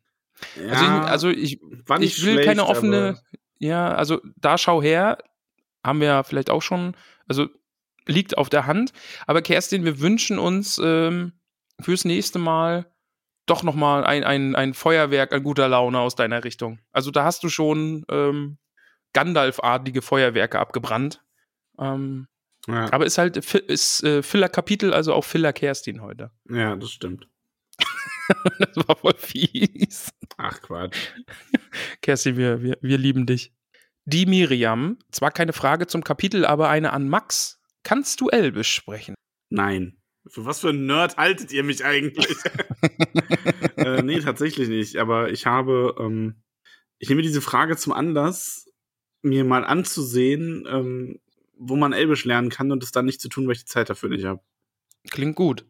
Also, 0.56 0.84
ich, 0.84 0.90
also 0.90 1.28
ich, 1.28 1.60
war 1.86 1.98
nicht 1.98 2.18
ich 2.18 2.24
will 2.24 2.34
schlecht, 2.34 2.48
keine 2.48 2.66
offene. 2.66 3.20
Ja, 3.58 3.94
also 3.94 4.20
da 4.36 4.56
schau 4.56 4.80
her, 4.80 5.18
haben 5.84 6.00
wir 6.00 6.08
ja 6.08 6.22
vielleicht 6.22 6.48
auch 6.48 6.62
schon, 6.62 6.96
also 7.28 7.48
liegt 8.06 8.38
auf 8.38 8.48
der 8.48 8.66
Hand. 8.66 8.92
Aber 9.26 9.42
Kerstin, 9.42 9.84
wir 9.84 10.00
wünschen 10.00 10.38
uns 10.38 10.80
ähm, 10.82 11.32
fürs 11.80 12.04
nächste 12.04 12.38
Mal 12.38 12.90
doch 13.46 13.62
noch 13.62 13.74
mal 13.74 14.04
ein, 14.04 14.24
ein, 14.24 14.54
ein 14.54 14.74
Feuerwerk 14.74 15.32
an 15.32 15.42
guter 15.42 15.68
Laune 15.68 15.98
aus 15.98 16.14
deiner 16.14 16.44
Richtung. 16.44 16.78
Also 16.92 17.10
da 17.10 17.24
hast 17.24 17.42
du 17.42 17.48
schon 17.48 18.04
ähm, 18.10 18.58
Gandalf-artige 19.12 20.02
Feuerwerke 20.02 20.58
abgebrannt. 20.58 21.22
Ähm, 21.78 22.28
Ja, 22.68 22.92
aber 22.92 23.06
ist 23.06 23.18
halt 23.18 23.36
ist 23.36 24.04
äh, 24.04 24.22
Filler-Kapitel, 24.22 24.92
also 24.94 25.14
auch 25.14 25.24
Filler 25.24 25.52
Kerstin 25.52 26.00
heute. 26.00 26.30
ja, 26.48 26.76
das 26.76 26.90
stimmt. 26.90 27.26
Das 28.58 28.88
war 28.88 28.96
voll 28.96 29.14
fies. 29.16 30.10
Ach 30.36 30.60
Quatsch. 30.62 31.12
Kerstin, 32.02 32.36
wir, 32.36 32.62
wir, 32.62 32.78
wir 32.80 32.98
lieben 32.98 33.26
dich. 33.26 33.52
Die 34.04 34.26
Miriam, 34.26 34.98
zwar 35.10 35.30
keine 35.30 35.52
Frage 35.52 35.86
zum 35.86 36.04
Kapitel, 36.04 36.44
aber 36.44 36.68
eine 36.68 36.92
an 36.92 37.08
Max. 37.08 37.60
Kannst 37.82 38.20
du 38.20 38.28
Elbisch 38.28 38.72
sprechen? 38.72 39.14
Nein. 39.50 39.96
Für 40.26 40.44
was 40.44 40.60
für 40.60 40.70
ein 40.70 40.86
Nerd 40.86 41.16
haltet 41.16 41.52
ihr 41.52 41.64
mich 41.64 41.84
eigentlich? 41.84 42.36
äh, 43.76 44.02
nee, 44.02 44.20
tatsächlich 44.20 44.68
nicht. 44.68 44.96
Aber 44.96 45.30
ich 45.30 45.46
habe, 45.46 45.94
ähm, 45.98 46.42
ich 46.98 47.08
nehme 47.08 47.22
diese 47.22 47.40
Frage 47.40 47.76
zum 47.76 47.92
Anlass, 47.92 48.66
mir 49.22 49.44
mal 49.44 49.64
anzusehen, 49.64 50.66
ähm, 50.68 51.20
wo 51.56 51.76
man 51.76 51.92
Elbisch 51.92 52.24
lernen 52.24 52.50
kann 52.50 52.72
und 52.72 52.82
es 52.82 52.92
dann 52.92 53.06
nicht 53.06 53.20
zu 53.20 53.28
tun, 53.28 53.46
weil 53.46 53.52
ich 53.52 53.60
die 53.60 53.70
Zeit 53.70 53.90
dafür 53.90 54.08
nicht 54.08 54.24
habe. 54.24 54.40
Klingt 55.10 55.36
gut. 55.36 55.64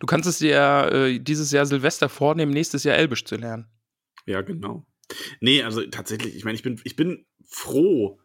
Du 0.00 0.06
kannst 0.06 0.28
es 0.28 0.38
dir 0.38 0.90
äh, 0.92 1.18
dieses 1.18 1.50
Jahr 1.52 1.66
Silvester 1.66 2.08
vornehmen, 2.08 2.52
nächstes 2.52 2.84
Jahr 2.84 2.96
Elbisch 2.96 3.24
zu 3.24 3.36
lernen. 3.36 3.68
Ja, 4.26 4.40
genau. 4.42 4.86
Nee, 5.40 5.62
also 5.62 5.82
tatsächlich, 5.86 6.36
ich 6.36 6.44
meine, 6.44 6.56
ich 6.56 6.62
bin, 6.62 6.80
ich 6.84 6.96
bin 6.96 7.26
froh, 7.48 8.20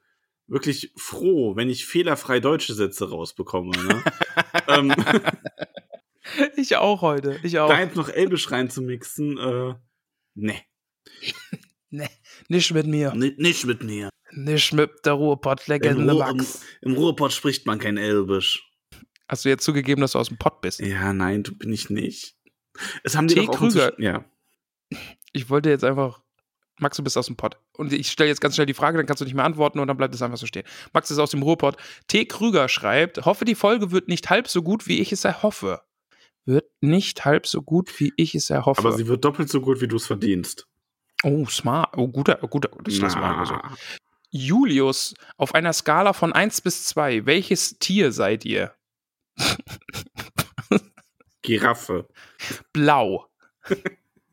wirklich 0.48 0.94
froh, 0.98 1.56
wenn 1.56 1.70
ich 1.70 1.86
fehlerfrei 1.86 2.39
deutsche 2.39 2.74
Sätze 2.74 3.10
rausbekomme. 3.10 3.72
Ne? 3.72 4.04
ähm, 4.68 4.94
Ich 6.56 6.76
auch 6.78 7.02
heute. 7.02 7.39
Ich 7.44 7.60
auch. 7.60 7.70
da 7.70 7.80
jetzt 7.80 7.96
noch 7.96 8.10
Elbisch 8.10 8.50
reinzumixen, 8.52 9.38
äh, 9.38 9.76
nee, 10.36 10.62
Nee, 11.89 12.10
nicht 12.48 12.74
mit 12.74 12.88
mir. 12.88 13.14
Ni- 13.14 13.36
nicht 13.38 13.66
mit 13.66 13.84
mir. 13.84 14.10
Nicht 14.32 14.74
mit 14.74 15.06
der 15.06 15.14
Ruhrpott-Legende 15.14 16.12
Ruhr, 16.12 16.28
im, 16.28 16.38
Max. 16.38 16.62
Im 16.82 16.94
Ruhrpott 16.94 17.32
spricht 17.34 17.68
man 17.68 17.78
kein 17.78 17.98
Elbisch. 17.98 18.68
Hast 19.28 19.45
du 19.45 19.49
jetzt 19.49 19.63
zugegeben, 19.63 20.01
dass 20.01 20.11
du 20.11 20.19
aus 20.19 20.28
dem 20.28 20.38
Pott 20.38 20.61
bist? 20.61 20.80
Ja, 20.80 21.13
nein, 21.13 21.43
du 21.43 21.55
bin 21.55 21.71
ich 21.71 21.89
nicht. 21.89 22.36
Es 23.03 23.15
haben 23.15 23.28
die 23.28 23.36
T. 23.36 23.45
doch 23.45 23.57
Krüger. 23.57 23.99
Ja. 23.99 24.26
Ich 25.32 25.49
wollte 25.49 25.69
jetzt 25.69 25.84
einfach. 25.84 26.21
Max, 26.80 26.97
du 26.97 27.03
bist 27.03 27.17
aus 27.17 27.28
dem 27.28 27.36
Pott. 27.36 27.57
Und 27.78 27.93
ich 27.93 28.09
stelle 28.09 28.30
jetzt 28.30 28.41
ganz 28.41 28.55
schnell 28.55 28.65
die 28.65 28.74
Frage, 28.74 28.97
dann 28.97 29.05
kannst 29.05 29.21
du 29.21 29.26
nicht 29.26 29.36
mehr 29.36 29.45
antworten 29.45 29.80
und 29.80 29.88
dann 29.88 29.95
bleibt 29.95 30.13
es 30.15 30.21
einfach 30.24 30.38
so 30.38 30.47
stehen. 30.47 30.63
Max 30.91 31.11
ist 31.11 31.19
aus 31.19 31.30
dem 31.30 31.43
Ruhrpott. 31.43 31.78
T. 32.07 32.26
Krüger 32.26 32.67
schreibt: 32.67 33.26
Hoffe, 33.26 33.45
die 33.45 33.55
Folge 33.55 33.91
wird 33.91 34.07
nicht 34.07 34.30
halb 34.30 34.47
so 34.47 34.63
gut, 34.63 34.88
wie 34.88 34.99
ich 34.99 35.11
es 35.11 35.24
erhoffe. 35.24 35.82
Wird 36.45 36.65
nicht 36.82 37.24
halb 37.26 37.47
so 37.47 37.61
gut, 37.61 37.99
wie 37.99 38.11
ich 38.17 38.36
es 38.36 38.49
erhoffe. 38.49 38.80
Aber 38.80 38.91
sie 38.93 39.07
wird 39.07 39.24
doppelt 39.24 39.49
so 39.49 39.61
gut, 39.61 39.82
wie 39.82 39.88
du 39.88 39.95
es 39.95 40.07
verdienst. 40.07 40.67
oh, 41.24 41.45
smart. 41.45 41.95
Oh, 41.95 42.07
guter, 42.07 42.36
guter. 42.36 42.69
Das 42.84 42.99
wir 42.99 43.24
einfach 43.24 43.47
so. 43.47 43.76
Julius, 44.36 45.13
auf 45.38 45.53
einer 45.53 45.74
Skala 45.74 46.13
von 46.13 46.34
1 46.34 46.61
bis 46.61 46.86
2, 46.86 47.28
welches 47.28 47.78
Tier 47.78 48.11
seid 48.11 48.45
ihr? 48.45 48.74
Giraffe. 51.42 52.08
Blau. 52.72 53.28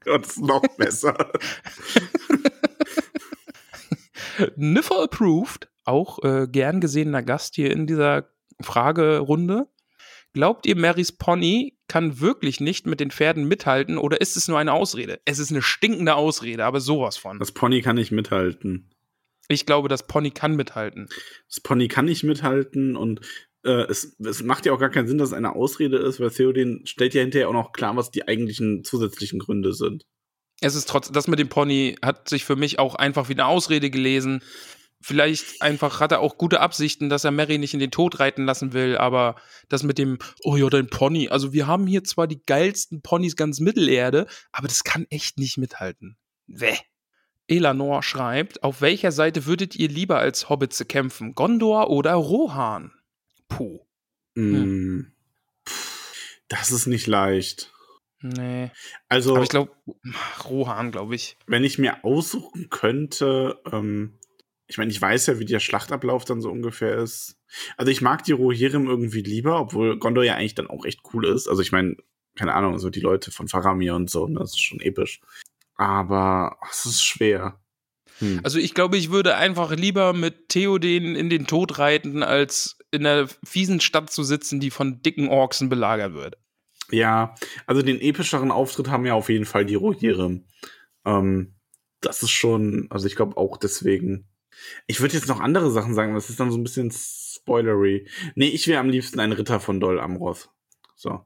Das 0.03 0.29
ist 0.29 0.41
noch 0.41 0.63
besser. 0.79 1.15
Niffer 4.57 5.03
approved, 5.03 5.69
auch 5.85 6.25
äh, 6.25 6.49
gern 6.51 6.81
gesehener 6.81 7.23
Gast 7.23 7.55
hier 7.55 7.71
in 7.71 7.87
dieser 7.87 8.31
Fragerunde. 8.63 9.69
Glaubt 10.33 10.65
ihr, 10.67 10.77
Marys 10.77 11.13
Pony 11.13 11.77
kann 11.89 12.21
wirklich 12.21 12.61
nicht 12.61 12.87
mit 12.87 13.01
den 13.01 13.11
Pferden 13.11 13.49
mithalten 13.49 13.99
oder 13.99 14.21
ist 14.21 14.37
es 14.37 14.47
nur 14.47 14.59
eine 14.59 14.73
Ausrede? 14.73 15.21
Es 15.25 15.39
ist 15.39 15.51
eine 15.51 15.63
stinkende 15.63 16.15
Ausrede, 16.15 16.65
aber 16.65 16.81
sowas 16.81 17.17
von. 17.17 17.39
Das 17.39 17.53
Pony 17.53 17.83
kann 17.83 17.97
nicht 17.97 18.13
mithalten. 18.13 18.91
Ich 19.49 19.67
glaube, 19.67 19.89
das 19.89 20.07
Pony 20.07 20.31
kann 20.31 20.55
mithalten. 20.55 21.09
Das 21.49 21.61
Pony 21.61 21.89
kann 21.89 22.05
nicht 22.05 22.23
mithalten 22.23 22.95
und 22.97 23.21
äh, 23.65 23.85
es, 23.89 24.17
es 24.19 24.43
macht 24.43 24.67
ja 24.67 24.73
auch 24.73 24.79
gar 24.79 24.91
keinen 24.91 25.09
Sinn, 25.09 25.19
dass 25.19 25.31
es 25.31 25.35
eine 25.35 25.55
Ausrede 25.55 25.99
ist, 25.99 26.21
weil 26.21 26.31
Theoden 26.31 26.87
stellt 26.87 27.15
ja 27.15 27.21
hinterher 27.21 27.49
auch 27.49 27.55
noch 27.55 27.73
klar, 27.73 27.97
was 27.97 28.11
die 28.11 28.27
eigentlichen 28.27 28.85
zusätzlichen 28.85 29.39
Gründe 29.39 29.73
sind. 29.73 30.07
Es 30.61 30.75
ist 30.75 30.89
trotz, 30.89 31.11
das 31.11 31.27
mit 31.27 31.39
dem 31.39 31.49
Pony 31.49 31.97
hat 32.03 32.29
sich 32.29 32.45
für 32.45 32.57
mich 32.57 32.79
auch 32.79 32.95
einfach 32.95 33.29
wie 33.29 33.35
eine 33.35 33.47
Ausrede 33.47 33.91
gelesen. 33.91 34.43
Vielleicht 35.03 35.63
einfach 35.63 36.01
hat 36.01 36.13
er 36.13 36.21
auch 36.21 36.37
gute 36.37 36.61
Absichten, 36.61 37.09
dass 37.09 37.25
er 37.25 37.31
Mary 37.31 37.57
nicht 37.57 37.73
in 37.73 37.81
den 37.81 37.91
Tod 37.91 38.21
reiten 38.21 38.45
lassen 38.45 38.75
will, 38.75 38.99
aber 38.99 39.37
das 39.71 39.83
mit 39.83 39.97
dem, 39.97 40.19
oh 40.43 40.57
ja, 40.57 40.69
dein 40.69 40.89
Pony. 40.89 41.31
Also 41.31 41.55
wir 41.55 41.67
haben 41.67 41.87
hier 41.87 42.05
zwar 42.05 42.27
die 42.27 42.43
geilsten 42.45 43.01
Ponys 43.01 43.37
ganz 43.37 43.61
Mittelerde, 43.61 44.27
aber 44.53 44.69
das 44.69 44.85
kann 44.85 45.07
echt 45.09 45.39
nicht 45.39 45.57
mithalten. 45.57 46.19
Wäh. 46.47 46.77
Elanor 47.49 48.03
schreibt, 48.03 48.63
auf 48.63 48.83
welcher 48.83 49.11
Seite 49.11 49.47
würdet 49.47 49.75
ihr 49.75 49.89
lieber 49.89 50.19
als 50.19 50.51
Hobbitze 50.51 50.85
kämpfen? 50.85 51.35
Gondor 51.35 51.89
oder 51.89 52.13
Rohan? 52.13 52.93
Puh. 53.51 53.81
Mm. 54.35 55.13
Pff, 55.69 56.41
Das 56.49 56.71
ist 56.73 56.87
nicht 56.87 57.07
leicht. 57.07 57.71
Nee. 58.23 58.71
Also, 59.09 59.35
Aber 59.35 59.43
ich 59.43 59.51
glaube, 59.51 59.73
Rohan, 60.49 60.93
glaube 60.93 61.15
ich. 61.15 61.37
wenn 61.47 61.65
ich 61.65 61.79
mir 61.79 62.05
aussuchen 62.05 62.71
könnte, 62.71 63.61
ähm, 63.71 64.19
ich 64.67 64.79
meine, 64.79 64.91
ich 64.91 65.01
weiß 65.01 65.27
ja, 65.27 65.39
wie 65.39 65.45
der 65.45 65.59
Schlachtablauf 65.61 66.25
dann 66.25 66.41
so 66.41 66.51
ungefähr 66.51 66.97
ist. 66.99 67.37
Also 67.77 67.91
ich 67.91 68.03
mag 68.03 68.23
die 68.23 68.33
Rohirrim 68.33 68.87
irgendwie 68.87 69.23
lieber, 69.23 69.59
obwohl 69.61 69.99
Gondor 69.99 70.23
ja 70.23 70.37
eigentlich 70.37 70.55
dann 70.55 70.69
auch 70.69 70.85
echt 70.85 71.01
cool 71.13 71.27
ist. 71.27 71.49
Also 71.49 71.61
ich 71.61 71.73
meine, 71.73 71.97
keine 72.37 72.55
Ahnung, 72.55 72.79
so 72.79 72.89
die 72.91 73.01
Leute 73.01 73.33
von 73.33 73.49
Faramir 73.49 73.95
und 73.97 74.09
so, 74.11 74.27
das 74.29 74.51
ist 74.51 74.61
schon 74.61 74.81
episch. 74.81 75.21
Aber 75.75 76.59
es 76.71 76.87
ist 76.87 77.03
schwer. 77.03 77.59
Hm. 78.19 78.41
Also 78.45 78.59
ich 78.59 78.75
glaube, 78.75 78.97
ich 78.97 79.11
würde 79.11 79.35
einfach 79.37 79.73
lieber 79.73 80.13
mit 80.13 80.51
Theoden 80.51 81.17
in 81.17 81.31
den 81.31 81.47
Tod 81.47 81.79
reiten, 81.79 82.23
als 82.23 82.79
in 82.91 83.07
einer 83.07 83.29
fiesen 83.45 83.81
Stadt 83.81 84.11
zu 84.11 84.23
sitzen, 84.23 84.61
die 84.61 84.71
von 84.71 85.03
dicken 85.03 85.29
Orksen 85.29 85.69
belagert 85.69 86.15
wird. 86.15 86.39
Ja, 86.91 87.35
also 87.67 87.83
den 87.83 88.01
epischeren 88.01 88.51
Auftritt 88.51 88.89
haben 88.89 89.07
ja 89.07 89.15
auf 89.15 89.29
jeden 89.29 89.45
Fall 89.45 89.65
die 89.65 89.77
Rohirrim. 89.77 90.45
Ähm, 91.05 91.55
das 92.01 92.23
ist 92.23 92.31
schon, 92.31 92.89
also 92.91 93.07
ich 93.07 93.17
glaube 93.17 93.37
auch 93.37 93.57
deswegen. 93.57 94.27
Ich 94.87 95.01
würde 95.01 95.15
jetzt 95.15 95.29
noch 95.29 95.41
andere 95.41 95.71
Sachen 95.71 95.95
sagen, 95.95 96.15
das 96.15 96.31
ist 96.31 96.41
dann 96.41 96.51
so 96.51 96.59
ein 96.59 96.65
bisschen 96.65 96.91
spoilery. 96.91 98.09
Nee, 98.35 98.49
ich 98.49 98.67
wäre 98.67 98.81
am 98.81 98.91
liebsten 98.91 99.21
ein 99.21 99.33
Ritter 99.33 99.61
von 99.61 99.81
Dol 99.81 100.01
Amroth. 100.01 100.51
So. 100.97 101.25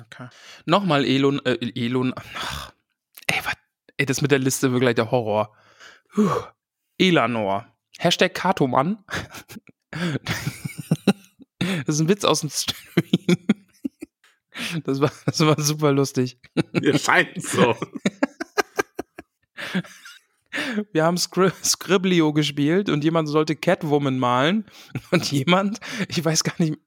Okay. 0.00 0.28
Nochmal 0.64 1.04
Elon, 1.04 1.44
äh, 1.44 1.58
Elon, 1.74 2.14
ach, 2.16 2.72
ey, 3.26 3.40
was, 3.44 3.54
ey, 3.96 4.06
das 4.06 4.22
mit 4.22 4.30
der 4.30 4.38
Liste 4.38 4.72
wird 4.72 4.80
gleich 4.80 4.94
der 4.94 5.10
Horror. 5.10 5.54
Puh. 6.12 6.30
Elanor. 6.98 7.66
Hashtag 7.98 8.34
Katoman. 8.34 9.04
das 11.86 11.96
ist 11.96 12.00
ein 12.00 12.08
Witz 12.08 12.24
aus 12.24 12.40
dem 12.40 12.50
Stream. 12.50 13.36
Das 14.84 15.00
war, 15.00 15.10
das 15.26 15.40
war 15.40 15.60
super 15.60 15.90
lustig. 15.90 16.38
Mir 16.72 16.96
scheint 16.96 17.42
so. 17.42 17.74
Wir 20.92 21.02
haben 21.02 21.18
Scri 21.18 21.50
Scriblio 21.64 22.32
gespielt 22.32 22.88
und 22.88 23.02
jemand 23.02 23.28
sollte 23.28 23.56
Catwoman 23.56 24.16
malen 24.16 24.64
und 25.10 25.28
jemand, 25.32 25.80
ich 26.08 26.24
weiß 26.24 26.44
gar 26.44 26.54
nicht, 26.58 26.78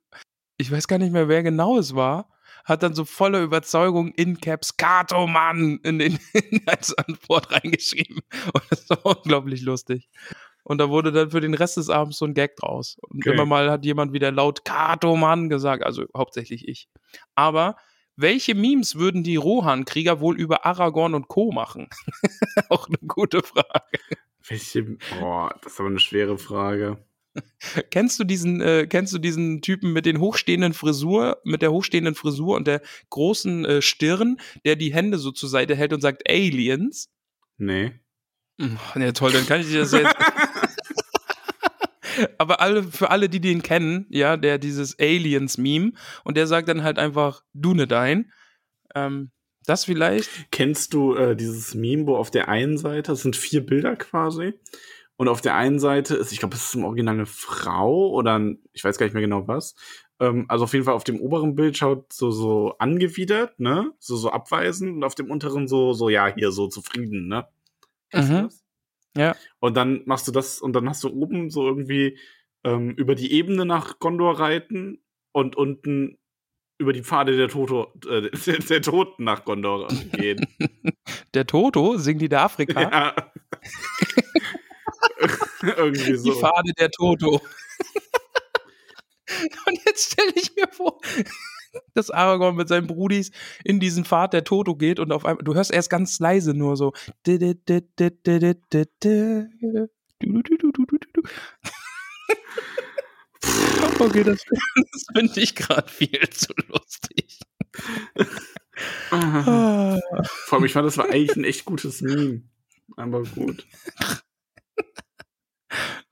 ich 0.56 0.72
weiß 0.72 0.88
gar 0.88 0.98
nicht 0.98 1.12
mehr, 1.12 1.28
wer 1.28 1.44
genau 1.44 1.78
es 1.78 1.94
war, 1.94 2.30
hat 2.64 2.84
dann 2.84 2.94
so 2.94 3.04
voller 3.04 3.42
Überzeugung 3.42 4.14
in 4.14 4.40
Caps 4.40 4.78
Kato 4.78 5.28
Mann 5.28 5.82
in 5.84 6.00
den 6.00 6.18
in 6.32 6.62
als 6.68 6.98
Antwort 6.98 7.52
reingeschrieben 7.52 8.22
und 8.54 8.64
das 8.70 8.90
war 8.90 9.06
unglaublich 9.06 9.62
lustig. 9.62 10.08
Und 10.68 10.80
da 10.80 10.90
wurde 10.90 11.14
dann 11.14 11.32
für 11.32 11.40
den 11.40 11.54
Rest 11.54 11.78
des 11.78 11.90
Abends 11.90 12.18
so 12.18 12.26
ein 12.26 12.34
Gag 12.34 12.58
draus. 12.58 12.98
Und 13.00 13.26
okay. 13.26 13.34
immer 13.34 13.46
mal 13.46 13.72
hat 13.72 13.86
jemand 13.86 14.12
wieder 14.12 14.34
laut 14.34 14.66
Kato 14.66 15.16
Mann 15.16 15.48
gesagt, 15.48 15.82
also 15.82 16.04
hauptsächlich 16.16 16.68
ich. 16.68 16.90
Aber 17.36 17.78
welche 18.18 18.54
Memes 18.54 18.96
würden 18.96 19.24
die 19.24 19.38
Rohan-Krieger 19.38 20.20
wohl 20.20 20.38
über 20.38 20.66
Aragorn 20.66 21.16
und 21.16 21.30
Co. 21.30 21.54
machen? 21.54 21.88
Auch 22.70 22.90
eine 22.90 22.98
gute 23.08 23.44
Frage. 23.44 23.98
Welche, 24.46 24.98
boah, 25.18 25.56
das 25.62 25.72
ist 25.72 25.80
aber 25.80 25.88
eine 25.88 26.00
schwere 26.00 26.38
Frage. 26.38 26.98
kennst 27.90 28.20
du 28.20 28.26
diesen, 28.26 28.60
äh, 28.60 28.88
kennst 28.88 29.14
du 29.14 29.20
diesen 29.20 29.62
Typen 29.62 29.94
mit 29.94 30.06
den 30.06 30.20
hochstehenden 30.20 30.74
Frisur, 30.74 31.40
mit 31.46 31.62
der 31.62 31.72
hochstehenden 31.72 32.14
Frisur 32.14 32.58
und 32.58 32.68
der 32.68 32.82
großen 33.10 33.64
äh, 33.64 33.82
Stirn, 33.82 34.36
der 34.66 34.76
die 34.76 34.94
Hände 34.94 35.18
so 35.18 35.32
zur 35.32 35.48
Seite 35.48 35.78
hält 35.78 35.94
und 35.94 36.02
sagt 36.02 36.30
Aliens? 36.30 37.10
Nee. 37.58 37.94
Hm, 38.60 38.78
ja, 38.96 39.12
toll, 39.12 39.32
dann 39.32 39.46
kann 39.46 39.62
ich 39.62 39.68
dir 39.68 39.80
das 39.80 39.92
jetzt. 39.92 40.16
Aber 42.38 42.62
alle, 42.62 42.84
für 42.84 43.10
alle, 43.10 43.30
die 43.30 43.40
den 43.40 43.62
kennen, 43.62 44.06
ja, 44.10 44.38
der 44.38 44.58
dieses 44.58 44.98
Aliens-Meme 45.00 45.94
und 46.24 46.38
der 46.38 46.48
sagt 46.48 46.68
dann 46.68 46.84
halt 46.84 47.00
einfach 47.00 47.44
Dunedain. 47.54 48.32
Ähm, 48.96 49.32
das 49.66 49.86
vielleicht? 49.86 50.30
Kennst 50.52 50.94
du 50.94 51.14
äh, 51.16 51.36
dieses 51.36 51.76
Meme, 51.76 52.08
wo 52.08 52.16
auf 52.16 52.32
der 52.32 52.48
einen 52.48 52.78
Seite, 52.78 53.12
das 53.12 53.22
sind 53.22 53.36
vier 53.36 53.66
Bilder 53.66 53.96
quasi, 53.96 54.54
und 55.18 55.28
auf 55.28 55.42
der 55.42 55.56
einen 55.56 55.80
Seite 55.80 56.16
ist, 56.16 56.32
ich 56.32 56.40
glaube, 56.40 56.56
es 56.56 56.68
ist 56.68 56.76
im 56.76 56.86
Original 56.86 57.16
eine 57.16 57.26
Frau 57.26 58.12
oder 58.12 58.38
ein, 58.38 58.60
ich 58.72 58.84
weiß 58.84 58.98
gar 58.98 59.08
nicht 59.08 59.14
mehr 59.14 59.24
genau 59.24 59.48
was. 59.48 59.76
Ähm, 60.20 60.46
also 60.48 60.66
auf 60.66 60.74
jeden 60.74 60.86
Fall 60.86 60.94
auf 60.94 61.04
dem 61.04 61.20
oberen 61.20 61.56
Bild 61.56 61.76
schaut 61.76 62.14
so, 62.14 62.30
so 62.30 62.76
angewidert, 62.78 63.60
ne? 63.60 63.92
So, 64.00 64.16
so 64.16 64.30
abweisend 64.32 64.96
und 64.96 65.04
auf 65.04 65.16
dem 65.16 65.32
unteren 65.32 65.68
so, 65.68 65.94
so, 65.94 66.10
ja, 66.10 66.28
hier 66.28 66.52
so 66.52 66.68
zufrieden, 66.68 67.28
ne? 67.28 67.48
Mhm. 68.14 68.50
Ja. 69.18 69.36
Und 69.60 69.76
dann 69.76 70.04
machst 70.06 70.28
du 70.28 70.32
das 70.32 70.60
und 70.60 70.74
dann 70.74 70.88
hast 70.90 71.04
du 71.04 71.10
oben 71.10 71.50
so 71.50 71.68
irgendwie 71.68 72.18
ähm, 72.64 72.92
über 72.92 73.16
die 73.16 73.32
Ebene 73.32 73.66
nach 73.66 74.00
Gondor 74.00 74.40
reiten 74.40 75.04
und 75.32 75.56
unten 75.56 76.18
über 76.80 76.94
die 76.94 77.04
Pfade 77.04 77.36
der, 77.36 77.50
Toto, 77.50 77.94
äh, 78.08 78.30
der, 78.46 78.60
der 78.60 78.82
Toten 78.82 79.24
nach 79.24 79.46
Gondor 79.46 79.88
gehen. 80.12 80.46
der 81.34 81.48
Toto? 81.48 81.98
Singen 81.98 82.20
die 82.20 82.30
da 82.30 82.46
Afrika? 82.46 82.82
Ja. 82.82 83.16
Irgendwie 85.78 86.16
so. 86.16 86.32
Die 86.32 86.40
Pfade 86.40 86.72
der 86.78 86.92
Toto. 86.92 87.42
Und 89.66 89.80
jetzt 89.86 90.14
stelle 90.14 90.32
ich 90.36 90.56
mir 90.56 90.68
vor, 90.72 91.00
dass 91.94 92.10
Aragorn 92.10 92.56
mit 92.56 92.68
seinen 92.68 92.88
Brudis 92.88 93.32
in 93.64 93.80
diesen 93.80 94.06
Pfad 94.06 94.34
der 94.34 94.44
Toto 94.44 94.76
geht 94.76 95.00
und 95.00 95.12
auf 95.12 95.26
einmal, 95.26 95.44
du 95.44 95.56
hörst 95.56 95.72
erst 95.72 95.90
ganz 95.90 96.20
leise 96.20 96.54
nur 96.54 96.78
so. 96.78 96.94
Okay, 104.00 104.24
das, 104.24 104.44
das 104.92 105.06
finde 105.16 105.42
ich 105.42 105.56
gerade 105.56 105.90
viel 105.90 106.30
zu 106.30 106.54
lustig. 106.68 107.40
Vor 110.46 110.58
allem, 110.58 110.66
ich 110.66 110.74
fand, 110.74 110.86
das 110.86 110.98
war 110.98 111.10
eigentlich 111.10 111.36
ein 111.36 111.44
echt 111.44 111.66
gutes 111.66 112.02
Meme. 112.02 112.44
Aber 112.96 113.24
gut. 113.24 113.66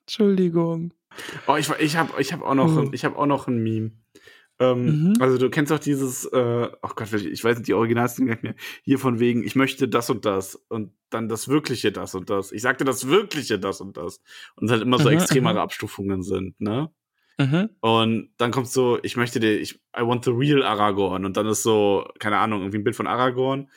Entschuldigung. 0.02 0.94
Oh, 1.48 1.56
ich, 1.56 1.70
ich 1.80 1.96
habe 1.96 2.20
ich 2.22 2.34
hab 2.34 2.42
auch, 2.42 2.56
noch, 2.56 2.76
oh. 2.76 2.92
hab 2.92 3.18
auch 3.18 3.26
noch 3.26 3.48
ein 3.48 3.62
Meme. 3.62 3.92
Ähm, 4.60 5.10
mhm. 5.10 5.14
Also 5.20 5.38
du 5.38 5.50
kennst 5.50 5.72
auch 5.72 5.80
dieses, 5.80 6.26
äh, 6.26 6.70
oh 6.82 6.90
Gott, 6.96 7.12
ich 7.14 7.44
weiß 7.44 7.58
nicht, 7.58 7.68
die 7.68 7.74
Originalsten 7.74 8.26
nicht 8.26 8.44
mehr, 8.44 8.56
hier 8.84 9.00
von 9.00 9.20
wegen, 9.20 9.44
ich 9.44 9.56
möchte 9.56 9.88
das 9.88 10.10
und 10.10 10.26
das 10.26 10.56
und 10.70 10.94
dann 11.10 11.28
das 11.28 11.48
Wirkliche 11.48 11.92
das 11.92 12.16
und 12.16 12.30
das. 12.30 12.52
Ich 12.52 12.62
sagte 12.62 12.86
das 12.86 13.08
Wirkliche 13.08 13.60
das 13.60 13.82
und 13.82 13.98
das. 13.98 14.22
Und 14.56 14.66
es 14.66 14.72
halt 14.72 14.82
immer 14.82 15.00
so 15.00 15.10
mhm, 15.10 15.16
extremere 15.16 15.56
mhm. 15.56 15.60
Abstufungen 15.60 16.24
sind, 16.24 16.60
ne? 16.60 16.90
Mhm. 17.38 17.70
Und 17.82 18.30
dann 18.38 18.52
kommt 18.52 18.70
so, 18.70 18.98
ich 19.04 19.18
möchte 19.18 19.42
dir, 19.42 19.60
ich, 19.60 19.76
I 19.98 20.02
want 20.02 20.24
the 20.24 20.32
real 20.32 20.64
Aragorn. 20.64 21.26
Und 21.26 21.36
dann 21.36 21.48
ist 21.48 21.64
so, 21.64 22.08
keine 22.20 22.38
Ahnung, 22.38 22.62
irgendwie 22.62 22.78
ein 22.78 22.84
Bild 22.86 22.96
von 22.96 23.08
Aragorn 23.08 23.70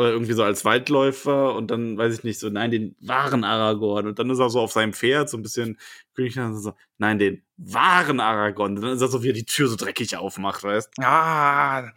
oder 0.00 0.10
irgendwie 0.10 0.32
so 0.32 0.42
als 0.42 0.64
Waldläufer 0.64 1.54
und 1.54 1.70
dann 1.70 1.98
weiß 1.98 2.14
ich 2.14 2.24
nicht 2.24 2.38
so, 2.38 2.48
nein, 2.48 2.70
den 2.70 2.96
wahren 3.00 3.44
Aragorn 3.44 4.06
und 4.06 4.18
dann 4.18 4.30
ist 4.30 4.38
er 4.38 4.50
so 4.50 4.60
auf 4.60 4.72
seinem 4.72 4.92
Pferd 4.94 5.28
so 5.28 5.36
ein 5.36 5.42
bisschen 5.42 5.78
König 6.14 6.34
so, 6.34 6.72
nein, 6.98 7.18
den 7.18 7.42
wahren 7.56 8.20
Aragorn. 8.20 8.76
Und 8.76 8.82
dann 8.82 8.92
ist 8.92 9.02
er 9.02 9.08
so, 9.08 9.22
wie 9.22 9.28
er 9.28 9.34
die 9.34 9.44
Tür 9.44 9.68
so 9.68 9.76
dreckig 9.76 10.16
aufmacht, 10.16 10.64
weißt? 10.64 10.94
Ah, 11.00 11.90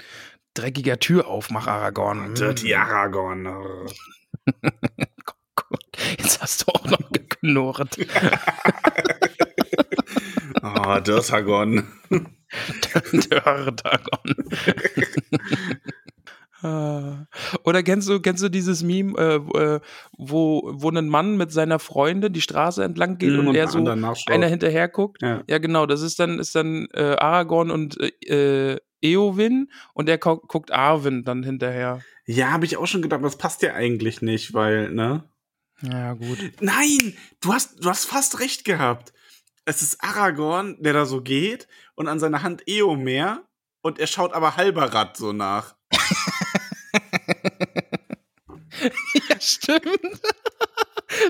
dreckiger 0.53 0.99
Türaufmach 0.99 1.67
Aragorn. 1.67 2.35
Dirty 2.35 2.75
Aragorn. 2.75 3.47
oh 3.47 3.85
Gott, 5.55 5.97
jetzt 6.17 6.41
hast 6.41 6.63
du 6.63 6.71
auch 6.73 6.85
noch 6.85 7.11
geknurrt. 7.11 7.97
oh, 10.61 10.99
Dirtagon. 11.05 11.87
Dirtagon. 13.13 14.35
Oder 16.63 17.83
kennst 17.83 18.07
du, 18.07 18.19
kennst 18.21 18.41
du 18.41 18.49
dieses 18.49 18.83
Meme, 18.83 19.17
äh, 19.17 19.35
äh, 19.59 19.79
wo, 20.17 20.71
wo 20.73 20.89
ein 20.89 21.09
Mann 21.09 21.35
mit 21.35 21.51
seiner 21.51 21.79
Freundin 21.79 22.31
die 22.31 22.41
Straße 22.41 22.83
entlang 22.83 23.17
geht 23.17 23.31
mhm, 23.31 23.47
und, 23.47 23.55
er 23.55 23.67
so 23.67 23.79
einer 23.79 24.47
hinterher 24.47 24.87
guckt? 24.87 25.21
Ja. 25.21 25.43
ja. 25.47 25.57
genau, 25.57 25.85
das 25.85 26.01
ist 26.01 26.19
dann, 26.19 26.39
ist 26.39 26.55
dann 26.55 26.87
äh, 26.93 27.15
Aragorn 27.17 27.69
und 27.69 27.97
äh, 28.27 28.77
Eowyn 29.01 29.69
und 29.93 30.07
er 30.07 30.17
guckt 30.17 30.71
Arwen 30.71 31.23
dann 31.23 31.43
hinterher. 31.43 32.01
Ja, 32.25 32.51
habe 32.51 32.65
ich 32.65 32.77
auch 32.77 32.87
schon 32.87 33.01
gedacht, 33.01 33.23
das 33.23 33.37
passt 33.37 33.61
ja 33.61 33.73
eigentlich 33.73 34.21
nicht, 34.21 34.53
weil, 34.53 34.91
ne? 34.91 35.25
Ja, 35.81 36.13
gut. 36.13 36.37
Nein, 36.61 37.13
du 37.41 37.53
hast, 37.53 37.83
du 37.83 37.89
hast 37.89 38.05
fast 38.05 38.39
recht 38.39 38.63
gehabt. 38.63 39.11
Es 39.65 39.81
ist 39.81 40.01
Aragorn, 40.01 40.77
der 40.79 40.93
da 40.93 41.05
so 41.05 41.21
geht 41.21 41.67
und 41.95 42.07
an 42.07 42.19
seiner 42.19 42.43
Hand 42.43 42.63
Eomer 42.67 43.43
und 43.81 43.99
er 43.99 44.07
schaut 44.07 44.33
aber 44.33 44.55
Halberat 44.55 45.17
so 45.17 45.33
nach. 45.33 45.75
ja, 49.29 49.39
stimmt. 49.39 50.21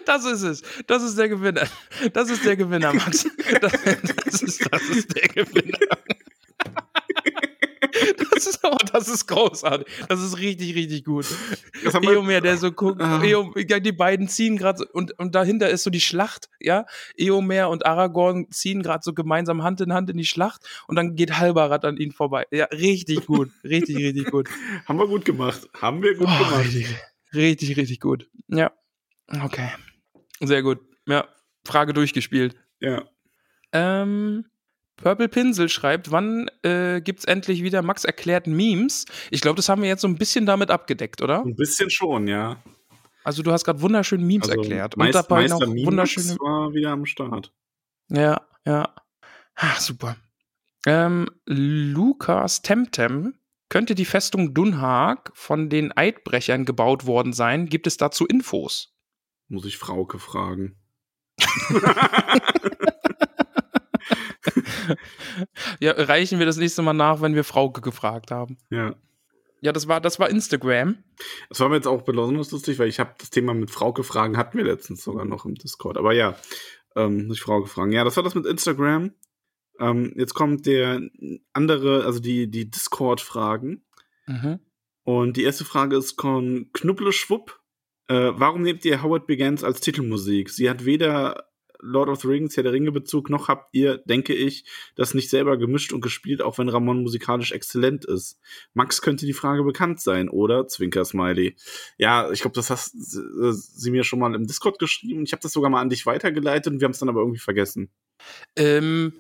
Das 0.06 0.26
ist 0.26 0.44
es. 0.44 0.62
Das 0.88 1.04
ist 1.04 1.18
der 1.18 1.30
Gewinner. 1.30 1.68
Das 2.14 2.30
ist 2.30 2.46
der 2.46 2.56
Gewinner, 2.56 2.94
Max. 2.94 3.28
Das, 3.62 3.72
das, 3.72 4.42
ist, 4.42 4.68
das 4.72 4.82
ist 4.90 5.16
der 5.16 5.28
Gewinner. 5.30 5.78
Das 8.18 8.48
ist, 8.48 8.60
oh, 8.64 8.78
das 8.92 9.08
ist 9.08 9.28
großartig. 9.28 9.88
Das 10.10 10.22
ist 10.22 10.38
richtig, 10.40 10.76
richtig 10.76 11.06
gut. 11.06 11.26
Eomer, 11.84 12.42
der 12.42 12.58
so 12.58 12.72
guckt, 12.72 13.02
ah. 13.02 13.22
Eomer, 13.24 13.54
die 13.54 13.92
beiden 13.92 14.28
ziehen 14.28 14.58
gerade 14.58 14.86
und, 14.86 15.18
und 15.20 15.36
dahinter 15.36 15.70
ist 15.70 15.84
so 15.84 15.90
die 15.90 16.02
Schlacht, 16.02 16.50
ja. 16.60 16.86
Eomer 17.16 17.70
und 17.70 17.86
Aragorn 17.86 18.50
ziehen 18.52 18.82
gerade 18.82 19.04
so 19.04 19.14
gemeinsam 19.14 19.64
Hand 19.64 19.82
in 19.82 19.94
Hand 19.94 20.10
in 20.10 20.18
die 20.18 20.26
Schlacht 20.26 20.62
und 20.88 20.96
dann 20.96 21.16
geht 21.16 21.38
Halbarat 21.38 21.86
an 21.86 21.98
ihnen 21.98 22.12
vorbei. 22.12 22.46
Ja, 22.52 22.66
richtig 22.66 23.26
gut. 23.26 23.52
Richtig, 23.64 23.98
richtig 23.98 24.32
gut. 24.32 24.50
Haben 24.86 25.00
wir 25.00 25.08
gut 25.08 25.26
gemacht. 25.26 25.62
Haben 25.80 26.02
wir 26.02 26.16
gut 26.16 26.28
oh, 26.30 26.44
gemacht. 26.44 26.66
Richtig, 26.66 26.88
richtig, 27.34 27.78
richtig 27.78 28.00
gut. 28.00 28.30
Ja. 28.48 28.72
Okay. 29.44 29.70
Sehr 30.40 30.62
gut. 30.62 30.80
Ja. 31.08 31.28
Frage 31.66 31.94
durchgespielt. 31.94 32.56
Ja. 32.80 33.04
Ähm, 33.72 34.46
Purple 34.98 35.30
Pinsel 35.30 35.70
schreibt, 35.70 36.12
wann 36.12 36.50
äh, 36.64 37.02
gibt's 37.02 37.26
endlich 37.26 37.64
wieder 37.64 37.82
Max 37.82 38.04
erklärt 38.04 38.48
Memes? 38.48 39.06
Ich 39.32 39.42
glaube, 39.42 39.56
das 39.58 39.70
haben 39.70 39.82
wir 39.82 39.90
jetzt 39.90 40.02
so 40.02 40.08
ein 40.08 40.18
bisschen 40.18 40.46
damit 40.46 40.70
abgedeckt, 40.70 41.22
oder? 41.22 41.44
Ein 41.44 41.56
bisschen 41.56 41.90
schon, 41.90 42.28
ja. 42.28 42.62
Also 43.24 43.42
du 43.42 43.52
hast 43.52 43.64
gerade 43.64 43.82
wunderschön 43.82 44.22
Memes 44.24 44.50
Also 44.50 44.62
erklärt. 44.62 44.98
Meist, 44.98 45.16
und 45.16 45.24
dabei 45.24 45.42
Meister 45.42 45.60
noch 45.60 45.74
Mimax 45.74 45.88
wunderschöne. 45.88 46.38
war 46.40 46.74
wieder 46.74 46.92
am 46.92 47.06
Start. 47.06 47.54
Ja, 48.10 48.42
ja. 48.66 48.94
Ah, 49.56 49.80
super. 49.80 50.18
Ähm, 50.86 51.30
Lukas 51.46 52.62
Temtem. 52.62 53.36
Könnte 53.74 53.96
die 53.96 54.06
Festung 54.06 54.54
Dunhag 54.54 55.32
von 55.34 55.68
den 55.68 55.92
Eidbrechern 55.98 56.64
gebaut 56.64 57.08
worden 57.08 57.34
sein? 57.34 57.66
Gibt 57.66 57.88
es 57.88 57.98
dazu 57.98 58.28
Infos? 58.28 58.94
Muss 59.48 59.66
ich 59.66 59.80
Frauke 59.80 60.20
fragen. 60.20 60.76
Ja, 65.80 65.94
reichen 65.94 66.38
wir 66.38 66.46
das 66.46 66.58
nächste 66.58 66.84
Mal 66.84 66.94
nach, 66.94 67.22
wenn 67.22 67.34
wir 67.34 67.44
Frauke 67.44 67.82
gefragt 67.82 68.30
haben. 68.30 68.58
Ja. 68.70 68.96
Ja, 69.62 69.72
das 69.72 69.88
war, 69.88 70.00
das 70.02 70.20
war 70.20 70.30
Instagram. 70.30 71.04
Das 71.50 71.60
war 71.60 71.70
mir 71.70 71.78
jetzt 71.78 71.88
auch 71.88 72.04
besonders 72.04 72.52
lustig, 72.52 72.78
weil 72.78 72.90
ich 72.90 73.00
habe 73.00 73.16
das 73.18 73.32
Thema 73.32 73.56
mit 73.56 73.72
Frauke 73.72 74.04
fragen 74.04 74.38
hatten 74.38 74.58
wir 74.58 74.66
letztens 74.66 75.04
sogar 75.04 75.26
noch 75.26 75.46
im 75.46 75.56
Discord. 75.56 75.98
Aber 75.98 76.14
ja, 76.14 76.36
ähm, 76.96 77.28
muss 77.28 77.38
ich 77.38 77.44
Frauke 77.44 77.68
fragen. 77.68 77.92
Ja, 77.92 78.04
das 78.04 78.18
war 78.18 78.24
das 78.24 78.36
mit 78.36 78.46
Instagram. 78.46 79.14
Ähm, 79.80 80.14
jetzt 80.16 80.34
kommt 80.34 80.66
der 80.66 81.02
andere, 81.54 82.06
also 82.06 82.20
die, 82.20 82.50
die 82.50 82.70
Discord-Fragen. 82.70 83.84
Mhm. 84.28 84.60
Und 85.04 85.38
die 85.38 85.44
erste 85.44 85.66
Frage 85.66 85.98
ist 85.98 86.20
von 86.20 86.70
Knubbleschwupp. 86.74 87.60
Äh, 88.08 88.32
warum 88.36 88.62
nehmt 88.62 88.86
ihr 88.86 89.02
Howard 89.02 89.28
Begins 89.28 89.64
als 89.64 89.80
Titelmusik? 89.82 90.50
Sie 90.50 90.70
hat 90.70 90.86
weder 90.86 91.50
Lord 91.84 92.10
of 92.10 92.22
the 92.22 92.28
Rings, 92.28 92.56
Herr 92.56 92.64
der 92.64 92.72
Ringe 92.72 92.92
Bezug, 92.92 93.30
noch 93.30 93.50
habt 93.50 93.76
ihr, 93.76 93.98
denke 93.98 94.34
ich, 94.34 94.66
das 94.96 95.14
nicht 95.14 95.30
selber 95.30 95.58
gemischt 95.58 95.92
und 95.92 96.02
gespielt, 96.02 96.42
auch 96.42 96.58
wenn 96.58 96.70
Ramon 96.70 97.04
musikalisch 97.04 97.52
exzellent 97.52 98.06
ist. 98.06 98.40
Max 98.74 99.02
könnte 99.02 99.26
die 99.26 99.34
Frage 99.34 99.64
bekannt 99.64 100.00
sein, 100.00 100.30
oder? 100.30 100.68
Zwinker 100.68 101.04
Smiley. 101.04 101.56
Ja, 101.98 102.32
ich 102.32 102.42
glaube, 102.42 102.56
das 102.56 102.70
hast 102.70 102.96
äh, 102.96 103.52
sie 103.52 103.92
mir 103.92 104.06
schon 104.06 104.20
mal 104.20 104.34
im 104.34 104.48
Discord 104.48 104.80
geschrieben. 104.80 105.24
Ich 105.24 105.34
habe 105.34 105.42
das 105.42 105.52
sogar 105.52 105.70
mal 105.70 105.82
an 105.82 105.90
dich 105.90 106.06
weitergeleitet 106.06 106.74
und 106.74 106.80
wir 106.80 106.86
haben 106.86 106.94
es 106.94 107.00
dann 107.00 107.10
aber 107.10 107.20
irgendwie 107.20 107.40
vergessen. 107.40 107.90
Ähm, 108.56 109.14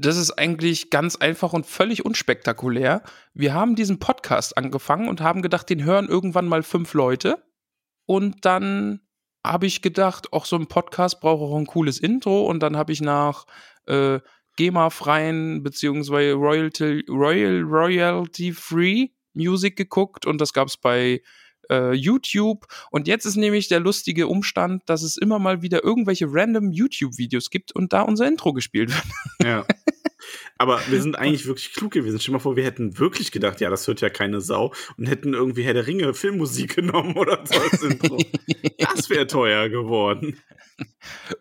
das 0.00 0.16
ist 0.16 0.32
eigentlich 0.32 0.90
ganz 0.90 1.16
einfach 1.16 1.52
und 1.52 1.66
völlig 1.66 2.04
unspektakulär. 2.04 3.02
Wir 3.34 3.54
haben 3.54 3.76
diesen 3.76 3.98
Podcast 3.98 4.56
angefangen 4.56 5.08
und 5.08 5.20
haben 5.20 5.42
gedacht, 5.42 5.68
den 5.68 5.84
hören 5.84 6.08
irgendwann 6.08 6.48
mal 6.48 6.62
fünf 6.62 6.94
Leute. 6.94 7.44
Und 8.06 8.44
dann 8.44 9.00
habe 9.44 9.66
ich 9.66 9.82
gedacht, 9.82 10.32
auch 10.32 10.46
so 10.46 10.56
ein 10.56 10.66
Podcast 10.66 11.20
braucht 11.20 11.42
auch 11.42 11.56
ein 11.56 11.66
cooles 11.66 11.98
Intro. 11.98 12.46
Und 12.46 12.60
dann 12.62 12.76
habe 12.76 12.92
ich 12.92 13.00
nach 13.00 13.46
äh, 13.86 14.20
GEMA-freien 14.56 15.62
beziehungsweise 15.62 16.32
Royalty, 16.32 17.04
Royal, 17.08 17.62
Royalty-Free 17.62 19.08
Music 19.34 19.76
geguckt 19.76 20.26
und 20.26 20.40
das 20.40 20.52
gab 20.52 20.68
es 20.68 20.76
bei 20.76 21.22
äh, 21.70 21.92
YouTube. 21.92 22.66
Und 22.90 23.08
jetzt 23.08 23.24
ist 23.24 23.36
nämlich 23.36 23.68
der 23.68 23.80
lustige 23.80 24.26
Umstand, 24.26 24.82
dass 24.86 25.02
es 25.02 25.16
immer 25.16 25.38
mal 25.38 25.62
wieder 25.62 25.84
irgendwelche 25.84 26.26
random 26.28 26.72
YouTube-Videos 26.72 27.50
gibt 27.50 27.72
und 27.72 27.92
da 27.92 28.02
unser 28.02 28.26
Intro 28.26 28.52
gespielt 28.52 28.90
wird. 28.90 29.46
Ja. 29.46 29.66
Aber 30.58 30.80
wir 30.88 31.00
sind 31.00 31.16
eigentlich 31.18 31.46
wirklich 31.46 31.72
klug 31.72 31.92
gewesen. 31.92 32.20
Stell 32.20 32.32
dir 32.32 32.38
mal 32.38 32.42
vor, 32.42 32.56
wir 32.56 32.64
hätten 32.64 32.98
wirklich 32.98 33.32
gedacht, 33.32 33.60
ja, 33.60 33.70
das 33.70 33.86
hört 33.86 34.00
ja 34.00 34.10
keine 34.10 34.40
Sau 34.40 34.74
und 34.98 35.06
hätten 35.06 35.32
irgendwie 35.32 35.62
Herr 35.62 35.74
der 35.74 35.86
Ringe 35.86 36.12
Filmmusik 36.14 36.76
genommen 36.76 37.16
oder 37.16 37.42
so 37.44 37.58
als 37.58 37.82
Intro. 37.82 38.18
das 38.78 39.08
wäre 39.08 39.26
teuer 39.26 39.68
geworden. 39.68 40.38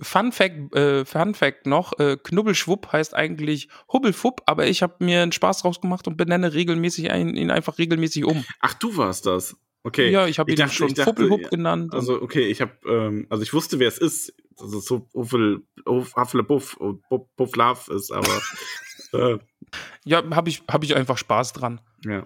Fun 0.01 0.31
Fact, 0.31 0.75
äh, 0.75 1.05
Fun 1.05 1.33
Fact 1.33 1.65
noch, 1.65 1.97
äh, 1.99 2.17
Knubbelschwupp 2.21 2.91
heißt 2.91 3.13
eigentlich 3.13 3.69
Hubbelfupp, 3.91 4.41
aber 4.45 4.67
ich 4.67 4.81
habe 4.81 5.03
mir 5.03 5.21
einen 5.21 5.31
Spaß 5.31 5.61
draus 5.61 5.81
gemacht 5.81 6.07
und 6.07 6.17
benenne 6.17 6.53
regelmäßig 6.53 7.11
ein, 7.11 7.35
ihn 7.35 7.51
einfach 7.51 7.77
regelmäßig 7.77 8.25
um. 8.25 8.43
Ach, 8.59 8.73
du 8.73 8.97
warst 8.97 9.25
das. 9.25 9.55
Okay. 9.83 10.09
Ja, 10.11 10.27
ich 10.27 10.39
habe 10.39 10.51
ihn 10.51 10.57
dachte- 10.57 10.73
schon 10.73 10.95
Fuppelhupp 10.95 11.41
ja, 11.43 11.49
genannt. 11.49 11.93
Also, 11.93 12.21
okay, 12.21 12.47
ich 12.47 12.59
habe, 12.61 12.73
ähm, 12.85 13.27
also 13.29 13.43
ich 13.43 13.53
wusste, 13.53 13.79
wer 13.79 13.87
es 13.87 13.97
ist. 13.97 14.29
Ist 14.29 14.85
so 14.87 15.07
Huffel, 15.13 15.63
Huff- 15.87 16.15
Hufflepuff 16.17 16.75
Love 17.55 17.93
ist, 17.95 18.11
aber 18.11 18.41
äh, 19.13 19.37
ja, 20.03 20.23
habe 20.31 20.49
ich, 20.49 20.63
hab 20.69 20.83
ich 20.83 20.95
einfach 20.95 21.17
Spaß 21.17 21.53
dran. 21.53 21.79
ja. 22.03 22.25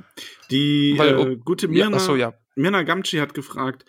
Die 0.50 0.96
Weil, 0.98 1.20
äh, 1.34 1.36
gute 1.38 1.68
Ja, 1.68 1.72
Mirna, 1.72 1.98
achso, 1.98 2.16
ja. 2.16 2.34
Mirna 2.56 2.82
Gamci 2.84 3.18
hat 3.18 3.34
gefragt, 3.36 3.86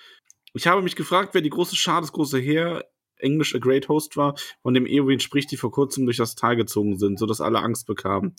ich 0.53 0.67
habe 0.67 0.83
mich 0.83 0.95
gefragt, 0.97 1.31
wer 1.33 1.41
die 1.41 1.51
große 1.51 1.75
Schar, 1.77 2.01
das 2.03 2.13
große 2.13 2.39
Heer, 2.39 2.85
Englisch 3.17 3.55
A 3.55 3.59
Great 3.59 3.89
Host 3.89 4.17
war, 4.19 4.35
von 4.63 4.75
dem 4.75 4.87
Eowyn 4.87 5.21
spricht, 5.21 5.51
die 5.51 5.57
vor 5.57 5.71
kurzem 5.71 6.05
durch 6.05 6.19
das 6.19 6.35
Tal 6.35 6.57
gezogen 6.57 6.99
sind, 6.99 7.19
sodass 7.19 7.41
alle 7.41 7.61
Angst 7.61 7.87
bekamen. 7.87 8.37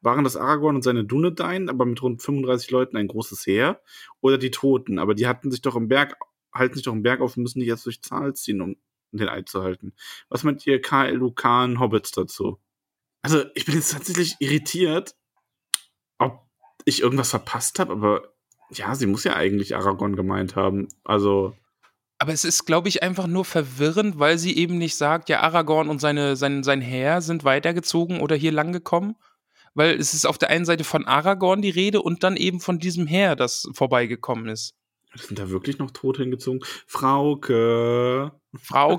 Waren 0.00 0.24
das 0.24 0.36
Aragorn 0.36 0.76
und 0.76 0.82
seine 0.82 1.04
Dunedain, 1.04 1.68
aber 1.68 1.84
mit 1.84 2.02
rund 2.02 2.22
35 2.22 2.70
Leuten 2.70 2.96
ein 2.96 3.08
großes 3.08 3.46
Heer? 3.46 3.80
Oder 4.20 4.38
die 4.38 4.50
Toten, 4.50 4.98
aber 4.98 5.14
die 5.14 5.26
hatten 5.26 5.50
sich 5.50 5.60
doch 5.60 5.76
im 5.76 5.88
Berg, 5.88 6.16
halten 6.52 6.74
sich 6.74 6.84
doch 6.84 6.92
im 6.92 7.02
Berg 7.02 7.20
auf 7.20 7.36
und 7.36 7.42
müssen 7.42 7.60
die 7.60 7.66
jetzt 7.66 7.86
durch 7.86 8.02
Zahl 8.02 8.34
ziehen, 8.34 8.60
um 8.60 8.76
den 9.12 9.28
Eid 9.28 9.48
zu 9.48 9.62
halten. 9.62 9.94
Was 10.28 10.44
meint 10.44 10.66
ihr 10.66 10.80
KL 10.80 11.14
Lukan 11.14 11.80
Hobbits 11.80 12.12
dazu? 12.12 12.58
Also, 13.22 13.44
ich 13.54 13.64
bin 13.64 13.74
jetzt 13.74 13.92
tatsächlich 13.92 14.36
irritiert, 14.38 15.16
ob 16.18 16.46
ich 16.84 17.02
irgendwas 17.02 17.30
verpasst 17.30 17.78
habe, 17.78 17.92
aber 17.92 18.34
ja, 18.70 18.94
sie 18.94 19.06
muss 19.06 19.24
ja 19.24 19.34
eigentlich 19.34 19.74
Aragorn 19.74 20.14
gemeint 20.14 20.56
haben. 20.56 20.88
Also, 21.04 21.56
Aber 22.18 22.32
es 22.32 22.44
ist, 22.44 22.66
glaube 22.66 22.88
ich, 22.88 23.02
einfach 23.02 23.26
nur 23.26 23.44
verwirrend, 23.44 24.18
weil 24.18 24.38
sie 24.38 24.56
eben 24.56 24.78
nicht 24.78 24.96
sagt, 24.96 25.28
ja, 25.28 25.40
Aragorn 25.40 25.88
und 25.88 26.00
seine, 26.00 26.36
sein, 26.36 26.62
sein 26.62 26.80
Heer 26.80 27.22
sind 27.22 27.44
weitergezogen 27.44 28.20
oder 28.20 28.36
hier 28.36 28.52
lang 28.52 28.72
gekommen. 28.72 29.16
Weil 29.78 29.94
es 29.94 30.12
ist 30.12 30.26
auf 30.26 30.38
der 30.38 30.50
einen 30.50 30.64
Seite 30.64 30.82
von 30.82 31.06
Aragorn 31.06 31.62
die 31.62 31.70
Rede 31.70 32.02
und 32.02 32.24
dann 32.24 32.36
eben 32.36 32.58
von 32.58 32.80
diesem 32.80 33.06
Heer, 33.06 33.36
das 33.36 33.68
vorbeigekommen 33.74 34.48
ist. 34.48 34.74
sind 35.14 35.38
da 35.38 35.50
wirklich 35.50 35.78
noch 35.78 35.92
Tote 35.92 36.22
hingezogen? 36.22 36.58
Frauke. 36.88 38.32
Frau. 38.60 38.98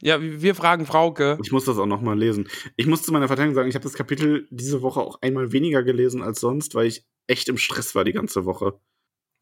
ja, 0.00 0.22
wir 0.22 0.54
fragen 0.54 0.86
Frauke. 0.86 1.38
Ich 1.42 1.52
muss 1.52 1.66
das 1.66 1.76
auch 1.76 1.84
noch 1.84 2.00
mal 2.00 2.18
lesen. 2.18 2.48
Ich 2.76 2.86
muss 2.86 3.02
zu 3.02 3.12
meiner 3.12 3.28
Verteidigung 3.28 3.54
sagen, 3.54 3.68
ich 3.68 3.74
habe 3.74 3.82
das 3.82 3.92
Kapitel 3.92 4.48
diese 4.50 4.80
Woche 4.80 5.00
auch 5.00 5.20
einmal 5.20 5.52
weniger 5.52 5.82
gelesen 5.82 6.22
als 6.22 6.40
sonst, 6.40 6.74
weil 6.74 6.86
ich 6.86 7.04
echt 7.26 7.50
im 7.50 7.58
Stress 7.58 7.94
war 7.94 8.04
die 8.04 8.12
ganze 8.12 8.46
Woche. 8.46 8.80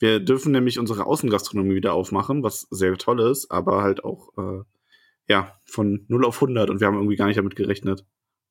Wir 0.01 0.19
dürfen 0.19 0.51
nämlich 0.51 0.81
unsere 0.81 1.07
Außengastronomie 1.07 1.77
wieder 1.77 1.95
aufmachen, 1.95 2.43
was 2.43 2.67
sehr 2.71 2.99
toll 2.99 3.21
ist, 3.21 3.53
aber 3.53 3.83
halt 3.83 4.03
auch, 4.03 4.37
äh, 4.37 4.65
ja, 5.29 5.59
von 5.65 6.05
0 6.09 6.25
auf 6.25 6.37
100 6.37 6.71
und 6.71 6.81
wir 6.81 6.87
haben 6.87 6.97
irgendwie 6.97 7.17
gar 7.17 7.27
nicht 7.27 7.39
damit 7.39 7.57
gerechnet. 7.57 8.05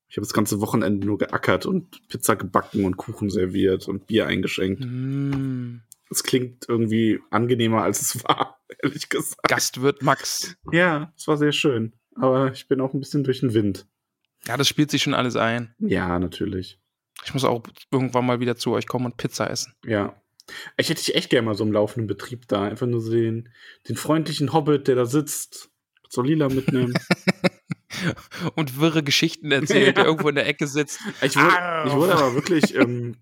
Ich 0.07 0.17
habe 0.17 0.25
das 0.25 0.33
ganze 0.33 0.61
Wochenende 0.61 1.05
nur 1.07 1.17
geackert 1.17 1.65
und 1.65 2.07
Pizza 2.09 2.35
gebacken 2.35 2.85
und 2.85 2.97
Kuchen 2.97 3.29
serviert 3.29 3.87
und 3.87 4.05
Bier 4.07 4.27
eingeschenkt. 4.27 4.83
Hm, 4.83 5.81
Es 6.11 6.23
klingt 6.23 6.65
irgendwie 6.67 7.19
angenehmer, 7.31 7.81
als 7.83 8.01
es 8.01 8.23
war, 8.23 8.59
ehrlich 8.83 9.09
gesagt. 9.09 9.47
Gastwirt 9.47 10.03
Max. 10.03 10.55
Ja, 10.71 11.11
es 11.17 11.27
war 11.27 11.37
sehr 11.37 11.51
schön. 11.51 11.93
Aber 12.15 12.51
ich 12.51 12.67
bin 12.67 12.79
auch 12.81 12.93
ein 12.93 12.99
bisschen 12.99 13.23
durch 13.23 13.39
den 13.41 13.53
Wind. 13.53 13.87
Ja, 14.47 14.57
das 14.57 14.67
spielt 14.67 14.91
sich 14.91 15.01
schon 15.03 15.15
alles 15.15 15.35
ein. 15.35 15.73
Ja, 15.79 16.19
natürlich. 16.19 16.79
Ich 17.25 17.33
muss 17.33 17.43
auch 17.43 17.63
irgendwann 17.91 18.25
mal 18.25 18.39
wieder 18.39 18.55
zu 18.55 18.71
euch 18.73 18.85
kommen 18.87 19.05
und 19.05 19.17
Pizza 19.17 19.49
essen. 19.49 19.73
Ja. 19.85 20.21
Ich 20.77 20.89
hätte 20.89 21.03
dich 21.03 21.15
echt 21.15 21.31
gerne 21.31 21.47
mal 21.47 21.55
so 21.55 21.63
im 21.63 21.71
laufenden 21.71 22.05
Betrieb 22.07 22.47
da. 22.47 22.63
Einfach 22.63 22.85
nur 22.85 23.01
so 23.01 23.11
den, 23.11 23.49
den 23.89 23.95
freundlichen 23.95 24.53
Hobbit, 24.53 24.87
der 24.87 24.95
da 24.95 25.05
sitzt, 25.05 25.71
so 26.15 26.21
lila 26.21 26.49
mitnehmen. 26.49 26.93
Und 28.55 28.79
wirre 28.79 29.03
Geschichten 29.03 29.51
erzählt, 29.51 29.85
Ja. 29.87 29.91
der 29.93 30.05
irgendwo 30.05 30.29
in 30.29 30.35
der 30.35 30.47
Ecke 30.47 30.67
sitzt. 30.67 30.99
ich, 31.21 31.35
wurde, 31.35 31.83
ich 31.87 31.93
wurde 31.93 32.15
aber 32.15 32.33
wirklich, 32.35 32.75
ähm, 32.75 33.15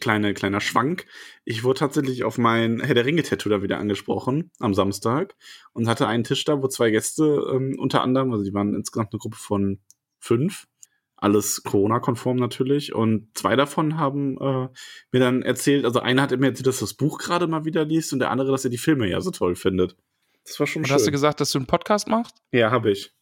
kleine, 0.00 0.34
kleiner 0.34 0.60
Schwank. 0.60 1.06
Ich 1.44 1.64
wurde 1.64 1.80
tatsächlich 1.80 2.24
auf 2.24 2.38
mein 2.38 2.80
Herr 2.80 2.94
der 2.94 3.04
Ringe-Tattoo 3.04 3.48
da 3.48 3.62
wieder 3.62 3.78
angesprochen 3.78 4.50
am 4.58 4.74
Samstag 4.74 5.34
und 5.72 5.88
hatte 5.88 6.06
einen 6.06 6.24
Tisch 6.24 6.44
da, 6.44 6.62
wo 6.62 6.68
zwei 6.68 6.90
Gäste 6.90 7.24
ähm, 7.52 7.76
unter 7.78 8.02
anderem, 8.02 8.32
also 8.32 8.44
die 8.44 8.54
waren 8.54 8.74
insgesamt 8.74 9.12
eine 9.12 9.18
Gruppe 9.20 9.36
von 9.36 9.80
fünf, 10.18 10.66
alles 11.16 11.62
Corona-konform 11.62 12.36
natürlich. 12.36 12.94
Und 12.94 13.28
zwei 13.34 13.54
davon 13.56 13.96
haben 13.98 14.36
äh, 14.38 14.68
mir 15.12 15.20
dann 15.20 15.42
erzählt, 15.42 15.84
also 15.84 16.00
einer 16.00 16.22
hat 16.22 16.38
mir 16.38 16.48
erzählt, 16.48 16.66
dass 16.66 16.80
das 16.80 16.94
Buch 16.94 17.18
gerade 17.18 17.46
mal 17.46 17.64
wieder 17.64 17.84
liest 17.84 18.12
und 18.12 18.18
der 18.18 18.30
andere, 18.30 18.50
dass 18.50 18.64
er 18.64 18.70
die 18.70 18.78
Filme 18.78 19.08
ja 19.08 19.20
so 19.20 19.30
toll 19.30 19.54
findet. 19.54 19.96
Das 20.46 20.60
war 20.60 20.66
schon 20.66 20.82
Und 20.82 20.86
schön. 20.88 20.94
hast 20.94 21.06
du 21.06 21.10
gesagt, 21.10 21.40
dass 21.40 21.50
du 21.50 21.58
einen 21.58 21.66
Podcast 21.66 22.08
machst? 22.08 22.36
ja, 22.52 22.70
habe 22.70 22.90
ich. 22.90 23.12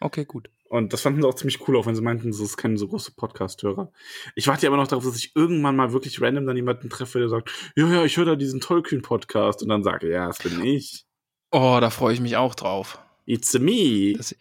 Okay, 0.00 0.24
gut. 0.24 0.48
Und 0.70 0.92
das 0.92 1.02
fanden 1.02 1.20
sie 1.20 1.26
auch 1.28 1.34
ziemlich 1.34 1.66
cool, 1.68 1.76
auch 1.76 1.84
wenn 1.86 1.94
sie 1.96 2.00
meinten, 2.00 2.30
das 2.30 2.38
ist 2.40 2.56
kein 2.56 2.76
so 2.76 2.86
großer 2.88 3.12
Podcast-Hörer. 3.16 3.92
Ich 4.36 4.46
warte 4.46 4.62
ja 4.64 4.70
aber 4.70 4.76
noch 4.76 4.86
darauf, 4.88 5.04
dass 5.04 5.16
ich 5.16 5.32
irgendwann 5.34 5.74
mal 5.76 5.92
wirklich 5.92 6.20
random 6.22 6.46
dann 6.46 6.56
jemanden 6.56 6.88
treffe, 6.88 7.18
der 7.18 7.28
sagt, 7.28 7.50
ja, 7.76 7.86
ja, 7.88 8.04
ich 8.04 8.16
höre 8.16 8.24
da 8.24 8.36
diesen 8.36 8.60
Tolkien-Podcast 8.60 9.62
und 9.62 9.68
dann 9.68 9.82
sage, 9.82 10.08
ja, 10.10 10.28
das 10.28 10.38
bin 10.38 10.64
ich. 10.64 11.04
Oh, 11.50 11.78
da 11.80 11.90
freue 11.90 12.14
ich 12.14 12.20
mich 12.20 12.36
auch 12.36 12.54
drauf. 12.54 13.00
It's 13.26 13.52
me. 13.58 14.14
Dass, 14.16 14.34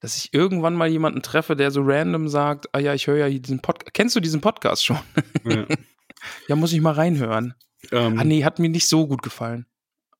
dass 0.00 0.16
ich 0.16 0.32
irgendwann 0.32 0.74
mal 0.74 0.88
jemanden 0.88 1.20
treffe, 1.22 1.54
der 1.54 1.70
so 1.70 1.82
random 1.84 2.28
sagt, 2.28 2.74
ah 2.74 2.78
ja, 2.78 2.94
ich 2.94 3.06
höre 3.06 3.18
ja 3.18 3.28
diesen 3.38 3.60
Podcast. 3.60 3.92
Kennst 3.94 4.16
du 4.16 4.20
diesen 4.20 4.40
Podcast 4.40 4.84
schon? 4.86 4.98
ja. 5.44 5.66
ja, 6.48 6.56
muss 6.56 6.72
ich 6.72 6.80
mal 6.80 6.94
reinhören. 6.94 7.54
ähm, 7.92 8.18
Ah 8.18 8.24
nee, 8.24 8.42
hat 8.42 8.58
mir 8.58 8.70
nicht 8.70 8.88
so 8.88 9.06
gut 9.06 9.22
gefallen. 9.22 9.66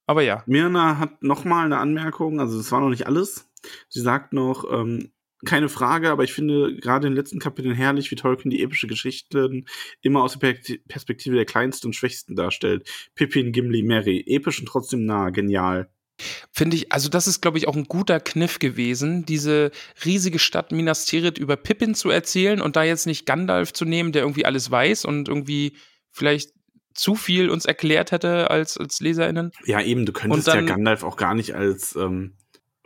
Aber 0.07 0.23
ja. 0.23 0.43
Mirna 0.47 0.99
hat 0.99 1.23
nochmal 1.23 1.67
eine 1.67 1.79
Anmerkung, 1.79 2.41
also 2.41 2.59
das 2.59 2.71
war 2.73 2.81
noch 2.81 2.91
nicht 2.91 3.07
alles. 3.07 3.51
Sie 3.89 4.01
sagt 4.01 4.33
noch, 4.33 4.71
ähm, 4.71 5.11
keine 5.45 5.69
Frage, 5.69 6.11
aber 6.11 6.25
ich 6.25 6.33
finde 6.33 6.77
gerade 6.77 7.07
in 7.07 7.13
den 7.13 7.17
letzten 7.17 7.39
Kapiteln 7.39 7.75
herrlich, 7.75 8.11
wie 8.11 8.17
Tolkien 8.17 8.51
die 8.51 8.63
epische 8.63 8.87
Geschichten 8.87 9.67
immer 10.01 10.23
aus 10.23 10.39
der 10.39 10.57
Perspektive 10.89 11.37
der 11.37 11.45
Kleinsten 11.45 11.89
und 11.89 11.93
Schwächsten 11.95 12.35
darstellt. 12.35 12.89
Pippin, 13.15 13.53
Gimli, 13.53 13.83
Mary. 13.83 14.25
Episch 14.27 14.61
und 14.61 14.67
trotzdem 14.67 15.05
nah. 15.05 15.31
Genial. 15.31 15.91
Finde 16.53 16.77
ich, 16.77 16.93
also 16.93 17.09
das 17.09 17.27
ist, 17.27 17.41
glaube 17.41 17.59
ich, 17.59 17.67
auch 17.67 17.75
ein 17.75 17.85
guter 17.85 18.21
Kniff 18.21 18.61
gewesen, 18.61 19.27
diese 19.27 19.73
riesige 20.05 20.39
Stadt 20.39 20.71
Minas 20.71 21.07
Tirith 21.07 21.39
über 21.39 21.57
Pippin 21.57 21.95
zu 21.95 22.09
erzählen 22.09 22.61
und 22.61 22.77
da 22.77 22.85
jetzt 22.85 23.07
nicht 23.07 23.27
Gandalf 23.27 23.73
zu 23.73 23.85
nehmen, 23.85 24.13
der 24.13 24.23
irgendwie 24.23 24.47
alles 24.47 24.71
weiß 24.71 25.07
und 25.07 25.29
irgendwie 25.29 25.77
vielleicht 26.13 26.53
zu 26.95 27.15
viel 27.15 27.51
uns 27.51 27.65
erklärt 27.65 28.13
hätte 28.13 28.51
als, 28.51 28.79
als 28.79 29.01
LeserInnen. 29.01 29.53
Ja, 29.65 29.81
eben, 29.81 30.07
du 30.07 30.13
könntest 30.13 30.49
dann, 30.49 30.67
ja 30.67 30.75
Gandalf 30.75 31.03
auch 31.03 31.17
gar 31.17 31.35
nicht 31.35 31.55
als 31.55 31.97
ähm, 31.97 32.37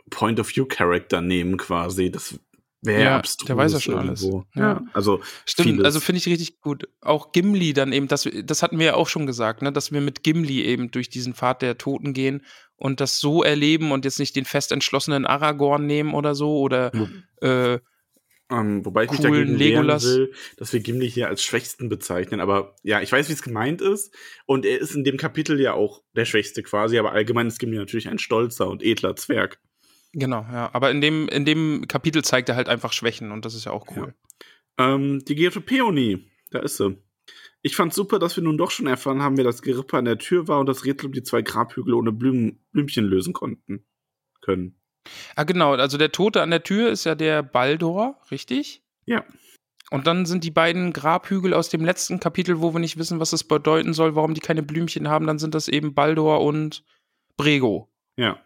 Point-of-View-Character 0.09 1.21
nehmen, 1.21 1.57
quasi. 1.57 2.11
Das 2.11 2.39
wäre 2.81 3.03
ja, 3.03 3.17
abstrus. 3.17 3.47
Der 3.47 3.57
weiß 3.57 3.73
ja 3.73 3.79
schon 3.79 3.95
irgendwo. 3.95 4.37
alles. 4.39 4.47
Ja, 4.55 4.81
also 4.93 5.21
Stimmt, 5.45 5.69
vieles. 5.69 5.85
also 5.85 5.99
finde 5.99 6.17
ich 6.17 6.27
richtig 6.27 6.59
gut. 6.61 6.87
Auch 7.01 7.31
Gimli 7.31 7.73
dann 7.73 7.93
eben, 7.93 8.07
das, 8.07 8.27
das 8.43 8.63
hatten 8.63 8.79
wir 8.79 8.87
ja 8.87 8.93
auch 8.95 9.07
schon 9.07 9.25
gesagt, 9.25 9.61
ne, 9.61 9.71
dass 9.71 9.91
wir 9.91 10.01
mit 10.01 10.23
Gimli 10.23 10.61
eben 10.63 10.91
durch 10.91 11.09
diesen 11.09 11.33
Pfad 11.33 11.61
der 11.61 11.77
Toten 11.77 12.13
gehen 12.13 12.45
und 12.75 13.01
das 13.01 13.19
so 13.19 13.43
erleben 13.43 13.91
und 13.91 14.05
jetzt 14.05 14.19
nicht 14.19 14.35
den 14.35 14.45
fest 14.45 14.71
entschlossenen 14.71 15.25
Aragorn 15.25 15.85
nehmen 15.85 16.13
oder 16.13 16.35
so 16.35 16.59
oder 16.59 16.91
mhm. 16.93 17.23
äh, 17.41 17.79
ähm, 18.51 18.83
wobei 18.83 19.03
ich 19.03 19.11
mich 19.11 19.19
dagegen 19.19 19.55
Legolas. 19.55 20.03
will, 20.05 20.33
dass 20.57 20.73
wir 20.73 20.79
Gimli 20.79 21.09
hier 21.09 21.27
als 21.27 21.43
Schwächsten 21.43 21.87
bezeichnen. 21.87 22.39
Aber 22.39 22.75
ja, 22.81 23.01
ich 23.01 23.11
weiß, 23.11 23.29
wie 23.29 23.33
es 23.33 23.43
gemeint 23.43 23.81
ist. 23.81 24.13
Und 24.45 24.65
er 24.65 24.79
ist 24.79 24.95
in 24.95 25.03
dem 25.03 25.17
Kapitel 25.17 25.59
ja 25.59 25.73
auch 25.73 26.01
der 26.15 26.25
Schwächste 26.25 26.63
quasi. 26.63 26.97
Aber 26.97 27.11
allgemein 27.11 27.47
ist 27.47 27.59
Gimli 27.59 27.77
natürlich 27.77 28.09
ein 28.09 28.17
stolzer 28.17 28.67
und 28.67 28.83
edler 28.83 29.15
Zwerg. 29.15 29.59
Genau, 30.13 30.41
ja. 30.51 30.71
Aber 30.73 30.89
in 30.89 31.01
dem, 31.01 31.27
in 31.27 31.45
dem 31.45 31.87
Kapitel 31.87 32.23
zeigt 32.23 32.49
er 32.49 32.55
halt 32.55 32.69
einfach 32.69 32.93
Schwächen 32.93 33.31
und 33.31 33.45
das 33.45 33.53
ist 33.53 33.65
ja 33.65 33.71
auch 33.71 33.85
cool. 33.95 34.15
Ja. 34.79 34.95
Ähm, 34.95 35.23
die 35.25 35.35
Gerte 35.35 35.61
Peony, 35.61 36.27
da 36.49 36.59
ist 36.59 36.77
sie. 36.77 36.97
Ich 37.61 37.75
fand's 37.75 37.95
super, 37.95 38.17
dass 38.17 38.35
wir 38.35 38.43
nun 38.43 38.57
doch 38.57 38.71
schon 38.71 38.87
erfahren 38.87 39.21
haben, 39.21 39.37
wer 39.37 39.43
das 39.43 39.61
Gerippe 39.61 39.97
an 39.97 40.05
der 40.05 40.17
Tür 40.17 40.47
war 40.47 40.59
und 40.59 40.65
das 40.67 40.85
Rätsel 40.85 41.07
um 41.07 41.11
die 41.11 41.23
zwei 41.23 41.41
Grabhügel 41.41 41.93
ohne 41.93 42.11
Blüm 42.11 42.59
Blümchen 42.71 43.05
lösen 43.05 43.33
konnten. 43.33 43.85
Können. 44.41 44.78
Ah, 45.35 45.43
genau. 45.43 45.73
Also 45.73 45.97
der 45.97 46.11
Tote 46.11 46.41
an 46.41 46.51
der 46.51 46.63
Tür 46.63 46.89
ist 46.89 47.05
ja 47.05 47.15
der 47.15 47.43
Baldor, 47.43 48.19
richtig? 48.31 48.83
Ja. 49.05 49.23
Und 49.91 50.05
dann 50.07 50.25
sind 50.25 50.43
die 50.43 50.51
beiden 50.51 50.93
Grabhügel 50.93 51.53
aus 51.53 51.69
dem 51.69 51.83
letzten 51.83 52.19
Kapitel, 52.19 52.61
wo 52.61 52.73
wir 52.73 52.79
nicht 52.79 52.97
wissen, 52.97 53.19
was 53.19 53.33
es 53.33 53.43
bedeuten 53.43 53.93
soll, 53.93 54.15
warum 54.15 54.33
die 54.33 54.41
keine 54.41 54.61
Blümchen 54.61 55.09
haben, 55.09 55.25
dann 55.25 55.39
sind 55.39 55.55
das 55.55 55.67
eben 55.67 55.93
Baldor 55.95 56.41
und 56.41 56.83
Brego. 57.37 57.89
Ja. 58.15 58.39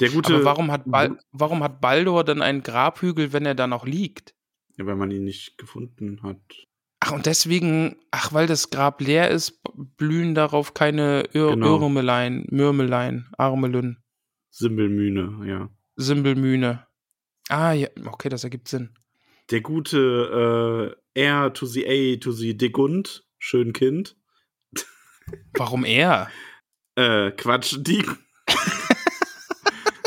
Der 0.00 0.10
gute. 0.10 0.34
Aber 0.34 0.44
warum 0.44 0.70
hat, 0.70 0.82
Bal 0.86 1.18
warum 1.32 1.62
hat 1.62 1.80
Baldor 1.80 2.24
dann 2.24 2.42
einen 2.42 2.62
Grabhügel, 2.62 3.32
wenn 3.32 3.46
er 3.46 3.54
da 3.54 3.66
noch 3.66 3.86
liegt? 3.86 4.34
Ja, 4.76 4.86
weil 4.86 4.96
man 4.96 5.10
ihn 5.10 5.24
nicht 5.24 5.56
gefunden 5.56 6.22
hat. 6.22 6.66
Ach, 7.00 7.12
und 7.12 7.26
deswegen, 7.26 7.96
ach, 8.10 8.32
weil 8.32 8.46
das 8.46 8.70
Grab 8.70 9.00
leer 9.00 9.30
ist, 9.30 9.62
blühen 9.96 10.34
darauf 10.34 10.74
keine 10.74 11.24
Ir 11.32 11.50
genau. 11.50 11.80
Irmelein, 11.80 12.46
Mürmelein, 12.50 13.28
Armelün. 13.36 13.98
Simbelmühne, 14.50 15.46
ja. 15.46 15.68
Simbelmühne. 15.96 16.86
Ah, 17.48 17.72
ja, 17.72 17.88
okay, 18.06 18.28
das 18.28 18.44
ergibt 18.44 18.68
Sinn. 18.68 18.96
Der 19.50 19.60
gute 19.60 20.96
äh, 21.14 21.20
R 21.20 21.52
to 21.52 21.66
the 21.66 21.86
A 21.86 22.16
to 22.18 22.32
the 22.32 22.56
Degund, 22.56 23.24
schön 23.38 23.72
Kind. 23.72 24.16
Warum 25.54 25.84
er? 25.84 26.30
äh, 26.96 27.30
Quatsch, 27.32 27.76
die. 27.78 28.04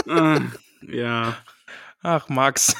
äh, 0.07 0.39
ja. 0.81 1.37
Ach, 2.01 2.29
Max. 2.29 2.75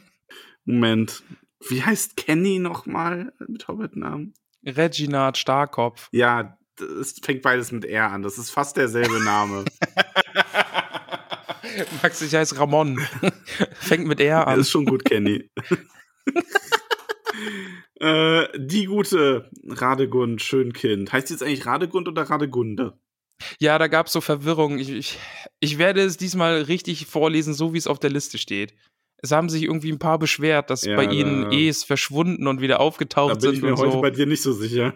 Moment. 0.64 1.22
Wie 1.68 1.82
heißt 1.82 2.16
Kenny 2.16 2.58
nochmal 2.58 3.32
mit 3.46 3.68
Hobbit-Namen? 3.68 4.34
Reginald 4.64 5.36
Starkopf. 5.36 6.08
Ja, 6.12 6.56
es 6.78 7.18
fängt 7.22 7.42
beides 7.42 7.72
mit 7.72 7.84
R 7.84 8.10
an. 8.10 8.22
Das 8.22 8.38
ist 8.38 8.50
fast 8.50 8.76
derselbe 8.76 9.22
Name. 9.22 9.64
Max, 12.02 12.22
ich 12.22 12.34
heiße 12.34 12.58
Ramon. 12.58 13.00
fängt 13.74 14.06
mit 14.06 14.20
R 14.20 14.46
an. 14.46 14.58
Das 14.58 14.66
ist 14.66 14.72
schon 14.72 14.86
gut, 14.86 15.04
Kenny. 15.04 15.50
äh, 18.00 18.46
die 18.56 18.86
gute 18.86 19.50
Radegund 19.68 20.42
Schönkind. 20.42 21.12
Heißt 21.12 21.28
die 21.28 21.34
jetzt 21.34 21.42
eigentlich 21.42 21.66
Radegund 21.66 22.08
oder 22.08 22.22
Radegunde? 22.22 22.98
Ja, 23.58 23.78
da 23.78 23.88
gab 23.88 24.06
es 24.06 24.12
so 24.12 24.20
Verwirrung. 24.20 24.78
Ich, 24.78 24.90
ich, 24.90 25.18
ich 25.60 25.78
werde 25.78 26.02
es 26.02 26.16
diesmal 26.16 26.62
richtig 26.62 27.06
vorlesen, 27.06 27.54
so 27.54 27.74
wie 27.74 27.78
es 27.78 27.86
auf 27.86 27.98
der 27.98 28.10
Liste 28.10 28.38
steht 28.38 28.74
es 29.22 29.30
haben 29.30 29.48
sich 29.48 29.62
irgendwie 29.62 29.92
ein 29.92 30.00
paar 30.00 30.18
beschwert, 30.18 30.68
dass 30.68 30.84
ja, 30.84 30.96
bei 30.96 31.04
ihnen 31.04 31.44
ja. 31.44 31.58
E's 31.58 31.84
verschwunden 31.84 32.48
und 32.48 32.60
wieder 32.60 32.80
aufgetaucht 32.80 33.40
sind. 33.40 33.44
Da 33.44 33.48
bin 33.50 33.56
ich 33.56 33.62
mir 33.62 33.76
heute 33.76 33.92
so. 33.92 34.00
bei 34.00 34.10
dir 34.10 34.26
nicht 34.26 34.42
so 34.42 34.52
sicher. 34.52 34.92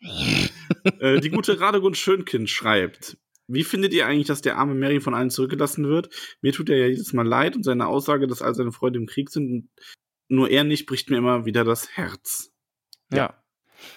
äh, 0.98 1.20
die 1.20 1.28
gute 1.28 1.60
Radegund 1.60 1.96
Schönkind 1.96 2.48
schreibt. 2.48 3.18
Wie 3.48 3.64
findet 3.64 3.92
ihr 3.92 4.06
eigentlich, 4.06 4.26
dass 4.26 4.42
der 4.42 4.56
arme 4.56 4.74
Mary 4.74 5.00
von 5.00 5.14
allen 5.14 5.30
zurückgelassen 5.30 5.86
wird? 5.86 6.08
Mir 6.40 6.52
tut 6.52 6.68
er 6.68 6.78
ja 6.78 6.86
jedes 6.86 7.12
Mal 7.12 7.26
leid 7.26 7.56
und 7.56 7.62
seine 7.62 7.86
Aussage, 7.86 8.26
dass 8.26 8.42
all 8.42 8.54
seine 8.54 8.72
Freunde 8.72 8.98
im 8.98 9.06
Krieg 9.06 9.30
sind 9.30 9.50
und 9.50 9.70
nur 10.28 10.50
er 10.50 10.64
nicht, 10.64 10.86
bricht 10.86 11.08
mir 11.10 11.18
immer 11.18 11.44
wieder 11.44 11.64
das 11.64 11.88
Herz. 11.96 12.52
Ja. 13.10 13.16
ja. 13.16 13.44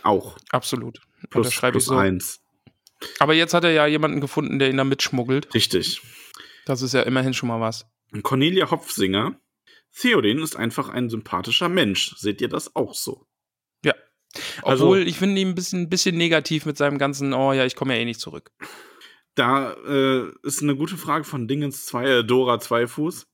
Auch. 0.04 0.38
Absolut. 0.52 1.00
Plus, 1.30 1.60
plus 1.60 1.86
so. 1.86 1.96
eins. 1.96 2.42
Aber 3.18 3.34
jetzt 3.34 3.54
hat 3.54 3.64
er 3.64 3.72
ja 3.72 3.88
jemanden 3.88 4.22
gefunden, 4.22 4.60
der 4.60 4.70
ihn 4.70 4.78
da 4.78 4.84
mitschmuggelt. 4.84 5.54
Richtig. 5.54 6.02
Das 6.66 6.82
ist 6.82 6.94
ja 6.94 7.02
immerhin 7.02 7.34
schon 7.34 7.50
mal 7.50 7.60
was. 7.60 7.88
Cornelia 8.22 8.70
Hopfsinger 8.70 9.40
Theoden 9.96 10.42
ist 10.42 10.56
einfach 10.56 10.90
ein 10.90 11.10
sympathischer 11.10 11.70
Mensch. 11.70 12.16
Seht 12.18 12.42
ihr 12.42 12.48
das 12.48 12.76
auch 12.76 12.94
so? 12.94 13.26
Ja. 13.84 13.94
Also 14.62 14.86
Obwohl, 14.86 15.00
also, 15.00 15.10
ich 15.10 15.18
finde 15.18 15.42
ihn 15.42 15.50
ein 15.50 15.56
bisschen, 15.56 15.90
bisschen 15.90 16.18
negativ 16.18 16.66
mit 16.66 16.78
seinem 16.78 16.98
ganzen, 16.98 17.34
oh 17.34 17.54
ja, 17.54 17.66
ich 17.66 17.76
komme 17.76 17.96
ja 17.96 18.02
eh 18.02 18.06
nicht 18.06 18.20
zurück. 18.20 18.52
Da 19.36 19.74
äh, 19.74 20.32
ist 20.44 20.62
eine 20.62 20.76
gute 20.76 20.98
Frage 20.98 21.24
von 21.24 21.48
Dingens 21.48 21.86
2, 21.86 22.06
äh, 22.06 22.24
Dora 22.24 22.60
Zweifuß. 22.60 23.28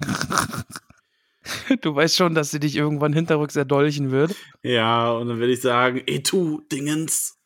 du 1.80 1.94
weißt 1.94 2.16
schon, 2.16 2.34
dass 2.34 2.50
sie 2.50 2.60
dich 2.60 2.76
irgendwann 2.76 3.12
hinterrücks 3.12 3.56
erdolchen 3.56 4.10
wird. 4.10 4.34
Ja, 4.62 5.12
und 5.12 5.28
dann 5.28 5.40
werde 5.40 5.52
ich 5.52 5.60
sagen, 5.60 6.02
ey 6.06 6.22
tu, 6.22 6.60
Dingens. 6.70 7.38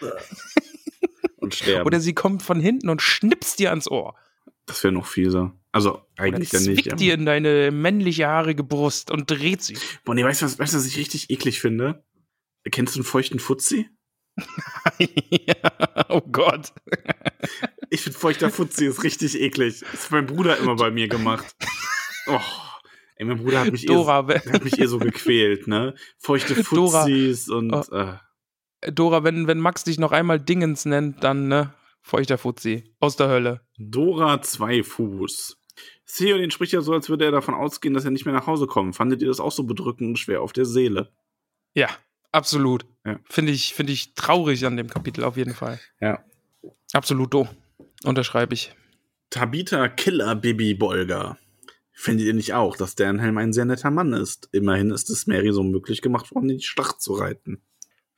und 1.36 1.54
sterben. 1.54 1.86
Oder 1.86 2.00
sie 2.00 2.14
kommt 2.14 2.42
von 2.42 2.60
hinten 2.60 2.88
und 2.88 3.02
schnippst 3.02 3.58
dir 3.58 3.70
ans 3.70 3.88
Ohr. 3.88 4.14
Das 4.66 4.82
wäre 4.82 4.92
noch 4.92 5.06
fieser. 5.06 5.54
Also 5.72 6.02
eigentlich 6.16 6.50
dann 6.50 6.64
nicht. 6.64 6.84
Zwickt 6.84 7.00
dir 7.00 7.14
in 7.14 7.24
deine 7.24 7.70
männliche 7.70 8.26
haarige 8.26 8.64
Brust 8.64 9.10
und 9.10 9.30
dreht 9.30 9.62
sie. 9.62 9.78
Boah, 10.04 10.14
nee, 10.14 10.24
weißt 10.24 10.42
du, 10.42 10.46
was, 10.46 10.58
weißt, 10.58 10.74
was 10.74 10.86
ich 10.86 10.96
richtig 10.96 11.30
eklig 11.30 11.60
finde? 11.60 12.04
Kennst 12.70 12.96
du 12.96 13.00
einen 13.00 13.04
feuchten 13.04 13.38
Fuzzi? 13.38 13.88
ja, 14.98 15.54
oh 16.08 16.20
Gott. 16.20 16.72
ich 17.90 18.02
finde 18.02 18.18
feuchter 18.18 18.50
Fuzzi 18.50 18.86
ist 18.86 19.02
richtig 19.02 19.40
eklig. 19.40 19.80
Das 19.92 20.04
hat 20.04 20.10
mein 20.12 20.26
Bruder 20.26 20.58
immer 20.58 20.76
bei 20.76 20.90
mir 20.90 21.08
gemacht. 21.08 21.56
Oh. 22.26 22.40
Ey, 23.16 23.24
mein 23.24 23.38
Bruder 23.38 23.60
hat 23.60 23.72
mich, 23.72 23.86
Dora, 23.86 24.28
eh, 24.28 24.40
hat 24.52 24.64
mich 24.64 24.78
eh 24.78 24.86
so 24.86 24.98
gequält, 24.98 25.66
ne? 25.68 25.94
Feuchte 26.18 26.54
Fuzzis 26.54 27.46
Dora, 27.46 27.58
und. 27.58 27.72
Oh. 27.72 27.94
Äh. 27.94 28.92
Dora, 28.92 29.24
wenn, 29.24 29.46
wenn 29.46 29.58
Max 29.58 29.84
dich 29.84 29.98
noch 29.98 30.12
einmal 30.12 30.38
Dingens 30.38 30.84
nennt, 30.84 31.24
dann, 31.24 31.48
ne? 31.48 31.72
Feuchter 32.02 32.36
Fuzzi. 32.36 32.94
Aus 33.00 33.16
der 33.16 33.28
Hölle. 33.28 33.62
Dora 33.78 34.42
Zweifuß. 34.42 35.56
Theoden 36.06 36.50
spricht 36.50 36.72
ja 36.72 36.80
so, 36.80 36.92
als 36.92 37.08
würde 37.08 37.24
er 37.24 37.32
davon 37.32 37.54
ausgehen, 37.54 37.94
dass 37.94 38.04
er 38.04 38.10
nicht 38.10 38.26
mehr 38.26 38.34
nach 38.34 38.46
Hause 38.46 38.66
kommt. 38.66 38.96
Fandet 38.96 39.22
ihr 39.22 39.28
das 39.28 39.40
auch 39.40 39.50
so 39.50 39.64
bedrückend 39.64 40.10
und 40.10 40.18
schwer 40.18 40.40
auf 40.42 40.52
der 40.52 40.64
Seele? 40.64 41.12
Ja, 41.74 41.88
absolut. 42.32 42.86
Ja. 43.04 43.18
Finde 43.28 43.52
ich, 43.52 43.74
find 43.74 43.90
ich 43.90 44.14
traurig 44.14 44.64
an 44.66 44.76
dem 44.76 44.88
Kapitel 44.88 45.24
auf 45.24 45.36
jeden 45.36 45.54
Fall. 45.54 45.78
Ja. 46.00 46.24
Absolut 46.92 47.32
do. 47.32 47.48
Unterschreibe 48.04 48.54
ich. 48.54 48.74
Tabitha 49.30 49.88
Killer 49.88 50.34
Bibi 50.36 50.74
Bolger. 50.74 51.38
Findet 51.92 52.26
ihr 52.26 52.34
nicht 52.34 52.52
auch, 52.52 52.76
dass 52.76 52.94
Dernhelm 52.94 53.38
ein 53.38 53.52
sehr 53.52 53.64
netter 53.64 53.90
Mann 53.90 54.12
ist? 54.12 54.48
Immerhin 54.52 54.90
ist 54.90 55.08
es 55.08 55.26
Mary 55.26 55.52
so 55.52 55.62
möglich 55.62 56.02
gemacht 56.02 56.34
worden, 56.34 56.50
in 56.50 56.58
die 56.58 56.64
Schlacht 56.64 57.00
zu 57.00 57.14
reiten. 57.14 57.62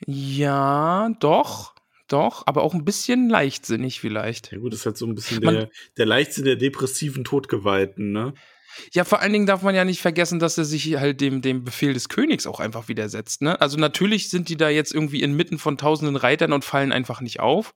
Ja, 0.05 1.11
doch. 1.21 1.75
Doch, 2.09 2.47
aber 2.47 2.63
auch 2.63 2.73
ein 2.73 2.87
bisschen 2.87 3.29
leichtsinnig 3.29 4.01
vielleicht. 4.01 4.51
Ja 4.51 4.59
gut, 4.59 4.73
das 4.73 4.81
ist 4.81 4.87
halt 4.87 4.97
so 4.97 5.07
ein 5.07 5.15
bisschen 5.15 5.43
der, 5.43 5.69
der 5.99 6.07
Leichtsinn 6.07 6.47
der 6.47 6.57
depressiven 6.57 7.23
Todgeweihten, 7.23 8.13
ne? 8.13 8.33
Ja, 8.93 9.05
vor 9.05 9.21
allen 9.21 9.33
Dingen 9.33 9.47
darf 9.47 9.63
man 9.63 9.75
ja 9.75 9.85
nicht 9.85 10.01
vergessen, 10.01 10.39
dass 10.39 10.59
er 10.59 10.65
sich 10.65 10.97
halt 10.97 11.21
dem, 11.21 11.43
dem 11.43 11.65
Befehl 11.65 11.95
des 11.95 12.09
Königs 12.09 12.47
auch 12.47 12.61
einfach 12.61 12.89
widersetzt, 12.89 13.43
ne? 13.43 13.61
Also 13.61 13.79
natürlich 13.79 14.31
sind 14.31 14.49
die 14.49 14.57
da 14.57 14.69
jetzt 14.69 14.95
irgendwie 14.95 15.23
inmitten 15.23 15.59
von 15.59 15.79
tausenden 15.79 16.17
Reitern 16.17 16.53
und 16.53 16.65
fallen 16.65 16.93
einfach 16.93 17.21
nicht 17.21 17.41
auf. 17.41 17.75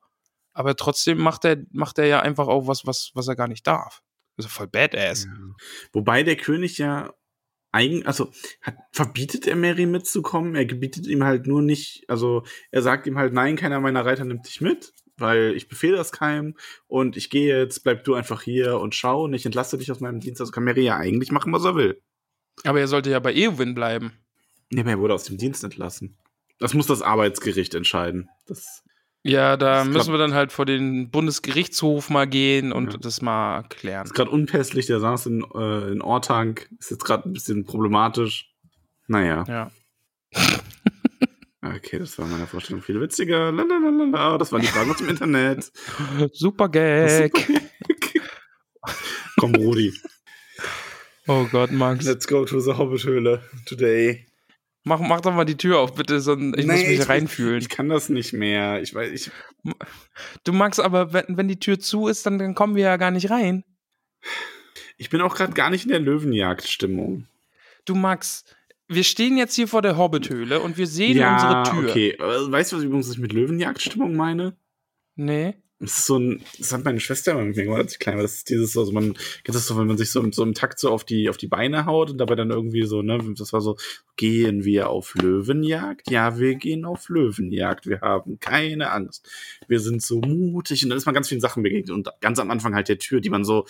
Aber 0.54 0.76
trotzdem 0.76 1.18
macht 1.18 1.44
er, 1.44 1.58
macht 1.70 1.98
er 1.98 2.06
ja 2.06 2.20
einfach 2.20 2.46
auch 2.48 2.66
was, 2.66 2.86
was, 2.86 3.10
was 3.14 3.28
er 3.28 3.36
gar 3.36 3.48
nicht 3.48 3.66
darf. 3.66 4.02
Also 4.36 4.48
voll 4.48 4.68
badass. 4.68 5.24
Ja. 5.24 5.30
Wobei 5.92 6.22
der 6.22 6.36
König 6.36 6.78
ja 6.78 7.12
eigen, 7.72 8.06
also 8.06 8.30
hat, 8.60 8.76
verbietet 8.92 9.46
er 9.46 9.56
Mary 9.56 9.86
mitzukommen. 9.86 10.54
Er 10.54 10.66
gebietet 10.66 11.06
ihm 11.06 11.24
halt 11.24 11.46
nur 11.46 11.62
nicht, 11.62 12.04
also 12.08 12.44
er 12.70 12.82
sagt 12.82 13.06
ihm 13.06 13.18
halt, 13.18 13.32
nein, 13.32 13.56
keiner 13.56 13.80
meiner 13.80 14.04
Reiter 14.04 14.24
nimmt 14.24 14.46
dich 14.46 14.60
mit. 14.60 14.92
Weil 15.18 15.52
ich 15.56 15.68
befehle 15.68 15.96
das 15.96 16.12
keinem 16.12 16.54
und 16.86 17.16
ich 17.16 17.30
gehe 17.30 17.56
jetzt, 17.58 17.84
bleib 17.84 18.04
du 18.04 18.14
einfach 18.14 18.42
hier 18.42 18.78
und 18.78 18.94
schau 18.94 19.24
und 19.24 19.34
ich 19.34 19.46
entlasse 19.46 19.78
dich 19.78 19.90
aus 19.90 20.00
meinem 20.00 20.20
Dienst. 20.20 20.40
Also 20.40 20.52
kann 20.52 20.64
Mary 20.64 20.82
ja 20.84 20.96
eigentlich 20.96 21.32
machen, 21.32 21.52
was 21.52 21.64
er 21.64 21.74
will. 21.76 22.00
Aber 22.64 22.80
er 22.80 22.88
sollte 22.88 23.10
ja 23.10 23.18
bei 23.20 23.32
Eowyn 23.34 23.74
bleiben. 23.74 24.12
Nee, 24.70 24.80
aber 24.80 24.90
er 24.90 24.98
wurde 24.98 25.14
aus 25.14 25.24
dem 25.24 25.38
Dienst 25.38 25.64
entlassen. 25.64 26.16
Das 26.58 26.74
muss 26.74 26.86
das 26.86 27.02
Arbeitsgericht 27.02 27.74
entscheiden. 27.74 28.28
Das, 28.46 28.82
Ja, 29.24 29.56
da 29.56 29.78
Das 29.84 29.88
müssen 29.88 30.12
wir 30.12 30.18
dann 30.18 30.34
halt 30.34 30.50
vor 30.52 30.64
den 30.66 31.10
Bundesgerichtshof 31.10 32.10
mal 32.10 32.26
gehen 32.26 32.72
und 32.72 32.92
Ja. 32.92 32.98
das 32.98 33.22
mal 33.22 33.62
klären. 33.68 34.04
ist 34.06 34.14
gerade 34.14 34.30
unpässlich, 34.30 34.86
der 34.86 34.98
saß 35.00 35.26
in, 35.26 35.44
äh, 35.54 35.92
in 35.92 36.02
Ortank, 36.02 36.68
ist 36.78 36.90
jetzt 36.90 37.04
gerade 37.04 37.28
ein 37.28 37.32
bisschen 37.32 37.64
problematisch. 37.64 38.52
Naja, 39.06 39.44
Ja. 39.48 39.70
okay, 41.62 41.98
das 41.98 42.18
war 42.18 42.26
meine 42.26 42.46
Vorstellung 42.46 42.82
viel 42.82 43.00
witziger. 43.00 43.50
Lalalala, 43.52 44.38
das 44.38 44.52
waren 44.52 44.60
die 44.62 44.66
Fragen 44.68 44.90
aus 44.90 44.98
dem 44.98 45.08
Internet. 45.08 45.72
Super 46.32 46.68
Gag. 46.68 47.32
Komm, 49.38 49.54
Rudi, 49.54 49.92
Oh 51.28 51.46
Gott, 51.50 51.70
Max. 51.70 52.04
let's 52.04 52.26
go 52.26 52.44
to 52.44 52.60
the 52.60 52.72
Hobbit-Höhle 52.72 53.42
today. 53.66 54.26
Mach, 54.84 54.98
mach 54.98 55.20
doch 55.20 55.32
mal 55.32 55.44
die 55.44 55.56
Tür 55.56 55.78
auf, 55.78 55.94
bitte, 55.94 56.20
sonst 56.20 56.58
ich 56.58 56.66
muss 56.66 56.74
Nee, 56.76 56.88
mich 56.88 56.98
ich- 57.00 57.08
reinfühlen. 57.08 57.58
Ich 57.60 57.68
kann 57.68 57.88
das 57.88 58.08
nicht 58.08 58.32
mehr. 58.32 58.82
Ich 58.82 58.92
weiß, 58.94 59.10
ich, 59.12 59.30
Du 60.44 60.52
Max, 60.52 60.80
aber 60.80 61.12
wenn, 61.12 61.36
wenn 61.36 61.46
die 61.46 61.60
Tür 61.60 61.78
zu 61.78 62.08
ist, 62.08 62.26
dann, 62.26 62.38
dann 62.38 62.54
kommen 62.56 62.74
wir 62.74 62.82
ja 62.84 62.96
gar 62.96 63.12
nicht 63.12 63.30
rein. 63.30 63.64
ich 64.96 65.10
bin 65.10 65.20
auch 65.20 65.36
gerade 65.36 65.52
gar 65.52 65.70
nicht 65.70 65.84
in 65.84 65.90
der 65.90 66.00
Löwenjagd-Stimmung. 66.00 67.26
Du 67.84 67.94
Max, 67.94 68.44
wir 68.94 69.04
stehen 69.04 69.36
jetzt 69.36 69.54
hier 69.54 69.68
vor 69.68 69.82
der 69.82 69.96
Hobbithöhle 69.96 70.60
und 70.60 70.78
wir 70.78 70.86
sehen 70.86 71.18
unsere 71.18 71.62
Tür. 71.64 71.90
okay. 71.90 72.16
Aber 72.18 72.50
Weißt 72.50 72.72
du, 72.72 72.76
was 72.76 72.84
übrigens 72.84 73.10
ich 73.10 73.18
mit 73.18 73.32
Löwenjagd-Stimmung 73.32 74.14
meine? 74.14 74.56
Nee. 75.16 75.54
Das 75.82 75.98
ist 75.98 76.06
so 76.06 76.16
ein, 76.16 76.40
das 76.60 76.72
hat 76.72 76.84
meine 76.84 77.00
Schwester 77.00 77.32
immer 77.32 77.42
mit 77.42 77.56
mir 77.56 77.64
gemacht, 77.64 77.80
als 77.80 77.94
ich 77.94 77.98
klein 77.98 78.14
war. 78.14 78.22
Das 78.22 78.34
ist 78.34 78.48
dieses, 78.48 78.76
also 78.78 78.92
man, 78.92 79.14
kennt 79.14 79.56
das 79.56 79.66
so, 79.66 79.76
wenn 79.76 79.88
man 79.88 79.98
sich 79.98 80.12
so, 80.12 80.24
so 80.30 80.44
im 80.44 80.54
Takt 80.54 80.78
so 80.78 80.90
auf 80.90 81.02
die, 81.02 81.28
auf 81.28 81.38
die 81.38 81.48
Beine 81.48 81.86
haut 81.86 82.08
und 82.08 82.18
dabei 82.18 82.36
dann 82.36 82.50
irgendwie 82.50 82.84
so, 82.84 83.02
ne, 83.02 83.18
das 83.36 83.52
war 83.52 83.60
so, 83.60 83.76
gehen 84.14 84.64
wir 84.64 84.90
auf 84.90 85.16
Löwenjagd? 85.16 86.08
Ja, 86.08 86.38
wir 86.38 86.54
gehen 86.54 86.84
auf 86.84 87.08
Löwenjagd. 87.08 87.88
Wir 87.88 88.00
haben 88.00 88.38
keine 88.38 88.92
Angst. 88.92 89.28
Wir 89.66 89.80
sind 89.80 90.02
so 90.02 90.20
mutig 90.20 90.84
und 90.84 90.90
dann 90.90 90.98
ist 90.98 91.06
man 91.06 91.16
ganz 91.16 91.28
vielen 91.28 91.40
Sachen 91.40 91.64
begegnet 91.64 91.90
und 91.90 92.08
ganz 92.20 92.38
am 92.38 92.52
Anfang 92.52 92.76
halt 92.76 92.88
der 92.88 92.98
Tür, 92.98 93.20
die 93.20 93.30
man 93.30 93.44
so 93.44 93.66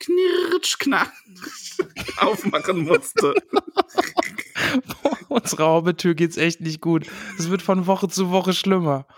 knirsch, 0.00 0.78
knarsch 0.78 1.78
aufmachen 2.18 2.84
musste. 2.84 3.34
Unserer 5.28 5.68
Hobbitür 5.68 6.14
geht's 6.14 6.36
echt 6.36 6.60
nicht 6.60 6.80
gut. 6.80 7.06
Es 7.38 7.50
wird 7.50 7.62
von 7.62 7.86
Woche 7.86 8.08
zu 8.08 8.30
Woche 8.30 8.52
schlimmer. 8.52 9.06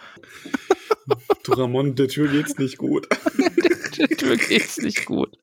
Du 1.43 1.52
Ramon, 1.52 1.94
der 1.97 2.07
Tür 2.09 2.28
geht's 2.28 2.59
nicht 2.59 2.78
gut. 2.78 3.09
Der 3.98 4.09
Tür 4.09 4.36
geht's 4.36 4.78
nicht 4.78 5.07
gut. 5.07 5.36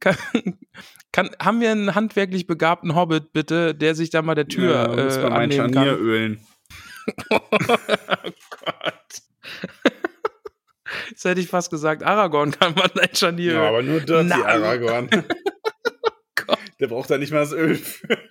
kann, 0.00 0.16
kann, 1.12 1.30
haben 1.40 1.60
wir 1.60 1.70
einen 1.70 1.94
handwerklich 1.94 2.46
begabten 2.46 2.94
Hobbit, 2.94 3.32
bitte, 3.32 3.74
der 3.74 3.94
sich 3.94 4.10
da 4.10 4.20
mal 4.22 4.34
der 4.34 4.48
Tür 4.48 4.72
Ja, 4.72 4.94
äh, 4.94 5.24
annehmen 5.24 5.72
Scharnier 5.72 5.92
kann? 5.94 6.00
ölen. 6.00 6.40
oh 7.30 7.40
Gott. 8.50 9.22
Jetzt 11.10 11.24
hätte 11.24 11.40
ich 11.40 11.48
fast 11.48 11.70
gesagt, 11.70 12.02
Aragorn 12.04 12.52
kann 12.58 12.74
man 12.74 12.90
ein 12.92 13.14
Scharnier. 13.14 13.54
Ja, 13.54 13.68
aber 13.68 13.82
nur 13.82 14.00
Dirty 14.00 14.28
Nein. 14.28 14.42
Aragorn. 14.42 15.10
Gott. 16.46 16.58
Der 16.78 16.86
braucht 16.86 17.10
da 17.10 17.18
nicht 17.18 17.32
mal 17.32 17.40
das 17.40 17.52
Öl 17.52 17.76
für. 17.76 18.18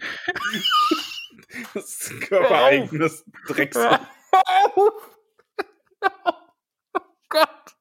Das 1.74 1.90
ist 1.90 2.12
ein 2.12 2.20
körpereigenes 2.22 3.26
Drecks. 3.48 3.76
Hör 3.76 4.00
auf. 4.32 5.18
Oh 6.94 7.02
Gott. 7.28 7.76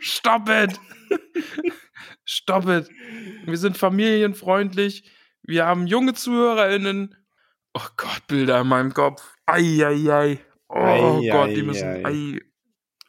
Stop 0.00 0.48
it. 0.48 0.80
Stop 2.24 2.66
it. 2.66 2.88
Wir 3.44 3.56
sind 3.56 3.76
familienfreundlich. 3.76 5.08
Wir 5.42 5.66
haben 5.66 5.86
junge 5.86 6.14
ZuhörerInnen. 6.14 7.14
Oh 7.74 7.86
Gott, 7.96 8.26
Bilder 8.26 8.62
in 8.62 8.68
meinem 8.68 8.94
Kopf. 8.94 9.22
Eieiei. 9.46 10.40
Oh 10.68 10.74
Ei, 10.78 11.28
Gott, 11.30 11.48
ei, 11.48 11.54
die 11.54 11.62
müssen. 11.62 12.06
ei. 12.06 12.40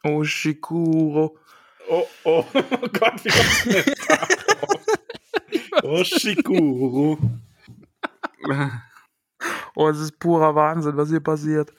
Oh, 0.02 0.24
Shikuro. 0.24 1.36
Oh, 1.88 2.06
oh, 2.24 2.44
oh 2.54 2.88
Gott, 2.92 3.24
wie 3.24 3.30
kommst 3.30 3.66
du 3.66 3.70
denn? 3.72 3.84
Oh, 5.82 6.04
Shikuru. 6.04 7.18
Oh, 9.74 9.88
es 9.88 9.98
ist 10.00 10.18
purer 10.18 10.54
Wahnsinn, 10.54 10.96
was 10.96 11.08
hier 11.08 11.20
passiert. 11.20 11.72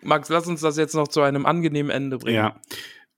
Max, 0.00 0.28
lass 0.30 0.46
uns 0.46 0.60
das 0.62 0.76
jetzt 0.78 0.94
noch 0.94 1.08
zu 1.08 1.20
einem 1.20 1.44
angenehmen 1.44 1.90
Ende 1.90 2.16
bringen. 2.18 2.36
Ja. 2.36 2.60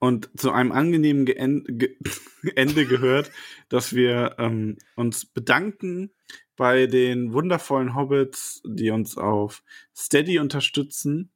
Und 0.00 0.28
zu 0.36 0.50
einem 0.50 0.72
angenehmen 0.72 1.24
Geen- 1.26 1.64
Ge 1.68 1.96
Ende 2.56 2.86
gehört, 2.86 3.30
dass 3.68 3.94
wir 3.94 4.34
ähm, 4.38 4.78
uns 4.96 5.26
bedanken 5.26 6.10
bei 6.56 6.86
den 6.86 7.32
wundervollen 7.32 7.94
Hobbits, 7.94 8.62
die 8.66 8.90
uns 8.90 9.16
auf 9.16 9.62
Steady 9.96 10.38
unterstützen. 10.40 11.30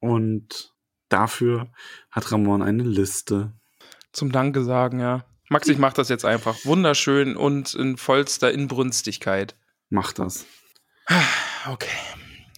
Und 0.00 0.74
dafür 1.08 1.70
hat 2.10 2.30
Ramon 2.32 2.62
eine 2.62 2.82
Liste. 2.82 3.52
Zum 4.12 4.32
Danke 4.32 4.64
sagen, 4.64 5.00
ja. 5.00 5.24
Max, 5.48 5.68
ich 5.68 5.78
mach 5.78 5.92
das 5.92 6.08
jetzt 6.08 6.24
einfach. 6.24 6.56
Wunderschön 6.64 7.36
und 7.36 7.74
in 7.74 7.96
vollster 7.96 8.50
Inbrünstigkeit. 8.50 9.54
Mach 9.88 10.12
das. 10.12 10.44
Okay. 11.68 11.96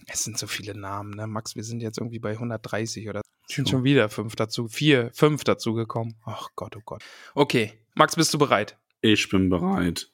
Es 0.07 0.23
sind 0.23 0.39
so 0.39 0.47
viele 0.47 0.75
Namen, 0.75 1.11
ne? 1.11 1.27
Max, 1.27 1.55
wir 1.55 1.63
sind 1.63 1.81
jetzt 1.81 1.99
irgendwie 1.99 2.19
bei 2.19 2.31
130 2.31 3.09
oder 3.09 3.21
es 3.47 3.55
sind 3.55 3.69
schon 3.69 3.83
wieder 3.83 4.09
fünf 4.09 4.35
dazu, 4.35 4.67
vier, 4.67 5.11
fünf 5.13 5.43
dazu 5.43 5.73
gekommen. 5.73 6.15
Ach 6.25 6.49
Gott, 6.55 6.75
oh 6.77 6.81
Gott. 6.83 7.03
Okay, 7.35 7.73
Max, 7.95 8.15
bist 8.15 8.33
du 8.33 8.37
bereit? 8.37 8.77
Ich 9.01 9.29
bin 9.29 9.49
bereit. 9.49 10.11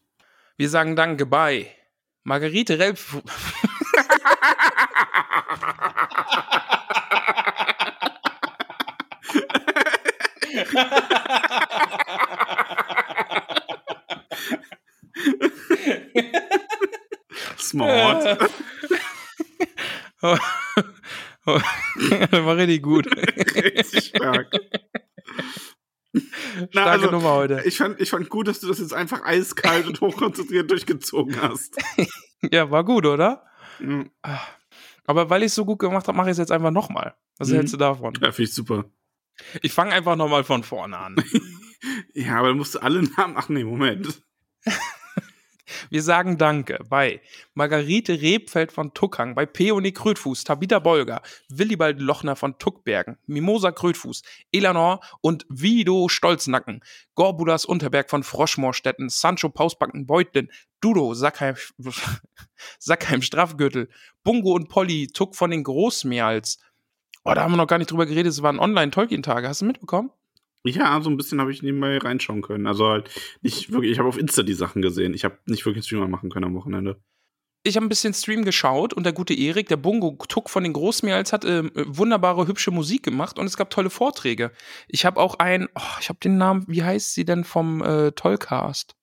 Wir 0.58 0.70
sagen 0.70 0.96
Danke 0.96 1.26
bei 1.26 1.68
Margarete 2.24 2.80
Relf. 2.80 3.18
Smart. 17.58 18.40
War 21.46 22.58
richtig 22.58 22.82
gut. 22.84 23.08
Richtig 23.16 24.08
stark. 24.16 24.48
Starke 26.16 26.70
Na, 26.74 26.86
also, 26.86 27.12
Nummer 27.12 27.34
heute. 27.34 27.62
Ich 27.66 27.78
fand, 27.78 28.00
ich 28.00 28.10
fand 28.10 28.30
gut, 28.30 28.48
dass 28.48 28.62
du 28.62 28.68
das 28.68 28.80
jetzt 28.80 28.94
einfach 28.94 29.24
eiskalt 29.26 29.86
und 29.88 30.00
hochkonzentriert 30.00 30.72
durchgezogen 30.72 31.42
hast. 31.42 31.76
Ja, 32.52 32.72
war 32.72 32.86
gut, 32.86 33.06
oder? 33.06 33.44
Ja, 33.82 34.06
Aber 35.06 35.30
weil 35.30 35.42
ich 35.44 35.48
es 35.48 35.56
so 35.56 35.66
gut 35.66 35.80
gemacht 35.80 36.08
habe, 36.08 36.18
mache 36.18 36.30
ich 36.30 36.34
es 36.34 36.38
jetzt 36.38 36.54
einfach 36.54 36.72
nochmal. 36.72 37.16
Was 37.38 37.50
Mhm. 37.50 37.56
hältst 37.56 37.74
du 37.74 37.78
davon? 37.78 38.16
finde 38.16 38.34
ich 38.44 38.54
super. 38.54 38.86
Ich 39.62 39.74
fange 39.74 39.94
einfach 39.94 40.16
nochmal 40.16 40.44
von 40.44 40.64
vorne 40.64 40.98
an. 40.98 41.16
Ja, 42.16 42.40
aber 42.40 42.48
dann 42.48 42.58
musst 42.58 42.74
du 42.74 42.80
alle 42.80 43.04
Namen. 43.04 43.36
Ach 43.38 43.48
nee, 43.48 43.64
Moment. 43.64 44.24
Wir 45.90 46.02
sagen 46.04 46.38
Danke 46.38 46.80
bei 46.90 47.22
Margarete 47.54 48.22
Rebfeld 48.22 48.72
von 48.72 48.94
Tuckang, 48.94 49.36
bei 49.36 49.46
Peony 49.46 49.92
Krötfuß, 49.92 50.44
Tabitha 50.44 50.80
Bolger, 50.80 51.22
Willibald 51.50 52.00
Lochner 52.00 52.36
von 52.36 52.58
Tuckbergen, 52.60 53.18
Mimosa 53.26 53.72
Krötfuß, 53.72 54.22
Elanor 54.52 55.00
und 55.22 55.46
Vido 55.50 56.08
Stolznacken, 56.08 56.84
Gorbulas 57.16 57.66
Unterberg 57.66 58.10
von 58.10 58.24
Froschmoorstetten, 58.24 59.10
Sancho 59.10 59.50
Pausbacken 59.50 60.06
Beutlin, 60.06 60.52
Dudo 60.82 61.14
Sackheim, 61.14 61.56
Sackheim 62.80 63.22
Strafgürtel, 63.22 63.90
Bungo 64.24 64.54
und 64.54 64.70
Polly 64.70 65.08
Tuck 65.08 65.36
von 65.36 65.52
den 65.52 65.64
Großmeals. 65.64 66.60
Oh, 67.26 67.34
da 67.34 67.44
haben 67.44 67.52
wir 67.54 67.58
noch 67.58 67.68
gar 67.68 67.80
nicht 67.80 67.92
drüber 67.92 68.06
geredet, 68.06 68.32
es 68.32 68.44
waren 68.44 68.60
Online-Tolkien-Tage. 68.60 69.48
Hast 69.48 69.62
du 69.62 69.66
mitbekommen? 69.66 70.12
Ja, 70.64 71.00
so 71.02 71.10
ein 71.10 71.18
bisschen 71.18 71.42
habe 71.42 71.52
ich 71.52 71.62
nebenbei 71.62 71.98
reinschauen 71.98 72.42
können. 72.42 72.66
Also 72.68 72.88
halt 72.88 73.10
nicht 73.42 73.72
wirklich, 73.72 73.92
ich 73.92 74.00
habe 74.00 74.10
auf 74.10 74.18
Insta 74.18 74.44
die 74.44 74.54
Sachen 74.54 74.82
gesehen. 74.82 75.14
Ich 75.14 75.24
habe 75.26 75.38
nicht 75.46 75.66
wirklich 75.66 75.78
einen 75.78 75.84
Streamer 75.84 76.08
machen 76.08 76.30
können 76.30 76.46
am 76.46 76.56
Wochenende. 76.56 77.02
ich 77.64 77.76
habe 77.76 77.86
ein 77.86 77.90
bisschen 77.90 78.14
Stream 78.14 78.46
geschaut 78.46 78.94
und 78.94 79.06
der 79.06 79.14
gute 79.14 79.34
Erik, 79.34 79.68
der 79.70 79.78
Bungo 79.78 80.16
Tuck 80.28 80.50
von 80.52 80.64
den 80.64 80.74
Großmeals, 80.74 81.34
hat 81.34 81.46
äh, 81.46 81.64
wunderbare, 81.74 82.48
hübsche 82.48 82.70
Musik 82.72 83.02
gemacht 83.04 83.40
und 83.40 83.48
es 83.48 83.58
gab 83.58 83.72
tolle 83.72 83.90
Vorträge. 83.90 84.52
Ich 84.88 85.04
habe 85.06 85.20
auch 85.20 85.36
ein, 85.40 85.68
oh, 85.76 86.00
ich 86.00 86.10
habe 86.10 86.20
den 86.20 86.38
Namen, 86.38 86.66
wie 86.68 86.84
heißt 86.84 87.16
sie 87.16 87.26
denn 87.26 87.44
vom 87.44 87.82
äh, 87.84 88.12
Tollcast? 88.12 88.96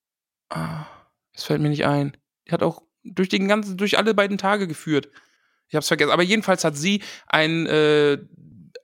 Ah, 0.50 0.86
es 1.32 1.44
fällt 1.44 1.60
mir 1.60 1.70
nicht 1.70 1.86
ein. 1.86 2.16
Die 2.46 2.52
hat 2.52 2.62
auch 2.62 2.82
durch 3.02 3.28
den 3.28 3.48
ganzen, 3.48 3.76
durch 3.76 3.98
alle 3.98 4.14
beiden 4.14 4.38
Tage 4.38 4.68
geführt. 4.68 5.08
Ich 5.72 5.74
habe 5.74 5.80
es 5.80 5.88
vergessen. 5.88 6.10
Aber 6.10 6.22
jedenfalls 6.22 6.64
hat 6.64 6.76
sie 6.76 7.02
ein, 7.26 7.66
äh, 7.66 8.18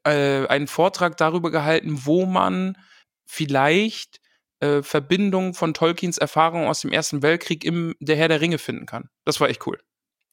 äh, 0.04 0.46
einen 0.46 0.66
Vortrag 0.66 1.18
darüber 1.18 1.50
gehalten, 1.50 2.06
wo 2.06 2.24
man 2.24 2.78
vielleicht 3.26 4.22
äh, 4.60 4.80
Verbindungen 4.82 5.52
von 5.52 5.74
Tolkiens 5.74 6.16
Erfahrungen 6.16 6.66
aus 6.66 6.80
dem 6.80 6.90
Ersten 6.90 7.20
Weltkrieg 7.20 7.62
im 7.62 7.94
Der 8.00 8.16
Herr 8.16 8.28
der 8.28 8.40
Ringe 8.40 8.56
finden 8.56 8.86
kann. 8.86 9.10
Das 9.26 9.38
war 9.38 9.50
echt 9.50 9.66
cool. 9.66 9.78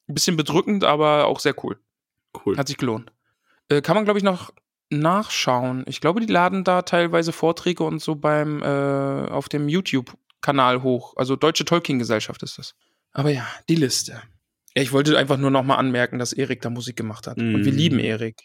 Ein 0.08 0.14
bisschen 0.14 0.38
bedrückend, 0.38 0.82
aber 0.82 1.26
auch 1.26 1.40
sehr 1.40 1.54
cool. 1.62 1.78
Cool. 2.46 2.56
Hat 2.56 2.68
sich 2.68 2.78
gelohnt. 2.78 3.12
Äh, 3.68 3.82
kann 3.82 3.94
man, 3.94 4.06
glaube 4.06 4.18
ich, 4.18 4.24
noch 4.24 4.50
nachschauen. 4.88 5.84
Ich 5.86 6.00
glaube, 6.00 6.20
die 6.20 6.32
laden 6.32 6.64
da 6.64 6.82
teilweise 6.82 7.32
Vorträge 7.32 7.84
und 7.84 8.00
so 8.00 8.14
beim 8.14 8.62
äh, 8.62 9.28
auf 9.28 9.50
dem 9.50 9.68
YouTube-Kanal 9.68 10.82
hoch. 10.82 11.18
Also 11.18 11.36
Deutsche 11.36 11.66
Tolkien-Gesellschaft 11.66 12.42
ist 12.42 12.56
das. 12.56 12.74
Aber 13.12 13.28
ja, 13.28 13.46
die 13.68 13.74
Liste. 13.74 14.22
Ich 14.78 14.92
wollte 14.92 15.16
einfach 15.16 15.38
nur 15.38 15.50
noch 15.50 15.64
mal 15.64 15.76
anmerken, 15.76 16.18
dass 16.18 16.34
Erik 16.34 16.60
da 16.60 16.68
Musik 16.68 16.96
gemacht 16.96 17.26
hat. 17.26 17.38
Und 17.38 17.64
wir 17.64 17.72
Mm. 17.72 17.76
lieben 17.76 17.98
Erik. 17.98 18.42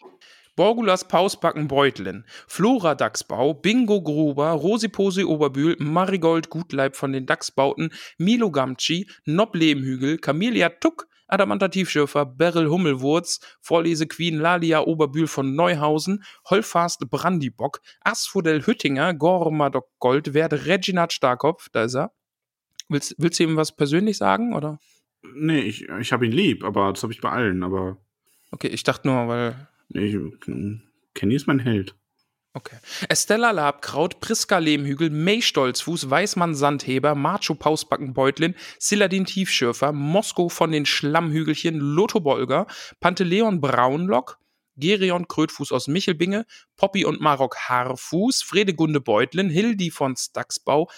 Borgulas 0.56 1.06
Pausbacken 1.06 1.68
Beutlin, 1.68 2.24
Flora 2.46 2.94
Dachsbau, 2.94 3.52
Bingo 3.52 4.02
Gruber, 4.02 4.50
Rosiposi 4.52 5.24
Oberbühl, 5.24 5.76
Marigold 5.78 6.48
Gutleib 6.48 6.96
von 6.96 7.12
den 7.12 7.26
Dachsbauten, 7.26 7.92
Milo 8.16 8.50
Gamci, 8.50 9.08
Nob 9.26 9.54
Lehmhügel, 9.54 10.16
Camelia 10.16 10.70
Tuck, 10.70 11.06
Adamanta 11.26 11.68
Tiefschürfer, 11.68 12.24
Beryl 12.24 12.68
Hummelwurz, 12.68 13.40
Vorlese 13.60 14.06
Queen 14.06 14.38
Lalia 14.38 14.80
Oberbühl 14.80 15.26
von 15.26 15.54
Neuhausen, 15.54 16.22
Holfast 16.48 17.00
Brandibock, 17.10 17.80
Asphodel 18.00 18.66
Hüttinger, 18.66 19.12
Gormadok 19.12 19.88
Gold, 19.98 20.32
Werde 20.32 20.64
Reginat 20.64 21.12
Starkopf, 21.12 21.68
da 21.72 21.84
ist 21.84 21.94
er. 21.94 22.12
Willst, 22.88 23.14
willst 23.18 23.38
du 23.38 23.44
ihm 23.44 23.56
was 23.56 23.72
persönlich 23.76 24.16
sagen, 24.18 24.54
oder? 24.54 24.78
Nee, 25.34 25.60
ich, 25.60 25.88
ich 25.88 26.12
habe 26.12 26.26
ihn 26.26 26.32
lieb, 26.32 26.64
aber 26.64 26.92
das 26.92 27.02
habe 27.02 27.12
ich 27.12 27.20
bei 27.20 27.30
allen. 27.30 27.62
Aber 27.62 27.98
Okay, 28.52 28.68
ich 28.68 28.84
dachte 28.84 29.08
nur, 29.08 29.28
weil 29.28 29.68
nee, 29.88 30.16
Kenny 31.14 31.34
ist 31.34 31.46
mein 31.46 31.58
Held. 31.58 31.94
Okay. 32.54 32.76
Estella 33.08 33.50
Labkraut, 33.50 34.20
Priska 34.20 34.58
Lehmhügel, 34.58 35.08
May 35.08 35.40
Stolzfuß, 35.40 36.10
Weißmann 36.10 36.54
Sandheber, 36.54 37.14
Macho 37.14 37.54
Pausbacken 37.54 38.12
Beutlin, 38.12 38.54
Siladin 38.78 39.24
Tiefschürfer, 39.24 39.92
Mosko 39.92 40.50
von 40.50 40.70
den 40.70 40.84
Schlammhügelchen, 40.84 41.78
Lotto 41.78 42.20
Bolger, 42.20 42.66
Panteleon 43.00 43.62
Braunlock, 43.62 44.38
Gerion 44.76 45.28
Krötfuß 45.28 45.72
aus 45.72 45.88
Michelbinge, 45.88 46.44
Poppy 46.76 47.06
und 47.06 47.22
Marok 47.22 47.56
Haarfuß, 47.56 48.42
Fredegunde 48.42 49.00
Beutlin, 49.00 49.48
Hildi 49.48 49.90
von 49.90 50.14
Stacksbau, 50.16 50.90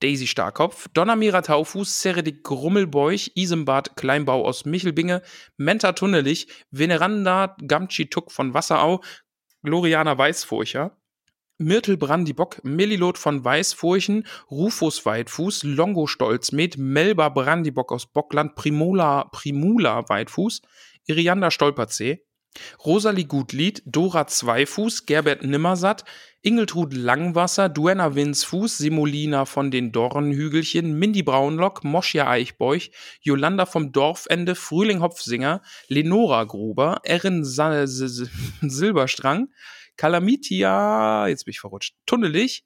Daisy 0.00 0.26
Starkopf, 0.26 0.88
Donnermira 0.92 1.42
Taufuß, 1.42 2.02
Seredik 2.02 2.44
Grummelbeuch, 2.44 3.32
Isembad 3.34 3.96
Kleinbau 3.96 4.44
aus 4.44 4.64
Michelbinge, 4.64 5.22
Menta 5.56 5.92
Tunnelich, 5.92 6.48
Veneranda 6.70 7.56
Gamci 7.66 8.10
Tuck 8.10 8.30
von 8.30 8.52
Wasserau, 8.52 9.02
Gloriana 9.62 10.18
Weißfurcher, 10.18 10.96
Myrtle 11.58 11.96
Brandibock, 11.96 12.62
Melilot 12.64 13.16
von 13.16 13.42
Weißfurchen, 13.42 14.26
Rufus 14.50 15.06
Weitfuß, 15.06 15.62
Longo 15.62 16.06
Stolzmet, 16.06 16.76
Melba 16.76 17.30
Brandibock 17.30 17.92
aus 17.92 18.12
Bockland, 18.12 18.54
Primula, 18.54 19.24
Primula 19.32 20.06
Weitfuß, 20.08 20.60
Irianda 21.06 21.50
Stolperzee, 21.50 22.25
Rosalie 22.84 23.26
Gutlied, 23.26 23.82
Dora 23.86 24.26
Zweifuß, 24.26 25.06
Gerbert 25.06 25.44
Nimmersatt, 25.44 26.04
Ingeltrud 26.42 26.94
Langwasser, 26.94 27.68
Duenna 27.68 28.14
Winsfuß, 28.14 28.78
Simolina 28.78 29.46
von 29.46 29.70
den 29.70 29.90
Dornhügelchen, 29.90 30.98
Mindy 30.98 31.22
Braunlock, 31.22 31.82
Moschia 31.82 32.28
Eichbeuch, 32.28 32.90
Jolanda 33.20 33.66
vom 33.66 33.92
Dorfende, 33.92 34.54
Frühling 34.54 35.00
Hopfsinger, 35.00 35.62
Lenora 35.88 36.44
Gruber, 36.44 37.00
Erin 37.02 37.44
Silberstrang, 37.44 39.48
Kalamitia, 39.96 41.26
jetzt 41.28 41.46
bin 41.46 41.52
ich 41.52 41.60
verrutscht, 41.60 41.96
Tunnelich, 42.06 42.64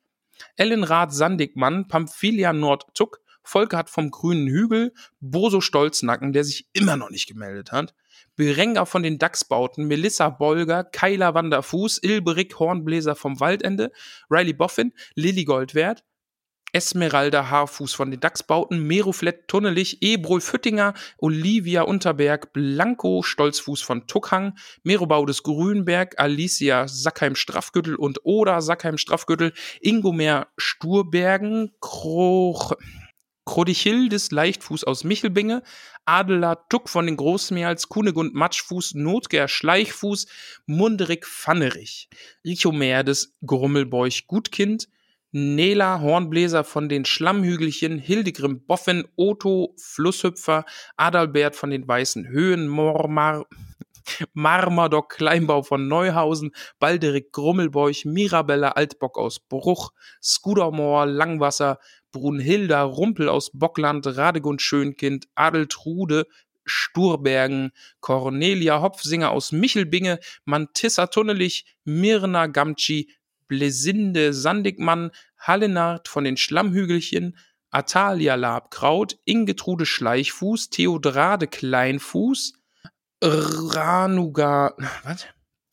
Ellen 0.56 0.84
Rath 0.84 1.12
Sandigmann, 1.12 1.88
Pamphilia 1.88 2.52
Nordzuck, 2.52 3.20
Volker 3.42 3.84
vom 3.86 4.10
Grünen 4.10 4.48
Hügel, 4.48 4.92
Boso 5.20 5.60
Stolznacken, 5.60 6.32
der 6.32 6.44
sich 6.44 6.68
immer 6.72 6.96
noch 6.96 7.10
nicht 7.10 7.26
gemeldet 7.26 7.72
hat, 7.72 7.94
Berenger 8.36 8.86
von 8.86 9.02
den 9.02 9.18
Dachsbauten, 9.18 9.86
Melissa 9.86 10.28
Bolger, 10.30 10.84
Kyla 10.84 11.34
Wanderfuß, 11.34 12.02
Ilberik 12.02 12.58
Hornbläser 12.58 13.14
vom 13.14 13.40
Waldende, 13.40 13.92
Riley 14.30 14.52
Boffin, 14.52 14.92
Lilly 15.14 15.44
Goldwert, 15.44 16.04
Esmeralda 16.72 17.50
Haarfuß 17.50 17.94
von 17.94 18.10
den 18.10 18.20
Dachsbauten, 18.20 18.86
Meruflett 18.86 19.48
Tunnelich, 19.48 20.02
Ebrol 20.02 20.40
Füttinger, 20.40 20.94
Olivia 21.18 21.82
Unterberg, 21.82 22.52
Blanco 22.52 23.22
Stolzfuß 23.22 23.82
von 23.82 24.06
Tuckhang, 24.06 24.56
Merobaudes 24.82 25.42
Grünberg, 25.42 26.18
Alicia 26.18 26.86
Sackheim 26.86 27.34
Straffgürtel 27.34 27.96
und 27.96 28.20
Oda 28.24 28.60
Sackheim 28.60 28.98
Straffgürtel, 28.98 29.52
Ingomer 29.80 30.48
Sturbergen, 30.56 31.72
Kroch, 31.80 32.72
Krodichildes 33.50 34.30
Leichtfuß 34.30 34.84
aus 34.84 35.02
Michelbinge, 35.02 35.64
Adela 36.04 36.54
Tuck 36.54 36.88
von 36.88 37.06
den 37.06 37.16
Großmeerls, 37.16 37.88
Kunegund 37.88 38.32
Matschfuß, 38.32 38.94
Notger 38.94 39.48
Schleichfuß, 39.48 40.28
Munderig 40.66 41.26
Pfannerich, 41.26 42.08
Richomer 42.44 43.02
des 43.02 43.34
Grummelbeuch 43.44 44.28
Gutkind, 44.28 44.88
Nela 45.32 46.00
Hornbläser 46.00 46.62
von 46.62 46.88
den 46.88 47.04
Schlammhügelchen, 47.04 47.98
Hildegrim 47.98 48.64
Boffen, 48.64 49.08
Otto 49.16 49.74
Flusshüpfer, 49.78 50.64
Adalbert 50.96 51.56
von 51.56 51.70
den 51.70 51.88
Weißen 51.88 52.28
Höhen, 52.28 52.68
Mormar, 52.68 53.46
Marmadoc 54.32 55.10
Kleinbau 55.10 55.62
von 55.62 55.88
Neuhausen, 55.88 56.52
Balderik 56.78 57.32
Grummelbeuch, 57.32 58.04
Mirabella 58.04 58.70
Altbock 58.70 59.18
aus 59.18 59.40
Bruch, 59.40 59.92
Skudermoor 60.22 61.06
Langwasser, 61.06 61.78
Brunhilda 62.12 62.82
Rumpel 62.82 63.28
aus 63.28 63.50
Bockland, 63.52 64.06
Radegund 64.06 64.62
Schönkind, 64.62 65.26
Adeltrude 65.34 66.26
Sturbergen, 66.64 67.72
Cornelia 68.00 68.80
Hopfsinger 68.80 69.30
aus 69.30 69.52
Michelbinge, 69.52 70.20
Mantissa 70.44 71.06
Tunnelich, 71.06 71.64
Mirna 71.84 72.46
Gamci, 72.46 73.10
Blesinde 73.48 74.32
Sandigmann, 74.32 75.10
Hallenard 75.38 76.08
von 76.08 76.24
den 76.24 76.36
Schlammhügelchen, 76.36 77.36
Atalia 77.70 78.34
Labkraut, 78.34 79.18
Ingetrude 79.24 79.86
Schleichfuß, 79.86 80.70
Theodrade 80.70 81.46
Kleinfuß, 81.46 82.59
Ranuga, 83.22 84.74
was? 85.04 85.26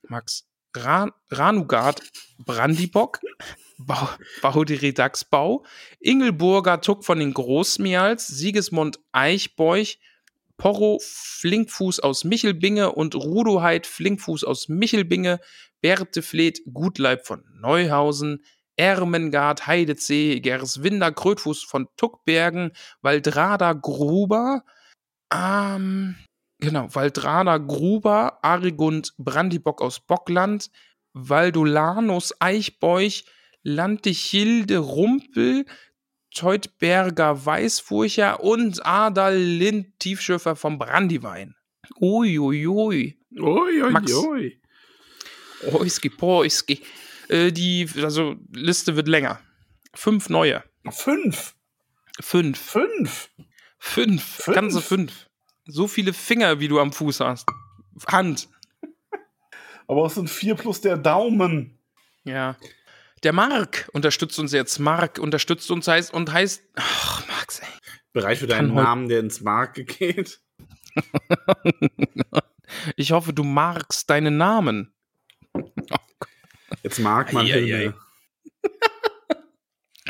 Max, 0.09 0.47
Ran, 0.75 1.11
Ranugard 1.31 2.01
Brandibock, 2.39 3.19
Bau, 5.29 5.63
Ingelburger 5.99 6.81
Tuck 6.81 7.05
von 7.05 7.19
den 7.19 7.33
Großmeals, 7.33 8.27
Sigismund 8.27 8.99
Eichbeuch, 9.11 9.99
Porro 10.57 10.99
Flinkfuß 11.01 11.99
aus 11.99 12.23
Michelbinge 12.23 12.91
und 12.91 13.15
Rudoheit 13.15 13.85
Flinkfuß 13.85 14.43
aus 14.43 14.69
Michelbinge, 14.69 15.39
Bertefleth 15.81 16.61
Gutleib 16.73 17.25
von 17.25 17.43
Neuhausen, 17.53 18.43
Ermengard 18.75 19.67
Heidezee, 19.67 20.39
Gerswinder 20.39 21.11
Krötfuß 21.11 21.63
von 21.63 21.87
Tuckbergen, 21.97 22.71
Waldrada 23.01 23.73
Gruber, 23.73 24.63
ähm, 25.33 26.15
genau, 26.59 26.87
Waldrada 26.93 27.57
Gruber, 27.57 28.43
Arigund 28.43 29.13
Brandibock 29.17 29.81
aus 29.81 29.99
Bockland, 29.99 30.69
Valdolanus 31.13 32.33
Eichbeuch, 32.39 33.25
Lantichilde 33.63 34.77
Rumpel, 34.77 35.65
Teutberger 36.33 37.45
Weißfurcher 37.45 38.43
und 38.43 38.85
Adal 38.85 39.37
Lind 39.37 39.99
Tiefschürfer 39.99 40.55
vom 40.55 40.77
Brandywein. 40.77 41.55
Uiuiui. 41.99 43.17
Ui, 43.39 43.81
ui, 43.81 43.91
Max. 43.91 44.13
ui. 44.13 44.61
Oiski, 45.71 46.09
poiski. 46.09 46.81
Äh, 47.29 47.51
die 47.51 47.87
also, 48.01 48.35
Liste 48.53 48.95
wird 48.95 49.07
länger. 49.07 49.39
Fünf 49.93 50.29
neue. 50.29 50.63
Fünf. 50.89 51.55
Fünf. 52.19 52.59
Fünf. 52.59 53.29
Fünf. 53.79 54.25
Fünf? 54.43 54.55
Ganze 54.55 54.81
fünf. 54.81 55.26
So 55.67 55.87
viele 55.87 56.13
Finger, 56.13 56.59
wie 56.59 56.67
du 56.67 56.79
am 56.79 56.91
Fuß 56.91 57.19
hast. 57.19 57.47
Hand. 58.07 58.49
Aber 59.87 60.05
es 60.05 60.15
sind 60.15 60.29
vier 60.29 60.55
plus 60.55 60.81
der 60.81 60.97
Daumen. 60.97 61.77
Ja. 62.23 62.57
Der 63.23 63.33
Mark 63.33 63.89
unterstützt 63.93 64.37
uns 64.39 64.51
jetzt. 64.51 64.79
Mark 64.79 65.19
unterstützt 65.19 65.69
uns 65.71 65.87
heißt 65.87 66.13
und 66.13 66.31
heißt. 66.31 66.63
Ach, 66.75 67.27
Max, 67.27 67.59
ey. 67.59 67.67
Bereit 68.13 68.37
für 68.37 68.47
deinen 68.47 68.73
Namen, 68.73 69.09
der 69.09 69.19
ins 69.19 69.41
Mark 69.41 69.75
geht? 69.85 70.39
Ich 72.97 73.11
hoffe, 73.13 73.31
du 73.31 73.43
magst 73.43 74.09
deinen 74.09 74.35
Namen. 74.35 74.93
Jetzt 76.83 76.99
mag 76.99 77.31
man. 77.31 77.47
Filme. 77.47 77.93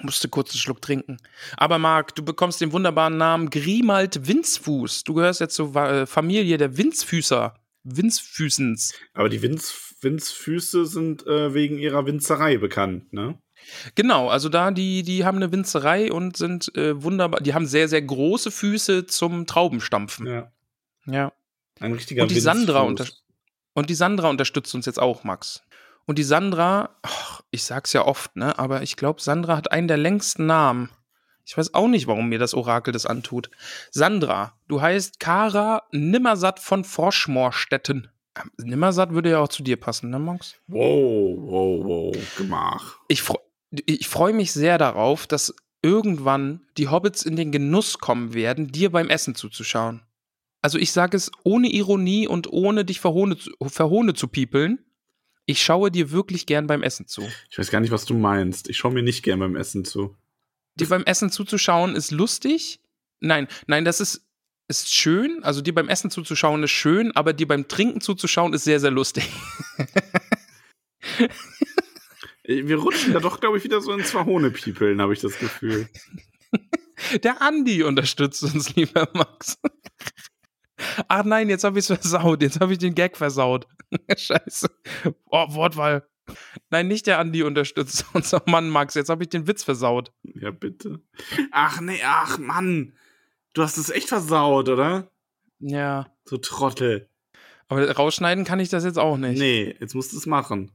Musste 0.04 0.30
kurz 0.30 0.52
einen 0.52 0.60
Schluck 0.60 0.82
trinken. 0.82 1.18
Aber 1.58 1.78
Marc, 1.78 2.16
du 2.16 2.24
bekommst 2.24 2.62
den 2.62 2.72
wunderbaren 2.72 3.18
Namen 3.18 3.50
Grimald 3.50 4.28
Winzfuß. 4.28 5.04
Du 5.04 5.14
gehörst 5.14 5.40
jetzt 5.40 5.56
zur 5.56 6.08
Familie 6.08 6.58
der 6.58 6.78
Winzfüßer. 6.78 7.56
Winzfüßens. 7.84 8.94
Aber 9.14 9.30
die 9.30 9.42
Winz, 9.42 9.96
Winzfüße 10.02 10.86
sind 10.86 11.26
äh, 11.26 11.54
wegen 11.54 11.78
ihrer 11.78 12.06
Winzerei 12.06 12.58
bekannt, 12.58 13.14
ne? 13.14 13.40
Genau, 13.96 14.30
also 14.30 14.50
da, 14.50 14.72
die, 14.72 15.04
die 15.04 15.26
haben 15.26 15.38
eine 15.38 15.52
Winzerei 15.52 16.12
und 16.12 16.38
sind 16.38 16.74
äh, 16.76 17.02
wunderbar. 17.02 17.42
Die 17.42 17.54
haben 17.54 17.66
sehr, 17.66 17.88
sehr 17.88 18.02
große 18.02 18.52
Füße 18.52 19.08
zum 19.08 19.48
Traubenstampfen. 19.48 20.28
Ja. 20.28 20.52
Ja. 21.06 21.34
Ein 21.80 21.94
richtiger 21.94 22.24
Und 22.24 22.32
die 22.32 22.40
Sandra 22.40 22.86
Winzfuß. 22.86 23.10
unter 23.10 23.18
Und 23.74 23.90
die 23.90 23.96
Sandra 23.96 24.30
unterstützt 24.30 24.74
uns 24.76 24.86
jetzt 24.86 25.00
auch, 25.00 25.24
Max. 25.24 25.64
Und 26.08 26.18
die 26.18 26.24
Sandra, 26.24 26.96
ach, 27.04 27.42
ich 27.52 27.64
sag's 27.64 27.92
ja 27.92 28.06
oft, 28.06 28.36
ne, 28.38 28.58
aber 28.58 28.82
ich 28.82 28.96
glaube, 28.96 29.22
Sandra 29.22 29.58
hat 29.58 29.72
einen 29.74 29.90
der 29.90 29.98
längsten 29.98 30.46
Namen. 30.46 30.90
Ich 31.46 31.58
weiß 31.58 31.74
auch 31.74 31.90
nicht, 31.90 32.08
warum 32.08 32.30
mir 32.30 32.40
das 32.40 32.54
Orakel 32.54 32.94
das 32.94 33.06
antut. 33.06 33.50
Sandra, 33.92 34.54
du 34.68 34.82
heißt 34.82 35.20
Kara 35.20 35.84
Nimmersatt 35.92 36.60
von 36.60 36.86
Froschmorstetten. 36.86 38.10
Ähm, 38.38 38.52
Nimmersatt 38.58 39.12
würde 39.12 39.32
ja 39.32 39.40
auch 39.40 39.50
zu 39.50 39.64
dir 39.64 39.78
passen, 39.78 40.10
ne, 40.10 40.18
Max? 40.18 40.56
Wow, 40.68 41.38
wow, 41.40 41.86
wow, 41.86 42.18
Gemach. 42.38 42.98
Ich, 43.10 43.24
ich 43.86 44.08
freue 44.08 44.34
mich 44.34 44.54
sehr 44.54 44.78
darauf, 44.78 45.28
dass 45.28 45.54
irgendwann 45.82 46.62
die 46.78 46.88
Hobbits 46.88 47.24
in 47.24 47.36
den 47.36 47.52
Genuss 47.52 48.00
kommen 48.00 48.34
werden, 48.34 48.72
dir 48.72 48.92
beim 48.92 49.10
Essen 49.10 49.36
zuzuschauen. 49.36 50.04
Also 50.62 50.78
ich 50.78 50.94
sage 50.94 51.18
es 51.18 51.32
ohne 51.44 51.68
Ironie 51.68 52.28
und 52.28 52.52
ohne 52.52 52.86
dich 52.86 53.02
verhohne, 53.02 53.38
verhohne 53.62 54.14
zu 54.14 54.30
piepeln. 54.30 54.80
Ich 55.50 55.64
schaue 55.64 55.90
dir 55.90 56.12
wirklich 56.12 56.46
gern 56.46 56.68
beim 56.68 56.84
Essen 56.84 57.08
zu. 57.08 57.28
Ich 57.50 57.58
weiß 57.58 57.72
gar 57.72 57.80
nicht, 57.80 57.92
was 57.92 58.04
du 58.04 58.14
meinst. 58.14 58.70
Ich 58.70 58.78
schaue 58.78 58.92
mir 58.92 59.02
nicht 59.02 59.24
gern 59.24 59.40
beim 59.40 59.56
Essen 59.56 59.86
zu. 59.86 60.14
Dir 60.76 60.90
beim 60.90 61.04
Essen 61.04 61.32
zuzuschauen 61.32 61.96
ist 61.96 62.12
lustig. 62.12 62.82
Nein, 63.22 63.48
nein, 63.66 63.86
das 63.86 64.02
ist, 64.02 64.28
ist 64.68 64.94
schön. 64.94 65.42
Also 65.44 65.62
dir 65.62 65.74
beim 65.74 65.88
Essen 65.88 66.12
zuzuschauen 66.12 66.64
ist 66.64 66.72
schön, 66.72 67.16
aber 67.16 67.32
dir 67.32 67.48
beim 67.48 67.70
Trinken 67.70 68.02
zuzuschauen 68.02 68.54
ist 68.54 68.66
sehr, 68.66 68.82
sehr 68.82 68.92
lustig. 68.92 69.28
Wir 72.44 72.78
rutschen 72.78 73.14
da 73.14 73.20
doch, 73.20 73.40
glaube 73.40 73.58
ich, 73.58 73.64
wieder 73.64 73.80
so 73.82 73.94
ins 73.94 74.12
Verhohne-Piepeln, 74.12 75.02
habe 75.02 75.14
ich 75.14 75.22
das 75.22 75.40
Gefühl. 75.40 75.90
Der 77.24 77.42
Andi 77.42 77.84
unterstützt 77.84 78.44
uns, 78.44 78.76
lieber 78.76 79.10
Max. 79.14 79.58
Ach 81.08 81.24
nein, 81.24 81.50
jetzt 81.50 81.64
habe 81.64 81.80
ich 81.80 81.90
es 81.90 82.00
versaut. 82.00 82.42
Jetzt 82.42 82.60
habe 82.60 82.74
ich 82.74 82.80
den 82.80 82.96
Gag 82.96 83.18
versaut. 83.18 83.68
Scheiße. 84.18 84.70
Oh, 85.26 85.46
Wortwahl. 85.50 86.08
Nein, 86.70 86.88
nicht 86.88 87.08
der 87.08 87.20
Andi 87.20 87.44
unterstützt 87.44 88.06
uns. 88.14 88.34
Oh 88.34 88.42
Mann, 88.46 88.70
Max, 88.70 88.96
jetzt 88.96 89.10
habe 89.10 89.24
ich 89.24 89.30
den 89.30 89.48
Witz 89.48 89.64
versaut. 89.64 90.12
Ja, 90.24 90.52
bitte. 90.52 91.02
Ach 91.52 91.80
nee, 91.82 92.02
ach 92.06 92.38
Mann. 92.38 92.94
Du 93.54 93.64
hast 93.64 93.78
es 93.78 93.90
echt 93.90 94.10
versaut, 94.10 94.70
oder? 94.70 95.10
Ja. 95.60 96.08
So 96.26 96.38
Trottel. 96.38 97.10
Aber 97.70 97.90
rausschneiden 97.90 98.46
kann 98.46 98.60
ich 98.60 98.70
das 98.70 98.84
jetzt 98.84 99.00
auch 99.00 99.18
nicht. 99.18 99.40
Nee, 99.40 99.76
jetzt 99.80 99.96
musst 99.96 100.14
du 100.14 100.18
es 100.18 100.26
machen. 100.26 100.72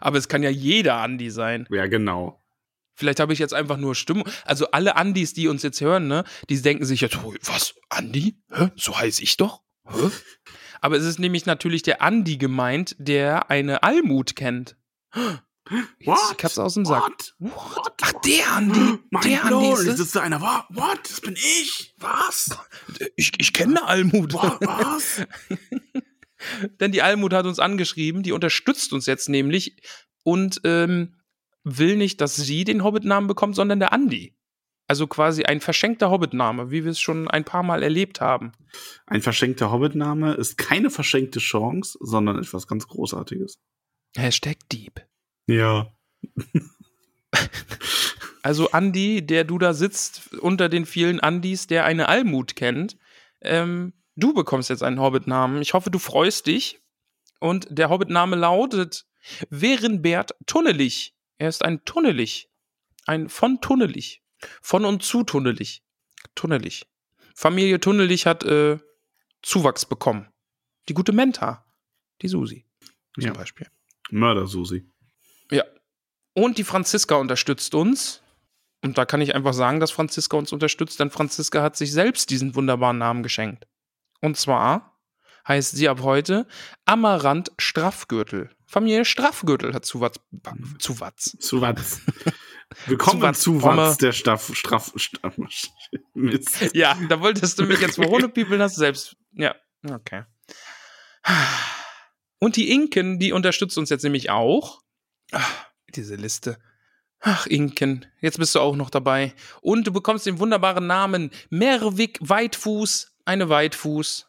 Aber 0.00 0.18
es 0.18 0.28
kann 0.28 0.42
ja 0.42 0.50
jeder 0.50 0.96
Andi 0.96 1.30
sein. 1.30 1.66
Ja, 1.70 1.86
genau. 1.86 2.42
Vielleicht 2.98 3.20
habe 3.20 3.32
ich 3.32 3.38
jetzt 3.38 3.54
einfach 3.54 3.76
nur 3.76 3.94
Stimmung. 3.94 4.28
Also 4.44 4.72
alle 4.72 4.96
Andis, 4.96 5.32
die 5.32 5.46
uns 5.46 5.62
jetzt 5.62 5.80
hören, 5.80 6.08
ne, 6.08 6.24
die 6.48 6.60
denken 6.60 6.84
sich 6.84 7.00
jetzt, 7.00 7.16
was, 7.44 7.76
Andi? 7.90 8.34
Hä? 8.52 8.72
So 8.74 8.98
heiße 8.98 9.22
ich 9.22 9.36
doch? 9.36 9.62
Hä? 9.86 10.10
Aber 10.80 10.96
es 10.96 11.04
ist 11.04 11.20
nämlich 11.20 11.46
natürlich 11.46 11.84
der 11.84 12.02
Andi 12.02 12.38
gemeint, 12.38 12.96
der 12.98 13.50
eine 13.52 13.84
Almut 13.84 14.34
kennt. 14.34 14.76
What? 15.12 16.38
Katze 16.38 16.60
aus 16.60 16.74
dem 16.74 16.86
Sack. 16.86 17.02
What? 17.04 17.34
What? 17.38 17.92
Ach, 18.00 18.12
der 18.24 18.52
Andi. 18.52 18.98
Mein 19.10 19.22
der 19.22 19.44
Andi 19.44 19.50
Lord, 19.52 19.78
ist 19.78 19.86
ist 19.86 20.00
das. 20.00 20.10
das 20.10 20.22
einer? 20.24 20.40
What? 20.40 20.64
What? 20.70 20.98
Das 21.04 21.20
bin 21.20 21.34
ich? 21.34 21.94
Was? 21.98 22.50
Ich, 23.14 23.30
ich 23.38 23.52
kenne 23.52 23.84
Almut. 23.86 24.32
What? 24.32 24.60
Was? 24.60 25.24
Denn 26.80 26.90
die 26.90 27.02
Almut 27.02 27.32
hat 27.32 27.46
uns 27.46 27.60
angeschrieben, 27.60 28.24
die 28.24 28.32
unterstützt 28.32 28.92
uns 28.92 29.06
jetzt 29.06 29.28
nämlich 29.28 29.76
und 30.24 30.60
ähm, 30.64 31.14
will 31.64 31.96
nicht, 31.96 32.20
dass 32.20 32.36
sie 32.36 32.64
den 32.64 32.84
Hobbit-Namen 32.84 33.26
bekommt, 33.26 33.56
sondern 33.56 33.80
der 33.80 33.92
Andi. 33.92 34.34
Also 34.86 35.06
quasi 35.06 35.42
ein 35.44 35.60
verschenkter 35.60 36.10
Hobbit-Name, 36.10 36.70
wie 36.70 36.84
wir 36.84 36.90
es 36.90 37.00
schon 37.00 37.28
ein 37.28 37.44
paar 37.44 37.62
Mal 37.62 37.82
erlebt 37.82 38.22
haben. 38.22 38.52
Ein 39.06 39.20
verschenkter 39.20 39.70
Hobbit-Name 39.70 40.34
ist 40.34 40.56
keine 40.56 40.88
verschenkte 40.88 41.40
Chance, 41.40 41.98
sondern 42.00 42.38
etwas 42.38 42.66
ganz 42.66 42.88
Großartiges. 42.88 43.58
Hashtag 44.16 44.56
Dieb. 44.70 45.06
Ja. 45.46 45.92
Also 48.42 48.70
Andi, 48.70 49.26
der 49.26 49.44
du 49.44 49.58
da 49.58 49.74
sitzt 49.74 50.32
unter 50.36 50.70
den 50.70 50.86
vielen 50.86 51.20
Andis, 51.20 51.66
der 51.66 51.84
eine 51.84 52.08
Almut 52.08 52.56
kennt, 52.56 52.96
ähm, 53.42 53.92
du 54.16 54.32
bekommst 54.32 54.70
jetzt 54.70 54.82
einen 54.82 55.00
Hobbit-Namen. 55.00 55.60
Ich 55.60 55.74
hoffe, 55.74 55.90
du 55.90 55.98
freust 55.98 56.46
dich. 56.46 56.80
Und 57.40 57.66
der 57.70 57.90
Hobbit-Name 57.90 58.36
lautet 58.36 59.06
Werenbert 59.50 60.34
Tunnelich. 60.46 61.14
Er 61.38 61.48
ist 61.48 61.64
ein 61.64 61.84
Tunnelich. 61.84 62.50
Ein 63.06 63.28
von 63.28 63.60
Tunnelich. 63.60 64.22
Von 64.60 64.84
und 64.84 65.02
zu 65.02 65.24
Tunnelich. 65.24 65.82
Tunnelich. 66.34 66.86
Familie 67.34 67.80
Tunnelich 67.80 68.26
hat 68.26 68.44
äh, 68.44 68.78
Zuwachs 69.42 69.86
bekommen. 69.86 70.28
Die 70.88 70.94
gute 70.94 71.12
Menta. 71.12 71.64
Die 72.22 72.28
Susi. 72.28 72.66
Zum 73.14 73.24
Ja. 73.24 73.32
Beispiel. 73.32 73.68
Mörder-Susi. 74.10 74.90
Ja. 75.50 75.64
Und 76.34 76.58
die 76.58 76.64
Franziska 76.64 77.16
unterstützt 77.16 77.74
uns. 77.74 78.22
Und 78.82 78.96
da 78.96 79.04
kann 79.04 79.20
ich 79.20 79.34
einfach 79.34 79.54
sagen, 79.54 79.80
dass 79.80 79.90
Franziska 79.90 80.36
uns 80.36 80.52
unterstützt, 80.52 81.00
denn 81.00 81.10
Franziska 81.10 81.62
hat 81.62 81.76
sich 81.76 81.92
selbst 81.92 82.30
diesen 82.30 82.54
wunderbaren 82.54 82.98
Namen 82.98 83.22
geschenkt. 83.24 83.66
Und 84.20 84.36
zwar 84.36 84.97
heißt 85.48 85.74
sie 85.74 85.88
ab 85.88 86.02
heute 86.02 86.46
Amarant 86.84 87.50
Straffgürtel. 87.58 88.50
Familie 88.66 89.06
Straffgürtel 89.06 89.72
hat 89.72 89.86
Zuwatz. 89.86 90.20
Zuwatz. 90.78 91.36
Zu 91.40 91.62
was? 91.62 92.02
Willkommen 92.86 93.20
Zuwatz, 93.20 93.40
zu 93.40 93.62
was 93.62 93.96
der 93.96 94.12
Staff, 94.12 94.54
Straff, 94.54 94.92
Straff, 94.96 95.38
Mist. 96.12 96.74
Ja, 96.74 96.96
da 97.08 97.20
wolltest 97.20 97.58
du 97.58 97.64
mich 97.64 97.80
jetzt 97.80 97.96
vorne 97.96 98.28
piepeln, 98.28 98.60
hast 98.60 98.76
du 98.76 98.80
selbst. 98.80 99.16
Ja, 99.32 99.54
okay. 99.90 100.24
Und 102.38 102.56
die 102.56 102.70
Inken, 102.70 103.18
die 103.18 103.32
unterstützt 103.32 103.78
uns 103.78 103.88
jetzt 103.88 104.02
nämlich 104.04 104.28
auch. 104.28 104.82
Ach, 105.32 105.66
diese 105.94 106.16
Liste. 106.16 106.58
Ach, 107.20 107.46
Inken, 107.46 108.06
jetzt 108.20 108.38
bist 108.38 108.54
du 108.54 108.60
auch 108.60 108.76
noch 108.76 108.90
dabei. 108.90 109.34
Und 109.62 109.86
du 109.86 109.92
bekommst 109.92 110.26
den 110.26 110.38
wunderbaren 110.38 110.86
Namen 110.86 111.30
Merwig 111.50 112.18
Weitfuß. 112.20 113.16
Eine 113.24 113.48
Weitfuß. 113.48 114.27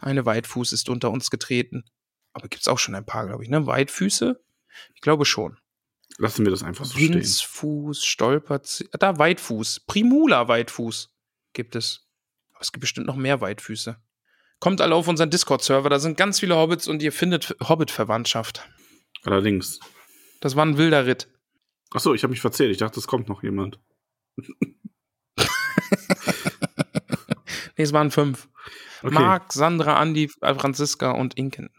Eine 0.00 0.26
Weitfuß 0.26 0.72
ist 0.72 0.88
unter 0.88 1.10
uns 1.10 1.30
getreten. 1.30 1.84
Aber 2.32 2.48
gibt's 2.48 2.68
auch 2.68 2.78
schon 2.78 2.94
ein 2.94 3.06
paar, 3.06 3.26
glaube 3.26 3.42
ich, 3.42 3.50
ne? 3.50 3.66
Weitfüße? 3.66 4.42
Ich 4.94 5.00
glaube 5.00 5.24
schon. 5.24 5.58
Lassen 6.18 6.44
wir 6.44 6.50
das 6.50 6.62
einfach 6.62 6.84
so 6.84 6.96
stehen. 6.96 7.14
Winzfuß, 7.14 8.04
Stolpert, 8.04 8.84
da 8.98 9.18
Weitfuß, 9.18 9.80
Primula 9.86 10.48
Weitfuß 10.48 11.10
gibt 11.52 11.76
es. 11.76 12.06
Aber 12.52 12.62
es 12.62 12.72
gibt 12.72 12.82
bestimmt 12.82 13.06
noch 13.06 13.16
mehr 13.16 13.40
Weitfüße. 13.40 13.96
Kommt 14.60 14.80
alle 14.80 14.94
auf 14.94 15.08
unseren 15.08 15.30
Discord-Server, 15.30 15.90
da 15.90 15.98
sind 15.98 16.16
ganz 16.16 16.40
viele 16.40 16.56
Hobbits 16.56 16.88
und 16.88 17.02
ihr 17.02 17.12
findet 17.12 17.56
Hobbit-Verwandtschaft. 17.60 18.66
Allerdings. 19.24 19.80
Das 20.40 20.56
war 20.56 20.64
ein 20.64 20.78
wilder 20.78 21.06
Ritt. 21.06 21.28
Achso, 21.90 22.14
ich 22.14 22.22
habe 22.22 22.30
mich 22.30 22.40
verzählt. 22.40 22.70
Ich 22.70 22.78
dachte, 22.78 22.98
es 23.00 23.06
kommt 23.06 23.28
noch 23.28 23.42
jemand. 23.42 23.78
Nee, 27.76 27.84
es 27.84 27.92
waren 27.92 28.10
fünf. 28.10 28.48
Okay. 29.02 29.14
Marc, 29.14 29.52
Sandra, 29.52 29.96
Andi, 29.96 30.30
äh, 30.40 30.54
Franziska 30.54 31.10
und 31.12 31.34
Inken. 31.34 31.70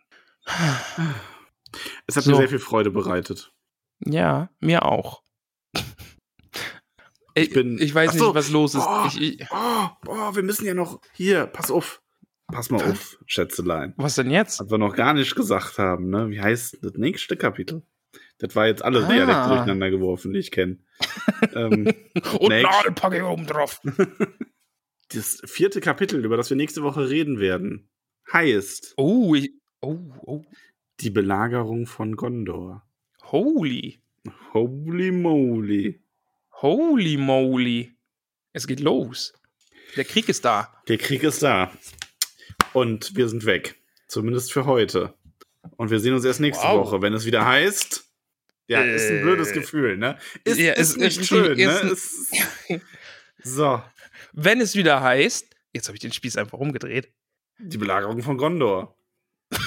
es 2.08 2.16
hat 2.16 2.24
So. 2.24 2.32
mir 2.32 2.38
sehr 2.38 2.50
viel 2.50 2.60
Freude 2.60 2.92
bereitet. 2.92 3.52
Ja, 4.06 4.50
mir 4.60 4.84
auch. 4.86 5.24
Ich, 7.34 7.52
bin- 7.52 7.80
ich 7.80 7.94
weiß 7.94 8.14
so. 8.14 8.26
nicht, 8.28 8.36
was 8.36 8.50
los 8.50 8.74
ist. 8.76 8.84
Oh, 8.88 9.06
Ich, 9.08 9.22
ich, 9.42 9.48
oh, 9.52 9.88
oh, 10.08 10.36
wir 10.36 10.44
müssen 10.44 10.66
ja 10.66 10.74
noch. 10.74 11.00
Hier, 11.14 11.46
pass 11.48 11.70
auf. 11.70 12.02
Pass 12.48 12.70
mal 12.70 12.82
auf, 12.84 13.18
Schätzelein. 13.26 13.94
was 13.98 14.16
denn 14.16 14.32
jetzt? 14.32 14.60
Was 14.62 14.72
wir 14.72 14.78
noch 14.78 14.96
gar 14.96 15.14
nicht 15.14 15.36
gesagt 15.36 15.78
haben, 15.80 16.10
ne? 16.10 16.30
Wie 16.30 16.40
heißt 16.42 16.78
das 16.82 16.94
nächste 16.94 17.36
Kapitel? 17.36 17.84
Das 18.40 18.56
war 18.56 18.68
jetzt 18.68 18.84
alle 18.86 19.04
Ah. 19.06 19.08
Dialekte 19.12 19.48
durcheinander 19.50 19.90
geworfen, 19.92 20.32
die 20.32 20.40
ich 20.40 20.52
kenne. 20.52 20.78
ähm, 21.54 21.94
Und 22.40 22.48
Next. 22.50 22.72
Nadelpacke 22.72 23.26
oben 23.26 23.46
drauf. 23.46 23.82
das 25.10 25.42
vierte 25.46 25.80
Kapitel, 25.82 26.24
über 26.26 26.38
das 26.38 26.50
wir 26.50 26.58
nächste 26.58 26.84
Woche 26.84 27.10
reden 27.10 27.40
werden, 27.40 27.90
heißt 28.32 28.94
Oh, 28.98 29.36
ich, 29.36 29.52
oh, 29.82 29.98
oh. 30.26 30.46
die 31.00 31.10
Belagerung 31.10 31.88
von 31.88 32.16
Gondor. 32.16 32.84
Holy. 33.24 34.00
Holy 34.54 35.12
moly. 35.12 36.02
Holy 36.62 37.18
moly. 37.18 37.94
Es 38.54 38.68
geht 38.68 38.80
los. 38.80 39.34
Der 39.96 40.04
Krieg 40.06 40.28
ist 40.30 40.44
da. 40.44 40.74
Der 40.88 40.98
Krieg 40.98 41.24
ist 41.24 41.42
da. 41.44 41.72
Und 42.74 43.16
wir 43.16 43.30
sind 43.30 43.46
weg. 43.46 43.76
Zumindest 44.08 44.52
für 44.52 44.66
heute. 44.66 45.14
Und 45.78 45.92
wir 45.92 46.00
sehen 46.00 46.14
uns 46.14 46.26
erst 46.26 46.40
nächste 46.40 46.66
Wow. 46.66 46.88
Woche, 46.88 47.02
wenn 47.02 47.14
es 47.14 47.26
wieder 47.26 47.46
heißt. 47.46 48.04
Ja, 48.68 48.82
ist 48.82 49.10
ein 49.10 49.20
Äh. 49.20 49.22
blödes 49.22 49.54
Gefühl, 49.54 49.98
ne? 49.98 50.18
Ist, 50.44 50.58
Ja, 50.60 50.74
ist 50.74 50.90
es- 50.92 50.98
nicht 50.98 51.26
schön, 51.26 51.58
ne? 51.58 51.80
Ist, 51.92 52.34
so. 53.44 53.82
Wenn 54.40 54.62
es 54.62 54.76
wieder 54.76 55.02
heißt, 55.02 55.48
jetzt 55.74 55.88
habe 55.88 55.96
ich 55.96 56.00
den 56.02 56.12
Spieß 56.14 56.38
einfach 56.38 56.60
umgedreht, 56.60 57.12
Die 57.58 57.80
Belagerung 57.80 58.22
von 58.22 58.38
Gondor. 58.38 58.96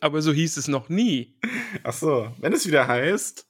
aber 0.00 0.22
so 0.22 0.32
hieß 0.32 0.56
es 0.56 0.68
noch 0.68 0.88
nie. 0.88 1.38
Ach 1.82 1.92
so. 1.92 2.34
Wenn 2.38 2.54
es 2.54 2.66
wieder 2.66 2.88
heißt, 2.88 3.46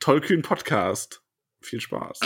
Tollkühn 0.00 0.42
Podcast. 0.42 1.22
Viel 1.60 1.80
Spaß. 1.80 2.18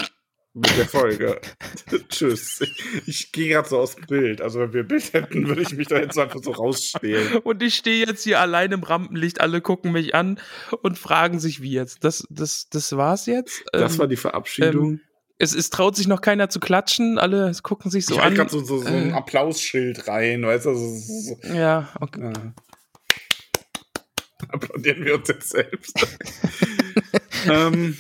mit 0.55 0.75
der 0.79 0.89
Folge. 0.89 1.39
Tschüss. 2.09 2.63
Ich, 2.63 2.83
ich 3.07 3.33
gehe 3.33 3.49
gerade 3.51 3.69
so 3.69 3.79
aus 3.79 3.97
dem 3.97 4.07
Bild. 4.07 4.41
Also 4.41 4.61
wenn 4.61 4.73
wir 4.73 4.81
ein 4.81 4.89
Bild 4.89 5.13
hätten, 5.13 5.47
würde 5.47 5.61
ich 5.61 5.75
mich 5.75 5.89
da 5.89 5.99
jetzt 5.99 6.19
einfach 6.19 6.43
so 6.43 6.53
rausstehlen. 6.53 7.37
Und 7.43 7.63
ich 7.63 7.75
stehe 7.75 8.07
jetzt 8.07 8.25
hier 8.25 8.41
allein 8.41 8.73
im 8.73 8.85
Rampenlicht, 8.85 9.43
alle 9.43 9.61
gucken 9.61 9.93
mich 9.93 10.15
an 10.15 10.41
und 10.81 10.99
fragen 10.99 11.41
sich, 11.41 11.61
wie 11.61 11.73
jetzt. 11.73 12.05
Das, 12.05 12.27
das, 12.31 12.69
das 12.71 12.97
war's 12.97 13.27
jetzt? 13.27 13.65
Das 13.75 13.93
Ähm, 13.93 13.99
war 13.99 14.07
die 14.07 14.17
Verabschiedung. 14.17 14.93
ähm, 14.93 15.01
es, 15.39 15.55
es 15.55 15.71
traut 15.71 15.97
sich 15.97 16.07
noch 16.07 16.21
keiner 16.21 16.49
zu 16.49 16.61
klatschen, 16.61 17.19
alle 17.19 17.53
gucken 17.63 17.91
sich 17.91 18.07
so 18.07 18.15
ich 18.15 18.21
an. 18.23 18.35
gerade 18.35 18.51
so, 18.51 18.61
so, 18.65 18.79
so 18.79 18.87
ein 18.89 19.11
Äh. 19.11 19.13
Applausschild 19.13 20.09
rein, 20.09 20.43
weißt 20.43 20.67
du? 20.67 20.75
So, 20.75 20.97
so. 20.97 21.39
Ja, 21.55 21.89
okay. 22.01 22.33
Ja. 22.33 22.55
Applaudieren 24.49 25.05
wir 25.05 25.15
uns 25.17 25.29
jetzt 25.29 25.51
selbst. 25.51 26.07
ähm, 27.51 27.97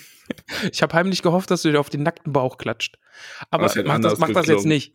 Ich 0.70 0.82
habe 0.82 0.94
heimlich 0.94 1.22
gehofft, 1.22 1.50
dass 1.50 1.62
du 1.62 1.70
dir 1.72 1.80
auf 1.80 1.90
den 1.90 2.02
nackten 2.02 2.32
Bauch 2.32 2.58
klatscht. 2.58 2.98
Aber 3.50 3.64
Das 3.64 3.76
mach, 3.84 3.98
das, 4.00 4.18
mach 4.18 4.30
das 4.30 4.46
jetzt 4.46 4.66
nicht. 4.66 4.94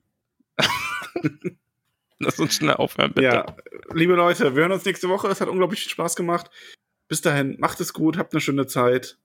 Lass 2.20 2.40
uns 2.40 2.54
schnell 2.56 2.76
aufhören, 2.76 3.14
bitte. 3.14 3.26
ja, 3.26 3.46
liebe 3.94 4.14
Leute, 4.14 4.56
wir 4.56 4.62
hören 4.62 4.72
uns 4.72 4.86
nächste 4.86 5.10
Woche. 5.10 5.28
Es 5.30 5.42
hat 5.42 5.48
unglaublich 5.48 5.82
viel 5.82 5.90
Spaß 5.92 6.16
gemacht. 6.16 6.52
Bis 7.08 7.22
dahin, 7.22 7.56
macht 7.60 7.80
es 7.82 7.94
gut, 7.94 8.18
habt 8.18 8.34
eine 8.34 8.42
schöne 8.42 8.68
Zeit. 8.68 9.18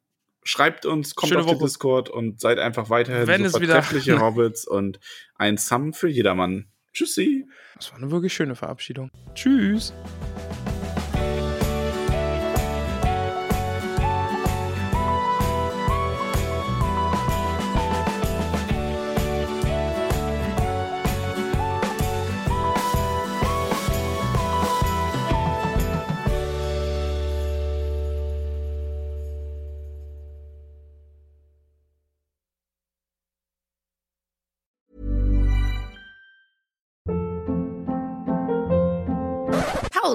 Schreibt 0.47 0.86
uns, 0.86 1.16
kommt 1.16 1.31
Schöne 1.31 1.40
auf 1.40 1.47
die 1.47 1.56
Woche. 1.56 1.64
Discord 1.64 2.09
und 2.09 2.40
seid 2.40 2.60
einfach 2.60 2.89
weiterhin 2.89 3.27
Wenn 3.27 3.48
so 3.48 3.59
vortreffliche 3.59 4.20
Hobbits 4.20 4.66
und 4.66 5.01
ein 5.35 5.56
Sam 5.56 5.93
für 5.93 6.09
jedermann. 6.09 6.66
Tschüssi. 6.93 7.47
Das 7.74 7.90
war 7.90 7.98
eine 7.98 8.10
wirklich 8.12 8.32
schöne 8.32 8.55
Verabschiedung. 8.55 9.10
Tschüss. 9.35 9.93